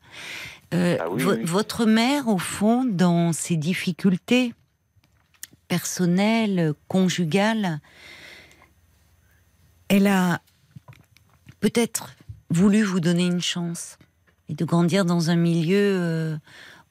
Euh, 0.73 0.98
Ah. 0.99 1.06
Votre 1.44 1.85
mère, 1.85 2.27
au 2.27 2.38
fond, 2.40 2.84
dans 2.85 3.34
ses 3.34 3.57
difficultés 3.57 4.53
personnelles, 5.68 6.73
conjugales, 6.88 7.80
elle 9.88 10.07
a 10.07 10.41
peut-être 11.60 12.15
voulu 12.49 12.84
vous 12.84 12.99
donner 12.99 13.26
une 13.26 13.41
chance 13.41 13.98
et 14.49 14.53
de 14.53 14.65
grandir 14.65 15.06
dans 15.06 15.30
un 15.30 15.35
milieu 15.35 15.77
euh, 15.77 16.38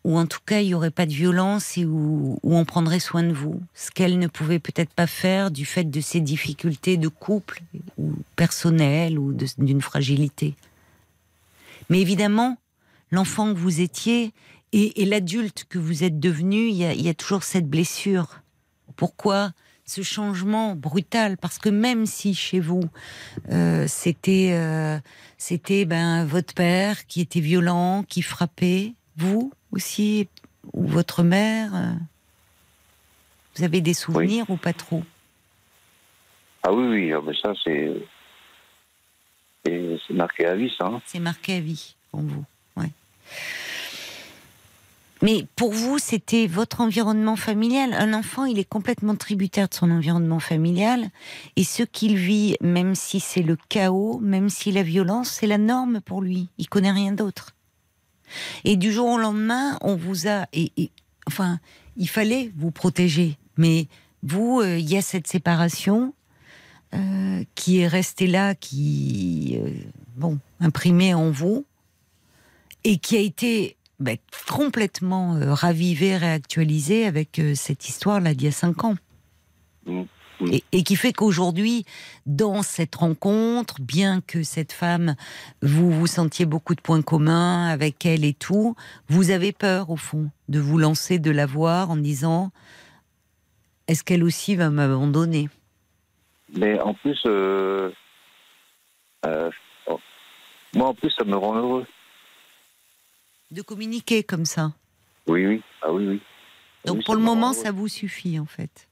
où 0.05 0.19
en 0.19 0.27
tout 0.27 0.41
cas 0.45 0.61
il 0.61 0.69
n'y 0.69 0.75
aurait 0.75 0.91
pas 0.91 1.07
de 1.07 1.13
violence 1.13 1.79
et 1.79 1.85
où, 1.85 2.39
on 2.43 2.65
prendrait 2.65 3.01
soin 3.01 3.23
de 3.23 3.33
vous. 3.33 3.63
Ce 3.75 3.91
qu'elle 3.91 4.19
ne 4.19 4.27
pouvait 4.27 4.59
peut-être 4.59 4.93
pas 4.93 5.07
faire 5.07 5.51
du 5.51 5.65
fait 5.65 5.85
de 5.85 6.01
ses 6.01 6.21
difficultés 6.21 6.97
de 6.97 7.09
couple 7.09 7.63
ou 7.99 8.13
personnelles 8.37 9.19
ou 9.19 9.33
d'une 9.59 9.81
fragilité. 9.81 10.55
Mais 11.89 12.01
évidemment, 12.01 12.57
l'enfant 13.11 13.53
que 13.53 13.59
vous 13.59 13.81
étiez 13.81 14.33
et, 14.73 15.05
l'adulte 15.05 15.67
que 15.69 15.79
vous 15.79 16.03
êtes 16.03 16.19
devenu, 16.19 16.69
il 16.69 16.75
y 16.77 16.85
a, 16.85 16.95
il 16.95 17.03
y 17.03 17.09
a 17.09 17.15
toujours 17.15 17.45
cette 17.45 17.69
blessure. 17.69 18.41
Pourquoi 18.97 19.53
ce 19.85 20.03
changement 20.03 20.75
brutal? 20.75 21.37
Parce 21.37 21.59
que 21.59 21.69
même 21.69 22.07
si 22.07 22.35
chez 22.35 22.61
vous, 22.61 22.85
euh, 23.51 23.85
c'était 23.87 24.51
euh, 24.53 24.99
c'était 25.37 25.85
ben 25.85 26.25
votre 26.25 26.55
père 26.55 27.07
qui 27.07 27.21
était 27.21 27.41
violent, 27.41 28.05
qui 28.09 28.23
frappait, 28.23 28.95
vous 29.17 29.53
aussi 29.73 30.29
ou 30.73 30.87
votre 30.87 31.23
mère, 31.23 31.75
euh, 31.75 31.93
vous 33.57 33.65
avez 33.65 33.81
des 33.81 33.95
souvenirs 33.95 34.49
ou 34.49 34.57
pas 34.57 34.73
trop? 34.73 35.03
Ah 36.63 36.73
oui, 36.73 36.87
oui, 36.87 37.13
ah, 37.13 37.21
mais 37.27 37.35
ça, 37.43 37.53
c'est. 37.65 37.93
C'est 39.65 39.99
c'est 40.07 40.15
marqué 40.15 40.47
à 40.47 40.55
vie, 40.55 40.73
ça. 40.77 40.87
hein. 40.87 41.03
C'est 41.07 41.21
marqué 41.21 41.57
à 41.57 41.61
vie 41.61 41.95
pour 42.11 42.21
vous, 42.21 42.45
ouais. 42.77 42.91
Mais 45.23 45.47
pour 45.55 45.73
vous, 45.73 45.99
c'était 45.99 46.49
votre 46.49 46.81
environnement 46.81 47.37
familial. 47.37 47.93
Un 47.95 48.13
enfant, 48.13 48.45
il 48.45 48.59
est 48.59 48.69
complètement 48.69 49.15
tributaire 49.15 49.69
de 49.69 49.75
son 49.75 49.89
environnement 49.93 50.41
familial. 50.41 51.11
Et 51.55 51.63
ce 51.63 51.85
qu'il 51.85 52.17
vit, 52.17 52.57
même 52.61 52.97
si 52.97 53.21
c'est 53.21 53.43
le 53.43 53.57
chaos, 53.69 54.19
même 54.21 54.49
si 54.51 54.73
la 54.73 54.83
violence, 54.83 55.31
c'est 55.31 55.47
la 55.47 55.59
norme 55.59 56.01
pour 56.01 56.23
lui. 56.23 56.49
Il 56.59 56.69
connaît 56.69 56.91
rien 56.91 57.13
d'autre. 57.13 57.55
Et 58.65 58.77
du 58.77 58.93
jour 58.93 59.09
au 59.09 59.19
lendemain, 59.19 59.79
on 59.81 59.97
vous 59.97 60.29
a. 60.29 60.47
Et, 60.53 60.91
enfin, 61.27 61.59
il 61.97 62.09
fallait 62.09 62.53
vous 62.57 62.71
protéger. 62.71 63.37
Mais 63.57 63.89
vous, 64.23 64.61
euh, 64.61 64.79
il 64.79 64.91
y 64.91 64.97
a 64.97 65.03
cette 65.03 65.27
séparation 65.27 66.15
euh, 66.95 67.45
qui 67.55 67.81
est 67.81 67.89
restée 67.89 68.27
là, 68.27 68.55
qui. 68.55 69.59
euh, 69.61 69.71
bon, 70.17 70.39
imprimée 70.61 71.15
en 71.15 71.31
vous. 71.31 71.65
Et 72.85 72.99
qui 72.99 73.17
a 73.17 73.21
été 73.21 73.77
ben, 74.01 74.17
complètement 74.49 75.39
ravivée, 75.55 76.17
réactualisée 76.17 77.07
avec 77.07 77.41
cette 77.55 77.89
histoire-là 77.89 78.35
d'il 78.35 78.47
y 78.47 78.49
a 78.49 78.53
cinq 78.53 78.83
ans. 78.85 78.97
Mm. 79.87 80.03
Et, 80.51 80.65
et 80.73 80.83
qui 80.83 80.97
fait 80.97 81.13
qu'aujourd'hui, 81.13 81.85
dans 82.27 82.63
cette 82.63 82.95
rencontre, 82.95 83.81
bien 83.81 84.21
que 84.21 84.43
cette 84.43 84.73
femme, 84.73 85.15
vous 85.61 85.91
vous 85.91 86.07
sentiez 86.07 86.47
beaucoup 86.47 86.75
de 86.75 86.81
points 86.81 87.03
communs 87.03 87.67
avec 87.69 88.05
elle 88.07 88.25
et 88.25 88.35
tout, 88.35 88.75
vous 89.09 89.31
avez 89.31 89.53
peur, 89.53 89.91
au 89.91 89.97
fond, 89.97 90.31
de 90.49 90.59
vous 90.59 90.79
lancer, 90.79 91.19
de 91.19 91.31
la 91.31 91.47
voir 91.47 91.91
en 91.91 91.97
disant 91.97 92.51
est-ce 93.89 94.05
qu'elle 94.05 94.25
aussi 94.25 94.57
va 94.57 94.71
m'abandonner? 94.71 95.49
Mais 96.57 96.81
en 96.81 96.95
plus, 96.95 97.21
euh, 97.27 97.91
euh, 99.27 99.51
oh, 99.87 100.01
moi, 100.75 100.89
en 100.89 100.95
plus, 100.95 101.11
ça 101.11 101.25
me 101.25 101.37
rend 101.37 101.57
heureux. 101.57 101.87
De 103.51 103.63
communiquer 103.63 104.23
comme 104.23 104.45
ça? 104.45 104.73
Oui, 105.27 105.47
oui. 105.47 105.63
Ah 105.83 105.93
oui, 105.93 106.07
oui. 106.07 106.21
Donc 106.85 106.99
Oui, 106.99 107.05
pour 107.05 107.15
le 107.15 107.21
moment, 107.21 107.53
heureux. 107.53 107.63
ça 107.63 107.71
vous 107.71 107.89
suffit, 107.89 108.39
en 108.39 108.47
fait. 108.47 108.89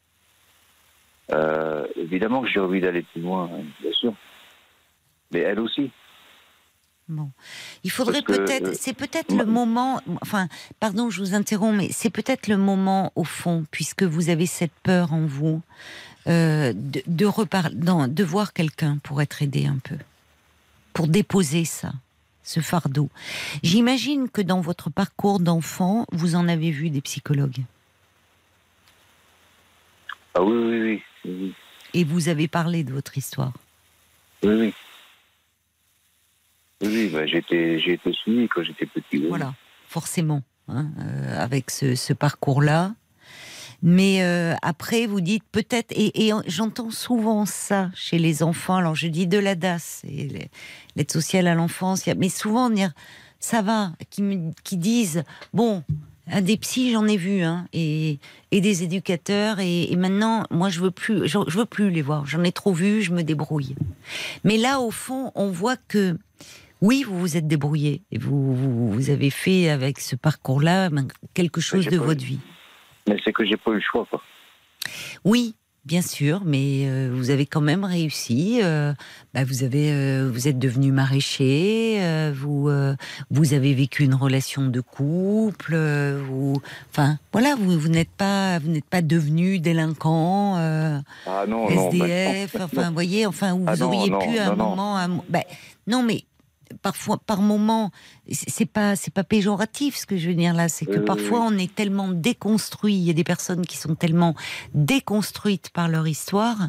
Euh, 1.32 1.86
évidemment 1.96 2.42
que 2.42 2.48
j'ai 2.48 2.60
envie 2.60 2.80
d'aller 2.80 3.02
plus 3.02 3.20
loin, 3.20 3.48
hein, 3.52 3.62
bien 3.80 3.92
sûr. 3.92 4.14
Mais 5.32 5.40
elle 5.40 5.60
aussi. 5.60 5.90
Bon. 7.08 7.30
Il 7.82 7.90
faudrait 7.90 8.22
peut-être, 8.22 8.68
euh, 8.68 8.72
c'est 8.74 8.92
peut-être 8.94 9.34
le 9.34 9.44
moment, 9.44 10.00
enfin, 10.22 10.48
pardon, 10.78 11.10
je 11.10 11.20
vous 11.20 11.34
interromps, 11.34 11.76
mais 11.76 11.88
c'est 11.90 12.10
peut-être 12.10 12.46
le 12.46 12.56
moment, 12.56 13.12
au 13.16 13.24
fond, 13.24 13.64
puisque 13.70 14.04
vous 14.04 14.28
avez 14.28 14.46
cette 14.46 14.72
peur 14.84 15.12
en 15.12 15.26
vous, 15.26 15.60
euh, 16.28 16.72
de, 16.72 17.02
de, 17.06 17.26
repar- 17.26 17.74
non, 17.74 18.06
de 18.06 18.24
voir 18.24 18.52
quelqu'un 18.52 18.98
pour 19.02 19.20
être 19.22 19.42
aidé 19.42 19.66
un 19.66 19.78
peu, 19.82 19.96
pour 20.92 21.08
déposer 21.08 21.64
ça, 21.64 21.92
ce 22.44 22.60
fardeau. 22.60 23.08
J'imagine 23.64 24.28
que 24.28 24.40
dans 24.42 24.60
votre 24.60 24.88
parcours 24.90 25.40
d'enfant, 25.40 26.06
vous 26.12 26.36
en 26.36 26.46
avez 26.48 26.70
vu 26.70 26.90
des 26.90 27.00
psychologues. 27.00 27.64
Ah 30.34 30.42
oui, 30.42 30.56
oui, 30.56 30.80
oui. 30.80 31.02
Oui, 31.24 31.52
Et 31.94 32.04
vous 32.04 32.28
avez 32.28 32.48
parlé 32.48 32.84
de 32.84 32.92
votre 32.92 33.16
histoire. 33.18 33.52
oui. 34.42 34.50
oui. 34.54 34.74
Oui, 36.82 37.08
bah, 37.12 37.26
j'ai 37.26 37.38
été, 37.38 37.78
j'ai 37.78 37.92
été 37.92 38.10
suivi 38.14 38.48
quand 38.48 38.62
j'étais 38.62 38.86
petit. 38.86 39.04
oui. 39.18 39.26
Voilà, 39.28 39.52
forcément, 39.86 40.42
hein, 40.68 40.88
euh, 40.98 41.38
avec 41.38 41.70
ce, 41.70 41.94
ce 41.94 42.14
parcours-là. 42.14 42.94
Mais 43.82 44.22
euh, 44.22 44.54
après, 44.62 45.06
vous 45.06 45.20
dites 45.20 45.44
peut-être, 45.52 45.92
et, 45.92 46.26
et 46.28 46.32
j'entends 46.46 46.90
souvent 46.90 47.44
ça 47.44 47.90
chez 47.94 48.18
les 48.18 48.42
enfants. 48.42 48.76
Alors 48.76 48.94
je 48.94 49.08
dis 49.08 49.26
de 49.26 49.38
la 49.38 49.54
DAS, 49.54 50.02
l'aide 50.96 51.10
sociale 51.10 51.46
à 51.48 51.54
l'enfance, 51.54 52.06
il 52.06 52.10
y 52.10 52.12
a- 52.12 52.14
mais 52.14 52.28
souvent 52.30 52.70
ça 53.40 53.60
va, 53.62 53.92
qui, 54.10 54.22
me, 54.22 54.50
qui 54.64 54.76
disent 54.78 55.22
bon, 55.54 55.82
des 56.40 56.56
psys 56.56 56.92
j'en 56.92 57.06
ai 57.06 57.16
vu, 57.16 57.42
hein, 57.42 57.66
et, 57.72 58.18
et 58.50 58.60
des 58.60 58.82
éducateurs, 58.82 59.58
et, 59.58 59.90
et 59.90 59.96
maintenant 59.96 60.44
moi 60.50 60.68
je 60.68 60.80
veux 60.80 60.90
plus, 60.90 61.26
je, 61.26 61.38
je 61.46 61.58
veux 61.58 61.64
plus 61.64 61.90
les 61.90 62.02
voir. 62.02 62.26
J'en 62.26 62.44
ai 62.44 62.52
trop 62.52 62.72
vu, 62.72 63.02
je 63.02 63.12
me 63.12 63.22
débrouille. 63.22 63.74
Mais 64.44 64.56
là, 64.56 64.80
au 64.80 64.90
fond, 64.90 65.32
on 65.34 65.50
voit 65.50 65.76
que 65.76 66.16
oui, 66.80 67.02
vous 67.06 67.18
vous 67.18 67.36
êtes 67.36 67.46
débrouillé 67.46 68.02
et 68.10 68.18
vous, 68.18 68.54
vous, 68.54 68.90
vous 68.90 69.10
avez 69.10 69.30
fait 69.30 69.68
avec 69.68 70.00
ce 70.00 70.16
parcours-là 70.16 70.88
ben, 70.90 71.08
quelque 71.34 71.60
chose 71.60 71.86
de 71.86 71.98
votre 71.98 72.22
eu. 72.22 72.26
vie. 72.26 72.40
Mais 73.08 73.16
c'est 73.24 73.32
que 73.32 73.44
j'ai 73.44 73.56
pas 73.56 73.72
eu 73.72 73.74
le 73.74 73.80
choix, 73.80 74.06
quoi. 74.08 74.22
Oui, 75.24 75.54
bien 75.84 76.02
sûr, 76.02 76.42
mais 76.44 76.82
euh, 76.86 77.10
vous 77.12 77.30
avez 77.30 77.46
quand 77.46 77.60
même 77.60 77.84
réussi. 77.84 78.60
euh, 78.62 78.92
bah, 79.34 79.44
vous 79.44 79.64
avez, 79.64 79.90
euh, 79.92 80.30
vous 80.32 80.46
êtes 80.48 80.58
devenu 80.58 80.92
maraîcher. 80.92 81.98
euh, 82.00 82.32
vous, 82.36 82.68
euh, 82.68 82.94
vous 83.30 83.54
avez 83.54 83.74
vécu 83.74 84.04
une 84.04 84.14
relation 84.14 84.66
de 84.66 84.80
couple. 84.80 85.72
euh, 85.74 86.22
vous, 86.26 86.60
enfin, 86.90 87.18
voilà, 87.32 87.54
vous, 87.56 87.78
vous 87.78 87.88
n'êtes 87.88 88.10
pas, 88.10 88.58
vous 88.58 88.68
n'êtes 88.70 88.84
pas 88.84 89.02
devenu 89.02 89.58
délinquant. 89.58 90.56
Ah 90.56 91.44
non, 91.48 91.70
non. 91.70 91.88
bah, 91.90 92.06
SDF, 92.08 92.54
non. 92.54 92.64
enfin, 92.64 92.88
vous 92.88 92.94
voyez, 92.94 93.26
enfin, 93.26 93.54
où 93.54 93.64
Ah 93.66 93.74
vous 93.74 93.80
non, 93.80 93.86
auriez 93.88 94.10
non, 94.10 94.18
pu 94.18 94.38
à 94.38 94.50
un 94.52 94.56
moment. 94.56 94.96
à 94.96 95.08
ben, 95.28 95.42
non, 95.86 96.02
mais 96.02 96.24
parfois, 96.82 97.18
par 97.18 97.42
moment, 97.42 97.90
c'est 98.30 98.66
pas, 98.66 98.96
c'est 98.96 99.12
pas 99.12 99.24
péjoratif 99.24 99.96
ce 99.96 100.06
que 100.06 100.16
je 100.16 100.28
veux 100.28 100.34
dire 100.34 100.54
là, 100.54 100.68
c'est 100.68 100.86
que 100.86 100.98
oui, 100.98 101.04
parfois 101.04 101.40
on 101.40 101.56
est 101.58 101.74
tellement 101.74 102.08
déconstruit. 102.08 102.94
Il 102.94 103.02
y 103.02 103.10
a 103.10 103.14
des 103.14 103.24
personnes 103.24 103.66
qui 103.66 103.76
sont 103.76 103.94
tellement 103.94 104.34
déconstruites 104.74 105.70
par 105.70 105.88
leur 105.88 106.06
histoire 106.06 106.68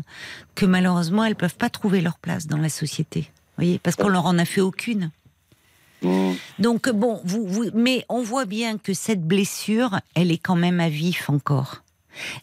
que 0.55 0.65
malheureusement 0.65 1.23
elles 1.23 1.35
peuvent 1.35 1.55
pas 1.55 1.69
trouver 1.69 2.01
leur 2.01 2.17
place 2.17 2.47
dans 2.47 2.57
la 2.57 2.69
société. 2.69 3.21
Vous 3.21 3.63
voyez, 3.63 3.79
parce 3.79 3.95
qu'on 3.95 4.09
leur 4.09 4.25
en 4.25 4.37
a 4.37 4.45
fait 4.45 4.61
aucune. 4.61 5.11
Mm. 6.01 6.31
Donc 6.59 6.89
bon, 6.89 7.21
vous, 7.23 7.45
vous, 7.45 7.65
mais 7.73 8.05
on 8.09 8.21
voit 8.21 8.45
bien 8.45 8.77
que 8.77 8.93
cette 8.93 9.23
blessure, 9.23 9.99
elle 10.15 10.31
est 10.31 10.37
quand 10.37 10.55
même 10.55 10.79
à 10.79 10.89
vif 10.89 11.29
encore. 11.29 11.83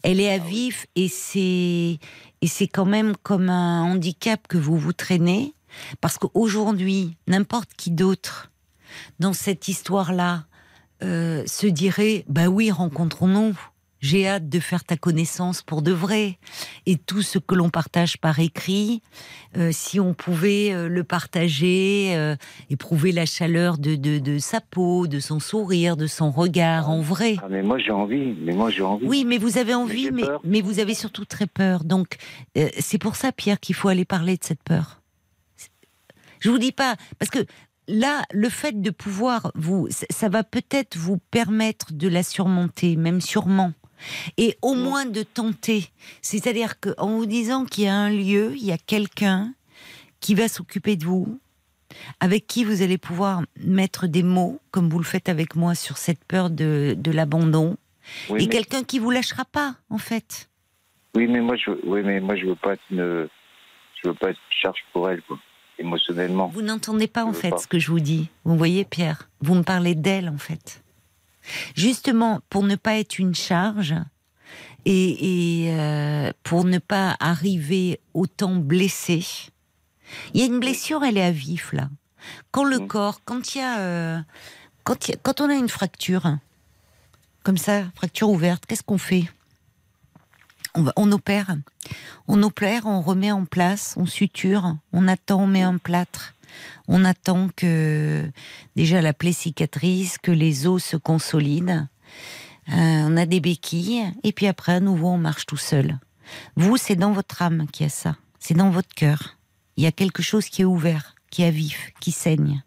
Elle 0.01 0.19
est 0.19 0.31
à 0.31 0.39
vif 0.39 0.87
et 0.95 1.09
c'est 1.09 1.99
et 2.41 2.47
c'est 2.47 2.67
quand 2.67 2.85
même 2.85 3.15
comme 3.21 3.49
un 3.49 3.83
handicap 3.83 4.47
que 4.47 4.57
vous 4.57 4.77
vous 4.77 4.93
traînez 4.93 5.53
parce 6.01 6.17
qu'aujourd'hui, 6.17 7.17
n'importe 7.27 7.69
qui 7.75 7.91
d'autre 7.91 8.51
dans 9.19 9.33
cette 9.33 9.67
histoire-là 9.67 10.45
euh, 11.03 11.43
se 11.45 11.67
dirait 11.67 12.25
bah 12.27 12.47
oui, 12.47 12.71
rencontrons-nous. 12.71 13.55
J'ai 14.01 14.27
hâte 14.27 14.47
de 14.47 14.59
faire 14.59 14.83
ta 14.83 14.95
connaissance 14.95 15.61
pour 15.61 15.81
de 15.81 15.91
vrai. 15.91 16.37
Et 16.85 16.95
tout 16.95 17.21
ce 17.21 17.37
que 17.37 17.53
l'on 17.53 17.69
partage 17.69 18.17
par 18.17 18.39
écrit, 18.39 19.01
euh, 19.57 19.71
si 19.73 19.99
on 19.99 20.13
pouvait 20.13 20.71
euh, 20.71 20.87
le 20.87 21.03
partager, 21.03 22.13
euh, 22.15 22.35
éprouver 22.69 23.11
la 23.11 23.25
chaleur 23.25 23.77
de, 23.77 23.95
de, 23.95 24.19
de 24.19 24.37
sa 24.37 24.61
peau, 24.61 25.07
de 25.07 25.19
son 25.19 25.39
sourire, 25.39 25.97
de 25.97 26.07
son 26.07 26.31
regard 26.31 26.89
en 26.89 27.01
vrai. 27.01 27.35
Ah, 27.43 27.47
mais 27.49 27.61
moi 27.61 27.77
j'ai 27.77 27.91
envie, 27.91 28.35
mais 28.41 28.53
moi 28.53 28.69
j'ai 28.69 28.83
envie. 28.83 29.05
Oui, 29.05 29.25
mais 29.27 29.37
vous 29.37 29.57
avez 29.57 29.73
envie, 29.73 30.11
mais, 30.43 30.61
vous 30.61 30.79
avez 30.79 30.93
surtout 30.93 31.25
très 31.25 31.47
peur. 31.47 31.83
Donc, 31.83 32.17
c'est 32.79 32.97
pour 32.97 33.15
ça, 33.15 33.31
Pierre, 33.31 33.59
qu'il 33.59 33.75
faut 33.75 33.89
aller 33.89 34.05
parler 34.05 34.37
de 34.37 34.43
cette 34.43 34.63
peur. 34.63 34.98
Je 36.39 36.49
vous 36.49 36.57
dis 36.59 36.71
pas, 36.71 36.95
parce 37.17 37.29
que 37.29 37.39
là, 37.87 38.23
le 38.31 38.49
fait 38.49 38.81
de 38.81 38.89
pouvoir 38.91 39.51
vous, 39.55 39.87
ça- 39.89 40.29
va 40.29 40.43
peut-être 40.43 40.97
vous 40.97 41.17
permettre 41.31 41.93
de 41.93 42.07
la 42.07 42.23
surmonter, 42.23 42.95
même 42.95 43.21
sûrement. 43.21 43.73
Et 44.37 44.57
au 44.61 44.75
Mm. 44.75 44.79
moins 44.81 45.05
de 45.05 45.23
tenter. 45.23 45.89
C'est-à-dire 46.21 46.79
qu'en 46.79 47.09
vous 47.17 47.25
disant 47.25 47.65
qu'il 47.65 47.83
y 47.85 47.87
a 47.87 47.95
un 47.95 48.09
lieu, 48.09 48.53
il 48.55 48.63
y 48.63 48.71
a 48.71 48.77
quelqu'un 48.77 49.53
qui 50.21 50.35
va 50.35 50.47
s'occuper 50.47 50.95
de 50.95 51.05
vous, 51.05 51.39
avec 52.19 52.45
qui 52.47 52.63
vous 52.63 52.81
allez 52.81 52.97
pouvoir 52.97 53.41
mettre 53.57 54.07
des 54.07 54.23
mots, 54.23 54.59
comme 54.71 54.89
vous 54.89 54.99
le 54.99 55.05
faites 55.05 55.27
avec 55.27 55.55
moi, 55.55 55.75
sur 55.75 55.97
cette 55.97 56.23
peur 56.23 56.49
de, 56.49 56.95
de 56.97 57.11
l'abandon, 57.11 57.75
oui, 58.29 58.43
et 58.43 58.45
mais, 58.47 58.51
quelqu'un 58.53 58.83
qui 58.83 58.99
vous 58.99 59.11
lâchera 59.11 59.43
pas, 59.45 59.75
en 59.89 59.97
fait. 59.97 60.49
oui, 61.15 61.27
mais 61.27 61.41
moi 61.41 61.55
je, 61.57 61.71
oui, 61.85 62.01
mais 62.03 62.19
moi 62.21 62.35
je 62.35 62.45
veux 62.45 62.55
pas 62.55 62.73
être 62.73 62.81
une, 62.91 63.27
je 64.01 64.07
veux 64.09 64.13
pas 64.15 64.29
être 64.29 64.39
charge 64.61 64.79
pour 64.93 65.09
elle, 65.09 65.21
quoi, 65.23 65.39
émotionnellement. 65.79 66.47
Vous 66.47 66.61
n'entendez 66.61 67.07
pas, 67.07 67.25
en 67.25 67.33
fait, 67.33 67.49
pas. 67.51 67.57
ce 67.57 67.67
que 67.67 67.79
je 67.79 67.89
vous 67.91 67.99
dis. 67.99 68.29
Vous 68.43 68.55
voyez, 68.57 68.85
Pierre, 68.85 69.29
vous 69.41 69.55
me 69.55 69.63
parlez 69.63 69.95
d'elle, 69.95 70.29
en 70.29 70.37
fait. 70.37 70.83
Justement, 71.75 72.41
pour 72.49 72.63
ne 72.63 72.75
pas 72.75 72.97
être 72.99 73.17
une 73.17 73.33
charge 73.33 73.95
et, 74.85 75.63
et, 75.65 75.73
euh, 75.73 76.31
pour 76.43 76.63
ne 76.65 76.77
pas 76.77 77.15
arriver 77.19 77.99
autant 78.13 78.55
blessé. 78.55 79.25
Il 80.33 80.41
y 80.41 80.43
a 80.43 80.47
une 80.47 80.59
blessure, 80.59 81.03
elle 81.03 81.17
est 81.17 81.23
à 81.23 81.31
vif, 81.31 81.73
là. 81.73 81.89
Quand 82.51 82.63
le 82.65 82.79
Mm. 82.79 82.87
corps, 82.87 83.21
quand 83.25 83.55
il 83.55 83.59
y 83.59 83.61
a, 83.61 83.79
euh, 83.79 84.19
quand, 84.83 85.07
il 85.07 85.11
y 85.11 85.13
a- 85.15 85.17
quand 85.21 85.41
on 85.41 85.49
a 85.49 85.55
une 85.55 85.69
fracture, 85.69 86.37
comme 87.43 87.57
ça, 87.57 87.83
fracture 87.95 88.29
ouverte, 88.29 88.65
qu'est-ce 88.67 88.83
qu'on 88.83 88.97
fait? 88.97 89.25
On, 90.95 91.11
opère. 91.11 91.55
On 92.27 92.41
opère, 92.43 92.85
on 92.85 93.01
remet 93.01 93.31
en 93.31 93.45
place, 93.45 93.95
on 93.97 94.05
suture, 94.05 94.75
on 94.93 95.07
attend, 95.07 95.43
on 95.43 95.47
met 95.47 95.61
un 95.61 95.77
plâtre. 95.77 96.33
On 96.87 97.05
attend 97.05 97.49
que 97.55 98.29
déjà 98.75 99.01
la 99.01 99.13
plaie 99.13 99.33
cicatrise, 99.33 100.17
que 100.17 100.31
les 100.31 100.67
os 100.67 100.83
se 100.83 100.97
consolident. 100.97 101.87
Euh, 102.69 102.73
on 102.73 103.17
a 103.17 103.25
des 103.25 103.39
béquilles 103.39 104.11
et 104.23 104.31
puis 104.31 104.47
après 104.47 104.73
à 104.73 104.79
nouveau 104.79 105.09
on 105.09 105.17
marche 105.17 105.45
tout 105.45 105.57
seul. 105.57 105.99
Vous, 106.55 106.77
c'est 106.77 106.95
dans 106.95 107.11
votre 107.11 107.41
âme 107.41 107.67
qu'il 107.71 107.85
y 107.85 107.87
a 107.87 107.89
ça. 107.89 108.15
C'est 108.39 108.53
dans 108.53 108.69
votre 108.69 108.93
cœur. 108.93 109.37
Il 109.77 109.83
y 109.83 109.87
a 109.87 109.91
quelque 109.91 110.21
chose 110.21 110.49
qui 110.49 110.61
est 110.61 110.65
ouvert, 110.65 111.15
qui 111.31 111.41
est 111.41 111.51
vif, 111.51 111.91
qui 111.99 112.11
saigne. 112.11 112.63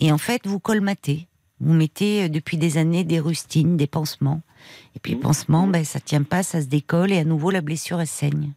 Et 0.00 0.12
en 0.12 0.18
fait, 0.18 0.46
vous 0.46 0.60
colmatez. 0.60 1.28
Vous 1.60 1.72
mettez 1.72 2.24
euh, 2.24 2.28
depuis 2.28 2.56
des 2.56 2.78
années 2.78 3.04
des 3.04 3.20
rustines, 3.20 3.76
des 3.76 3.86
pansements. 3.86 4.42
Et 4.96 4.98
puis 5.00 5.12
les 5.12 5.18
pansements, 5.18 5.66
ben, 5.66 5.84
ça 5.84 6.00
tient 6.00 6.22
pas, 6.22 6.42
ça 6.42 6.60
se 6.60 6.66
décolle 6.66 7.12
et 7.12 7.18
à 7.18 7.24
nouveau 7.24 7.50
la 7.50 7.60
blessure 7.60 8.00
elle 8.00 8.06
saigne. 8.06 8.52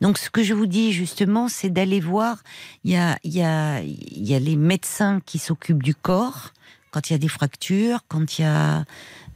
Donc 0.00 0.18
ce 0.18 0.30
que 0.30 0.42
je 0.42 0.54
vous 0.54 0.66
dis 0.66 0.92
justement, 0.92 1.48
c'est 1.48 1.70
d'aller 1.70 2.00
voir. 2.00 2.42
Il 2.84 2.92
y 2.92 2.96
a, 2.96 3.18
il 3.24 3.32
y, 3.32 3.42
a, 3.42 3.80
il 3.82 4.26
y 4.26 4.34
a 4.34 4.38
les 4.38 4.56
médecins 4.56 5.20
qui 5.24 5.38
s'occupent 5.38 5.82
du 5.82 5.94
corps 5.94 6.52
quand 6.90 7.08
il 7.08 7.12
y 7.12 7.16
a 7.16 7.18
des 7.18 7.28
fractures, 7.28 8.00
quand 8.08 8.38
il 8.38 8.42
y 8.42 8.44
a 8.44 8.84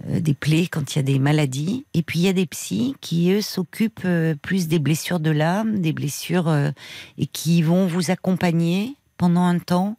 euh, 0.08 0.20
des 0.20 0.34
plaies, 0.34 0.66
quand 0.66 0.94
il 0.94 0.96
y 0.96 1.00
a 1.00 1.02
des 1.02 1.18
maladies. 1.18 1.86
Et 1.94 2.02
puis 2.02 2.20
il 2.20 2.22
y 2.22 2.28
a 2.28 2.32
des 2.32 2.46
psys 2.46 2.96
qui 3.00 3.30
eux 3.30 3.42
s'occupent 3.42 4.04
euh, 4.04 4.34
plus 4.34 4.66
des 4.66 4.78
blessures 4.78 5.20
de 5.20 5.30
l'âme, 5.30 5.78
des 5.78 5.92
blessures 5.92 6.48
euh, 6.48 6.70
et 7.18 7.26
qui 7.26 7.62
vont 7.62 7.86
vous 7.86 8.10
accompagner 8.10 8.96
pendant 9.16 9.44
un 9.44 9.58
temps 9.58 9.96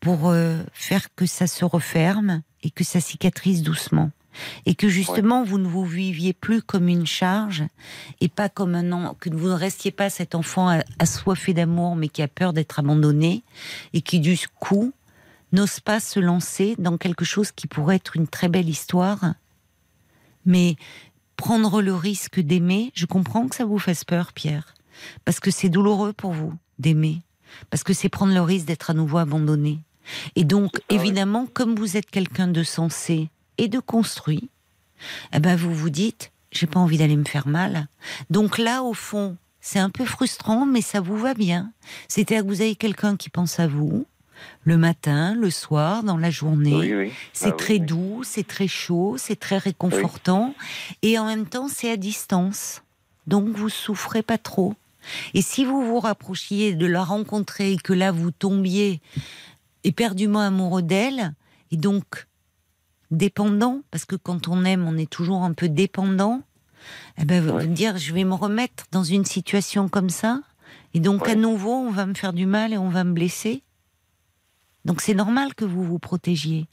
pour 0.00 0.28
euh, 0.28 0.62
faire 0.72 1.14
que 1.14 1.26
ça 1.26 1.46
se 1.46 1.64
referme 1.64 2.42
et 2.62 2.70
que 2.70 2.84
ça 2.84 3.00
cicatrise 3.00 3.62
doucement. 3.62 4.10
Et 4.66 4.74
que 4.74 4.88
justement, 4.88 5.44
vous 5.44 5.58
ne 5.58 5.66
vous 5.66 5.84
viviez 5.84 6.32
plus 6.32 6.62
comme 6.62 6.88
une 6.88 7.06
charge 7.06 7.64
et 8.20 8.28
pas 8.28 8.48
comme 8.48 8.74
un 8.74 8.92
an, 8.92 9.16
que 9.18 9.30
vous 9.30 9.48
ne 9.48 9.54
restiez 9.54 9.90
pas 9.90 10.10
cet 10.10 10.34
enfant 10.34 10.80
assoiffé 10.98 11.54
d'amour 11.54 11.96
mais 11.96 12.08
qui 12.08 12.22
a 12.22 12.28
peur 12.28 12.52
d'être 12.52 12.78
abandonné 12.78 13.44
et 13.92 14.02
qui 14.02 14.20
du 14.20 14.38
coup 14.58 14.92
n'ose 15.52 15.80
pas 15.80 16.00
se 16.00 16.20
lancer 16.20 16.74
dans 16.78 16.98
quelque 16.98 17.24
chose 17.24 17.52
qui 17.52 17.66
pourrait 17.66 17.96
être 17.96 18.16
une 18.16 18.28
très 18.28 18.48
belle 18.48 18.68
histoire. 18.68 19.34
Mais 20.44 20.76
prendre 21.36 21.82
le 21.82 21.94
risque 21.94 22.40
d'aimer, 22.40 22.92
je 22.94 23.06
comprends 23.06 23.48
que 23.48 23.56
ça 23.56 23.64
vous 23.64 23.78
fasse 23.78 24.04
peur, 24.04 24.32
Pierre, 24.32 24.74
parce 25.24 25.40
que 25.40 25.50
c'est 25.50 25.68
douloureux 25.68 26.12
pour 26.12 26.32
vous 26.32 26.52
d'aimer, 26.78 27.22
parce 27.70 27.84
que 27.84 27.92
c'est 27.92 28.08
prendre 28.08 28.34
le 28.34 28.40
risque 28.40 28.66
d'être 28.66 28.90
à 28.90 28.94
nouveau 28.94 29.18
abandonné. 29.18 29.80
Et 30.36 30.44
donc, 30.44 30.74
ouais. 30.74 30.96
évidemment, 30.96 31.46
comme 31.52 31.74
vous 31.74 31.96
êtes 31.96 32.10
quelqu'un 32.10 32.48
de 32.48 32.62
sensé 32.62 33.28
et 33.58 33.68
de 33.68 33.78
construit, 33.78 34.48
eh 35.32 35.38
ben 35.40 35.56
vous 35.56 35.74
vous 35.74 35.90
dites, 35.90 36.32
j'ai 36.52 36.66
pas 36.66 36.80
envie 36.80 36.98
d'aller 36.98 37.16
me 37.16 37.24
faire 37.24 37.48
mal. 37.48 37.88
Donc 38.30 38.58
là, 38.58 38.82
au 38.82 38.94
fond, 38.94 39.36
c'est 39.60 39.78
un 39.78 39.90
peu 39.90 40.04
frustrant, 40.04 40.64
mais 40.66 40.80
ça 40.80 41.00
vous 41.00 41.16
va 41.16 41.34
bien. 41.34 41.72
C'est-à-dire 42.08 42.42
que 42.44 42.48
vous 42.48 42.60
avez 42.60 42.76
quelqu'un 42.76 43.16
qui 43.16 43.30
pense 43.30 43.58
à 43.58 43.66
vous, 43.66 44.06
le 44.64 44.76
matin, 44.76 45.34
le 45.34 45.50
soir, 45.50 46.02
dans 46.02 46.16
la 46.16 46.30
journée. 46.30 46.74
Oui, 46.74 46.94
oui. 46.94 47.12
C'est 47.32 47.50
Ah 47.50 47.56
très 47.56 47.74
oui. 47.74 47.80
doux, 47.80 48.22
c'est 48.24 48.46
très 48.46 48.68
chaud, 48.68 49.16
c'est 49.18 49.38
très 49.38 49.58
réconfortant, 49.58 50.54
et 51.02 51.18
en 51.18 51.26
même 51.26 51.46
temps, 51.46 51.68
c'est 51.68 51.90
à 51.90 51.96
distance. 51.96 52.82
Donc, 53.26 53.48
vous 53.48 53.68
souffrez 53.68 54.22
pas 54.22 54.38
trop. 54.38 54.74
Et 55.34 55.42
si 55.42 55.64
vous 55.64 55.84
vous 55.84 56.00
rapprochiez 56.00 56.74
de 56.74 56.86
la 56.86 57.04
rencontrer 57.04 57.72
et 57.72 57.76
que 57.76 57.92
là, 57.92 58.12
vous 58.12 58.30
tombiez 58.30 59.00
éperdument 59.84 60.40
amoureux 60.40 60.82
d'elle, 60.82 61.34
et 61.70 61.76
donc 61.76 62.26
dépendant, 63.10 63.82
parce 63.90 64.04
que 64.04 64.16
quand 64.16 64.48
on 64.48 64.64
aime, 64.64 64.86
on 64.86 64.96
est 64.96 65.10
toujours 65.10 65.42
un 65.42 65.52
peu 65.52 65.68
dépendant, 65.68 66.42
eh 67.18 67.24
ben, 67.24 67.42
vous 67.42 67.52
Ouais. 67.54 67.66
dire, 67.66 67.96
je 67.98 68.12
vais 68.12 68.24
me 68.24 68.34
remettre 68.34 68.84
dans 68.92 69.04
une 69.04 69.24
situation 69.24 69.88
comme 69.88 70.10
ça, 70.10 70.40
et 70.94 71.00
donc 71.00 71.22
Ouais. 71.26 71.32
à 71.32 71.34
nouveau, 71.34 71.72
on 71.72 71.90
va 71.90 72.06
me 72.06 72.14
faire 72.14 72.32
du 72.32 72.46
mal 72.46 72.72
et 72.72 72.78
on 72.78 72.88
va 72.90 73.04
me 73.04 73.12
blesser. 73.12 73.62
Donc 74.84 75.00
c'est 75.00 75.14
normal 75.14 75.54
que 75.54 75.64
vous 75.64 75.82
vous 75.82 75.98
protégiez. 75.98 76.66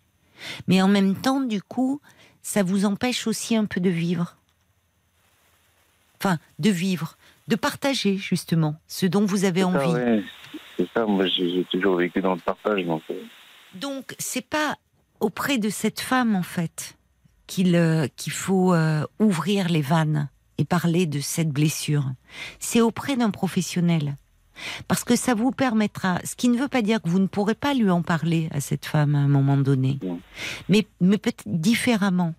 Mais 0.68 0.81
en 0.81 0.88
même 0.88 1.15
temps, 1.15 1.41
du 1.41 1.61
coup, 1.61 2.01
ça 2.41 2.64
vous 2.64 2.85
empêche 2.85 3.27
aussi 3.27 3.55
un 3.55 3.65
peu 3.65 3.80
de 3.80 3.89
vivre. 3.89 4.38
Enfin, 6.19 6.38
de 6.60 6.69
vivre, 6.69 7.18
de 7.47 7.55
partager 7.55 8.18
justement 8.18 8.76
ce 8.88 9.05
dont 9.05 9.26
vous 9.26 9.45
avez 9.45 9.64
envie. 9.64 9.91
ouais. 9.93 10.23
C'est 10.77 10.88
ça, 10.95 11.05
moi 11.05 11.27
j'ai 11.27 11.49
j'ai 11.49 11.65
toujours 11.65 11.97
vécu 11.97 12.19
dans 12.22 12.34
le 12.34 12.39
partage, 12.39 12.84
donc. 12.85 13.03
euh, 13.11 13.22
Donc, 13.76 14.15
c'est 14.18 14.41
pas 14.47 14.76
auprès 15.23 15.57
de 15.57 15.69
cette 15.69 16.01
femme, 16.01 16.35
en 16.35 16.43
fait, 16.43 16.97
qu'il 17.47 17.75
euh, 17.75 18.07
faut 18.29 18.73
euh, 18.73 19.05
ouvrir 19.19 19.69
les 19.69 19.81
vannes 19.81 20.29
et 20.57 20.65
parler 20.65 21.05
de 21.05 21.21
cette 21.21 21.49
blessure. 21.49 22.11
C'est 22.59 22.81
auprès 22.81 23.15
d'un 23.15 23.31
professionnel. 23.31 24.17
Parce 24.87 25.03
que 25.03 25.15
ça 25.15 25.33
vous 25.33 25.51
permettra, 25.51 26.19
ce 26.23 26.35
qui 26.35 26.49
ne 26.49 26.57
veut 26.59 26.67
pas 26.67 26.83
dire 26.83 27.01
que 27.01 27.09
vous 27.09 27.19
ne 27.19 27.27
pourrez 27.27 27.55
pas 27.55 27.73
lui 27.73 27.89
en 27.89 28.03
parler 28.03 28.49
à 28.51 28.59
cette 28.59 28.85
femme 28.85 29.15
à 29.15 29.19
un 29.19 29.27
moment 29.27 29.57
donné, 29.57 29.97
mais, 30.69 30.85
mais 31.01 31.17
peut-être 31.17 31.43
différemment. 31.47 32.35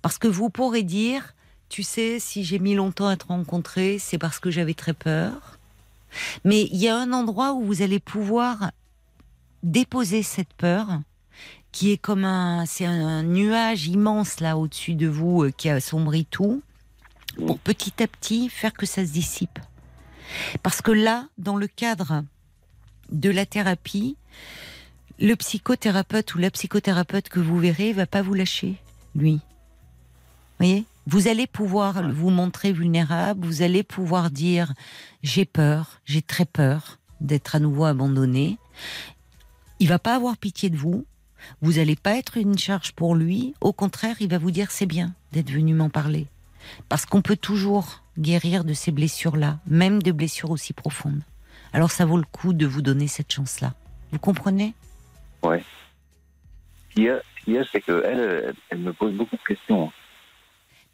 Parce 0.00 0.18
que 0.18 0.28
vous 0.28 0.50
pourrez 0.50 0.84
dire, 0.84 1.34
tu 1.68 1.82
sais, 1.82 2.20
si 2.20 2.44
j'ai 2.44 2.60
mis 2.60 2.74
longtemps 2.74 3.08
à 3.08 3.16
te 3.16 3.26
rencontrer, 3.26 3.98
c'est 3.98 4.18
parce 4.18 4.38
que 4.38 4.52
j'avais 4.52 4.74
très 4.74 4.94
peur. 4.94 5.58
Mais 6.44 6.68
il 6.70 6.76
y 6.76 6.88
a 6.88 6.96
un 6.96 7.12
endroit 7.12 7.54
où 7.54 7.64
vous 7.64 7.82
allez 7.82 7.98
pouvoir 7.98 8.70
déposer 9.64 10.22
cette 10.22 10.54
peur 10.54 11.00
qui 11.78 11.92
est 11.92 11.96
comme 11.96 12.24
un, 12.24 12.66
c'est 12.66 12.86
un 12.86 13.22
nuage 13.22 13.86
immense 13.86 14.40
là 14.40 14.58
au-dessus 14.58 14.96
de 14.96 15.06
vous 15.06 15.44
euh, 15.44 15.52
qui 15.52 15.68
assombrit 15.68 16.24
tout, 16.24 16.60
pour 17.36 17.60
petit 17.60 18.02
à 18.02 18.08
petit 18.08 18.48
faire 18.48 18.72
que 18.72 18.84
ça 18.84 19.06
se 19.06 19.12
dissipe. 19.12 19.60
Parce 20.64 20.82
que 20.82 20.90
là, 20.90 21.28
dans 21.38 21.54
le 21.54 21.68
cadre 21.68 22.24
de 23.12 23.30
la 23.30 23.46
thérapie, 23.46 24.16
le 25.20 25.36
psychothérapeute 25.36 26.34
ou 26.34 26.38
la 26.38 26.50
psychothérapeute 26.50 27.28
que 27.28 27.38
vous 27.38 27.60
verrez 27.60 27.92
va 27.92 28.06
pas 28.06 28.22
vous 28.22 28.34
lâcher, 28.34 28.74
lui. 29.14 29.38
voyez? 30.58 30.84
Vous 31.06 31.28
allez 31.28 31.46
pouvoir 31.46 32.10
vous 32.10 32.30
montrer 32.30 32.72
vulnérable, 32.72 33.46
vous 33.46 33.62
allez 33.62 33.84
pouvoir 33.84 34.32
dire 34.32 34.74
j'ai 35.22 35.44
peur, 35.44 36.00
j'ai 36.06 36.22
très 36.22 36.44
peur 36.44 36.98
d'être 37.20 37.54
à 37.54 37.60
nouveau 37.60 37.84
abandonné. 37.84 38.58
Il 39.78 39.86
va 39.86 40.00
pas 40.00 40.16
avoir 40.16 40.36
pitié 40.38 40.70
de 40.70 40.76
vous, 40.76 41.06
vous 41.60 41.74
n'allez 41.74 41.96
pas 41.96 42.16
être 42.16 42.36
une 42.36 42.58
charge 42.58 42.92
pour 42.92 43.14
lui, 43.14 43.54
au 43.60 43.72
contraire, 43.72 44.16
il 44.20 44.28
va 44.28 44.38
vous 44.38 44.50
dire 44.50 44.70
c'est 44.70 44.86
bien 44.86 45.14
d'être 45.32 45.50
venu 45.50 45.74
m'en 45.74 45.90
parler. 45.90 46.26
Parce 46.88 47.06
qu'on 47.06 47.22
peut 47.22 47.36
toujours 47.36 48.02
guérir 48.18 48.64
de 48.64 48.72
ces 48.72 48.92
blessures-là, 48.92 49.58
même 49.66 50.02
de 50.02 50.12
blessures 50.12 50.50
aussi 50.50 50.72
profondes. 50.72 51.22
Alors 51.72 51.90
ça 51.90 52.04
vaut 52.04 52.16
le 52.16 52.24
coup 52.24 52.52
de 52.52 52.66
vous 52.66 52.82
donner 52.82 53.08
cette 53.08 53.32
chance-là. 53.32 53.74
Vous 54.12 54.18
comprenez? 54.18 54.74
Ouais. 55.42 55.62
Ce 56.88 56.94
qu'il 56.94 57.04
y 57.04 57.08
a, 57.10 57.16
a, 57.60 57.64
c'est 57.70 57.80
qu'elle, 57.80 58.54
elle, 58.70 58.78
me 58.78 58.92
pose 58.92 59.14
beaucoup 59.14 59.36
de 59.36 59.54
questions. 59.54 59.92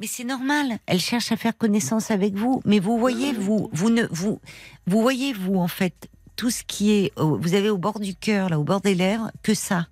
Mais 0.01 0.07
c'est 0.07 0.25
normal. 0.25 0.79
Elle 0.87 1.01
cherche 1.01 1.31
à 1.31 1.37
faire 1.37 1.57
connaissance 1.57 2.11
avec 2.11 2.35
vous. 2.35 2.61
Mais 2.65 2.81
vous 2.81 2.99
voyez, 2.99 3.33
vous, 3.33 3.71
vous 3.73 3.91
ne, 3.91 4.05
vous, 4.11 4.41
vous 4.87 5.01
voyez, 5.01 5.33
vous, 5.33 5.57
en 5.57 5.69
fait, 5.69 6.09
tout 6.37 6.51
ce 6.51 6.65
qui 6.65 6.91
est, 6.91 7.13
vous 7.17 7.55
avez 7.55 7.71
au 7.71 7.79
bord 7.79 8.01
du 8.01 8.15
cœur, 8.15 8.49
là, 8.49 8.59
au 8.59 8.65
bord 8.65 8.81
des 8.81 8.97
lèvres, 8.97 9.31
que 9.43 9.55
ça, 9.55 9.87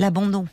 l'abandon. 0.00 0.48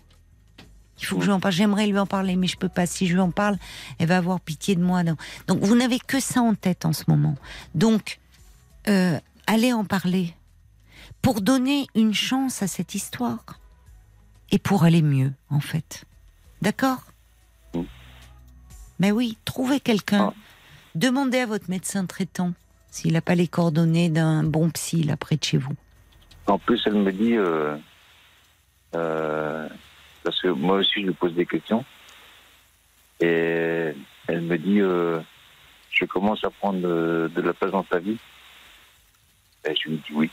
Il 0.99 1.06
faut 1.06 1.18
que 1.18 1.22
je 1.22 1.28
lui 1.28 1.34
en 1.34 1.40
parle. 1.40 1.53
J'aimerais 1.53 1.88
lui 1.88 1.98
en 1.98 2.06
parler, 2.06 2.36
mais 2.36 2.48
je 2.48 2.57
peux 2.57 2.69
pas. 2.69 2.86
Si 2.86 3.07
je 3.07 3.14
lui 3.14 3.22
en 3.22 3.32
parle, 3.32 3.57
elle 3.98 4.07
va 4.07 4.18
avoir 4.18 4.40
pitié 4.40 4.76
de 4.76 4.84
moi. 4.84 5.03
Donc, 5.03 5.19
donc 5.48 5.60
vous 5.60 5.76
n'avez 5.76 5.99
que 5.99 6.19
ça 6.19 6.41
en 6.41 6.53
tête 6.53 6.86
en 6.86 6.94
ce 6.94 7.03
moment. 7.07 7.36
Donc, 7.76 8.19
euh, 8.88 9.19
allez 9.45 9.74
en 9.74 9.86
parler 9.86 10.34
pour 11.22 11.41
donner 11.41 11.88
une 11.95 12.14
chance 12.14 12.61
à 12.61 12.68
cette 12.68 12.95
histoire 12.95 13.44
et 14.52 14.60
pour 14.60 14.84
aller 14.84 15.02
mieux, 15.02 15.34
en 15.49 15.60
fait. 15.60 16.06
D'accord? 16.61 17.03
Mm. 17.74 17.82
Mais 18.99 19.11
oui, 19.11 19.38
trouvez 19.45 19.80
quelqu'un. 19.80 20.34
Ah. 20.34 20.34
Demandez 20.95 21.40
à 21.40 21.45
votre 21.45 21.69
médecin 21.69 22.06
traitant 22.06 22.53
s'il 22.90 23.14
n'a 23.14 23.22
pas 23.22 23.36
les 23.36 23.48
coordonnées 23.48 24.10
d'un 24.10 24.44
bon 24.44 24.72
psy 24.72 25.03
là 25.03 25.15
près 25.15 25.38
de 25.38 25.44
chez 25.44 25.57
vous. 25.57 25.76
En 26.48 26.57
plus, 26.57 26.82
elle 26.86 26.95
me 26.95 27.11
dit, 27.11 27.36
euh, 27.36 27.78
euh, 28.95 29.68
parce 30.23 30.41
que 30.41 30.47
moi 30.47 30.77
aussi, 30.77 31.01
je 31.01 31.07
lui 31.07 31.14
pose 31.14 31.34
des 31.34 31.45
questions, 31.45 31.84
et 33.19 33.93
elle 34.27 34.41
me 34.41 34.57
dit, 34.57 34.81
euh, 34.81 35.19
je 35.91 36.05
commence 36.05 36.43
à 36.43 36.49
prendre 36.49 36.80
de, 36.80 37.31
de 37.34 37.41
la 37.41 37.53
place 37.53 37.72
dans 37.72 37.84
ta 37.84 37.99
vie. 37.99 38.18
Et 39.68 39.76
je 39.76 39.89
lui 39.89 39.97
dis 39.97 40.14
oui. 40.14 40.30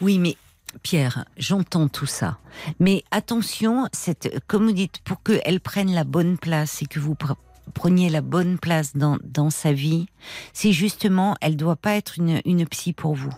Oui, 0.00 0.18
mais 0.18 0.36
Pierre, 0.82 1.26
j'entends 1.36 1.88
tout 1.88 2.06
ça. 2.06 2.38
Mais 2.80 3.04
attention, 3.10 3.88
cette, 3.92 4.42
comme 4.46 4.66
vous 4.66 4.72
dites, 4.72 5.00
pour 5.04 5.22
qu'elle 5.22 5.60
prenne 5.60 5.92
la 5.92 6.04
bonne 6.04 6.38
place 6.38 6.82
et 6.82 6.86
que 6.86 6.98
vous 6.98 7.14
pre- 7.14 7.36
preniez 7.74 8.08
la 8.08 8.22
bonne 8.22 8.58
place 8.58 8.96
dans, 8.96 9.18
dans 9.22 9.50
sa 9.50 9.72
vie, 9.72 10.06
c'est 10.52 10.72
justement, 10.72 11.36
elle 11.40 11.56
doit 11.56 11.76
pas 11.76 11.94
être 11.94 12.18
une, 12.18 12.40
une 12.44 12.66
psy 12.66 12.92
pour 12.92 13.14
vous. 13.14 13.32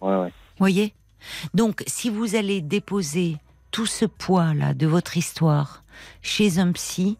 Ouais, 0.00 0.16
ouais. 0.16 0.32
Voyez? 0.58 0.94
Donc, 1.54 1.82
si 1.86 2.10
vous 2.10 2.34
allez 2.34 2.60
déposer 2.60 3.36
tout 3.70 3.86
ce 3.86 4.04
poids-là 4.04 4.74
de 4.74 4.86
votre 4.86 5.16
histoire 5.16 5.84
chez 6.20 6.58
un 6.58 6.72
psy, 6.72 7.16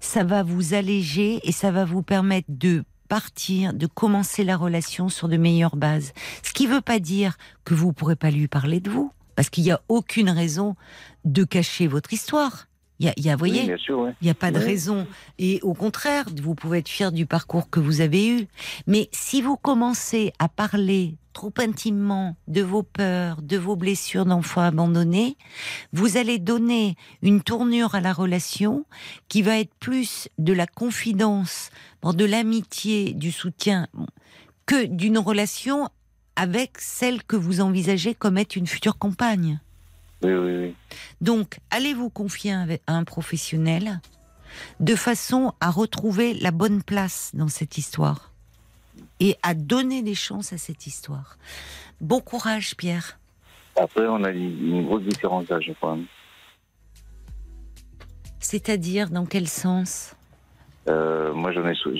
ça 0.00 0.24
va 0.24 0.42
vous 0.42 0.74
alléger 0.74 1.40
et 1.42 1.52
ça 1.52 1.70
va 1.70 1.84
vous 1.84 2.02
permettre 2.02 2.48
de 2.48 2.84
partir, 3.08 3.74
de 3.74 3.86
commencer 3.86 4.44
la 4.44 4.56
relation 4.56 5.08
sur 5.08 5.28
de 5.28 5.36
meilleures 5.36 5.76
bases. 5.76 6.12
Ce 6.42 6.52
qui 6.52 6.66
ne 6.66 6.74
veut 6.74 6.80
pas 6.80 6.98
dire 6.98 7.36
que 7.64 7.74
vous 7.74 7.88
ne 7.88 7.92
pourrez 7.92 8.16
pas 8.16 8.30
lui 8.30 8.48
parler 8.48 8.80
de 8.80 8.90
vous, 8.90 9.12
parce 9.36 9.50
qu'il 9.50 9.64
n'y 9.64 9.72
a 9.72 9.80
aucune 9.88 10.30
raison 10.30 10.76
de 11.24 11.44
cacher 11.44 11.86
votre 11.86 12.12
histoire. 12.12 12.66
Il 13.00 13.06
y 13.06 13.08
a, 13.08 13.12
il 13.16 13.24
y 13.24 13.30
a, 13.30 13.36
voyez, 13.36 13.60
Oui, 13.62 13.66
bien 13.66 13.76
sûr, 13.76 13.98
ouais. 13.98 14.14
il 14.20 14.24
n'y 14.24 14.30
a 14.30 14.34
pas 14.34 14.52
de 14.52 14.58
Ouais. 14.58 14.64
raison. 14.64 15.06
Et 15.38 15.58
au 15.62 15.74
contraire, 15.74 16.26
vous 16.42 16.54
pouvez 16.54 16.78
être 16.78 16.88
fier 16.88 17.10
du 17.10 17.26
parcours 17.26 17.68
que 17.68 17.80
vous 17.80 18.00
avez 18.00 18.28
eu. 18.28 18.46
Mais 18.86 19.08
si 19.12 19.42
vous 19.42 19.56
commencez 19.56 20.32
à 20.38 20.48
parler 20.48 21.16
trop 21.32 21.52
intimement 21.58 22.36
de 22.46 22.62
vos 22.62 22.84
peurs, 22.84 23.42
de 23.42 23.56
vos 23.56 23.74
blessures 23.74 24.24
d'enfants 24.24 24.60
abandonnés, 24.60 25.36
vous 25.92 26.16
allez 26.16 26.38
donner 26.38 26.94
une 27.22 27.42
tournure 27.42 27.96
à 27.96 28.00
la 28.00 28.12
relation 28.12 28.86
qui 29.28 29.42
va 29.42 29.58
être 29.58 29.74
plus 29.80 30.28
de 30.38 30.52
la 30.52 30.68
confidence, 30.68 31.70
de 32.04 32.24
l'amitié, 32.24 33.12
du 33.12 33.32
soutien, 33.32 33.88
que 34.66 34.84
d'une 34.86 35.18
relation 35.18 35.88
avec 36.36 36.78
celle 36.78 37.24
que 37.24 37.34
vous 37.36 37.60
envisagez 37.60 38.14
comme 38.14 38.38
être 38.38 38.54
une 38.54 38.68
future 38.68 38.98
compagne. 38.98 39.58
Oui, 40.24 40.32
oui, 40.32 40.56
oui. 40.56 40.74
Donc, 41.20 41.58
allez 41.70 41.92
vous 41.94 42.08
confier 42.10 42.52
à 42.52 42.66
un 42.86 43.04
professionnel 43.04 44.00
de 44.80 44.94
façon 44.94 45.52
à 45.60 45.70
retrouver 45.70 46.34
la 46.34 46.50
bonne 46.50 46.82
place 46.82 47.30
dans 47.34 47.48
cette 47.48 47.76
histoire 47.76 48.32
et 49.20 49.36
à 49.42 49.54
donner 49.54 50.02
des 50.02 50.14
chances 50.14 50.52
à 50.52 50.58
cette 50.58 50.86
histoire? 50.86 51.36
Bon 52.00 52.20
courage, 52.20 52.74
Pierre. 52.76 53.18
Après, 53.76 54.06
on 54.06 54.22
a 54.24 54.30
une 54.30 54.86
grosse 54.86 55.02
différence 55.02 55.46
d'âge, 55.46 55.70
quand 55.80 55.96
même. 55.96 56.06
C'est-à-dire, 58.40 59.10
dans 59.10 59.26
quel 59.26 59.48
sens? 59.48 60.14
Euh, 60.88 61.32
moi, 61.34 61.52
j'en 61.52 61.66
ai, 61.66 61.74
je 61.74 61.90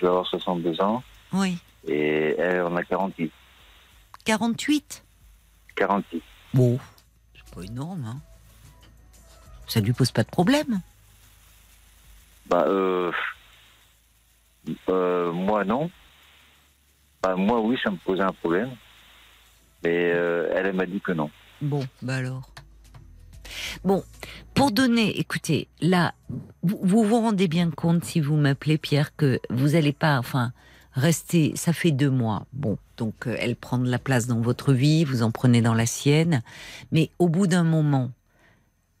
vais 0.00 0.06
avoir 0.06 0.26
62 0.26 0.80
ans, 0.80 1.02
Oui. 1.32 1.58
et 1.88 2.34
elle 2.38 2.62
en 2.62 2.76
a 2.76 2.82
48. 2.82 3.32
48 4.24 5.02
48. 5.76 6.22
Bon. 6.52 6.78
Pas 7.54 7.62
énorme, 7.62 8.04
hein 8.04 8.20
Ça 9.66 9.80
lui 9.80 9.92
pose 9.92 10.10
pas 10.10 10.24
de 10.24 10.30
problème 10.30 10.80
Bah, 12.46 12.64
euh, 12.66 13.12
euh, 14.88 15.32
moi, 15.32 15.64
non. 15.64 15.90
Bah, 17.22 17.36
moi, 17.36 17.60
oui, 17.60 17.78
ça 17.82 17.90
me 17.90 17.96
posait 17.96 18.22
un 18.22 18.32
problème. 18.32 18.70
Mais 19.82 20.12
euh, 20.12 20.50
elle, 20.54 20.66
elle 20.66 20.76
m'a 20.76 20.86
dit 20.86 21.00
que 21.00 21.12
non. 21.12 21.30
Bon, 21.60 21.86
bah 22.02 22.16
alors. 22.16 22.50
Bon, 23.84 24.02
pour 24.54 24.70
donner, 24.70 25.18
écoutez, 25.18 25.68
là, 25.80 26.14
vous 26.62 26.78
vous, 26.82 27.04
vous 27.04 27.20
rendez 27.20 27.48
bien 27.48 27.70
compte 27.70 28.04
si 28.04 28.20
vous 28.20 28.36
m'appelez 28.36 28.78
Pierre 28.78 29.14
que 29.14 29.40
vous 29.50 29.70
n'allez 29.70 29.92
pas, 29.92 30.18
enfin, 30.18 30.52
rester. 30.92 31.52
Ça 31.56 31.72
fait 31.72 31.90
deux 31.90 32.10
mois. 32.10 32.46
Bon, 32.52 32.78
donc 32.96 33.26
euh, 33.26 33.36
elle 33.38 33.56
prend 33.56 33.78
de 33.78 33.88
la 33.90 33.98
place 33.98 34.26
dans 34.26 34.40
votre 34.40 34.72
vie, 34.72 35.04
vous 35.04 35.22
en 35.22 35.30
prenez 35.30 35.62
dans 35.62 35.74
la 35.74 35.86
sienne, 35.86 36.42
mais 36.92 37.10
au 37.18 37.28
bout 37.28 37.46
d'un 37.46 37.64
moment, 37.64 38.10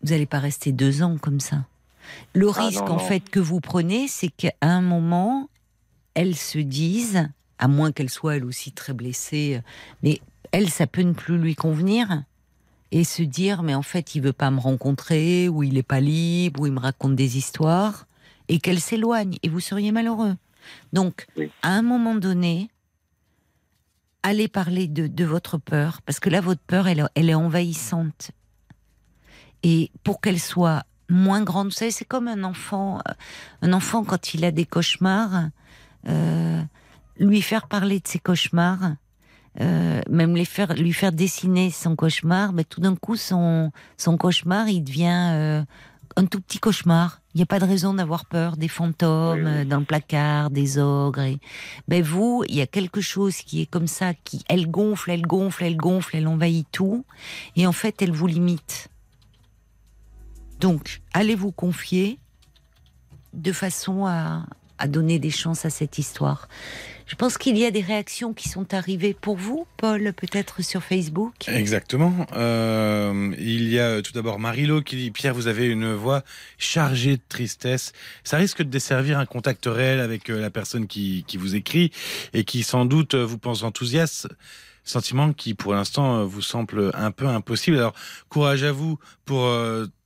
vous 0.02 0.10
n'allez 0.10 0.26
pas 0.26 0.38
rester 0.38 0.72
deux 0.72 1.02
ans 1.02 1.16
comme 1.20 1.40
ça. 1.40 1.64
Le 2.34 2.48
Ah, 2.48 2.66
risque, 2.66 2.82
non, 2.88 2.92
en 2.94 2.98
fait, 2.98 3.28
que 3.30 3.40
vous 3.40 3.60
prenez, 3.60 4.08
c'est 4.08 4.28
qu'à 4.28 4.52
un 4.60 4.82
moment, 4.82 5.48
elles 6.14 6.36
se 6.36 6.58
disent, 6.58 7.28
à 7.58 7.68
moins 7.68 7.92
qu'elle 7.92 8.10
soit 8.10 8.36
elle 8.36 8.44
aussi 8.44 8.72
très 8.72 8.92
blessée, 8.92 9.62
mais 10.02 10.20
elle, 10.52 10.68
ça 10.70 10.86
peut 10.86 11.02
ne 11.02 11.12
plus 11.14 11.38
lui 11.38 11.54
convenir 11.54 12.24
et 12.92 13.02
se 13.02 13.22
dire 13.22 13.64
mais 13.64 13.74
en 13.74 13.82
fait 13.82 14.14
il 14.14 14.20
veut 14.22 14.32
pas 14.32 14.52
me 14.52 14.60
rencontrer 14.60 15.48
ou 15.48 15.64
il 15.64 15.76
est 15.78 15.82
pas 15.82 15.98
libre 16.00 16.60
ou 16.60 16.66
il 16.66 16.72
me 16.72 16.78
raconte 16.78 17.16
des 17.16 17.36
histoires 17.36 18.06
et 18.46 18.60
qu'elle 18.60 18.78
s'éloigne 18.80 19.36
et 19.42 19.48
vous 19.48 19.58
seriez 19.58 19.90
malheureux. 19.90 20.36
Donc 20.92 21.26
Oui. 21.36 21.50
à 21.62 21.70
un 21.70 21.82
moment 21.82 22.14
donné, 22.14 22.68
allez 24.24 24.48
parler 24.48 24.88
de, 24.88 25.24
votre 25.24 25.58
peur 25.58 26.00
parce 26.02 26.18
que 26.18 26.30
là 26.30 26.40
votre 26.40 26.62
peur 26.62 26.88
elle, 26.88 27.08
est 27.16 27.34
envahissante. 27.34 28.32
Et 29.62 29.92
pour 30.02 30.20
qu'elle 30.20 30.40
soit 30.40 30.82
moins 31.08 31.42
grande, 31.42 31.68
vous 31.68 31.72
savez 31.72 31.90
c'est 31.90 32.04
comme 32.04 32.26
un 32.26 32.42
enfant, 32.42 32.98
euh, 33.08 33.12
un 33.62 33.72
enfant 33.72 34.02
quand 34.02 34.34
il 34.34 34.44
a 34.44 34.50
des 34.50 34.64
cauchemars, 34.64 35.50
euh, 36.08 36.62
lui 37.18 37.42
faire 37.42 37.68
parler 37.68 38.00
de 38.00 38.08
ses 38.08 38.18
cauchemars 38.18 38.94
euh, 39.60 40.00
même 40.10 40.34
les 40.34 40.44
faire, 40.44 40.74
lui 40.74 40.92
faire 40.92 41.12
dessiner 41.12 41.70
son 41.70 41.94
cauchemar, 41.94 42.52
ben, 42.52 42.64
tout 42.64 42.80
d'un 42.80 42.96
coup, 42.96 43.14
son, 43.14 43.70
son 43.96 44.16
cauchemar, 44.16 44.68
il 44.68 44.82
devient 44.82 45.64
un 46.16 46.26
tout 46.26 46.40
petit 46.40 46.58
cauchemar. 46.58 47.20
Il 47.34 47.38
n'y 47.38 47.42
a 47.42 47.46
pas 47.46 47.58
de 47.58 47.64
raison 47.64 47.94
d'avoir 47.94 48.26
peur 48.26 48.56
des 48.56 48.68
fantômes 48.68 49.44
Oui, 49.44 49.52
oui. 49.60 49.66
dans 49.66 49.78
le 49.78 49.84
placard, 49.84 50.50
des 50.50 50.78
ogres. 50.78 51.20
Et... 51.20 51.38
Ben 51.88 52.02
vous, 52.02 52.44
il 52.48 52.54
y 52.54 52.60
a 52.60 52.66
quelque 52.66 53.00
chose 53.00 53.36
qui 53.38 53.62
est 53.62 53.66
comme 53.66 53.86
ça, 53.86 54.14
qui 54.14 54.44
elle 54.48 54.70
gonfle, 54.70 55.10
elle 55.10 55.22
gonfle, 55.22 55.64
elle 55.64 55.76
gonfle, 55.76 56.16
elle 56.16 56.28
envahit 56.28 56.66
tout, 56.70 57.04
et 57.56 57.66
en 57.66 57.72
fait, 57.72 58.00
elle 58.02 58.12
vous 58.12 58.26
limite. 58.26 58.88
Donc, 60.60 61.02
allez 61.12 61.34
vous 61.34 61.52
confier 61.52 62.18
de 63.32 63.52
façon 63.52 64.06
à, 64.06 64.46
à 64.78 64.88
donner 64.88 65.18
des 65.18 65.30
chances 65.30 65.64
à 65.64 65.70
cette 65.70 65.98
histoire. 65.98 66.48
Je 67.06 67.16
pense 67.16 67.36
qu'il 67.36 67.58
y 67.58 67.66
a 67.66 67.70
des 67.70 67.82
réactions 67.82 68.32
qui 68.32 68.48
sont 68.48 68.72
arrivées 68.72 69.12
pour 69.12 69.36
vous, 69.36 69.66
Paul, 69.76 70.14
peut-être 70.14 70.62
sur 70.62 70.82
Facebook. 70.82 71.34
Exactement. 71.48 72.26
Euh, 72.34 73.34
il 73.38 73.68
y 73.68 73.78
a 73.78 73.84
euh, 73.84 74.02
tout 74.02 74.12
d'abord 74.12 74.38
Marilo 74.38 74.80
qui 74.80 74.96
dit 74.96 75.10
Pierre, 75.10 75.34
vous 75.34 75.46
avez 75.46 75.66
une 75.66 75.92
voix 75.92 76.22
chargée 76.56 77.16
de 77.16 77.22
tristesse. 77.28 77.92
Ça 78.24 78.38
risque 78.38 78.58
de 78.58 78.70
desservir 78.70 79.18
un 79.18 79.26
contact 79.26 79.66
réel 79.66 80.00
avec 80.00 80.30
euh, 80.30 80.40
la 80.40 80.50
personne 80.50 80.86
qui, 80.86 81.24
qui 81.26 81.36
vous 81.36 81.54
écrit 81.54 81.92
et 82.32 82.44
qui 82.44 82.62
sans 82.62 82.86
doute 82.86 83.14
vous 83.14 83.38
pense 83.38 83.64
enthousiaste. 83.64 84.28
sentiment 84.82 85.34
qui, 85.34 85.52
pour 85.52 85.74
l'instant, 85.74 86.24
vous 86.24 86.42
semble 86.42 86.90
un 86.94 87.10
peu 87.10 87.26
impossible. 87.26 87.76
Alors, 87.76 87.94
courage 88.30 88.64
à 88.64 88.72
vous 88.72 88.98
pour 89.26 89.46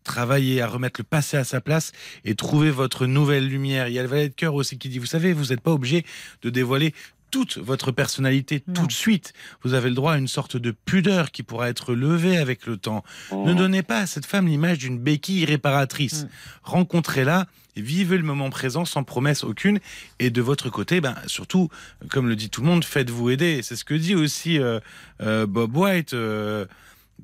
travailler 0.08 0.60
à 0.62 0.66
remettre 0.66 1.00
le 1.00 1.04
passé 1.04 1.36
à 1.36 1.44
sa 1.44 1.60
place 1.60 1.92
et 2.24 2.34
trouver 2.34 2.70
votre 2.70 3.06
nouvelle 3.06 3.46
lumière. 3.46 3.86
Il 3.88 3.94
y 3.94 3.98
a 3.98 4.02
le 4.02 4.08
valet 4.08 4.30
de 4.30 4.34
cœur 4.34 4.54
aussi 4.54 4.78
qui 4.78 4.88
dit, 4.88 4.98
vous 4.98 5.06
savez, 5.06 5.32
vous 5.32 5.46
n'êtes 5.46 5.60
pas 5.60 5.70
obligé 5.72 6.04
de 6.42 6.50
dévoiler 6.50 6.94
toute 7.30 7.58
votre 7.58 7.92
personnalité 7.92 8.64
Non. 8.66 8.72
tout 8.72 8.86
de 8.86 8.92
suite. 8.92 9.34
Vous 9.62 9.74
avez 9.74 9.90
le 9.90 9.94
droit 9.94 10.14
à 10.14 10.18
une 10.18 10.28
sorte 10.28 10.56
de 10.56 10.70
pudeur 10.70 11.30
qui 11.30 11.42
pourra 11.42 11.68
être 11.68 11.92
levée 11.94 12.38
avec 12.38 12.66
le 12.66 12.78
temps. 12.78 13.04
Oh. 13.30 13.44
Ne 13.46 13.52
donnez 13.52 13.82
pas 13.82 13.98
à 13.98 14.06
cette 14.06 14.24
femme 14.24 14.46
l'image 14.46 14.78
d'une 14.78 14.98
béquille 14.98 15.44
réparatrice. 15.44 16.24
Mm. 16.24 16.28
Rencontrez-la, 16.62 17.46
et 17.76 17.82
vivez 17.82 18.16
le 18.16 18.24
moment 18.24 18.48
présent 18.48 18.86
sans 18.86 19.04
promesse 19.04 19.44
aucune. 19.44 19.78
Et 20.18 20.30
de 20.30 20.40
votre 20.40 20.70
côté, 20.70 21.02
ben, 21.02 21.16
surtout, 21.26 21.68
comme 22.10 22.28
le 22.28 22.34
dit 22.34 22.48
tout 22.48 22.62
le 22.62 22.66
monde, 22.66 22.82
faites-vous 22.82 23.28
aider. 23.28 23.60
C'est 23.62 23.76
ce 23.76 23.84
que 23.84 23.94
dit 23.94 24.14
aussi 24.14 24.58
euh, 24.58 24.80
euh, 25.20 25.46
Bob 25.46 25.76
White. 25.76 26.14
euh, 26.14 26.64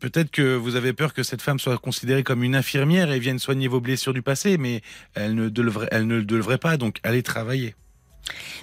Peut-être 0.01 0.31
que 0.31 0.57
vous 0.57 0.77
avez 0.77 0.93
peur 0.93 1.15
que 1.15 1.23
cette 1.23 1.43
femme 1.43 1.59
soit 1.59 1.79
considérée 1.79 2.23
comme 2.23 2.43
une 2.43 2.57
infirmière 2.57 3.13
et 3.13 3.19
vienne 3.19 3.39
soigner 3.39 3.69
vos 3.69 3.81
blessures 3.81 4.13
du 4.13 4.23
passé, 4.23 4.59
mais 4.59 4.83
elle 5.15 5.35
ne 5.35 5.49
devrait, 5.49 5.89
ne 6.03 6.17
le 6.17 6.25
devrait 6.25 6.59
pas, 6.59 6.77
donc 6.77 6.99
allez 7.03 7.23
travailler. 7.23 7.75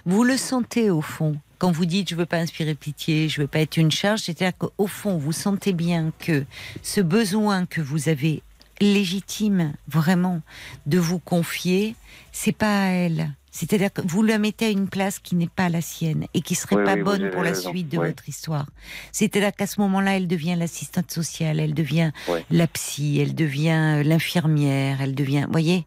Vous 0.05 0.23
le 0.23 0.37
sentez 0.37 0.89
au 0.89 1.01
fond 1.01 1.37
quand 1.61 1.71
vous 1.71 1.85
dites 1.85 2.09
je 2.09 2.15
veux 2.15 2.25
pas 2.25 2.37
inspirer 2.37 2.73
pitié, 2.73 3.29
je 3.29 3.39
veux 3.39 3.47
pas 3.47 3.59
être 3.59 3.77
une 3.77 3.91
charge, 3.91 4.21
c'est-à-dire 4.21 4.57
qu'au 4.57 4.87
fond 4.87 5.17
vous 5.17 5.31
sentez 5.31 5.73
bien 5.73 6.11
que 6.17 6.43
ce 6.81 7.01
besoin 7.01 7.67
que 7.67 7.81
vous 7.81 8.09
avez 8.09 8.41
légitime 8.79 9.73
vraiment 9.87 10.41
de 10.87 10.97
vous 10.97 11.19
confier, 11.19 11.95
c'est 12.31 12.51
pas 12.51 12.85
à 12.85 12.87
elle. 12.87 13.31
C'est-à-dire 13.51 13.91
que 13.91 14.01
vous 14.05 14.23
la 14.23 14.37
mettez 14.37 14.65
à 14.65 14.69
une 14.69 14.87
place 14.87 15.19
qui 15.19 15.35
n'est 15.35 15.49
pas 15.49 15.67
la 15.69 15.81
sienne 15.81 16.25
et 16.33 16.41
qui 16.41 16.55
serait 16.55 16.77
Oui, 16.77 16.85
pas 16.85 16.93
oui, 16.95 17.03
bonne 17.03 17.29
pour 17.31 17.43
la 17.43 17.49
raison. 17.51 17.69
suite 17.71 17.89
de 17.89 17.97
Oui. 17.97 18.07
votre 18.07 18.27
histoire. 18.29 18.65
C'est-à-dire 19.11 19.51
qu'à 19.53 19.67
ce 19.67 19.79
moment-là, 19.81 20.15
elle 20.17 20.27
devient 20.27 20.55
l'assistante 20.57 21.11
sociale, 21.11 21.59
elle 21.59 21.73
devient 21.73 22.11
la 22.49 22.67
psy, 22.67 23.19
elle 23.19 23.35
devient 23.35 23.99
euh, 23.99 24.03
l'infirmière, 24.03 25.01
elle 25.01 25.13
devient, 25.15 25.47
voyez? 25.51 25.85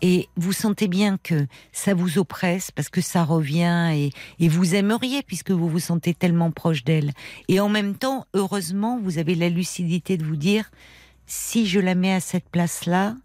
Et 0.00 0.28
vous 0.36 0.52
sentez 0.52 0.86
bien 0.86 1.18
que 1.20 1.46
ça 1.72 1.92
vous 1.94 2.18
oppresse 2.18 2.70
parce 2.70 2.88
que 2.88 3.00
ça 3.00 3.24
revient 3.24 3.90
et, 3.94 4.10
et 4.38 4.48
vous 4.48 4.74
aimeriez 4.76 5.22
puisque 5.22 5.50
vous 5.50 5.68
vous 5.68 5.80
sentez 5.80 6.14
tellement 6.14 6.52
proche 6.52 6.84
d'elle. 6.84 7.12
Et 7.48 7.58
en 7.58 7.68
même 7.68 7.96
temps, 7.96 8.26
heureusement, 8.34 9.00
vous 9.02 9.18
avez 9.18 9.34
la 9.34 9.48
lucidité 9.48 10.16
de 10.18 10.24
vous 10.24 10.36
dire 10.36 10.70
si 11.26 11.66
je 11.66 11.80
la 11.80 11.96
mets 11.96 12.12
à 12.12 12.20
cette 12.20 12.48
place-là, 12.48 13.16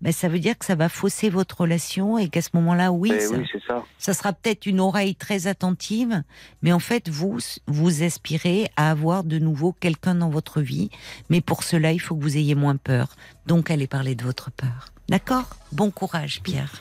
ben 0.00 0.12
ça 0.12 0.28
veut 0.28 0.38
dire 0.38 0.56
que 0.58 0.64
ça 0.64 0.74
va 0.74 0.88
fausser 0.88 1.28
votre 1.30 1.60
relation 1.60 2.18
et 2.18 2.28
qu'à 2.28 2.42
ce 2.42 2.50
moment-là, 2.54 2.90
oui, 2.92 3.12
Eh 3.14 3.20
ça, 3.20 3.34
oui, 3.36 3.46
c'est 3.52 3.62
ça. 3.66 3.84
ça 3.98 4.14
sera 4.14 4.32
peut-être 4.32 4.66
une 4.66 4.80
oreille 4.80 5.14
très 5.14 5.46
attentive, 5.46 6.22
mais 6.62 6.72
en 6.72 6.78
fait, 6.78 7.08
vous, 7.08 7.38
vous 7.66 8.02
aspirez 8.02 8.70
à 8.76 8.90
avoir 8.90 9.24
de 9.24 9.38
nouveau 9.38 9.72
quelqu'un 9.72 10.14
dans 10.14 10.30
votre 10.30 10.60
vie. 10.60 10.90
Mais 11.28 11.40
pour 11.40 11.62
cela, 11.64 11.92
il 11.92 11.98
faut 12.00 12.16
que 12.16 12.22
vous 12.22 12.36
ayez 12.36 12.54
moins 12.54 12.76
peur. 12.76 13.08
Donc, 13.46 13.70
allez 13.70 13.86
parler 13.86 14.14
de 14.14 14.24
votre 14.24 14.50
peur. 14.50 14.86
D'accord? 15.08 15.44
Bon 15.72 15.90
courage, 15.90 16.40
Pierre. 16.42 16.72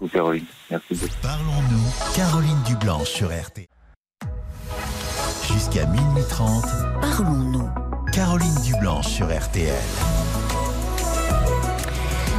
Vous, 0.00 0.08
Caroline. 0.08 0.44
Merci 0.70 0.94
beaucoup. 0.94 1.12
Parlons-nous, 1.22 2.14
Caroline 2.14 2.62
Dublanche 2.66 3.08
sur 3.08 3.28
RTL. 3.28 3.66
Jusqu'à 5.52 5.86
minuit 5.86 6.22
30, 6.28 6.64
Parlons-nous. 7.00 7.68
Caroline 8.12 8.54
Dublanche 8.64 9.08
sur 9.08 9.26
RTL. 9.26 9.74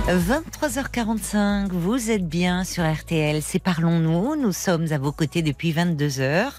23h45, 0.07 1.69
vous 1.72 2.10
êtes 2.11 2.28
bien 2.28 2.64
sur 2.64 2.84
RTL, 2.84 3.41
c'est 3.41 3.60
Parlons-nous. 3.61 4.36
Nous 4.36 4.52
sommes 4.52 4.91
à 4.91 4.98
vos 4.98 5.11
côtés 5.11 5.41
depuis 5.44 5.72
22h 5.72 6.49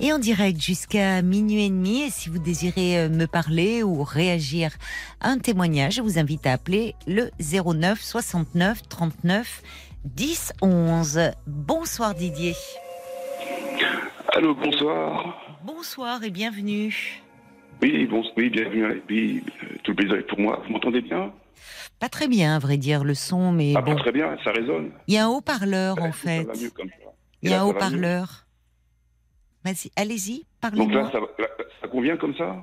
et 0.00 0.12
en 0.12 0.18
direct 0.18 0.60
jusqu'à 0.60 1.20
minuit 1.20 1.64
et 1.64 1.68
demi. 1.70 2.02
Et 2.02 2.10
si 2.10 2.28
vous 2.30 2.38
désirez 2.38 2.98
euh, 3.00 3.08
me 3.08 3.26
parler 3.26 3.82
ou 3.82 4.04
réagir 4.04 4.70
à 5.20 5.28
un 5.30 5.38
témoignage, 5.38 5.94
je 5.96 6.02
vous 6.02 6.18
invite 6.18 6.46
à 6.46 6.52
appeler 6.52 6.94
le 7.06 7.30
09 7.40 8.00
69 8.00 8.82
39 8.88 9.62
10 10.04 10.52
11. 10.62 11.20
Bonsoir 11.46 12.14
Didier. 12.14 12.54
Allô, 14.34 14.54
bonsoir. 14.54 15.36
Bonsoir 15.64 16.22
et 16.24 16.30
bienvenue. 16.30 17.22
Oui, 17.82 18.06
bon, 18.06 18.22
oui, 18.36 18.50
bienvenue. 18.50 18.86
à- 18.86 18.94
Oui, 19.10 19.42
euh, 19.64 19.66
tout 19.82 19.90
le 19.90 19.96
plaisir 19.96 20.16
est 20.16 20.26
pour 20.26 20.38
moi. 20.38 20.62
Vous 20.66 20.72
m'entendez 20.72 21.00
bien? 21.00 21.32
Pas 22.04 22.10
très 22.10 22.28
bien, 22.28 22.56
à 22.56 22.58
vrai 22.58 22.76
dire, 22.76 23.02
le 23.02 23.14
son, 23.14 23.50
mais 23.50 23.72
Ah, 23.74 23.80
pas 23.80 23.92
bon. 23.92 23.96
très 23.96 24.12
bien, 24.12 24.36
ça 24.44 24.52
résonne. 24.52 24.90
Il 25.08 25.14
y 25.14 25.16
a 25.16 25.24
un 25.24 25.28
haut-parleur 25.28 25.96
en 26.02 26.12
Ça 26.12 26.12
fait. 26.12 26.44
va 26.44 26.52
mieux 26.52 26.68
comme 26.68 26.88
ça. 26.90 26.94
Il 27.40 27.48
y 27.48 27.54
a 27.54 27.56
là, 27.56 27.62
un 27.62 27.64
haut-parleur. 27.66 28.44
Vas-y, 29.64 29.90
allez-y, 29.96 30.40
Donc 30.40 30.44
parlez-moi. 30.60 31.02
là, 31.04 31.10
ça, 31.10 31.20
va- 31.20 31.28
là, 31.38 31.46
ça 31.80 31.88
convient 31.88 32.18
comme 32.18 32.34
ça? 32.36 32.56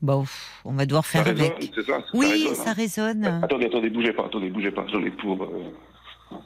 Bon, 0.00 0.20
pff, 0.20 0.60
on 0.64 0.72
va 0.74 0.86
devoir 0.86 1.04
Ça 1.04 1.24
faire 1.24 1.34
résonne, 1.34 1.50
avec. 1.52 1.74
ça? 1.84 1.92
Oui, 2.14 2.30
résonne, 2.30 2.54
ça 2.54 2.70
hein 2.70 2.72
résonne 2.74 3.24
Attendez, 3.42 3.66
attendez, 3.66 3.90
bougez 3.90 4.12
pas, 4.12 4.26
attendez, 4.26 4.50
bougez 4.50 4.70
pas. 4.70 4.86
J'en 4.86 5.02
ai 5.02 5.10
pour. 5.10 5.42
euh, 5.42 5.72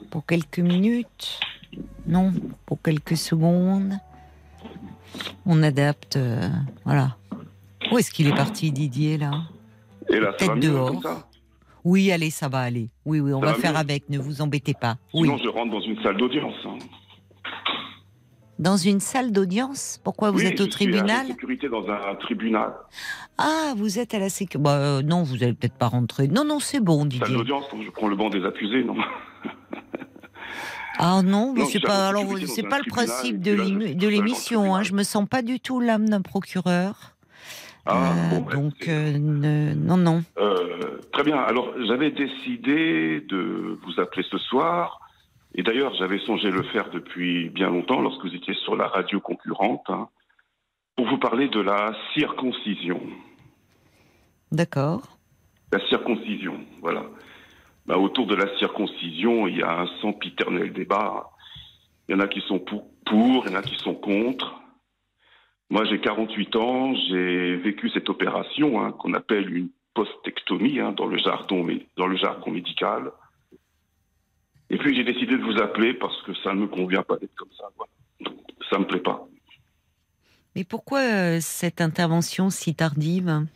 pour 0.09 0.25
quelques 0.25 0.57
minutes. 0.57 1.39
Non, 2.07 2.33
pour 2.65 2.81
quelques 2.81 3.17
secondes. 3.17 3.99
On 5.45 5.61
adapte. 5.61 6.15
euh, 6.15 6.49
voilà. 6.85 7.17
Où 7.91 7.99
est-ce 7.99 8.09
qu'il 8.09 8.25
est 8.29 8.33
parti, 8.35 8.71
Didier, 8.71 9.19
là? 9.19 9.43
Et 10.09 10.19
là, 10.19 10.33
Peut-être 10.33 10.55
mieux 10.55 10.61
dehors. 10.61 10.87
comme 10.87 11.03
ça? 11.03 11.27
Oui, 11.83 12.11
allez, 12.11 12.29
ça 12.29 12.47
va 12.47 12.59
aller. 12.59 12.89
Oui, 13.05 13.19
oui, 13.19 13.33
on 13.33 13.39
Ça 13.41 13.45
va 13.47 13.51
va 13.53 13.59
faire 13.59 13.77
avec, 13.77 14.09
ne 14.09 14.17
vous 14.19 14.41
embêtez 14.41 14.73
pas. 14.73 14.95
Oui. 15.13 15.27
Sinon, 15.27 15.37
je 15.43 15.49
rentre 15.49 15.71
dans 15.71 15.81
une 15.81 16.01
salle 16.01 16.17
d'audience. 16.17 16.55
hein. 16.65 16.77
Dans 18.59 18.77
une 18.77 18.99
salle 18.99 19.31
d'audience? 19.31 19.99
Pourquoi 20.03 20.31
vous 20.31 20.37
Oui, 20.39 20.45
êtes 20.45 20.61
au 20.61 20.65
je 20.65 20.69
suis 20.71 20.85
agent 20.85 20.91
tribunal? 20.93 21.25
de 21.27 21.31
sécurité 21.31 21.69
dans 21.69 21.85
un 21.89 22.15
tribunal. 22.15 22.71
Ah, 23.37 23.73
vous 23.75 23.99
êtes 23.99 24.13
à 24.13 24.19
la 24.19 24.29
sécurité. 24.29 24.63
Bah, 24.63 24.75
euh, 24.77 25.01
non, 25.01 25.23
vous 25.23 25.43
allez 25.43 25.53
peut-être 25.53 25.77
pas 25.77 25.87
rentrer. 25.87 26.27
Non, 26.27 26.45
non, 26.45 26.59
c'est 26.59 26.79
bon, 26.79 26.99
Salle 27.01 27.09
Didier. 27.09 27.35
d'audience, 27.35 27.65
donc 27.71 27.81
je 27.83 27.89
prends 27.89 28.07
le 28.07 28.15
banc 28.15 28.29
des 28.29 28.45
accusés, 28.45 28.83
non? 28.83 28.95
Ah 30.99 31.21
non, 31.23 31.53
mais 31.57 31.65
c'est 31.65 31.79
pas 31.79 32.09
alors 32.09 32.23
c'est 32.45 32.61
pas 32.61 32.77
le 32.77 32.83
tribunal, 32.83 33.07
principe 33.07 33.39
de 33.41 33.55
suis 33.55 33.97
l'émission. 34.11 34.59
Hein. 34.61 34.83
tribunal. 34.83 34.83
Je 34.85 34.93
me 34.93 35.03
sens 35.03 35.27
pas 35.27 35.41
du 35.41 35.59
tout 35.59 35.79
l'âme 35.79 36.07
d'un 36.07 36.21
procureur. 36.21 37.12
Ah, 37.85 38.13
Euh, 38.13 38.29
bon, 38.29 38.41
bah, 38.45 38.53
donc 38.53 38.87
euh, 38.87 39.17
ne- 39.17 39.73
non, 39.73 39.97
non. 39.97 40.23
Euh, 40.37 40.99
très 41.11 41.23
bien. 41.23 41.37
Alors, 41.37 41.73
j'avais 41.85 42.11
décidé 42.11 43.19
de 43.21 43.77
vous 43.83 43.99
appeler 43.99 44.25
ce 44.29 44.37
soir. 44.37 44.99
Et 45.55 45.63
d'ailleurs, 45.63 45.93
j'avais 45.95 46.17
songé 46.19 46.49
le 46.49 46.63
faire 46.63 46.89
depuis 46.89 47.49
bien 47.49 47.69
longtemps, 47.69 48.01
lorsque 48.01 48.21
vous 48.25 48.33
étiez 48.35 48.55
sur 48.55 48.75
la 48.75 48.87
radio 48.87 49.19
concurrente, 49.19 49.83
hein, 49.89 50.07
pour 50.95 51.07
vous 51.07 51.17
parler 51.19 51.47
de 51.49 51.59
la 51.59 51.93
circoncision. 52.15 52.99
D'accord. 54.51 55.01
La 55.71 55.79
circoncision, 55.87 56.59
voilà. 56.81 57.03
Bah, 57.85 57.97
autour 57.97 58.27
de 58.27 58.35
la 58.35 58.47
circoncision, 58.57 59.45
il 59.47 59.57
y 59.57 59.61
a 59.63 59.81
un 59.81 59.87
sempiternel 60.01 60.71
débat. 60.73 61.29
Il 62.07 62.13
y 62.13 62.15
en 62.15 62.19
a 62.21 62.27
qui 62.27 62.41
sont 62.41 62.59
pour, 62.59 62.85
pour, 63.05 63.45
il 63.45 63.51
y 63.51 63.55
en 63.55 63.59
a 63.59 63.63
qui 63.63 63.75
sont 63.75 63.95
contre. 63.95 64.59
Moi, 65.73 65.85
j'ai 65.85 65.99
48 65.99 66.55
ans, 66.57 66.93
j'ai 67.09 67.55
vécu 67.57 67.89
cette 67.89 68.07
opération 68.07 68.79
hein, 68.79 68.91
qu'on 68.91 69.15
appelle 69.15 69.51
une 69.51 69.69
postectomie 69.95 70.79
hein, 70.79 70.91
dans, 70.91 71.07
le 71.07 71.17
jargon, 71.17 71.65
mé- 71.65 71.87
dans 71.97 72.05
le 72.05 72.15
jargon 72.15 72.51
médical. 72.51 73.11
Et 74.69 74.77
puis, 74.77 74.95
j'ai 74.95 75.03
décidé 75.03 75.35
de 75.35 75.41
vous 75.41 75.57
appeler 75.59 75.95
parce 75.95 76.21
que 76.21 76.33
ça 76.43 76.53
ne 76.53 76.59
me 76.61 76.67
convient 76.67 77.01
pas 77.01 77.17
d'être 77.17 77.33
comme 77.33 77.49
ça. 77.57 77.65
Voilà. 77.75 78.37
Ça 78.69 78.77
me 78.77 78.85
plaît 78.85 78.99
pas. 78.99 79.27
Mais 80.55 80.63
pourquoi 80.63 80.99
euh, 80.99 81.37
cette 81.41 81.81
intervention 81.81 82.51
si 82.51 82.75
tardive? 82.75 83.47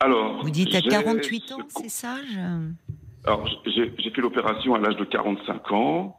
Alors, 0.00 0.42
Vous 0.42 0.48
dites 0.48 0.74
à 0.74 0.80
j'ai 0.80 0.88
48 0.88 1.52
ans, 1.52 1.66
ce- 1.68 1.82
c'est 1.82 1.90
ça 1.90 2.16
je- 2.32 2.70
Alors, 3.26 3.46
j'ai 3.66 3.90
fait 4.10 4.22
l'opération 4.22 4.74
à 4.74 4.78
l'âge 4.78 4.96
de 4.96 5.04
45 5.04 5.70
ans. 5.70 6.18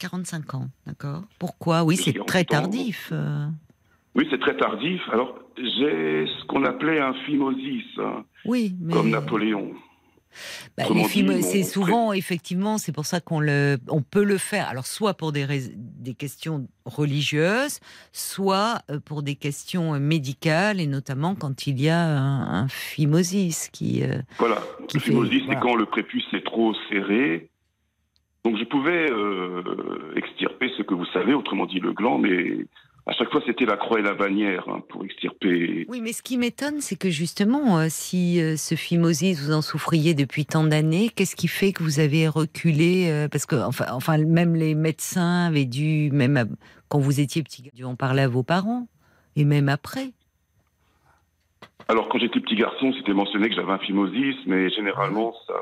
45 0.00 0.54
ans, 0.54 0.66
d'accord. 0.84 1.22
Pourquoi? 1.38 1.84
Oui, 1.84 1.96
c'est 1.96 2.24
très 2.26 2.44
48 2.44 3.12
ans. 3.12 3.52
Oui, 4.14 4.26
c'est 4.30 4.40
très 4.40 4.56
tardif. 4.56 5.00
Alors, 5.12 5.38
j'ai 5.56 6.26
ce 6.26 6.44
qu'on 6.46 6.64
appelait 6.64 7.00
un 7.00 7.14
phimosis, 7.26 7.84
hein, 7.98 8.24
Oui, 8.44 8.74
mais 8.80 8.92
comme 8.94 9.10
Napoléon. 9.10 9.72
Bah, 10.78 10.84
c'est 11.42 11.64
souvent, 11.64 12.12
effectivement, 12.12 12.78
c'est 12.78 12.92
pour 12.92 13.04
ça 13.04 13.20
qu'on 13.20 13.40
le, 13.40 13.78
on 13.88 14.00
peut 14.00 14.22
le 14.22 14.38
faire. 14.38 14.68
Alors, 14.68 14.86
soit 14.86 15.14
pour 15.14 15.32
des, 15.32 15.44
des 15.74 16.14
questions 16.14 16.68
religieuses, 16.84 17.80
soit 18.12 18.82
euh, 18.90 19.00
pour 19.04 19.22
des 19.24 19.34
questions 19.34 19.98
médicales, 19.98 20.80
et 20.80 20.86
notamment 20.86 21.34
quand 21.34 21.66
il 21.66 21.80
y 21.80 21.88
a 21.88 22.00
un, 22.00 22.62
un 22.64 22.68
phimosis 22.68 23.68
qui. 23.70 24.02
euh, 24.04 24.22
Voilà. 24.38 24.62
Qui 24.88 24.98
le 24.98 25.02
phimosis, 25.02 25.42
voilà. 25.44 25.60
c'est 25.60 25.66
quand 25.66 25.74
le 25.74 25.86
prépuce 25.86 26.26
est 26.32 26.44
trop 26.44 26.74
serré. 26.88 27.50
Donc, 28.44 28.56
je 28.56 28.64
pouvais 28.64 29.10
euh, 29.10 30.14
extirper 30.16 30.70
ce 30.76 30.82
que 30.82 30.94
vous 30.94 31.06
savez, 31.06 31.34
autrement 31.34 31.66
dit 31.66 31.80
le 31.80 31.92
gland, 31.92 32.18
mais 32.18 32.66
à 33.06 33.12
chaque 33.12 33.30
fois, 33.30 33.40
c'était 33.46 33.64
la 33.64 33.76
croix 33.76 33.98
et 33.98 34.02
la 34.02 34.14
bannière 34.14 34.68
hein, 34.68 34.82
pour 34.88 35.04
extirper. 35.04 35.86
Oui, 35.88 36.00
mais 36.00 36.12
ce 36.12 36.22
qui 36.22 36.36
m'étonne, 36.38 36.80
c'est 36.80 36.96
que 36.96 37.10
justement, 37.10 37.78
euh, 37.78 37.86
si 37.88 38.40
euh, 38.40 38.56
ce 38.56 38.74
phimosis, 38.74 39.40
vous 39.40 39.52
en 39.52 39.62
souffriez 39.62 40.14
depuis 40.14 40.46
tant 40.46 40.64
d'années, 40.64 41.08
qu'est-ce 41.08 41.34
qui 41.36 41.48
fait 41.48 41.72
que 41.72 41.82
vous 41.82 41.98
avez 42.00 42.28
reculé 42.28 43.10
euh, 43.10 43.28
Parce 43.28 43.46
que, 43.46 43.56
enfin, 43.56 43.86
enfin, 43.92 44.18
même 44.18 44.54
les 44.54 44.74
médecins 44.74 45.46
avaient 45.46 45.64
dû, 45.64 46.10
même 46.12 46.36
à- 46.36 46.44
quand 46.88 46.98
vous 46.98 47.20
étiez 47.20 47.42
petit, 47.42 47.70
dû 47.74 47.84
en 47.84 47.96
parler 47.96 48.22
à 48.22 48.28
vos 48.28 48.42
parents. 48.42 48.86
Et 49.36 49.44
même 49.44 49.68
après. 49.68 50.10
Alors, 51.88 52.08
quand 52.08 52.18
j'étais 52.18 52.40
petit 52.40 52.56
garçon, 52.56 52.92
c'était 52.98 53.14
mentionné 53.14 53.48
que 53.48 53.54
j'avais 53.54 53.72
un 53.72 53.78
phimosis, 53.78 54.36
mais 54.46 54.70
généralement, 54.70 55.34
ça, 55.46 55.54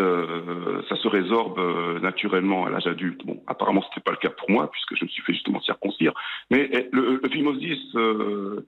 euh, 0.00 0.82
ça 0.88 0.96
se 0.96 1.08
résorbe 1.08 1.58
euh, 1.58 1.98
naturellement 2.00 2.66
à 2.66 2.70
l'âge 2.70 2.86
adulte. 2.86 3.24
Bon, 3.26 3.42
apparemment, 3.46 3.82
c'était 3.88 4.00
pas 4.02 4.12
le 4.12 4.16
cas 4.18 4.30
pour 4.30 4.50
moi, 4.50 4.70
puisque 4.70 4.96
je 4.96 5.04
me 5.04 5.08
suis 5.08 5.22
fait 5.22 5.32
justement 5.32 5.60
circoncire. 5.60 6.12
Mais 6.50 6.68
eh, 6.72 6.88
le, 6.92 7.20
le 7.22 7.28
phimosis, 7.28 7.94
euh, 7.96 8.66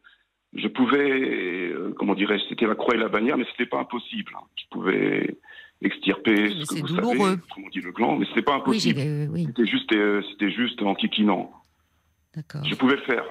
je 0.55 0.67
pouvais, 0.69 1.73
comment 1.97 2.15
dirais-je, 2.15 2.45
c'était 2.49 2.67
la 2.67 2.75
croix 2.75 2.95
et 2.95 2.99
la 2.99 3.09
bannière, 3.09 3.37
mais 3.39 3.47
c'était 3.53 3.67
pas 3.71 3.79
impossible. 3.79 4.33
hein. 4.37 4.45
Je 4.57 4.65
pouvais 4.71 5.37
extirper 5.83 6.35
Oui, 6.49 6.65
ce 6.67 6.75
que 6.75 6.81
vous 6.81 6.87
douloureux. 6.89 7.17
savez, 7.31 7.41
comme 7.55 7.65
on 7.65 7.69
dit 7.71 7.81
le 7.81 7.93
gland, 7.93 8.17
mais 8.17 8.27
c'était 8.27 8.43
pas 8.43 8.55
Oui, 8.57 8.61
impossible. 8.61 9.01
oui, 9.33 9.45
C'était 9.47 9.67
juste, 9.67 9.95
c'était 10.31 10.51
juste 10.51 10.83
en 10.83 10.95
kikinant. 10.95 11.53
Je 12.65 12.75
pouvais 12.75 12.97
le 12.97 13.03
faire. 13.03 13.25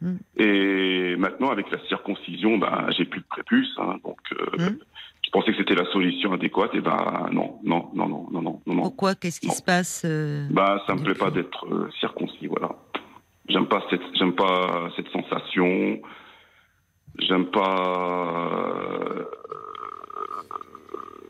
Mm. 0.00 0.16
Et 0.38 1.16
maintenant, 1.16 1.50
avec 1.50 1.70
la 1.70 1.78
circoncision, 1.86 2.58
ben, 2.58 2.88
j'ai 2.96 3.04
plus 3.04 3.20
de 3.20 3.26
prépuce. 3.26 3.72
hein, 3.78 3.96
donc, 4.04 4.18
euh, 4.32 4.70
Mm. 4.70 4.78
Je 5.24 5.30
pensais 5.30 5.52
que 5.52 5.58
c'était 5.58 5.74
la 5.74 5.86
solution 5.90 6.32
adéquate? 6.32 6.74
Et 6.74 6.80
ben, 6.80 7.28
non, 7.32 7.58
non, 7.64 7.90
non, 7.94 8.08
non, 8.08 8.26
non, 8.30 8.60
non. 8.66 8.82
Pourquoi? 8.82 9.14
Qu'est-ce 9.14 9.40
qui 9.40 9.50
se 9.50 9.62
passe 9.62 10.02
euh, 10.04 10.46
Bah, 10.50 10.82
ça 10.86 10.94
me 10.94 11.02
plaît 11.02 11.14
pas 11.14 11.30
d'être 11.30 11.66
euh, 11.66 11.88
circoncis, 11.98 12.46
voilà. 12.46 12.70
J'aime 13.48 13.66
pas 13.66 13.82
cette, 13.90 14.02
j'aime 14.14 14.34
pas 14.34 14.90
cette 14.96 15.08
sensation. 15.08 16.00
J'aime 17.18 17.46
pas 17.50 19.18
euh, 19.18 19.24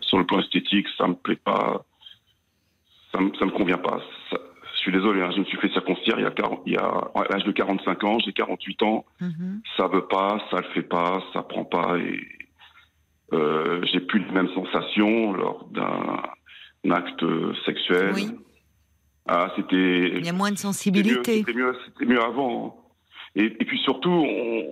sur 0.00 0.18
le 0.18 0.24
plan 0.26 0.40
esthétique, 0.40 0.86
ça 0.96 1.06
me 1.06 1.14
plaît 1.14 1.36
pas. 1.36 1.84
Ça 3.12 3.20
me, 3.20 3.34
ça 3.34 3.44
me 3.44 3.50
convient 3.50 3.78
pas. 3.78 4.00
Ça- 4.30 4.38
je 4.74 4.78
suis 4.90 4.92
désolé, 4.92 5.22
hein, 5.22 5.30
je 5.34 5.40
me 5.40 5.44
suis 5.44 5.56
fait 5.58 5.70
circoncire 5.70 6.14
il 6.18 6.24
y 6.24 6.26
a, 6.26 6.30
40 6.30 6.60
il 6.66 6.72
y 6.74 6.76
a 6.76 6.84
à 6.84 7.24
l'âge 7.30 7.44
de 7.44 7.52
45 7.52 8.04
ans, 8.04 8.18
j'ai 8.18 8.32
48 8.32 8.82
ans. 8.82 9.04
mhm. 9.20 9.62
Ça 9.78 9.88
veut 9.88 10.06
pas, 10.06 10.38
ça 10.50 10.58
le 10.58 10.68
fait 10.74 10.82
pas, 10.82 11.22
ça 11.32 11.42
prend 11.42 11.64
pas 11.64 11.96
et 11.98 12.20
euh, 13.35 13.81
j'ai 13.93 14.01
plus 14.01 14.20
les 14.20 14.31
mêmes 14.32 14.48
sensations 14.55 15.32
lors 15.32 15.65
d'un 15.70 16.23
un 16.86 16.90
acte 16.90 17.24
sexuel. 17.65 18.12
Oui. 18.15 18.28
Ah, 19.27 19.51
c'était 19.56 20.09
Il 20.19 20.24
y 20.27 20.28
a 20.28 20.32
moins 20.35 20.52
de 20.52 20.59
sensibilité. 20.59 21.39
c'était 21.47 21.55
mieux, 22.06 22.23
avant. 22.23 22.66
hein. 22.66 22.81
Et, 23.36 23.44
et 23.47 23.65
puis 23.65 23.78
surtout, 23.78 24.11
on, 24.11 24.65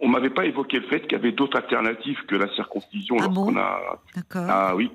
on 0.00 0.08
m'avait 0.08 0.28
pas 0.30 0.44
évoqué 0.44 0.78
le 0.80 0.86
fait 0.88 1.00
qu'il 1.00 1.12
y 1.12 1.14
avait 1.14 1.32
d'autres 1.32 1.56
alternatives 1.56 2.18
que 2.28 2.36
la 2.36 2.52
circoncision 2.54 3.16
Ah 3.20 3.24
lorsqu'on 3.24 3.52
bon? 3.52 3.56
a. 3.56 4.02
D'accord. 4.14 4.46
Ah 4.50 4.76
oui. 4.76 4.90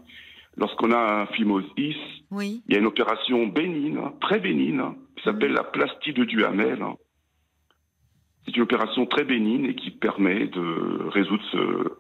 Lorsqu'on 0.58 0.92
a 0.92 1.22
un 1.22 1.26
phimosis, 1.28 1.98
Oui. 2.32 2.62
il 2.68 2.74
y 2.74 2.78
a 2.78 2.80
une 2.80 2.86
opération 2.86 3.48
bénigne, 3.48 4.00
très 4.22 4.40
bénigne, 4.40 4.84
qui 5.18 5.24
s'appelle 5.24 5.52
la 5.54 5.64
plastie 5.64 6.14
de 6.14 6.24
Duhamel. 6.26 6.80
C'est 8.46 8.56
une 8.56 8.62
opération 8.64 9.06
très 9.08 9.24
bénigne 9.24 9.66
et 9.66 9.76
qui 9.76 9.90
permet 9.92 10.46
de 10.48 11.08
résoudre 11.10 11.44
ce- 11.52 11.92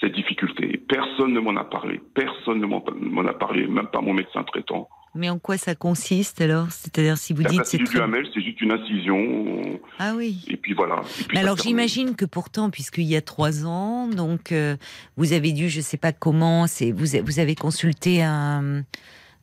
cette 0.00 0.12
difficulté. 0.12 0.82
Personne 0.88 1.32
ne 1.32 1.40
m'en 1.40 1.56
a 1.56 1.64
parlé. 1.64 2.00
Personne 2.14 2.60
ne 2.60 2.66
m'en 2.66 3.26
a 3.26 3.32
parlé, 3.32 3.66
même 3.66 3.88
pas 3.88 4.00
mon 4.00 4.12
médecin 4.12 4.42
traitant. 4.44 4.88
Mais 5.16 5.30
en 5.30 5.38
quoi 5.38 5.56
ça 5.56 5.76
consiste 5.76 6.40
alors? 6.40 6.72
C'est-à-dire 6.72 7.16
si 7.16 7.32
vous 7.32 7.42
la 7.42 7.50
dites 7.50 7.64
c'est 7.64 7.78
du 7.78 7.86
c'est 7.86 8.40
juste 8.40 8.60
une 8.60 8.72
incision. 8.72 9.78
Ah 10.00 10.14
oui. 10.16 10.44
Et 10.48 10.56
puis 10.56 10.74
voilà. 10.74 11.02
Et 11.20 11.24
puis 11.24 11.38
alors 11.38 11.56
j'imagine 11.56 12.16
que 12.16 12.24
pourtant, 12.24 12.68
puisqu'il 12.68 13.04
y 13.04 13.14
a 13.14 13.22
trois 13.22 13.64
ans, 13.64 14.08
donc 14.08 14.50
euh, 14.50 14.76
vous 15.16 15.32
avez 15.32 15.52
dû, 15.52 15.68
je 15.68 15.80
sais 15.80 15.98
pas 15.98 16.12
comment, 16.12 16.66
c'est 16.66 16.90
vous, 16.90 17.14
avez 17.38 17.54
consulté 17.54 18.24
un, 18.24 18.82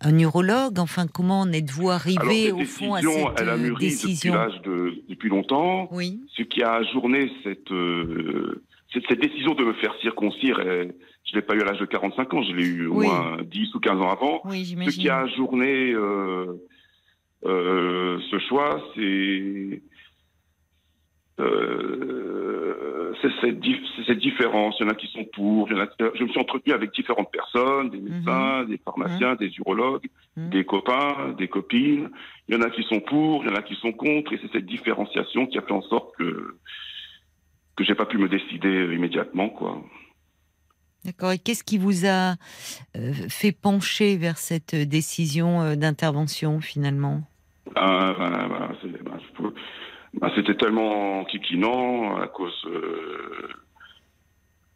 un 0.02 0.12
neurologue. 0.12 0.78
Enfin, 0.78 1.08
comment 1.08 1.40
en 1.40 1.52
êtes-vous 1.54 1.90
Alors, 1.90 2.02
arrivé 2.02 2.48
cette 2.48 2.54
au 2.54 2.66
fond 2.66 2.94
à 2.94 3.02
cette 3.02 3.40
elle 3.40 3.50
a 3.50 3.54
euh, 3.54 3.58
mûri 3.58 3.86
décision? 3.86 4.34
depuis 4.34 4.52
l'âge 4.52 4.62
de 4.64 5.04
depuis 5.08 5.30
longtemps. 5.30 5.88
Oui. 5.92 6.20
Ce 6.36 6.44
qui 6.44 6.64
a 6.64 6.74
ajourné 6.74 7.32
cette, 7.44 7.72
euh, 7.72 8.62
cette, 8.94 9.08
cette 9.08 9.22
décision 9.22 9.54
de 9.54 9.64
me 9.64 9.74
faire 9.74 9.94
circoncire, 10.02 10.60
je 10.62 11.36
l'ai 11.36 11.42
pas 11.42 11.56
eu 11.56 11.62
à 11.62 11.66
l'âge 11.66 11.80
de 11.80 11.86
45 11.86 12.34
ans, 12.34 12.44
je 12.44 12.54
l'ai 12.54 12.66
eu 12.66 12.88
au 12.88 12.96
Oui. 13.00 13.08
moins 13.08 13.38
10 13.44 13.74
ou 13.76 13.80
15 13.80 14.00
ans 14.02 14.10
avant. 14.10 14.42
Oui, 14.46 14.66
Ce 14.66 14.98
qui 15.00 15.10
a 15.10 15.20
ajourné 15.20 15.92
euh, 15.94 16.54
euh, 17.46 18.20
ce 18.30 18.40
choix, 18.40 18.82
c'est 18.96 19.82
euh, 21.40 23.14
cette, 23.22 23.60
cette 24.06 24.20
différence. 24.20 24.76
Il 24.80 24.84
y 24.86 24.88
en 24.88 24.92
a 24.92 24.96
qui 24.96 25.08
sont 25.08 25.26
pour. 25.34 25.70
il 25.72 25.78
y 25.78 25.80
en 25.80 25.84
a- 25.84 25.90
je 26.16 26.24
me 26.24 26.30
suis 26.30 26.40
entretenu 26.40 26.74
avec 26.74 26.92
différentes 26.94 27.32
personnes, 27.32 27.90
des 27.90 28.00
médecins, 28.00 28.64
des 28.66 28.78
pharmaciens, 28.78 29.36
des 29.36 29.52
urologues, 29.58 30.08
Mhm. 30.38 30.50
des 30.50 30.64
copains, 30.66 31.34
des 31.38 31.48
copines. 31.48 32.10
Il 32.48 32.56
y 32.56 32.58
en 32.58 32.62
a 32.62 32.70
qui 32.70 32.84
sont 32.84 33.00
pour, 33.02 33.44
il 33.44 33.50
y 33.50 33.52
en 33.54 33.56
a 33.56 33.62
qui 33.62 33.76
sont 33.76 33.92
contre, 33.92 34.34
et 34.34 34.40
c'est 34.42 34.52
cette 34.52 34.66
différenciation 34.66 35.46
qui 35.48 35.58
a 35.58 35.62
fait 35.62 35.72
en 35.74 35.82
sorte 35.84 36.16
que 36.18 36.58
que 37.76 37.84
j'ai 37.84 37.96
pas 37.96 38.06
pu 38.06 38.18
me 38.18 38.28
décider 38.30 38.68
euh, 38.70 38.94
immédiatement, 38.94 39.50
quoi. 39.50 39.82
D'accord. 41.04 41.32
Et 41.32 41.40
qu'est-ce 41.40 41.64
qui 41.64 41.78
vous 41.78 42.06
a 42.06 42.36
euh, 42.96 43.14
fait 43.30 43.52
pencher 43.52 44.18
vers 44.18 44.38
cette 44.38 44.76
décision 44.76 45.62
euh, 45.62 45.76
d'intervention 45.76 46.62
finalement? 46.62 47.24
Ah, 47.76 48.14
ben, 48.18 48.30
ben, 48.30 49.12
ben, 50.14 50.32
C'était 50.36 50.56
tellement 50.56 51.26
kikinant 51.26 52.18
à 52.18 52.28
cause 52.28 52.54
euh, 52.68 53.50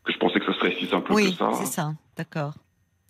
que 0.04 0.14
je 0.14 0.18
pensais 0.18 0.40
que 0.40 0.46
ce 0.46 0.54
serait 0.54 0.76
si 0.80 0.88
simple 0.88 1.12
Oui, 1.14 1.32
que 1.32 1.38
ça. 1.38 1.52
c'est 1.54 1.66
ça. 1.66 1.94
D'accord. 2.18 2.54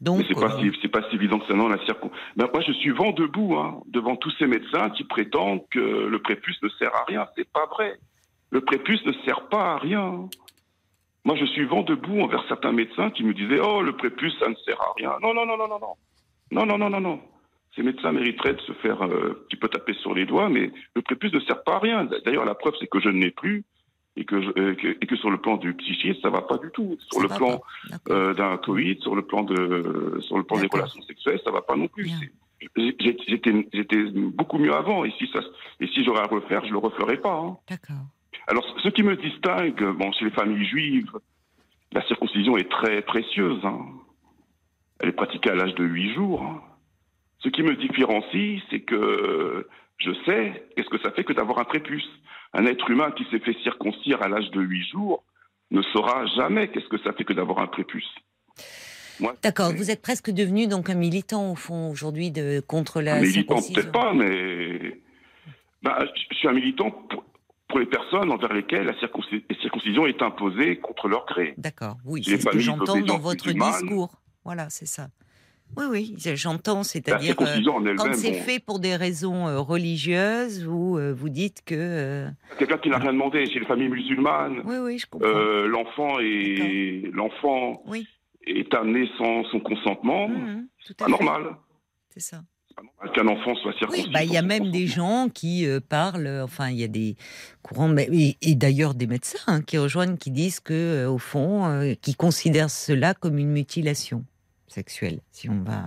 Mais 0.01 0.05
Donc, 0.05 0.25
c'est 0.27 0.33
pas 0.35 0.53
euh, 0.53 0.59
si 0.71 0.77
c'est 0.81 0.89
pas 0.89 1.07
si 1.09 1.15
évident 1.15 1.39
que 1.39 1.47
ça 1.47 1.53
non 1.53 1.69
la 1.69 1.83
circon. 1.85 2.11
Ben, 2.35 2.47
moi 2.51 2.61
je 2.67 2.73
suis 2.73 2.91
vent 2.91 3.11
debout 3.11 3.55
hein, 3.55 3.81
devant 3.87 4.17
tous 4.17 4.31
ces 4.37 4.45
médecins 4.47 4.89
qui 4.89 5.05
prétendent 5.05 5.61
que 5.69 5.79
le 5.79 6.21
prépuce 6.21 6.61
ne 6.61 6.69
sert 6.69 6.93
à 6.93 7.05
rien. 7.07 7.25
C'est 7.37 7.49
pas 7.49 7.65
vrai. 7.67 7.97
Le 8.51 8.61
prépuce 8.61 9.05
ne 9.05 9.13
sert 9.25 9.47
pas 9.49 9.73
à 9.73 9.77
rien. 9.77 10.29
Moi, 11.23 11.35
je 11.35 11.45
suis 11.45 11.65
vent 11.65 11.81
debout 11.81 12.21
envers 12.21 12.45
certains 12.47 12.71
médecins 12.71 13.09
qui 13.09 13.23
me 13.23 13.33
disaient 13.33 13.59
Oh, 13.59 13.81
le 13.81 13.95
prépuce, 13.95 14.37
ça 14.39 14.47
ne 14.47 14.55
sert 14.55 14.79
à 14.81 14.93
rien. 14.95 15.13
Non, 15.21 15.33
non, 15.33 15.45
non, 15.45 15.57
non, 15.57 15.67
non, 15.67 15.79
non. 15.79 15.95
Non, 16.51 16.65
non, 16.65 16.89
non, 16.89 16.99
non. 16.99 17.19
Ces 17.75 17.83
médecins 17.83 18.11
mériteraient 18.11 18.53
de 18.53 18.61
se 18.61 18.71
faire 18.73 19.01
euh, 19.01 19.31
un 19.31 19.43
petit 19.47 19.57
peu 19.57 19.67
taper 19.67 19.93
sur 19.95 20.13
les 20.13 20.25
doigts, 20.25 20.47
mais 20.49 20.71
le 20.95 21.01
prépuce 21.01 21.33
ne 21.33 21.39
sert 21.41 21.63
pas 21.63 21.75
à 21.75 21.79
rien. 21.79 22.07
D'ailleurs, 22.25 22.45
la 22.45 22.55
preuve, 22.55 22.73
c'est 22.79 22.87
que 22.87 23.01
je 23.01 23.09
ne 23.09 23.21
l'ai 23.21 23.31
plus 23.31 23.65
et 24.15 24.23
que, 24.23 24.35
euh, 24.35 24.75
et 25.01 25.05
que 25.05 25.15
sur 25.17 25.29
le 25.29 25.37
plan 25.37 25.57
du 25.57 25.73
psychisme, 25.73 26.21
ça 26.21 26.29
ne 26.29 26.33
va 26.33 26.41
pas 26.41 26.57
du 26.57 26.69
tout. 26.71 26.97
Sur 27.11 27.21
le 27.21 27.27
plan 27.27 27.61
euh, 28.09 28.33
d'un 28.33 28.57
Covid, 28.57 28.97
sur 29.01 29.15
le 29.15 29.23
plan, 29.23 29.43
de, 29.43 30.19
sur 30.21 30.37
le 30.37 30.43
plan 30.43 30.57
des 30.57 30.67
relations 30.67 31.01
sexuelles, 31.01 31.41
ça 31.43 31.49
ne 31.49 31.55
va 31.55 31.61
pas 31.61 31.75
non 31.75 31.87
plus. 31.87 32.09
J'étais 32.77 34.03
beaucoup 34.13 34.57
mieux 34.57 34.73
avant, 34.73 35.03
et 35.03 35.11
si, 35.17 36.03
j'aurais 36.05 36.21
à 36.21 36.27
refaire, 36.27 36.63
je 36.65 36.71
le 36.71 36.77
referais 36.77 37.17
pas. 37.17 37.33
Hein. 37.33 37.57
D'accord. 37.69 38.05
Alors, 38.47 38.63
ce 38.83 38.89
qui 38.89 39.03
me 39.03 39.15
distingue, 39.15 39.83
bon, 39.97 40.11
chez 40.13 40.25
les 40.25 40.31
familles 40.31 40.65
juives, 40.65 41.11
la 41.91 42.05
circoncision 42.07 42.57
est 42.57 42.69
très 42.69 43.01
précieuse. 43.01 43.59
hein. 43.63 43.79
Elle 44.99 45.09
est 45.09 45.13
pratiquée 45.13 45.49
à 45.51 45.55
l'âge 45.55 45.75
de 45.75 45.83
8 45.83 46.13
jours. 46.13 46.43
hein. 46.43 46.61
Ce 47.39 47.49
qui 47.49 47.63
me 47.63 47.75
différencie, 47.75 48.61
c'est 48.69 48.81
que 48.81 49.67
je 49.97 50.11
sais 50.25 50.67
qu'est-ce 50.75 50.89
que 50.89 50.99
ça 50.99 51.11
fait 51.11 51.23
que 51.23 51.33
d'avoir 51.33 51.59
un 51.59 51.63
prépuce. 51.65 52.07
Un 52.53 52.65
être 52.65 52.89
humain 52.89 53.11
qui 53.11 53.25
s'est 53.31 53.39
fait 53.39 53.55
circoncire 53.63 54.21
à 54.21 54.27
l'âge 54.29 54.49
de 54.51 54.61
8 54.61 54.89
jours 54.89 55.23
ne 55.71 55.81
saura 55.81 56.25
jamais 56.37 56.69
qu'est-ce 56.69 56.87
que 56.87 56.97
ça 56.99 57.13
fait 57.13 57.23
que 57.25 57.33
d'avoir 57.33 57.59
un 57.59 57.67
prépuce. 57.67 58.09
D'accord. 59.43 59.71
Vous 59.75 59.91
êtes 59.91 60.01
presque 60.01 60.29
devenu 60.31 60.67
donc 60.67 60.89
un 60.89 60.95
militant 60.95 61.51
au 61.51 61.55
fond 61.55 61.89
aujourd'hui 61.89 62.31
de 62.31 62.59
contre 62.59 63.01
la 63.01 63.15
un 63.15 63.21
militant, 63.21 63.57
circoncision. 63.61 63.73
peut-être 63.75 63.91
pas, 63.91 64.13
mais 64.13 64.99
bah, 65.83 65.99
je 66.15 66.21
je 66.31 66.35
suis 66.37 66.47
un 66.47 66.53
militant 66.53 66.91
pour, 66.91 67.23
pour 67.67 67.79
les 67.79 67.85
personnes 67.85 68.31
envers 68.31 68.53
lesquelles 68.53 68.85
la 68.85 68.93
circonci- 68.93 69.43
la 69.49 69.55
circoncision 69.59 70.05
est 70.05 70.21
imposée 70.21 70.77
contre 70.77 71.07
leur 71.07 71.25
gré. 71.25 71.53
D'accord, 71.57 71.97
oui, 72.05 72.23
c'est 72.23 72.39
ce 72.39 72.45
que 72.47 72.59
j'entends 72.59 72.99
dans 73.01 73.17
votre 73.17 73.51
discours. 73.51 74.21
Voilà, 74.43 74.69
c'est 74.69 74.85
ça. 74.85 75.07
Oui, 75.75 75.85
oui, 75.89 76.15
j'entends, 76.35 76.83
c'est-à-dire 76.83 77.35
euh, 77.41 77.95
quand 77.97 78.13
c'est 78.13 78.33
fait 78.33 78.59
pour 78.59 78.79
des 78.79 78.95
raisons 78.95 79.47
euh, 79.47 79.59
religieuses, 79.59 80.63
vous 80.63 80.97
euh, 80.99 81.11
vous 81.11 81.29
dites 81.29 81.63
que 81.65 81.73
euh, 81.75 82.29
quelqu'un 82.59 82.77
qui 82.77 82.89
n'a 82.89 82.99
rien 82.99 83.11
demandé, 83.11 83.45
chez 83.47 83.59
les 83.59 83.65
familles 83.65 83.89
musulmanes, 83.89 84.61
oui, 84.63 84.75
oui, 84.77 84.99
je 84.99 85.07
comprends. 85.07 85.27
l'enfant 85.27 86.19
est 86.19 87.09
l'enfant 87.13 87.81
Oui. 87.87 88.07
est 88.45 88.71
amené 88.75 89.09
sans 89.17 89.43
son 89.45 89.59
consentement. 89.59 90.27
Tout 90.27 90.67
C'est 90.87 91.01
fait, 91.03 91.09
normal. 91.09 91.55
c'est 92.09 92.19
ça. 92.21 92.43
Qu'un 93.13 93.27
enfant 93.27 93.55
soit 93.55 93.71
circoncis. 93.77 94.03
Oui, 94.05 94.09
bah 94.11 94.23
il 94.23 94.33
y 94.33 94.37
a 94.37 94.41
même 94.41 94.71
des 94.71 94.87
gens 94.87 95.29
qui 95.33 95.65
euh, 95.65 95.79
parlent, 95.79 96.27
euh, 96.27 96.43
enfin 96.43 96.69
il 96.69 96.77
y 96.77 96.83
a 96.83 96.87
des 96.87 97.15
courants, 97.61 97.87
mais- 97.87 98.09
et, 98.11 98.35
et 98.41 98.55
d'ailleurs 98.55 98.93
des 98.95 99.07
médecins 99.07 99.37
hein, 99.47 99.61
qui 99.61 99.77
rejoignent, 99.77 100.17
qui 100.17 100.31
disent 100.31 100.59
que 100.59 100.73
euh, 100.73 101.09
au 101.09 101.17
fond, 101.17 101.65
euh, 101.65 101.93
qui 102.01 102.15
considèrent 102.15 102.69
cela 102.71 103.13
comme 103.13 103.37
une 103.37 103.51
mutilation 103.51 104.25
sexuelle, 104.67 105.21
si 105.31 105.49
on 105.49 105.61
va. 105.61 105.85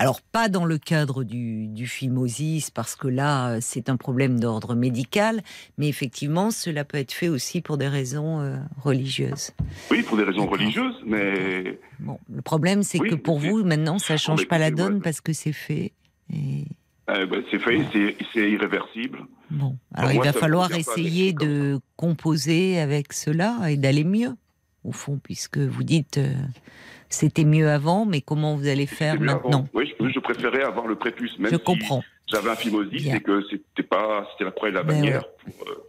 Alors 0.00 0.22
pas 0.22 0.48
dans 0.48 0.64
le 0.64 0.78
cadre 0.78 1.24
du, 1.24 1.66
du 1.66 1.86
phimosis, 1.86 2.70
parce 2.70 2.96
que 2.96 3.06
là 3.06 3.50
euh, 3.50 3.58
c'est 3.60 3.90
un 3.90 3.98
problème 3.98 4.40
d'ordre 4.40 4.74
médical, 4.74 5.42
mais 5.76 5.88
effectivement 5.88 6.50
cela 6.50 6.86
peut 6.86 6.96
être 6.96 7.12
fait 7.12 7.28
aussi 7.28 7.60
pour 7.60 7.76
des 7.76 7.86
raisons 7.86 8.40
euh, 8.40 8.56
religieuses. 8.82 9.50
Oui, 9.90 10.02
pour 10.02 10.16
des 10.16 10.22
raisons 10.24 10.46
religieuses, 10.46 10.96
mais 11.04 11.78
Bon, 11.98 12.18
le 12.32 12.40
problème 12.40 12.82
c'est 12.82 12.98
Oui, 12.98 13.10
que 13.10 13.14
pour 13.14 13.38
vous 13.38 13.62
maintenant 13.62 13.98
ça 13.98 14.16
change 14.16 14.40
mais 14.40 14.46
pas 14.46 14.56
la 14.56 14.70
donne 14.70 15.02
parce 15.02 15.20
que 15.20 15.34
c'est 15.34 15.52
fait. 15.52 15.92
Et... 16.32 16.64
Euh, 17.10 17.26
bah, 17.26 17.36
c'est 17.50 17.58
fait, 17.58 17.84
c'est 17.92 18.16
c'est 18.32 18.50
irréversible. 18.50 19.26
Bon, 19.50 19.76
alors 19.92 20.12
il 20.12 20.20
va 20.22 20.32
falloir 20.32 20.72
essayer 20.72 21.34
de 21.34 21.78
composer 21.96 22.80
avec 22.80 23.12
cela 23.12 23.70
et 23.70 23.76
d'aller 23.76 24.04
mieux, 24.04 24.34
au 24.82 24.92
fond, 24.92 25.20
puisque 25.22 25.58
vous 25.58 25.82
dites 25.82 26.16
euh, 26.16 26.32
c'était 27.10 27.44
mieux 27.44 27.68
avant, 27.68 28.06
mais 28.06 28.20
comment 28.20 28.56
vous 28.56 28.66
allez 28.68 28.86
faire 28.86 29.14
avant. 29.14 29.24
maintenant 29.24 29.66
Oui, 29.74 29.92
je, 30.00 30.08
je 30.08 30.18
préférais 30.20 30.62
avoir 30.62 30.86
le 30.86 30.94
prépuce, 30.96 31.38
même 31.38 31.50
Je 31.52 31.56
si 31.56 31.62
comprends. 31.62 32.02
j'avais 32.28 32.50
un 32.50 32.56
phimosis, 32.56 33.08
c'est 33.10 33.20
que 33.20 33.42
c'était 33.50 33.82
pas, 33.82 34.26
c'était 34.38 34.50
et 34.68 34.70
la 34.70 34.82
Ben 34.82 34.94
bannière 34.94 35.24
pour. 35.44 35.68
euh, 35.68 35.84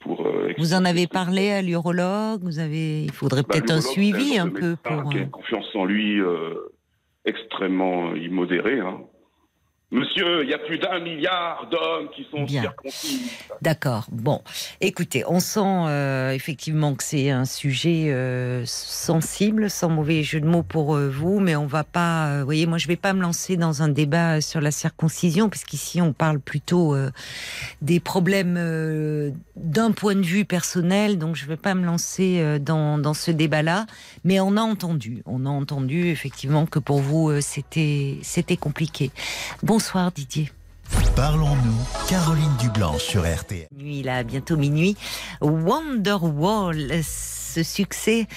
pour, 0.00 0.26
euh, 0.26 0.52
Vous 0.58 0.74
en 0.74 0.84
avez 0.84 1.06
parlé 1.06 1.50
à 1.50 1.62
l'urologue 1.62 2.42
Vous 2.42 2.58
avez, 2.58 3.04
il 3.04 3.12
faudrait 3.12 3.42
Bah, 3.42 3.48
peut-être 3.52 3.70
un 3.70 3.80
suivi 3.80 4.38
un 4.38 4.48
peu 4.48 4.70
médecin 4.70 5.02
pour. 5.02 5.10
Qui 5.12 5.18
a 5.18 5.20
une 5.22 5.30
confiance 5.30 5.66
en 5.74 5.84
lui 5.84 6.20
euh, 6.20 6.54
extrêmement 7.24 8.14
immodérée. 8.14 8.80
hein. 8.80 9.00
Monsieur, 9.92 10.42
il 10.42 10.48
y 10.48 10.54
a 10.54 10.58
plus 10.58 10.78
d'un 10.78 11.00
milliard 11.00 11.68
d'hommes 11.70 12.08
qui 12.16 12.26
sont 12.30 12.44
Bien. 12.44 12.62
circoncis. 12.62 13.30
D'accord. 13.60 14.06
Bon, 14.10 14.40
écoutez, 14.80 15.22
on 15.26 15.38
sent 15.38 15.60
euh, 15.60 16.30
effectivement 16.30 16.94
que 16.94 17.04
c'est 17.04 17.28
un 17.28 17.44
sujet 17.44 18.06
euh, 18.06 18.62
sensible, 18.64 19.68
sans 19.68 19.90
mauvais 19.90 20.22
jeu 20.22 20.40
de 20.40 20.46
mots 20.46 20.62
pour 20.62 20.96
euh, 20.96 21.10
vous, 21.10 21.40
mais 21.40 21.56
on 21.56 21.66
va 21.66 21.84
pas. 21.84 22.38
vous 22.38 22.46
voyez, 22.46 22.64
moi, 22.64 22.78
je 22.78 22.88
vais 22.88 22.96
pas 22.96 23.12
me 23.12 23.20
lancer 23.20 23.58
dans 23.58 23.82
un 23.82 23.88
débat 23.88 24.40
sur 24.40 24.62
la 24.62 24.70
circoncision, 24.70 25.50
puisqu'ici, 25.50 26.00
on 26.00 26.14
parle 26.14 26.40
plutôt 26.40 26.96
des 27.82 28.00
problèmes 28.00 28.54
d'un 29.56 29.92
point 29.92 30.14
de 30.14 30.22
vue 30.22 30.46
personnel, 30.46 31.18
donc 31.18 31.36
je 31.36 31.44
vais 31.44 31.58
pas 31.58 31.74
me 31.74 31.84
lancer 31.84 32.58
dans, 32.60 32.96
dans 32.96 33.14
ce 33.14 33.30
débat-là. 33.30 33.84
Mais 34.24 34.40
on 34.40 34.56
a 34.56 34.62
entendu, 34.62 35.22
on 35.26 35.44
a 35.44 35.50
entendu 35.50 36.06
effectivement 36.08 36.64
que 36.64 36.78
pour 36.78 37.00
vous, 37.00 37.42
c'était 37.42 38.16
c'était 38.22 38.56
compliqué. 38.56 39.10
Bonsoir 39.82 40.12
Didier. 40.12 40.48
Parlons-nous, 41.16 41.74
Caroline 42.08 42.56
Dublanche 42.60 43.02
sur 43.02 43.22
RTL. 43.22 43.66
Nuit 43.76 44.04
là, 44.04 44.22
bientôt 44.22 44.56
minuit. 44.56 44.96
Wonderwall, 45.40 47.02
ce 47.02 47.64
succès 47.64 48.28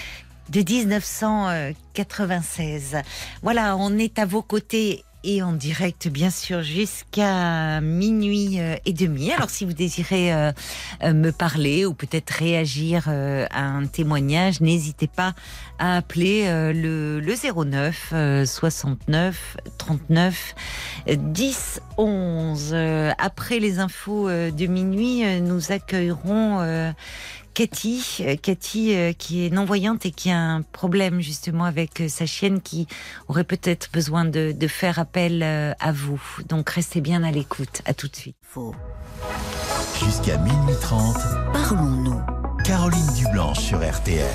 de 0.49 0.61
1996. 0.61 2.97
Voilà, 3.43 3.77
on 3.77 3.95
est 3.99 4.17
à 4.17 4.25
vos 4.25 4.41
côtés 4.41 5.04
et 5.25 5.41
en 5.41 5.53
direct, 5.53 6.07
bien 6.07 6.29
sûr, 6.29 6.61
jusqu'à 6.61 7.81
minuit 7.81 8.59
euh, 8.59 8.75
et 8.85 8.93
demi. 8.93 9.31
Alors, 9.31 9.49
si 9.49 9.65
vous 9.65 9.73
désirez 9.73 10.31
euh, 10.31 10.51
euh, 11.03 11.13
me 11.13 11.31
parler 11.31 11.85
ou 11.85 11.93
peut-être 11.93 12.29
réagir 12.29 13.09
à 13.09 13.61
un 13.61 13.87
témoignage, 13.87 14.61
n'hésitez 14.61 15.07
pas 15.07 15.33
à 15.79 15.97
appeler 15.97 16.45
le, 16.73 17.19
le 17.19 17.65
09 17.65 18.13
euh, 18.13 18.45
69 18.45 19.57
39 19.77 20.55
euh, 21.09 21.15
10 21.17 21.81
11. 21.97 22.71
Euh, 22.73 23.11
après 23.17 23.59
les 23.59 23.79
infos 23.79 24.29
de 24.29 24.65
minuit, 24.67 25.23
nous 25.41 25.71
accueillerons 25.71 26.93
Cathy, 27.55 28.17
euh, 28.19 28.35
Cathy 28.35 28.93
euh, 28.93 29.13
qui 29.13 29.45
est 29.45 29.49
non-voyante 29.49 30.05
et 30.05 30.11
qui 30.11 30.29
a 30.29 30.37
un 30.37 30.61
problème 30.61 31.21
justement 31.21 31.63
avec 31.63 32.01
euh, 32.01 32.09
sa 32.09 32.25
chienne 32.25 32.59
qui 32.59 32.85
aurait 33.29 33.45
peut-être 33.45 33.89
besoin 33.93 34.25
de, 34.25 34.51
de 34.51 34.67
faire 34.67 34.99
appel 34.99 35.41
euh, 35.41 35.71
à 35.79 35.93
vous. 35.93 36.21
Donc 36.49 36.69
restez 36.69 36.99
bien 36.99 37.23
à 37.23 37.31
l'écoute. 37.31 37.81
À 37.85 37.93
tout 37.93 38.09
de 38.09 38.15
suite. 38.15 38.35
Faux. 38.41 38.75
Jusqu'à 40.03 40.37
minuit 40.37 40.75
30, 40.81 41.15
Parlons-nous. 41.53 42.21
Caroline 42.65 43.13
Dublanche 43.15 43.59
sur 43.59 43.77
RTL. 43.77 44.25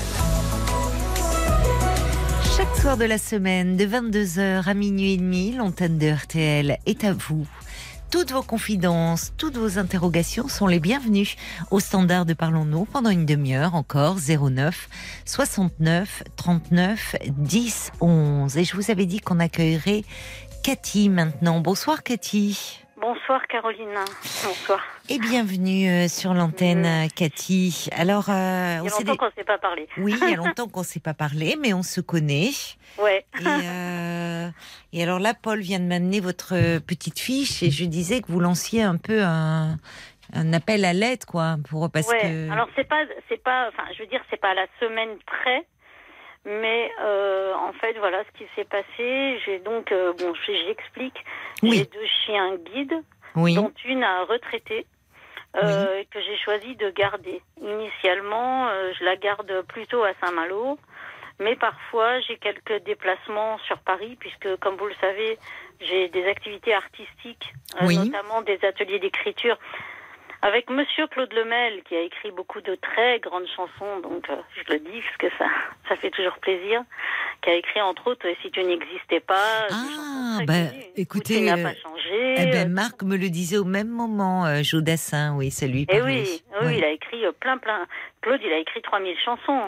Chaque 2.57 2.75
soir 2.77 2.97
de 2.97 3.05
la 3.05 3.19
semaine, 3.19 3.77
de 3.77 3.85
22h 3.85 4.67
à 4.67 4.73
minuit 4.73 5.13
et 5.13 5.17
demi, 5.17 5.53
l'antenne 5.53 5.99
de 5.99 6.11
RTL 6.11 6.79
est 6.87 7.03
à 7.03 7.13
vous. 7.13 7.45
Toutes 8.11 8.33
vos 8.33 8.43
confidences, 8.43 9.31
toutes 9.37 9.55
vos 9.55 9.79
interrogations 9.79 10.49
sont 10.49 10.67
les 10.67 10.81
bienvenues 10.81 11.35
au 11.71 11.79
standard 11.79 12.25
de 12.25 12.33
Parlons-nous 12.33 12.83
pendant 12.83 13.09
une 13.09 13.25
demi-heure 13.25 13.73
encore 13.73 14.17
09 14.17 14.89
69 15.25 16.23
39 16.35 17.15
10 17.29 17.91
11. 18.01 18.57
Et 18.57 18.65
je 18.65 18.75
vous 18.75 18.91
avais 18.91 19.05
dit 19.05 19.21
qu'on 19.21 19.39
accueillerait 19.39 20.03
Cathy 20.61 21.07
maintenant. 21.07 21.61
Bonsoir 21.61 22.03
Cathy. 22.03 22.80
Bonsoir 23.01 23.47
Caroline. 23.47 23.95
Bonsoir. 24.45 24.79
Et 25.09 25.17
bienvenue 25.17 25.89
euh, 25.89 26.07
sur 26.07 26.35
l'antenne 26.35 26.85
euh, 26.85 27.07
Cathy. 27.15 27.89
Alors, 27.97 28.29
euh, 28.29 28.77
Il 28.83 28.89
y 28.89 28.93
a 28.93 28.99
longtemps 28.99 29.15
qu'on 29.17 29.25
ne 29.25 29.31
s'est 29.31 29.43
pas 29.43 29.57
parlé. 29.57 29.87
oui, 29.97 30.15
il 30.21 30.29
y 30.29 30.33
a 30.33 30.37
longtemps 30.37 30.67
qu'on 30.67 30.81
ne 30.81 30.85
s'est 30.85 30.99
pas 30.99 31.15
parlé, 31.15 31.57
mais 31.59 31.73
on 31.73 31.81
se 31.81 31.99
connaît. 31.99 32.51
Ouais. 32.99 33.25
Et, 33.39 33.45
euh, 33.47 34.49
et 34.93 35.01
alors 35.01 35.17
là, 35.17 35.33
Paul 35.33 35.61
vient 35.61 35.79
de 35.79 35.85
m'amener 35.85 36.19
votre 36.19 36.77
petite 36.79 37.17
fiche 37.19 37.63
et 37.63 37.71
je 37.71 37.85
disais 37.85 38.21
que 38.21 38.31
vous 38.31 38.39
lanciez 38.39 38.83
un 38.83 38.97
peu 38.97 39.23
un, 39.23 39.77
un 40.33 40.53
appel 40.53 40.85
à 40.85 40.93
l'aide, 40.93 41.25
quoi, 41.25 41.55
pour 41.69 41.89
parce 41.89 42.07
ouais. 42.07 42.21
que. 42.21 42.51
Alors 42.51 42.69
c'est 42.75 42.87
pas, 42.87 43.03
c'est 43.29 43.41
pas, 43.41 43.67
enfin, 43.69 43.83
je 43.97 44.03
veux 44.03 44.09
dire, 44.09 44.21
c'est 44.29 44.39
pas 44.39 44.51
à 44.51 44.53
la 44.55 44.67
semaine 44.79 45.17
près, 45.25 45.65
mais 46.45 46.91
euh, 47.01 47.53
en 47.55 47.73
fait, 47.73 47.93
voilà 47.99 48.23
ce 48.23 48.37
qui 48.37 48.47
s'est 48.55 48.65
passé. 48.65 49.39
J'ai 49.45 49.59
donc, 49.59 49.91
euh, 49.91 50.13
bon, 50.13 50.33
je- 50.33 50.51
j'explique. 50.67 51.23
Oui. 51.63 51.77
J'ai 51.77 51.85
deux 51.85 52.07
chiens 52.25 52.55
guides, 52.55 53.01
oui. 53.35 53.55
dont 53.55 53.71
une 53.85 54.03
a 54.03 54.23
retraité. 54.25 54.85
euh, 55.57 56.01
que 56.09 56.21
j'ai 56.21 56.37
choisi 56.37 56.77
de 56.77 56.89
garder. 56.91 57.41
Initialement, 57.61 58.69
euh, 58.69 58.93
je 58.97 59.03
la 59.03 59.17
garde 59.17 59.63
plutôt 59.67 60.01
à 60.01 60.13
Saint-Malo, 60.21 60.79
mais 61.39 61.57
parfois 61.57 62.21
j'ai 62.21 62.37
quelques 62.37 62.81
déplacements 62.85 63.57
sur 63.67 63.77
Paris, 63.79 64.15
puisque 64.17 64.55
comme 64.61 64.77
vous 64.77 64.85
le 64.87 64.93
savez, 65.01 65.37
j'ai 65.81 66.07
des 66.07 66.25
activités 66.25 66.73
artistiques, 66.73 67.53
euh, 67.81 67.85
Oui. 67.85 67.97
notamment 67.97 68.41
des 68.43 68.63
ateliers 68.63 68.99
d'écriture. 68.99 69.57
Avec 70.43 70.69
Monsieur 70.71 71.05
Claude 71.07 71.31
Lemel, 71.33 71.83
qui 71.83 71.95
a 71.95 72.01
écrit 72.01 72.31
beaucoup 72.31 72.61
de 72.61 72.73
très 72.75 73.19
grandes 73.19 73.45
chansons, 73.55 73.99
donc 74.01 74.27
euh, 74.29 74.35
je 74.55 74.73
le 74.73 74.79
dis 74.79 75.01
parce 75.01 75.17
que 75.17 75.37
ça, 75.37 75.45
ça 75.87 75.95
fait 75.97 76.09
toujours 76.09 76.37
plaisir, 76.39 76.81
qui 77.43 77.51
a 77.51 77.53
écrit 77.53 77.79
entre 77.81 78.07
autres 78.09 78.25
Si 78.41 78.49
tu 78.49 78.63
n'existais 78.63 79.19
pas. 79.19 79.67
Ah, 79.71 80.39
bah, 80.47 80.53
écoutez, 80.97 81.41
n'a 81.41 81.57
euh, 81.57 81.63
pas 81.63 81.75
changé. 81.75 82.35
Eh 82.39 82.45
ben, 82.47 82.67
euh, 82.67 82.73
Marc 82.73 83.03
me 83.03 83.17
le 83.17 83.29
disait 83.29 83.57
au 83.59 83.65
même 83.65 83.89
moment, 83.89 84.45
euh, 84.47 84.63
Jodassin, 84.63 85.35
oui, 85.37 85.51
ça 85.51 85.67
lui 85.67 85.83
Eh 85.83 85.97
parlait. 85.99 86.23
oui, 86.23 86.41
oui, 86.59 86.65
Ouais. 86.65 86.77
il 86.79 86.83
a 86.83 86.89
écrit 86.89 87.23
euh, 87.25 87.31
plein, 87.33 87.59
plein. 87.59 87.85
Claude, 88.21 88.41
il 88.43 88.51
a 88.51 88.57
écrit 88.57 88.81
3000 88.81 89.15
chansons. 89.23 89.61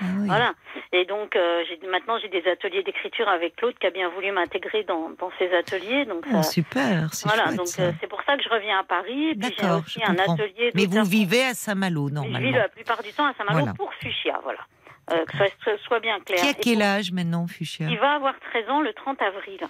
Ah 0.00 0.04
oui. 0.18 0.26
Voilà. 0.26 0.52
Et 0.92 1.04
donc, 1.04 1.36
euh, 1.36 1.62
maintenant, 1.90 2.18
j'ai 2.20 2.28
des 2.28 2.46
ateliers 2.48 2.82
d'écriture 2.82 3.28
avec 3.28 3.56
Claude 3.56 3.74
qui 3.78 3.86
a 3.86 3.90
bien 3.90 4.08
voulu 4.10 4.30
m'intégrer 4.32 4.82
dans, 4.84 5.10
dans 5.18 5.30
ses 5.38 5.52
ateliers. 5.54 6.04
Donc, 6.04 6.24
Oh, 6.28 6.36
ça- 6.36 6.42
super, 6.42 7.12
c'est 7.12 7.28
voilà. 7.28 7.44
chouette, 7.46 7.56
donc, 7.56 7.68
euh, 7.78 7.92
c'est 8.00 8.06
pour 8.08 8.22
ça 8.24 8.36
que 8.36 8.42
je 8.42 8.48
reviens 8.48 8.78
à 8.80 8.84
Paris. 8.84 9.30
Et 9.30 9.34
puis, 9.34 9.54
j'ai 9.58 9.70
aussi 9.70 10.00
un 10.04 10.16
atelier. 10.18 10.70
Mais 10.74 10.86
vous 10.86 11.04
vivez 11.04 11.44
à 11.44 11.54
Saint-Malo, 11.54 12.08
Je 12.08 12.14
vis 12.14 12.14
normalement. 12.14 12.50
la 12.56 12.68
plupart 12.68 13.02
du 13.02 13.12
temps 13.12 13.26
à 13.26 13.34
Saint-Malo 13.34 13.58
Voilà. 13.60 13.74
pour 13.74 13.92
Fuchsia. 13.94 14.40
Voilà. 14.42 14.60
Euh, 15.12 15.24
que 15.26 15.36
ça 15.36 15.76
soit, 15.84 16.00
bien 16.00 16.18
clair. 16.20 16.38
Qui 16.40 16.48
a 16.48 16.54
quel 16.54 16.80
âge 16.82 17.12
maintenant, 17.12 17.46
Fuchsia 17.46 17.86
Il 17.90 17.98
va 17.98 18.12
avoir 18.14 18.34
13 18.52 18.68
ans 18.70 18.80
le 18.80 18.92
30 18.94 19.20
avril. 19.20 19.60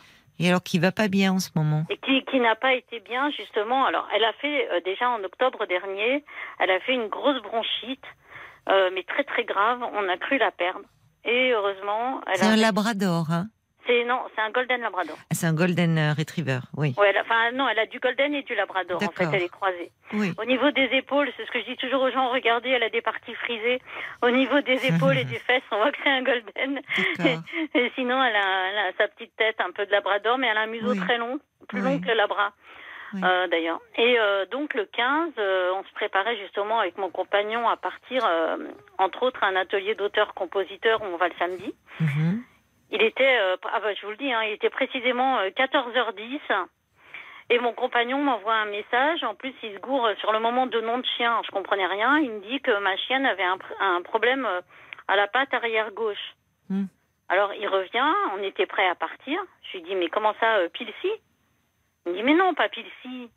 Et 0.40 0.48
alors 0.48 0.62
qui 0.64 0.80
va 0.80 0.90
pas 0.90 1.06
bien 1.06 1.32
en 1.32 1.38
ce 1.38 1.51
moment 1.55 1.84
et 1.90 1.96
qui, 1.96 2.24
qui 2.24 2.40
n'a 2.40 2.56
pas 2.56 2.74
été 2.74 2.98
bien 2.98 3.30
justement. 3.30 3.84
Alors, 3.86 4.09
elle 4.16 4.24
a 4.24 4.32
fait 4.32 4.68
euh, 4.72 4.80
déjà 4.84 5.09
en 5.09 5.22
octobre 5.22 5.64
dernier, 5.66 6.24
elle 6.59 6.70
a 6.72 6.80
fait 6.80 6.92
une 6.94 7.06
grosse 7.06 7.40
bronchite, 7.42 8.02
euh, 8.68 8.90
mais 8.94 9.02
très 9.04 9.24
très 9.24 9.44
grave. 9.44 9.80
On 9.92 10.08
a 10.08 10.16
cru 10.16 10.38
la 10.38 10.50
perdre. 10.50 10.80
Et 11.24 11.52
heureusement, 11.52 12.20
elle 12.26 12.36
C'est 12.38 12.46
a. 12.46 12.50
un 12.50 12.56
labrador, 12.56 13.26
hein 13.30 13.46
C'est 13.86 14.04
non, 14.04 14.20
c'est 14.34 14.42
un 14.42 14.50
golden 14.50 14.80
labrador. 14.82 15.16
Ah, 15.18 15.34
C'est 15.34 15.46
un 15.46 15.54
golden 15.54 15.96
euh, 15.98 16.12
retriever, 16.12 16.60
oui. 16.76 16.94
Ouais, 16.98 17.08
elle 17.10 17.16
a- 17.18 17.22
enfin 17.22 17.50
non, 17.52 17.66
elle 17.68 17.78
a 17.78 17.86
du 17.86 17.98
golden 17.98 18.34
et 18.34 18.42
du 18.42 18.54
labrador. 18.54 19.02
En 19.02 19.10
fait, 19.10 19.26
elle 19.32 19.42
est 19.42 19.48
croisée. 19.48 19.90
Oui. 20.12 20.32
Au 20.38 20.44
niveau 20.44 20.70
des 20.70 20.88
épaules, 20.92 21.30
c'est 21.36 21.46
ce 21.46 21.50
que 21.50 21.60
je 21.60 21.64
dis 21.66 21.76
toujours 21.76 22.02
aux 22.02 22.10
gens. 22.10 22.28
Regardez, 22.30 22.70
elle 22.70 22.82
a 22.82 22.90
des 22.90 23.00
parties 23.02 23.34
frisées. 23.34 23.80
Au 24.22 24.30
niveau 24.30 24.60
des 24.60 24.84
épaules 24.86 25.16
et 25.18 25.24
des 25.24 25.38
fesses, 25.46 25.62
on 25.70 25.76
voit 25.76 25.90
que 25.92 25.98
c'est 26.04 26.10
un 26.10 26.22
golden. 26.22 26.80
Et 27.74 27.90
sinon, 27.94 28.22
elle 28.22 28.36
a, 28.36 28.68
elle 28.70 28.78
a 28.78 28.92
sa 28.98 29.08
petite 29.08 29.34
tête 29.36 29.56
un 29.60 29.72
peu 29.72 29.86
de 29.86 29.90
labrador, 29.92 30.38
mais 30.38 30.46
elle 30.48 30.56
a 30.58 30.62
un 30.62 30.66
museau 30.66 30.92
Oui. 30.92 31.00
très 31.00 31.18
long, 31.18 31.38
plus 31.68 31.80
Oui. 31.80 31.84
long 31.86 32.00
que 32.00 32.08
le 32.08 32.14
labra. 32.14 32.52
Oui. 33.14 33.20
euh, 33.24 33.46
d'ailleurs. 33.48 33.80
Et 33.96 34.18
euh, 34.18 34.44
donc 34.46 34.74
le 34.74 34.84
15, 34.86 35.32
euh, 35.38 35.72
on 35.74 35.84
se 35.84 35.92
préparait 35.94 36.36
justement 36.36 36.80
avec 36.80 36.98
mon 36.98 37.10
compagnon 37.10 37.68
à 37.68 37.76
partir, 37.76 38.28
entre 38.98 39.22
autres, 39.22 39.42
à 39.42 39.46
un 39.46 39.56
atelier 39.56 39.94
d'auteur-compositeur 39.94 41.00
où 41.02 41.06
on 41.06 41.16
va 41.16 41.28
le 41.28 41.34
samedi. 41.38 41.74
Mhm. 42.00 42.42
Il 42.90 43.02
était, 43.02 43.38
ah 43.38 43.80
bah, 43.80 43.94
je 43.94 44.02
vous 44.04 44.10
le 44.10 44.16
dis, 44.16 44.32
hein, 44.32 44.42
il 44.44 44.52
était 44.52 44.70
précisément 44.70 45.38
euh, 45.38 45.48
14h10. 45.50 46.40
Et 47.50 47.58
mon 47.58 47.72
compagnon 47.72 48.18
m'envoie 48.18 48.54
un 48.54 48.64
message. 48.66 49.22
En 49.24 49.34
plus, 49.34 49.52
il 49.62 49.74
se 49.74 49.78
gourre 49.78 50.08
sur 50.18 50.32
le 50.32 50.38
moment 50.38 50.66
de 50.66 50.80
nom 50.80 50.98
de 50.98 51.06
chien. 51.16 51.40
Je 51.44 51.50
comprenais 51.50 51.86
rien. 51.86 52.18
Il 52.18 52.30
me 52.30 52.40
dit 52.40 52.60
que 52.60 52.78
ma 52.80 52.96
chienne 52.96 53.26
avait 53.26 53.42
un, 53.44 53.56
pr- 53.56 53.80
un 53.80 54.00
problème 54.02 54.48
à 55.08 55.16
la 55.16 55.26
patte 55.26 55.52
arrière 55.52 55.90
gauche. 55.92 56.34
Hmm. 56.70 56.84
Alors, 57.28 57.52
il 57.54 57.68
revient. 57.68 58.14
On 58.34 58.42
était 58.42 58.64
prêt 58.66 58.86
à 58.88 58.94
partir. 58.94 59.38
Je 59.70 59.76
lui 59.78 59.82
dis, 59.84 59.94
mais 59.94 60.08
comment 60.08 60.34
ça, 60.40 60.56
euh, 60.56 60.68
Pilsi 60.70 61.10
Il 62.06 62.12
me 62.12 62.16
dit, 62.16 62.22
mais 62.22 62.35
non, 62.35 62.55
pas 62.55 62.68
Pilsi. 62.68 63.31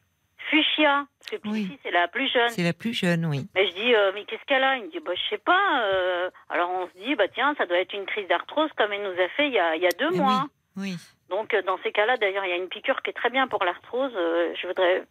Fuchsia. 0.49 1.05
Parce 1.19 1.31
que 1.31 1.35
Pilsi, 1.37 1.67
Oui. 1.71 1.79
c'est 1.83 1.91
la 1.91 2.07
plus 2.07 2.31
jeune. 2.31 2.49
C'est 2.49 2.63
la 2.63 2.73
plus 2.73 2.93
jeune, 2.93 3.25
oui. 3.25 3.47
Mais 3.55 3.67
je 3.67 3.73
dis, 3.73 3.93
euh, 3.93 4.11
mais 4.13 4.23
qu'est-ce 4.25 4.43
qu'elle 4.45 4.63
a? 4.63 4.77
Il 4.77 4.85
me 4.85 4.91
dit, 4.91 4.99
bah, 4.99 5.11
je 5.15 5.29
sais 5.29 5.37
pas. 5.39 5.81
euh. 5.83 6.29
Alors 6.49 6.69
on 6.69 6.87
se 6.87 7.03
dit, 7.05 7.15
bah 7.15 7.27
tiens, 7.27 7.53
ça 7.57 7.65
doit 7.65 7.77
être 7.79 7.93
une 7.93 8.05
crise 8.05 8.27
d'arthrose 8.27 8.69
comme 8.77 8.93
elle 8.93 9.03
nous 9.03 9.21
a 9.21 9.27
fait 9.29 9.47
il 9.47 9.53
y 9.53 9.59
a, 9.59 9.75
il 9.75 9.81
y 9.81 9.85
a 9.87 9.91
deux 9.99 10.09
Eh 10.13 10.17
mois. 10.17 10.45
Oui. 10.77 10.95
Donc 11.29 11.53
euh, 11.53 11.61
dans 11.63 11.77
ces 11.83 11.91
cas-là, 11.91 12.17
d'ailleurs, 12.17 12.45
il 12.45 12.49
y 12.49 12.53
a 12.53 12.57
une 12.57 12.69
piqûre 12.69 13.01
qui 13.01 13.09
est 13.09 13.13
très 13.13 13.29
bien 13.29 13.47
pour 13.47 13.63
l'arthrose. 13.63 14.11
Euh, 14.15 14.53
je 14.61 14.67
voudrais, 14.67 15.03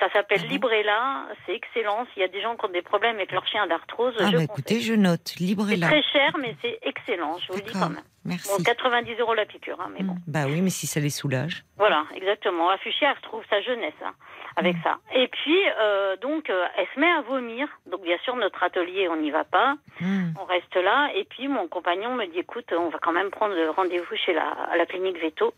ça 0.00 0.10
s'appelle 0.12 0.40
bon 0.42 0.48
Librella. 0.48 1.26
C'est 1.46 1.54
excellent. 1.54 2.06
S'il 2.12 2.22
y 2.22 2.24
a 2.24 2.28
des 2.28 2.40
gens 2.40 2.56
qui 2.56 2.64
ont 2.64 2.70
des 2.70 2.82
problèmes 2.82 3.16
avec 3.16 3.32
leur 3.32 3.46
chien 3.46 3.66
d'arthrose, 3.66 4.14
Ah, 4.18 4.28
je 4.30 4.36
bah 4.36 4.42
écoutez, 4.42 4.80
je 4.80 4.94
note. 4.94 5.20
C'est 5.24 5.40
Librella. 5.40 5.86
très 5.88 6.02
cher, 6.02 6.30
mais 6.40 6.56
c'est 6.62 6.78
excellent. 6.82 7.36
Je 7.38 7.48
vous 7.52 7.58
le 7.58 7.64
dis 7.64 7.72
quand 7.72 7.90
même. 7.90 8.02
Merci. 8.24 8.48
Bon, 8.56 8.62
90 8.62 9.14
euros 9.20 9.34
la 9.34 9.46
piqûre, 9.46 9.80
hein, 9.80 9.90
mais 9.96 10.02
bon. 10.02 10.14
Mm. 10.14 10.18
Bah 10.26 10.40
oui, 10.46 10.60
mais 10.60 10.70
si 10.70 10.86
ça 10.86 11.00
les 11.00 11.08
soulage. 11.10 11.64
Voilà, 11.78 12.04
exactement. 12.14 12.68
Afuchia 12.70 13.12
retrouve 13.14 13.42
sa 13.48 13.60
jeunesse 13.62 13.94
hein, 14.04 14.12
avec 14.56 14.76
Mm. 14.76 14.82
ça. 14.84 14.98
Et 15.14 15.28
puis, 15.28 15.56
euh, 15.80 16.16
donc, 16.16 16.50
euh, 16.50 16.66
elle 16.76 16.86
se 16.94 17.00
met 17.00 17.08
à 17.10 17.22
vomir. 17.22 17.68
Donc, 17.86 18.02
bien 18.02 18.18
sûr, 18.24 18.36
notre 18.36 18.62
atelier, 18.62 19.08
on 19.08 19.16
n'y 19.16 19.30
va 19.30 19.44
pas. 19.44 19.76
Mm. 20.00 20.32
On 20.40 20.44
reste 20.44 20.74
là. 20.76 21.10
Et 21.14 21.24
puis, 21.24 21.48
mon 21.48 21.68
compagnon 21.68 22.14
me 22.16 22.26
dit, 22.26 22.40
écoute, 22.40 22.70
on 22.76 22.90
va 22.90 22.98
quand 22.98 23.12
même 23.12 23.30
prendre 23.30 23.54
rendez-vous 23.74 24.16
chez 24.16 24.34
la, 24.34 24.48
à 24.50 24.76
la 24.76 24.84
clinique 24.84 25.18
Veto. 25.20 25.54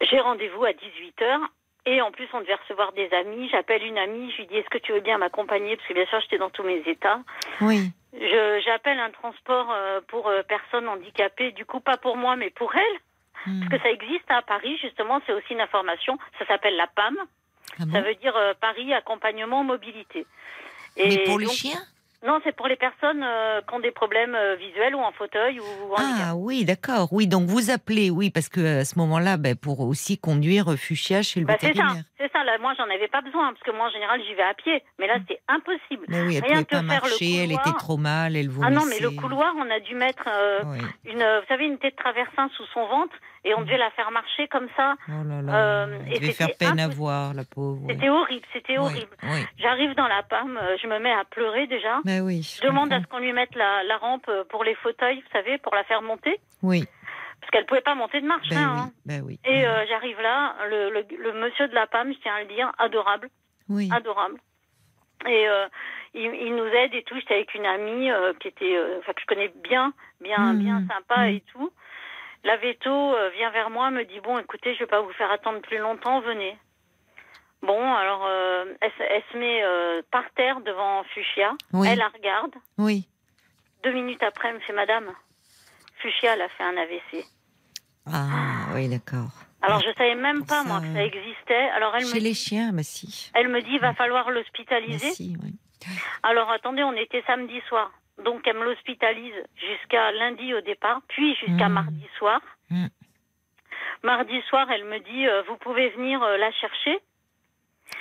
J'ai 0.00 0.20
rendez-vous 0.20 0.64
à 0.64 0.70
18h. 0.70 1.38
Et 1.86 2.00
en 2.00 2.10
plus, 2.10 2.26
on 2.32 2.40
devait 2.40 2.54
recevoir 2.54 2.92
des 2.92 3.12
amis. 3.12 3.48
J'appelle 3.50 3.84
une 3.84 3.98
amie. 3.98 4.30
Je 4.32 4.38
lui 4.38 4.46
dis, 4.46 4.56
est-ce 4.56 4.70
que 4.70 4.78
tu 4.78 4.92
veux 4.92 5.00
bien 5.00 5.18
m'accompagner? 5.18 5.76
Parce 5.76 5.86
que 5.88 5.92
bien 5.94 6.06
sûr, 6.06 6.18
j'étais 6.20 6.38
dans 6.38 6.48
tous 6.50 6.62
mes 6.62 6.82
états. 6.86 7.20
Oui. 7.60 7.90
Je- 8.14 8.62
J'appelle 8.64 8.98
un 9.00 9.10
transport 9.10 9.70
euh, 9.70 10.00
pour 10.08 10.28
euh, 10.28 10.42
personnes 10.44 10.88
handicapées. 10.88 11.52
Du 11.52 11.66
coup, 11.66 11.80
pas 11.80 11.98
pour 11.98 12.16
moi, 12.16 12.36
mais 12.36 12.48
pour 12.50 12.74
elle. 12.74 12.98
Mm. 13.46 13.60
Parce 13.68 13.72
que 13.82 13.88
ça 13.88 13.92
existe 13.92 14.30
à 14.30 14.40
Paris, 14.40 14.78
justement, 14.80 15.20
c'est 15.26 15.34
aussi 15.34 15.52
une 15.52 15.60
information. 15.60 16.18
Ça 16.38 16.46
s'appelle 16.46 16.76
la 16.76 16.86
PAM. 16.86 17.16
Ah 17.78 17.84
bon? 17.86 17.92
Ça 17.92 18.00
veut 18.00 18.14
dire 18.14 18.34
euh, 18.36 18.54
Paris 18.58 18.94
Accompagnement 18.94 19.62
Mobilité. 19.62 20.26
mais 20.96 21.24
pour 21.24 21.38
les 21.38 21.44
donc- 21.46 21.54
chiens 21.54 21.82
Non, 22.26 22.40
c'est 22.42 22.56
pour 22.56 22.68
les 22.68 22.76
personnes 22.76 23.22
euh, 23.22 23.60
qui 23.68 23.74
ont 23.74 23.80
des 23.80 23.90
problèmes 23.90 24.34
euh, 24.34 24.56
visuels 24.56 24.94
ou 24.94 24.98
en 25.00 25.12
fauteuil 25.12 25.60
ou 25.60 25.64
en 25.92 25.94
handicap. 26.00 26.26
Ah 26.30 26.34
oui, 26.36 26.64
d'accord. 26.64 27.08
Oui, 27.12 27.26
donc 27.26 27.44
vous 27.48 27.70
appelez, 27.70 28.10
oui, 28.10 28.30
parce 28.30 28.48
que 28.48 28.80
à 28.80 28.84
ce 28.86 28.98
moment-là, 28.98 29.36
ben, 29.36 29.54
pour 29.56 29.80
aussi 29.80 30.16
conduire 30.18 30.72
euh, 30.72 30.76
Fuchsia 30.76 31.20
chez 31.22 31.40
le 31.40 31.46
Bah, 31.46 31.56
c'est 31.60 31.66
ça, 31.66 31.72
vétérinaire. 31.74 32.02
c'est 32.18 32.32
ça. 32.32 32.42
Là, 32.44 32.56
moi, 32.60 32.72
j'en 32.78 32.84
avais 32.84 33.08
pas 33.08 33.20
besoin 33.20 33.52
parce 33.52 33.62
que 33.62 33.70
moi, 33.72 33.86
en 33.86 33.90
général, 33.90 34.20
j'y 34.26 34.34
vais 34.34 34.42
à 34.42 34.54
pied. 34.54 34.82
Mais 34.98 35.06
là, 35.06 35.16
c'est 35.28 35.40
impossible. 35.48 36.06
Mais 36.08 36.22
oui, 36.22 36.36
elle 36.36 36.44
Rien 36.44 36.62
pouvait 36.62 36.64
que 36.64 36.70
pas 36.86 36.92
faire 36.94 37.04
le 37.04 37.10
marcher, 37.10 37.34
elle 37.36 37.48
couloir. 37.48 37.66
était 37.68 37.76
trop 37.78 37.96
mal, 37.98 38.36
elle 38.36 38.48
vomissait. 38.48 38.74
Ah 38.74 38.80
non, 38.80 38.86
mais 38.88 39.00
le 39.00 39.10
couloir, 39.10 39.52
on 39.58 39.70
a 39.70 39.80
dû 39.80 39.94
mettre 39.94 40.24
euh, 40.28 40.60
Oui. 40.64 40.78
une, 41.04 41.20
euh, 41.22 41.40
vous 41.40 41.46
savez, 41.48 41.66
une 41.66 41.78
tête 41.78 41.96
traversin 41.96 42.48
sous 42.56 42.64
son 42.72 42.86
ventre 42.86 43.14
et 43.44 43.54
on 43.54 43.60
devait 43.62 43.76
la 43.78 43.90
faire 43.90 44.10
marcher 44.10 44.48
comme 44.48 44.68
ça. 44.76 44.94
Oh 45.08 45.22
là 45.28 45.42
là, 45.42 45.54
Euh, 45.84 45.98
et 46.06 46.32
faire 46.32 46.48
peine 46.58 46.80
à 46.80 46.88
voir, 46.88 47.34
la 47.34 47.44
pauvre. 47.44 47.86
C'était 47.88 48.08
horrible, 48.08 48.46
c'était 48.52 48.78
horrible. 48.78 49.16
J'arrive 49.58 49.94
dans 49.94 50.08
la 50.08 50.22
PAM, 50.22 50.56
euh, 50.56 50.76
je 50.82 50.86
me 50.86 50.98
mets 50.98 51.12
à 51.12 51.24
pleurer 51.24 51.66
déjà. 51.66 52.00
mais 52.04 52.20
oui. 52.20 52.42
Je 52.42 52.66
demande 52.66 52.92
à 52.92 53.00
ce 53.00 53.06
qu'on 53.06 53.18
lui 53.18 53.32
mette 53.32 53.54
la, 53.54 53.82
la 53.84 53.96
rampe 53.98 54.26
euh, 54.28 54.44
pour 54.48 54.64
les 54.64 54.74
fauteuils, 54.76 55.20
vous 55.20 55.32
savez, 55.32 55.58
pour 55.58 55.74
la 55.74 55.84
faire 55.84 56.02
monter, 56.02 56.38
Oui, 56.62 56.84
parce 57.40 57.50
qu'elle 57.50 57.66
pouvait 57.66 57.82
pas 57.82 57.94
monter 57.94 58.20
de 58.20 58.26
marche. 58.26 58.48
ben 58.48 58.56
hein, 58.58 58.84
oui, 58.86 58.92
ben 59.06 59.22
oui. 59.26 59.40
Et 59.44 59.66
euh, 59.66 59.84
j'arrive 59.88 60.18
là, 60.20 60.54
le, 60.70 60.90
le, 60.90 61.04
le 61.18 61.32
monsieur 61.34 61.68
de 61.68 61.74
la 61.74 61.86
PAM, 61.86 62.12
je 62.12 62.18
tiens 62.20 62.34
à 62.36 62.40
le 62.40 62.48
dire, 62.48 62.72
adorable, 62.78 63.28
oui. 63.68 63.90
adorable. 63.92 64.38
Et 65.26 65.48
euh, 65.48 65.66
il, 66.14 66.34
il 66.34 66.54
nous 66.54 66.66
aide 66.66 66.92
et 66.94 67.02
tout. 67.02 67.14
J'étais 67.18 67.34
avec 67.34 67.54
une 67.54 67.64
amie 67.66 68.08
qui 68.40 68.48
était, 68.48 68.76
enfin 68.98 69.12
que 69.14 69.20
je 69.22 69.26
connais 69.26 69.52
bien, 69.62 69.92
bien, 70.20 70.52
Mhm, 70.52 70.58
bien 70.58 70.82
sympa 70.86 71.22
mhm. 71.28 71.34
et 71.36 71.40
tout. 71.52 71.70
La 72.44 72.56
veto 72.58 72.90
euh, 73.14 73.30
vient 73.30 73.50
vers 73.50 73.70
moi, 73.70 73.90
me 73.90 74.04
dit 74.04 74.20
bon, 74.20 74.38
écoutez, 74.38 74.74
je 74.74 74.80
vais 74.80 74.86
pas 74.86 75.00
vous 75.00 75.12
faire 75.14 75.30
attendre 75.30 75.60
plus 75.62 75.78
longtemps, 75.78 76.20
venez. 76.20 76.56
Bon, 77.62 77.94
alors 77.94 78.26
euh, 78.26 78.66
elle, 78.82 78.90
se- 78.92 79.02
elle 79.02 79.22
se 79.32 79.38
met 79.38 79.62
euh, 79.64 80.02
par 80.10 80.24
terre 80.36 80.60
devant 80.60 81.02
Fuchsia. 81.14 81.52
Oui. 81.72 81.88
Elle 81.90 81.98
la 81.98 82.08
regarde. 82.08 82.52
Oui. 82.76 83.08
Deux 83.82 83.92
minutes 83.92 84.22
après, 84.22 84.48
elle 84.48 84.56
me 84.56 84.60
fait 84.60 84.72
Madame, 84.74 85.10
Fuchsia, 85.96 86.34
elle 86.34 86.42
a 86.42 86.48
fait 86.50 86.64
un 86.64 86.76
AVC. 86.76 87.24
Ah, 88.06 88.74
oui, 88.74 88.88
d'accord. 88.88 89.30
Alors, 89.62 89.80
je 89.80 89.90
savais 89.96 90.14
même 90.14 90.38
Pour 90.40 90.48
pas, 90.48 90.62
ça, 90.62 90.68
moi, 90.68 90.80
que 90.80 90.92
ça 90.92 91.02
existait. 91.02 91.70
Alors, 91.70 91.96
elle 91.96 92.04
Chez 92.04 92.18
me, 92.18 92.24
les 92.24 92.34
chiens, 92.34 92.70
bah 92.74 92.82
si. 92.82 93.30
elle 93.34 93.48
me 93.48 93.62
dit, 93.62 93.70
il 93.72 93.80
va 93.80 93.94
falloir 93.94 94.30
l'hospitaliser. 94.30 95.10
si, 95.12 95.34
oui. 95.42 95.54
Alors, 96.22 96.50
attendez, 96.50 96.82
on 96.82 96.92
était 96.92 97.22
samedi 97.26 97.58
soir. 97.68 97.90
Donc, 98.22 98.42
elle 98.46 98.56
me 98.56 98.64
l'hospitalise 98.64 99.34
jusqu'à 99.56 100.12
lundi 100.12 100.54
au 100.54 100.60
départ, 100.60 101.00
puis 101.08 101.34
jusqu'à 101.36 101.68
Mm. 101.68 101.72
mardi 101.72 102.06
soir. 102.18 102.40
Mm. 102.70 102.86
Mardi 104.02 104.40
soir, 104.48 104.66
elle 104.70 104.84
me 104.84 104.98
dit, 105.00 105.26
euh, 105.26 105.42
vous 105.48 105.56
pouvez 105.56 105.88
venir 105.90 106.22
euh, 106.22 106.36
la 106.36 106.52
chercher. 106.52 106.98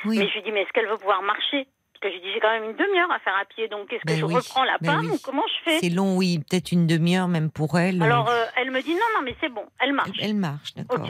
Oui. 0.06 0.18
Mais 0.20 0.28
je 0.28 0.34
lui 0.36 0.44
dis, 0.44 0.52
mais 0.52 0.62
est-ce 0.62 0.72
qu'elle 0.74 0.88
veut 0.88 0.98
pouvoir 0.98 1.22
marcher? 1.24 1.66
Parce 1.94 2.02
que 2.02 2.10
je 2.10 2.14
lui 2.16 2.22
dis, 2.22 2.34
j'ai 2.34 2.40
quand 2.40 2.52
même 2.52 2.66
une 2.72 2.76
demi-heure 2.76 3.12
à 3.12 3.20
faire 3.20 3.36
à 3.40 3.46
pied. 3.46 3.68
Donc, 3.70 3.92
est-ce 3.94 4.02
que 4.02 4.08
Ben 4.08 4.20
je 4.20 4.26
oui, 4.26 4.36
reprends 4.36 4.64
la 4.66 4.78
ben 4.80 5.00
oui. 5.00 5.08
ou 5.14 5.18
comment 5.24 5.44
je 5.48 5.64
fais? 5.72 5.80
C'est 5.80 5.90
long, 5.90 6.18
oui, 6.18 6.40
peut-être 6.40 6.72
une 6.72 6.88
demi-heure 6.88 7.28
même 7.28 7.50
pour 7.50 7.78
elle. 7.80 8.02
Alors, 8.04 8.30
euh, 8.30 8.46
elle 8.58 8.72
me 8.72 8.82
dit, 8.82 8.94
non, 8.94 9.00
non, 9.16 9.22
mais 9.24 9.36
c'est 9.40 9.50
bon, 9.50 9.66
elle 9.80 9.94
marche. 9.94 10.18
elle 10.22 10.36
marche, 10.36 10.74
d'accord. 10.76 11.08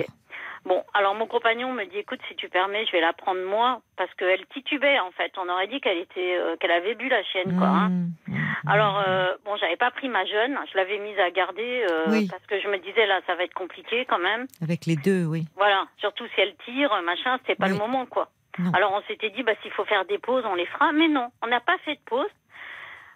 Bon, 0.65 0.81
alors 0.94 1.14
mon 1.14 1.27
compagnon 1.27 1.73
me 1.73 1.84
dit, 1.85 1.98
écoute, 1.98 2.22
si 2.30 2.35
tu 2.35 2.48
permets, 2.48 2.85
je 2.85 2.91
vais 2.94 3.02
la 3.02 3.11
prendre 3.11 3.41
moi, 3.45 3.81
parce 3.98 4.14
qu'elle 4.14 4.45
titubait 4.53 4.98
en 4.99 5.11
fait. 5.11 5.34
On 5.38 5.49
aurait 5.49 5.68
dit 5.68 5.81
qu'elle 5.81 5.98
était, 5.98 6.38
euh, 6.38 6.56
qu'elle 6.57 6.72
avait 6.72 6.95
bu 6.95 7.10
la 7.10 7.22
chienne, 7.23 7.57
quoi. 7.57 7.68
hein. 7.68 7.90
Mmh, 7.90 8.38
Alors 8.68 9.03
euh, 9.06 9.34
bon, 9.44 9.57
j'avais 9.57 9.76
pas 9.76 9.91
pris 9.91 10.07
ma 10.07 10.26
jeune, 10.26 10.57
je 10.72 10.77
l'avais 10.77 10.99
mise 10.99 11.19
à 11.19 11.30
garder 11.31 11.85
euh, 11.91 12.06
Oui. 12.11 12.27
parce 12.31 12.45
que 12.45 12.61
je 12.61 12.68
me 12.69 12.77
disais 12.77 13.06
là, 13.06 13.19
ça 13.27 13.35
va 13.35 13.44
être 13.44 13.53
compliqué 13.53 14.06
quand 14.06 14.19
même. 14.19 14.48
Avec 14.61 14.85
les 14.85 14.95
deux, 14.95 15.26
oui. 15.26 15.44
Voilà, 15.57 15.85
surtout 15.98 16.26
si 16.34 16.40
elle 16.40 16.56
tire, 16.64 16.94
machin, 17.03 17.38
c'était 17.41 17.56
pas 17.56 17.65
Oui. 17.68 17.73
le 17.73 17.80
moment, 17.80 18.06
quoi. 18.06 18.30
Non. 18.57 18.72
Alors 18.73 18.94
on 18.94 19.02
s'était 19.07 19.31
dit, 19.31 19.44
bah 19.44 19.53
s'il 19.64 19.72
faut 19.72 19.84
faire 19.85 20.06
des 20.06 20.18
pauses, 20.19 20.45
on 20.45 20.56
les 20.56 20.68
fera, 20.68 20.94
mais 20.94 21.10
non, 21.10 21.27
on 21.41 21.48
n'a 21.48 21.60
pas 21.60 21.77
fait 21.80 21.95
de 21.95 22.02
pause. 22.06 22.30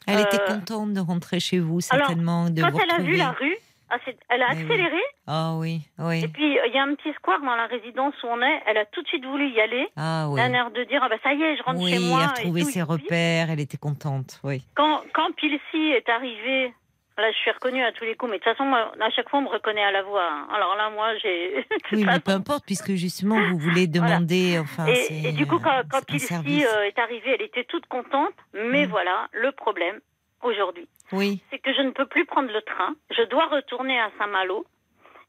Elle 0.05 0.19
était 0.21 0.41
Euh, 0.41 0.47
contente 0.55 0.93
de 0.93 0.99
rentrer 0.99 1.39
chez 1.39 1.59
vous, 1.59 1.79
alors, 1.91 2.07
certainement, 2.07 2.49
de 2.49 2.61
Quand 2.61 2.71
vous 2.71 2.79
elle 2.81 2.91
a 2.91 3.03
vu 3.03 3.15
la 3.17 3.31
rue, 3.31 3.57
ah, 3.89 3.97
elle 4.29 4.41
a 4.41 4.47
oui. 4.53 4.61
accéléré. 4.61 5.01
Ah 5.27 5.53
oui, 5.57 5.81
oui. 5.99 6.23
Et 6.23 6.27
puis, 6.27 6.57
euh, 6.59 6.67
il 6.67 6.73
y 6.73 6.77
a 6.77 6.83
un 6.83 6.93
petit 6.95 7.13
square 7.13 7.39
dans 7.41 7.55
la 7.55 7.67
résidence 7.67 8.13
où 8.23 8.27
on 8.27 8.41
est. 8.41 8.61
Elle 8.65 8.77
a 8.77 8.85
tout 8.85 9.01
de 9.01 9.07
suite 9.07 9.25
voulu 9.25 9.49
y 9.49 9.59
aller. 9.61 9.87
Ah 9.95 10.27
oui. 10.29 10.39
Un 10.41 10.53
air 10.53 10.71
de 10.71 10.83
dire, 10.85 11.01
ah 11.03 11.09
bah 11.09 11.15
ça 11.23 11.33
y 11.33 11.41
est, 11.41 11.55
je 11.57 11.63
rentre 11.63 11.79
Oui, 11.81 11.91
chez 11.91 11.99
moi. 11.99 12.19
elle 12.21 12.25
a 12.25 12.27
et 12.27 12.43
retrouvé 12.43 12.63
ses 12.63 12.81
repères, 12.81 13.49
elle 13.49 13.59
était 13.59 13.77
contente, 13.77 14.39
oui. 14.43 14.63
Quand, 14.75 15.01
quand 15.13 15.33
Pilsi 15.35 15.91
est 15.91 16.07
arrivé, 16.09 16.73
là, 17.17 17.31
je 17.31 17.37
suis 17.37 17.51
reconnue 17.51 17.83
à 17.83 17.91
tous 17.93 18.03
les 18.03 18.15
coups. 18.15 18.31
Mais 18.31 18.37
de 18.39 18.43
toute 18.43 18.51
façon, 18.53 18.65
moi, 18.65 18.91
à 18.99 19.09
chaque 19.11 19.29
fois, 19.29 19.39
on 19.39 19.43
me 19.43 19.47
reconnaît 19.49 19.83
à 19.83 19.91
la 19.91 20.03
voix. 20.03 20.27
hein. 20.31 20.47
Alors 20.53 20.75
là, 20.75 20.89
moi, 20.89 21.15
j'ai... 21.17 21.65
Oui, 21.93 22.03
mais 22.05 22.19
peu 22.19 22.31
importe, 22.31 22.65
puisque 22.65 22.91
justement, 22.95 23.39
vous 23.49 23.57
voulez 23.57 23.87
demander, 23.99 24.59
enfin, 24.59 24.85
et, 24.87 25.29
et 25.29 25.31
du 25.31 25.47
coup, 25.47 25.59
quand, 25.59 25.81
quand 25.89 26.05
Pilsi 26.05 26.33
euh, 26.65 26.83
est 26.83 26.99
arrivée, 26.99 27.35
elle 27.35 27.41
était 27.45 27.63
toute 27.63 27.85
contente. 27.87 28.33
Mais 28.53 28.85
Mm. 28.85 28.89
voilà, 28.89 29.27
le 29.31 29.51
problème, 29.51 29.99
aujourd'hui, 30.43 30.87
Oui, 31.11 31.41
c'est 31.49 31.59
que 31.59 31.73
je 31.73 31.81
ne 31.81 31.91
peux 31.91 32.05
plus 32.05 32.25
prendre 32.25 32.51
le 32.51 32.61
train. 32.61 32.95
Je 33.11 33.23
dois 33.23 33.47
retourner 33.47 33.99
à 33.99 34.11
Saint-Malo. 34.17 34.65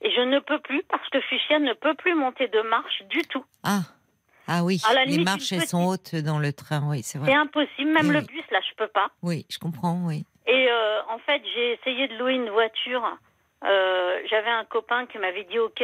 Et 0.00 0.12
je 0.12 0.20
ne 0.20 0.38
peux 0.38 0.60
plus 0.60 0.82
parce 0.84 1.08
que 1.10 1.20
Fuchsia 1.22 1.58
ne 1.58 1.72
peut 1.72 1.94
plus 1.94 2.14
monter 2.14 2.46
de 2.46 2.60
marche 2.62 3.02
du 3.10 3.20
tout. 3.22 3.44
ah, 3.64 3.80
ah 4.46 4.62
oui, 4.62 4.80
À 4.88 4.94
la 4.94 5.04
les 5.04 5.10
limite, 5.12 5.24
marches, 5.26 5.50
elles 5.52 5.66
sont 5.66 5.84
hautes 5.86 6.14
dans 6.14 6.38
le 6.38 6.52
train, 6.52 6.88
oui, 6.88 7.02
c'est 7.02 7.18
C'est 7.18 7.24
vrai. 7.24 7.34
impossible. 7.34 7.90
Même 7.90 8.12
le 8.12 8.20
oui. 8.20 8.26
bus, 8.26 8.44
là, 8.52 8.60
je 8.68 8.74
peux 8.76 8.86
pas. 8.86 9.08
Oui, 9.22 9.44
je 9.50 9.58
comprends, 9.58 10.00
oui. 10.06 10.24
Et 10.46 10.68
euh, 10.70 11.00
en 11.08 11.18
fait, 11.18 11.42
j'ai 11.52 11.72
essayé 11.72 12.06
de 12.08 12.16
louer 12.16 12.34
une 12.34 12.48
voiture. 12.48 13.04
Euh, 13.64 14.20
J'avais 14.30 14.50
un 14.50 14.64
copain 14.66 15.06
qui 15.06 15.18
m'avait 15.18 15.44
dit 15.44 15.58
OK, 15.58 15.82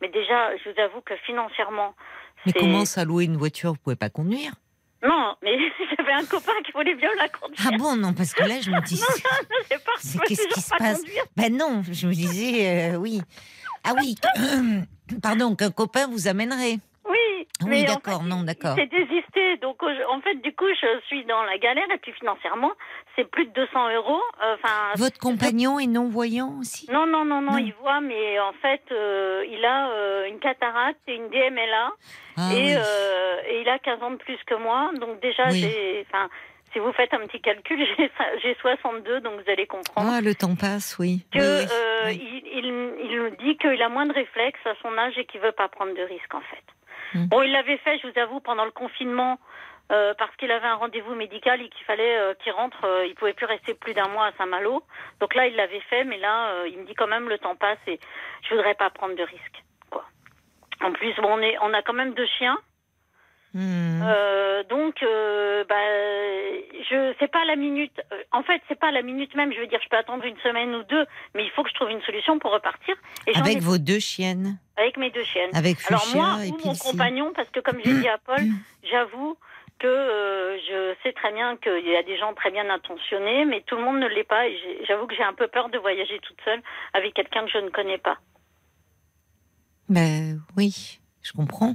mais 0.00 0.08
déjà, 0.10 0.56
je 0.58 0.70
vous 0.70 0.80
avoue 0.80 1.00
que 1.00 1.16
financièrement, 1.26 1.94
Mais 2.46 2.52
c'est- 2.52 2.60
comment 2.60 2.84
ça, 2.84 3.04
louer 3.04 3.24
une 3.24 3.36
voiture, 3.36 3.72
vous 3.72 3.78
pouvez 3.82 3.96
pas 3.96 4.10
conduire? 4.10 4.52
Non, 5.06 5.34
mais 5.42 5.56
j'avais 5.98 6.12
un 6.12 6.24
copain 6.24 6.52
qui 6.64 6.72
voulait 6.72 6.94
bien 6.94 7.10
la 7.16 7.28
conduire. 7.28 7.68
Ah 7.72 7.76
bon, 7.78 7.96
non, 7.96 8.12
parce 8.12 8.32
que 8.32 8.42
là, 8.44 8.60
je 8.60 8.70
me 8.70 8.80
dis, 8.86 8.94
Non, 8.94 9.06
non, 9.08 9.58
je 9.62 9.68
sais 9.68 9.78
pas, 9.82 9.92
c'est- 9.98 10.18
qu'est-ce 10.26 10.48
qui 10.48 10.60
se 10.60 10.70
pas 10.70 10.78
passe 10.78 10.98
conduire. 10.98 11.24
ben 11.36 11.56
non, 11.56 11.82
je 11.90 12.06
me 12.06 12.12
disais, 12.14 12.92
euh, 12.92 12.96
oui. 12.96 13.20
Ah 13.84 13.92
oui, 14.00 14.16
que- 14.16 15.16
pardon, 15.22 15.54
qu'un 15.54 15.70
copain 15.70 16.06
vous 16.08 16.26
amènerait. 16.28 16.78
Oui, 17.08 17.46
Oui, 17.62 17.68
mais 17.68 17.88
en 17.88 17.94
d'accord, 17.94 18.22
fait, 18.22 18.28
non, 18.28 18.42
d'accord. 18.42 18.76
Donc 19.56 19.82
en 19.82 20.20
fait, 20.20 20.34
du 20.36 20.54
coup, 20.54 20.66
je 20.80 21.00
suis 21.06 21.24
dans 21.24 21.42
la 21.44 21.58
galère 21.58 21.90
et 21.92 21.98
puis 21.98 22.12
financièrement, 22.12 22.72
c'est 23.14 23.24
plus 23.30 23.46
de 23.46 23.52
200 23.52 23.94
euros. 23.94 24.20
euh, 24.42 24.54
Enfin, 24.54 24.92
Votre 24.96 25.18
compagnon 25.18 25.78
est 25.78 25.86
non-voyant 25.86 26.54
aussi? 26.60 26.90
Non, 26.90 27.06
non, 27.06 27.24
non, 27.24 27.40
non, 27.40 27.52
Non. 27.52 27.58
il 27.58 27.72
voit, 27.80 28.00
mais 28.00 28.38
en 28.40 28.52
fait, 28.54 28.82
euh, 28.92 29.44
il 29.50 29.64
a 29.64 29.90
euh, 29.90 30.26
une 30.28 30.38
cataracte 30.38 31.00
et 31.06 31.14
une 31.14 31.28
DMLA. 31.28 31.90
Ah 32.38 32.50
et, 32.52 32.56
oui. 32.56 32.74
euh, 32.76 33.36
et 33.48 33.60
il 33.62 33.68
a 33.68 33.78
15 33.78 34.02
ans 34.02 34.10
de 34.10 34.16
plus 34.16 34.38
que 34.46 34.54
moi. 34.54 34.90
Donc 35.00 35.20
déjà, 35.20 35.48
Oui. 35.48 35.60
j'ai... 35.60 36.06
Enfin, 36.10 36.28
si 36.72 36.78
vous 36.80 36.92
faites 36.92 37.14
un 37.14 37.20
petit 37.26 37.40
calcul, 37.40 37.78
j'ai 37.98 38.10
j'ai 38.42 38.54
62, 38.60 39.20
donc 39.20 39.40
vous 39.40 39.50
allez 39.50 39.66
comprendre. 39.66 40.10
Ah, 40.12 40.20
le 40.20 40.34
temps 40.34 40.54
passe, 40.56 40.96
oui. 40.98 41.24
que 41.32 41.38
Oui, 41.38 41.68
euh, 41.72 42.10
il, 42.12 42.42
il, 42.52 42.66
il 43.10 43.16
nous 43.22 43.30
dit 43.36 43.56
qu'il 43.56 43.80
a 43.82 43.88
moins 43.88 44.04
de 44.06 44.12
réflexes 44.12 44.60
à 44.66 44.74
son 44.82 44.96
âge 44.98 45.16
et 45.16 45.24
qu'il 45.24 45.40
veut 45.40 45.52
pas 45.52 45.68
prendre 45.68 45.94
de 45.94 46.02
risques 46.02 46.34
en 46.34 46.40
fait. 46.42 46.62
Mm. 47.14 47.26
Bon, 47.26 47.42
il 47.42 47.52
l'avait 47.52 47.78
fait, 47.78 47.98
je 47.98 48.08
vous 48.08 48.18
avoue, 48.18 48.40
pendant 48.40 48.64
le 48.64 48.70
confinement 48.70 49.38
euh, 49.92 50.14
parce 50.18 50.34
qu'il 50.36 50.50
avait 50.50 50.66
un 50.66 50.74
rendez-vous 50.74 51.14
médical 51.14 51.62
et 51.62 51.68
qu'il 51.68 51.84
fallait 51.84 52.18
euh, 52.18 52.34
qu'il 52.34 52.52
rentre. 52.52 52.84
euh, 52.84 53.06
il 53.06 53.14
pouvait 53.14 53.34
plus 53.34 53.46
rester 53.46 53.74
plus 53.74 53.94
d'un 53.94 54.08
mois 54.08 54.26
à 54.26 54.32
Saint-Malo. 54.32 54.82
Donc 55.20 55.34
là, 55.34 55.46
il 55.46 55.54
l'avait 55.54 55.80
fait, 55.80 56.04
mais 56.04 56.18
là, 56.18 56.48
euh, 56.48 56.68
il 56.68 56.78
me 56.78 56.84
dit 56.86 56.94
quand 56.94 57.06
même 57.06 57.28
le 57.28 57.38
temps 57.38 57.54
passe 57.54 57.78
et 57.86 58.00
je 58.42 58.54
voudrais 58.54 58.74
pas 58.74 58.90
prendre 58.90 59.14
de 59.14 59.22
risques. 59.22 59.62
En 60.82 60.92
plus, 60.92 61.14
bon, 61.16 61.38
on 61.38 61.40
est, 61.40 61.56
on 61.62 61.72
a 61.72 61.82
quand 61.82 61.94
même 61.94 62.14
deux 62.14 62.26
chiens. 62.38 62.58
Hmm. 63.58 64.02
Euh, 64.04 64.64
donc, 64.64 65.02
euh, 65.02 65.64
bah, 65.66 65.74
je 66.90 67.14
c'est 67.18 67.30
pas 67.30 67.46
la 67.46 67.56
minute. 67.56 67.98
euh, 68.12 68.22
En 68.30 68.42
fait, 68.42 68.60
c'est 68.68 68.78
pas 68.78 68.90
la 68.92 69.00
minute 69.00 69.34
même. 69.34 69.50
Je 69.50 69.58
veux 69.60 69.66
dire, 69.66 69.80
je 69.82 69.88
peux 69.88 69.96
attendre 69.96 70.24
une 70.24 70.36
semaine 70.40 70.74
ou 70.74 70.82
deux, 70.82 71.06
mais 71.34 71.42
il 71.42 71.50
faut 71.52 71.62
que 71.62 71.70
je 71.70 71.74
trouve 71.74 71.88
une 71.90 72.02
solution 72.02 72.38
pour 72.38 72.52
repartir. 72.52 72.94
Et 73.26 73.34
Avec 73.34 73.56
ai- 73.56 73.60
vos 73.60 73.78
deux 73.78 73.98
chiennes. 73.98 74.58
avec 74.76 74.98
mes 74.98 75.10
deux 75.10 75.24
chiennes. 75.24 75.48
Avec 75.54 75.78
Alors 75.88 76.02
Fuchsia 76.02 76.20
moi 76.20 76.44
et 76.44 76.50
ou 76.50 76.58
mon 76.66 76.74
compagnon, 76.74 77.32
parce 77.34 77.48
que 77.48 77.60
comme 77.60 77.78
j'ai 77.82 77.94
dit 77.94 78.08
à 78.08 78.18
Paul, 78.18 78.40
j'avoue 78.90 79.38
que 79.78 79.86
euh, 79.86 80.58
je 80.68 80.94
sais 81.02 81.14
très 81.14 81.32
bien 81.32 81.56
qu'il 81.56 81.88
y 81.88 81.96
a 81.96 82.02
des 82.02 82.18
gens 82.18 82.34
très 82.34 82.50
bien 82.50 82.68
intentionnés, 82.68 83.46
mais 83.46 83.62
tout 83.62 83.76
le 83.76 83.82
monde 83.84 84.00
ne 84.00 84.06
l'est 84.08 84.24
pas. 84.24 84.42
J'avoue 84.86 85.06
que 85.06 85.14
j'ai 85.14 85.22
un 85.24 85.32
peu 85.34 85.48
peur 85.48 85.70
de 85.70 85.78
voyager 85.78 86.18
toute 86.20 86.38
seule 86.44 86.60
avec 86.92 87.14
quelqu'un 87.14 87.46
que 87.46 87.50
je 87.50 87.58
ne 87.58 87.70
connais 87.70 87.98
pas. 87.98 88.18
Ben 89.88 90.40
oui, 90.58 90.98
je 91.22 91.32
comprends. 91.32 91.74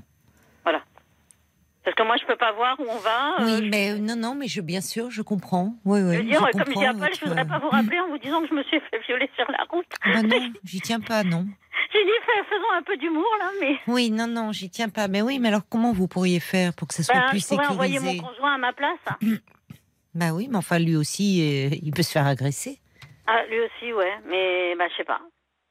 Parce 1.83 1.95
que 1.95 2.03
moi, 2.03 2.15
je 2.17 2.25
peux 2.27 2.35
pas 2.35 2.51
voir 2.51 2.79
où 2.79 2.85
on 2.87 2.97
va. 2.99 3.41
euh, 3.41 3.59
Oui, 3.59 3.69
mais 3.69 3.95
non, 3.95 4.15
non, 4.15 4.35
mais 4.35 4.47
je, 4.47 4.61
bien 4.61 4.81
sûr, 4.81 5.09
je 5.09 5.21
comprends. 5.23 5.73
Oui, 5.83 6.01
oui. 6.01 6.13
je 6.13 6.17
veux 6.19 6.23
dire, 6.25 6.39
je 6.39 6.51
comme 6.51 6.73
j'ai 6.75 6.85
à 6.85 6.91
comprends 6.93 7.07
Paul, 7.07 7.15
je 7.19 7.25
voudrais 7.25 7.47
pas 7.47 7.57
vous 7.59 7.69
rappeler 7.69 7.99
en 7.99 8.07
vous 8.09 8.17
disant 8.19 8.41
que 8.41 8.47
je 8.49 8.53
me 8.53 8.63
suis 8.63 8.79
fait 8.79 8.99
violer 9.07 9.29
sur 9.35 9.49
la 9.51 9.63
route. 9.69 9.87
Ben 10.05 10.21
non, 10.27 10.51
j'y 10.63 10.79
tiens 10.81 10.99
pas, 10.99 11.23
non. 11.23 11.45
J'ai 11.91 12.03
dit, 12.05 12.11
fais- 12.25 12.43
faisons 12.55 12.71
un 12.77 12.83
peu 12.83 12.95
d'humour 12.97 13.25
là, 13.39 13.49
mais 13.59 13.79
Oui, 13.87 14.11
non, 14.11 14.27
non, 14.27 14.51
j'y 14.51 14.69
tiens 14.69 14.89
pas. 14.89 15.07
Mais 15.07 15.21
oui, 15.23 15.39
mais 15.39 15.47
alors 15.47 15.63
comment 15.69 15.91
vous 15.91 16.07
pourriez 16.07 16.39
faire 16.39 16.73
pour 16.73 16.87
que 16.87 16.93
ce 16.93 17.01
soit 17.03 17.15
ben, 17.15 17.25
plus 17.29 17.39
je 17.41 17.47
pourrais 17.47 17.65
envoyer 17.67 17.97
sécurisé 17.97 18.21
mon 18.21 18.27
conjoint 18.29 18.53
à 18.53 18.57
ma 18.57 18.73
place. 18.73 18.99
Bah 20.13 20.33
oui, 20.33 20.47
mais 20.51 20.57
enfin 20.57 20.77
lui 20.77 20.97
aussi, 20.97 21.39
euh, 21.41 21.75
il 21.81 21.91
peut 21.93 22.03
se 22.03 22.11
faire 22.11 22.27
agresser. 22.27 22.79
Ah, 23.27 23.45
lui 23.49 23.59
aussi, 23.61 23.93
ouais, 23.93 24.11
mais 24.27 24.75
bah, 24.75 24.85
je 24.91 24.97
sais 24.97 25.03
pas. 25.05 25.21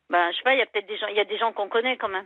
Bah, 0.09 0.31
je 0.32 0.37
sais 0.39 0.43
pas, 0.43 0.55
il 0.55 0.59
y 0.59 0.62
a 0.62 0.66
peut-être 0.66 0.89
des 0.89 0.97
gens, 0.97 1.09
il 1.09 1.16
y 1.16 1.20
a 1.20 1.24
des 1.27 1.37
gens 1.39 1.53
qu'on 1.53 1.69
connaît 1.69 1.99
quand 1.99 2.09
même. 2.09 2.24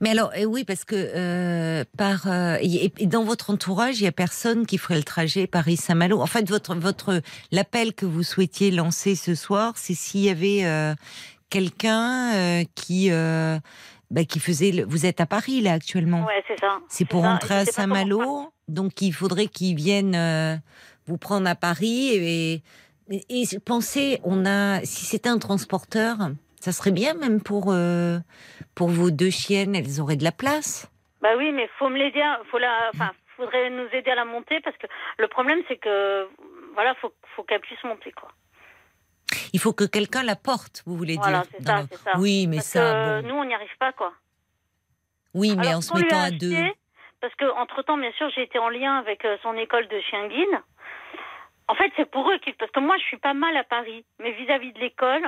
Mais 0.00 0.10
alors, 0.10 0.30
eh 0.36 0.44
oui, 0.46 0.64
parce 0.64 0.84
que 0.84 0.94
euh, 0.94 1.84
par 1.96 2.26
euh, 2.26 2.56
et, 2.60 2.92
dans 3.06 3.24
votre 3.24 3.50
entourage, 3.50 4.00
il 4.00 4.04
y 4.04 4.06
a 4.06 4.12
personne 4.12 4.66
qui 4.66 4.76
ferait 4.78 4.96
le 4.96 5.02
trajet 5.04 5.46
Paris-Saint-Malo. 5.46 6.20
En 6.20 6.26
fait, 6.26 6.48
votre 6.48 6.74
votre 6.74 7.22
l'appel 7.50 7.94
que 7.94 8.04
vous 8.06 8.22
souhaitiez 8.22 8.70
lancer 8.70 9.14
ce 9.14 9.34
soir, 9.34 9.72
c'est 9.76 9.94
s'il 9.94 10.20
y 10.20 10.28
avait 10.28 10.64
euh, 10.64 10.94
quelqu'un 11.50 12.34
euh, 12.34 12.64
qui 12.74 13.10
euh, 13.10 13.58
bah, 14.10 14.24
qui 14.24 14.38
faisait. 14.40 14.70
le- 14.72 14.84
Vous 14.84 15.06
êtes 15.06 15.20
à 15.20 15.26
Paris 15.26 15.60
là 15.62 15.72
actuellement. 15.72 16.26
Ouais, 16.26 16.42
c'est 16.46 16.60
ça. 16.60 16.78
C'est 16.88 17.04
pour 17.06 17.22
ça, 17.22 17.32
rentrer 17.32 17.54
à 17.54 17.64
Saint-Malo, 17.64 18.52
donc 18.68 19.00
il 19.02 19.12
faudrait 19.12 19.46
qu'ils 19.46 19.76
viennent 19.76 20.14
euh, 20.14 20.56
vous 21.06 21.16
prendre 21.18 21.48
à 21.48 21.54
Paris 21.54 22.08
et, 22.10 22.62
et, 23.10 23.24
et 23.30 23.44
pensez, 23.64 24.20
on 24.24 24.44
a 24.44 24.84
si 24.84 25.06
c'était 25.06 25.28
un 25.28 25.38
transporteur, 25.38 26.30
ça 26.66 26.72
serait 26.72 26.90
bien 26.90 27.14
même 27.14 27.40
pour 27.40 27.66
euh, 27.72 28.18
pour 28.74 28.88
vos 28.88 29.12
deux 29.12 29.30
chiennes, 29.30 29.76
elles 29.76 30.00
auraient 30.00 30.16
de 30.16 30.24
la 30.24 30.32
place. 30.32 30.90
Bah 31.22 31.34
oui, 31.38 31.52
mais 31.52 31.68
faut 31.78 31.88
me 31.88 31.96
l'aider, 31.96 32.20
à- 32.20 32.40
faut 32.50 32.58
la, 32.58 32.90
enfin, 32.92 33.12
faudrait 33.36 33.70
nous 33.70 33.86
aider 33.92 34.10
à 34.10 34.16
la 34.16 34.24
monter 34.24 34.60
parce 34.62 34.76
que 34.78 34.88
le 35.18 35.28
problème 35.28 35.60
c'est 35.68 35.76
que 35.76 36.28
voilà, 36.74 36.94
faut 36.96 37.12
faut 37.36 37.44
qu'elle 37.44 37.60
puisse 37.60 37.82
monter 37.84 38.10
quoi. 38.10 38.30
Il 39.52 39.60
faut 39.60 39.72
que 39.72 39.84
quelqu'un 39.84 40.24
la 40.24 40.34
porte, 40.34 40.82
vous 40.86 40.96
voulez 40.96 41.16
Voilà, 41.16 41.42
dire 41.42 41.50
c'est 41.52 41.64
ça, 41.64 41.82
ça. 42.04 42.18
Oui, 42.18 42.46
mais 42.48 42.56
Parce 42.56 42.66
ça, 42.66 42.80
que 42.80 43.20
bon. 43.22 43.28
nous 43.28 43.34
on 43.36 43.44
n'y 43.44 43.54
arrive 43.54 43.76
pas 43.78 43.92
quoi. 43.92 44.12
Oui, 45.34 45.54
mais 45.56 45.68
Alors, 45.68 45.78
en 45.78 45.82
se 45.82 45.94
mettant 45.96 46.20
à 46.20 46.30
deux. 46.32 46.56
Parce 47.20 47.34
que 47.36 47.44
entre 47.62 47.82
temps, 47.82 47.96
bien 47.96 48.12
sûr, 48.18 48.28
j'ai 48.34 48.42
été 48.42 48.58
en 48.58 48.68
lien 48.68 48.94
avec 48.98 49.24
euh, 49.24 49.36
son 49.42 49.54
école 49.56 49.86
de 49.88 50.00
chien 50.00 50.26
guide. 50.28 50.56
En 51.68 51.74
fait, 51.76 51.90
c'est 51.96 52.10
pour 52.10 52.28
eux 52.30 52.38
parce 52.58 52.70
que 52.72 52.80
moi, 52.80 52.96
je 52.98 53.04
suis 53.04 53.16
pas 53.18 53.34
mal 53.34 53.56
à 53.56 53.64
Paris, 53.64 54.04
mais 54.18 54.32
vis-à-vis 54.32 54.72
de 54.72 54.80
l'école. 54.80 55.26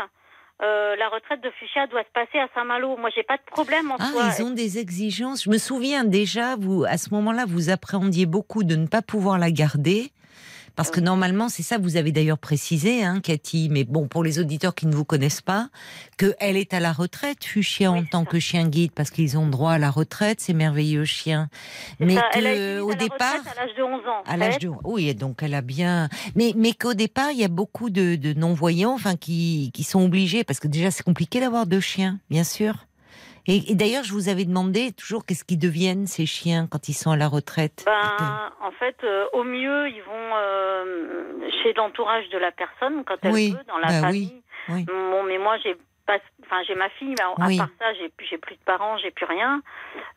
Euh, 0.63 0.97
la 0.97 1.09
retraite 1.09 1.41
de 1.43 1.51
Fuchsia 1.59 1.87
doit 1.87 2.03
se 2.03 2.11
passer 2.13 2.39
à 2.39 2.49
Saint-Malo. 2.55 2.97
Moi, 2.97 3.11
j'ai 3.15 3.23
pas 3.23 3.37
de 3.37 3.43
problème 3.51 3.91
en 3.93 3.97
Ah, 3.99 4.07
soi. 4.07 4.23
ils 4.39 4.43
ont 4.43 4.51
des 4.51 4.79
exigences. 4.79 5.45
Je 5.45 5.51
me 5.51 5.59
souviens 5.59 6.05
déjà, 6.05 6.57
vous, 6.57 6.85
à 6.85 6.99
ce 6.99 7.15
moment-là, 7.15 7.45
vous 7.47 7.71
appréhendiez 7.71 8.27
beaucoup 8.27 8.65
de 8.65 8.75
ne 8.77 8.87
pas 8.87 9.03
pouvoir 9.03 9.39
la 9.39 9.51
garder. 9.53 10.11
Parce 10.79 10.93
que 10.93 11.01
normalement, 11.01 11.49
c'est 11.49 11.65
ça, 11.65 11.77
vous 11.77 11.97
avez 11.97 12.13
d'ailleurs 12.13 12.39
précisé, 12.39 13.03
hein, 13.03 13.19
Cathy, 13.21 13.69
mais 13.69 13.83
bon, 13.83 14.07
pour 14.07 14.23
les 14.23 14.39
auditeurs 14.39 14.77
qui 14.77 14.87
ne 14.87 14.95
vous 14.95 15.05
connaissent 15.05 15.41
pas, 15.41 15.71
qu'elle 16.19 16.57
est 16.57 16.73
à 16.73 16.79
la 16.79 16.93
retraite, 16.93 17.45
Fuchsia, 17.45 17.91
en 17.91 18.05
tant 18.05 18.25
que 18.25 18.39
chien 18.39 18.69
guide, 18.69 18.93
parce 18.93 19.11
qu'ils 19.11 19.37
ont 19.37 19.49
droit 19.49 19.73
à 19.73 19.79
la 19.79 19.91
retraite, 19.91 20.41
ces 20.41 20.55
merveilleux 20.55 21.05
chiens. 21.05 21.49
Mais 21.99 22.15
ça, 22.15 22.23
elle 22.33 22.47
a 22.47 22.53
été 22.53 22.61
que, 22.61 22.81
au 22.83 22.93
à 22.93 22.95
départ, 22.95 23.19
à 23.19 23.61
l'âge 23.61 23.75
de 23.77 23.83
11 23.83 23.93
ans. 24.07 24.23
à 24.25 24.37
l'âge 24.37 24.59
de, 24.61 24.71
oui, 24.85 25.13
donc 25.17 25.43
elle 25.43 25.55
a 25.55 25.63
bien, 25.63 26.09
mais, 26.37 26.53
mais 26.57 26.75
qu'au 26.75 26.95
départ, 26.95 27.33
il 27.33 27.41
y 27.41 27.45
a 27.45 27.49
beaucoup 27.49 27.91
de, 27.91 28.15
de 28.15 28.33
non-voyants, 28.33 28.95
enfin, 28.95 29.17
qui, 29.17 29.73
qui 29.75 29.83
sont 29.83 30.05
obligés, 30.05 30.45
parce 30.45 30.61
que 30.61 30.69
déjà, 30.69 30.93
c'est 30.93 31.03
compliqué 31.03 31.41
d'avoir 31.41 31.67
deux 31.67 31.81
chiens, 31.81 32.21
bien 32.31 32.45
sûr. 32.45 32.88
Et, 33.49 33.73
et 33.73 33.75
d'ailleurs, 33.75 34.05
je 34.05 34.13
vous 34.13 34.29
avais 34.29 34.45
demandé 34.45 34.93
toujours 34.93 35.25
qu'est-ce 35.25 35.43
qu'ils 35.45 35.59
deviennent, 35.59 36.07
ces 36.07 36.27
chiens, 36.27 36.67
quand 36.71 36.89
ils 36.91 36.95
sont 36.95 37.11
à 37.11 37.17
la 37.17 37.29
retraite. 37.29 37.83
Ben, 37.87 38.53
en 38.61 38.71
fait, 38.73 38.97
euh, 39.05 39.25
au 39.33 39.43
mieux, 39.43 39.89
ils 39.89 40.03
vont 40.03 40.31
euh, 40.37 41.51
chez 41.63 41.73
l'entourage 41.73 42.29
de 42.29 42.37
la 42.39 42.53
personne 42.53 43.05
quand 43.07 43.17
elle 43.23 43.33
Oui, 43.33 43.53
peut, 43.53 43.65
dans 43.67 43.79
la 43.79 43.89
bah 43.89 44.01
famille. 44.09 44.43
oui, 44.69 44.75
oui. 44.77 44.85
Bon, 44.85 45.23
mais 45.23 45.39
moi, 45.39 45.57
j'ai 45.65 45.75
enfin, 46.47 46.63
j'ai 46.67 46.75
ma 46.75 46.89
fille, 46.91 47.15
mais 47.19 47.23
à 47.25 47.47
Oui. 47.47 47.57
part 47.59 47.69
ça, 47.79 47.93
j'ai, 47.95 48.09
plus 48.11 48.29
de 48.57 48.65
parents, 48.65 48.97
j'ai 48.99 49.11
plus 49.11 49.27
rien. 49.27 49.63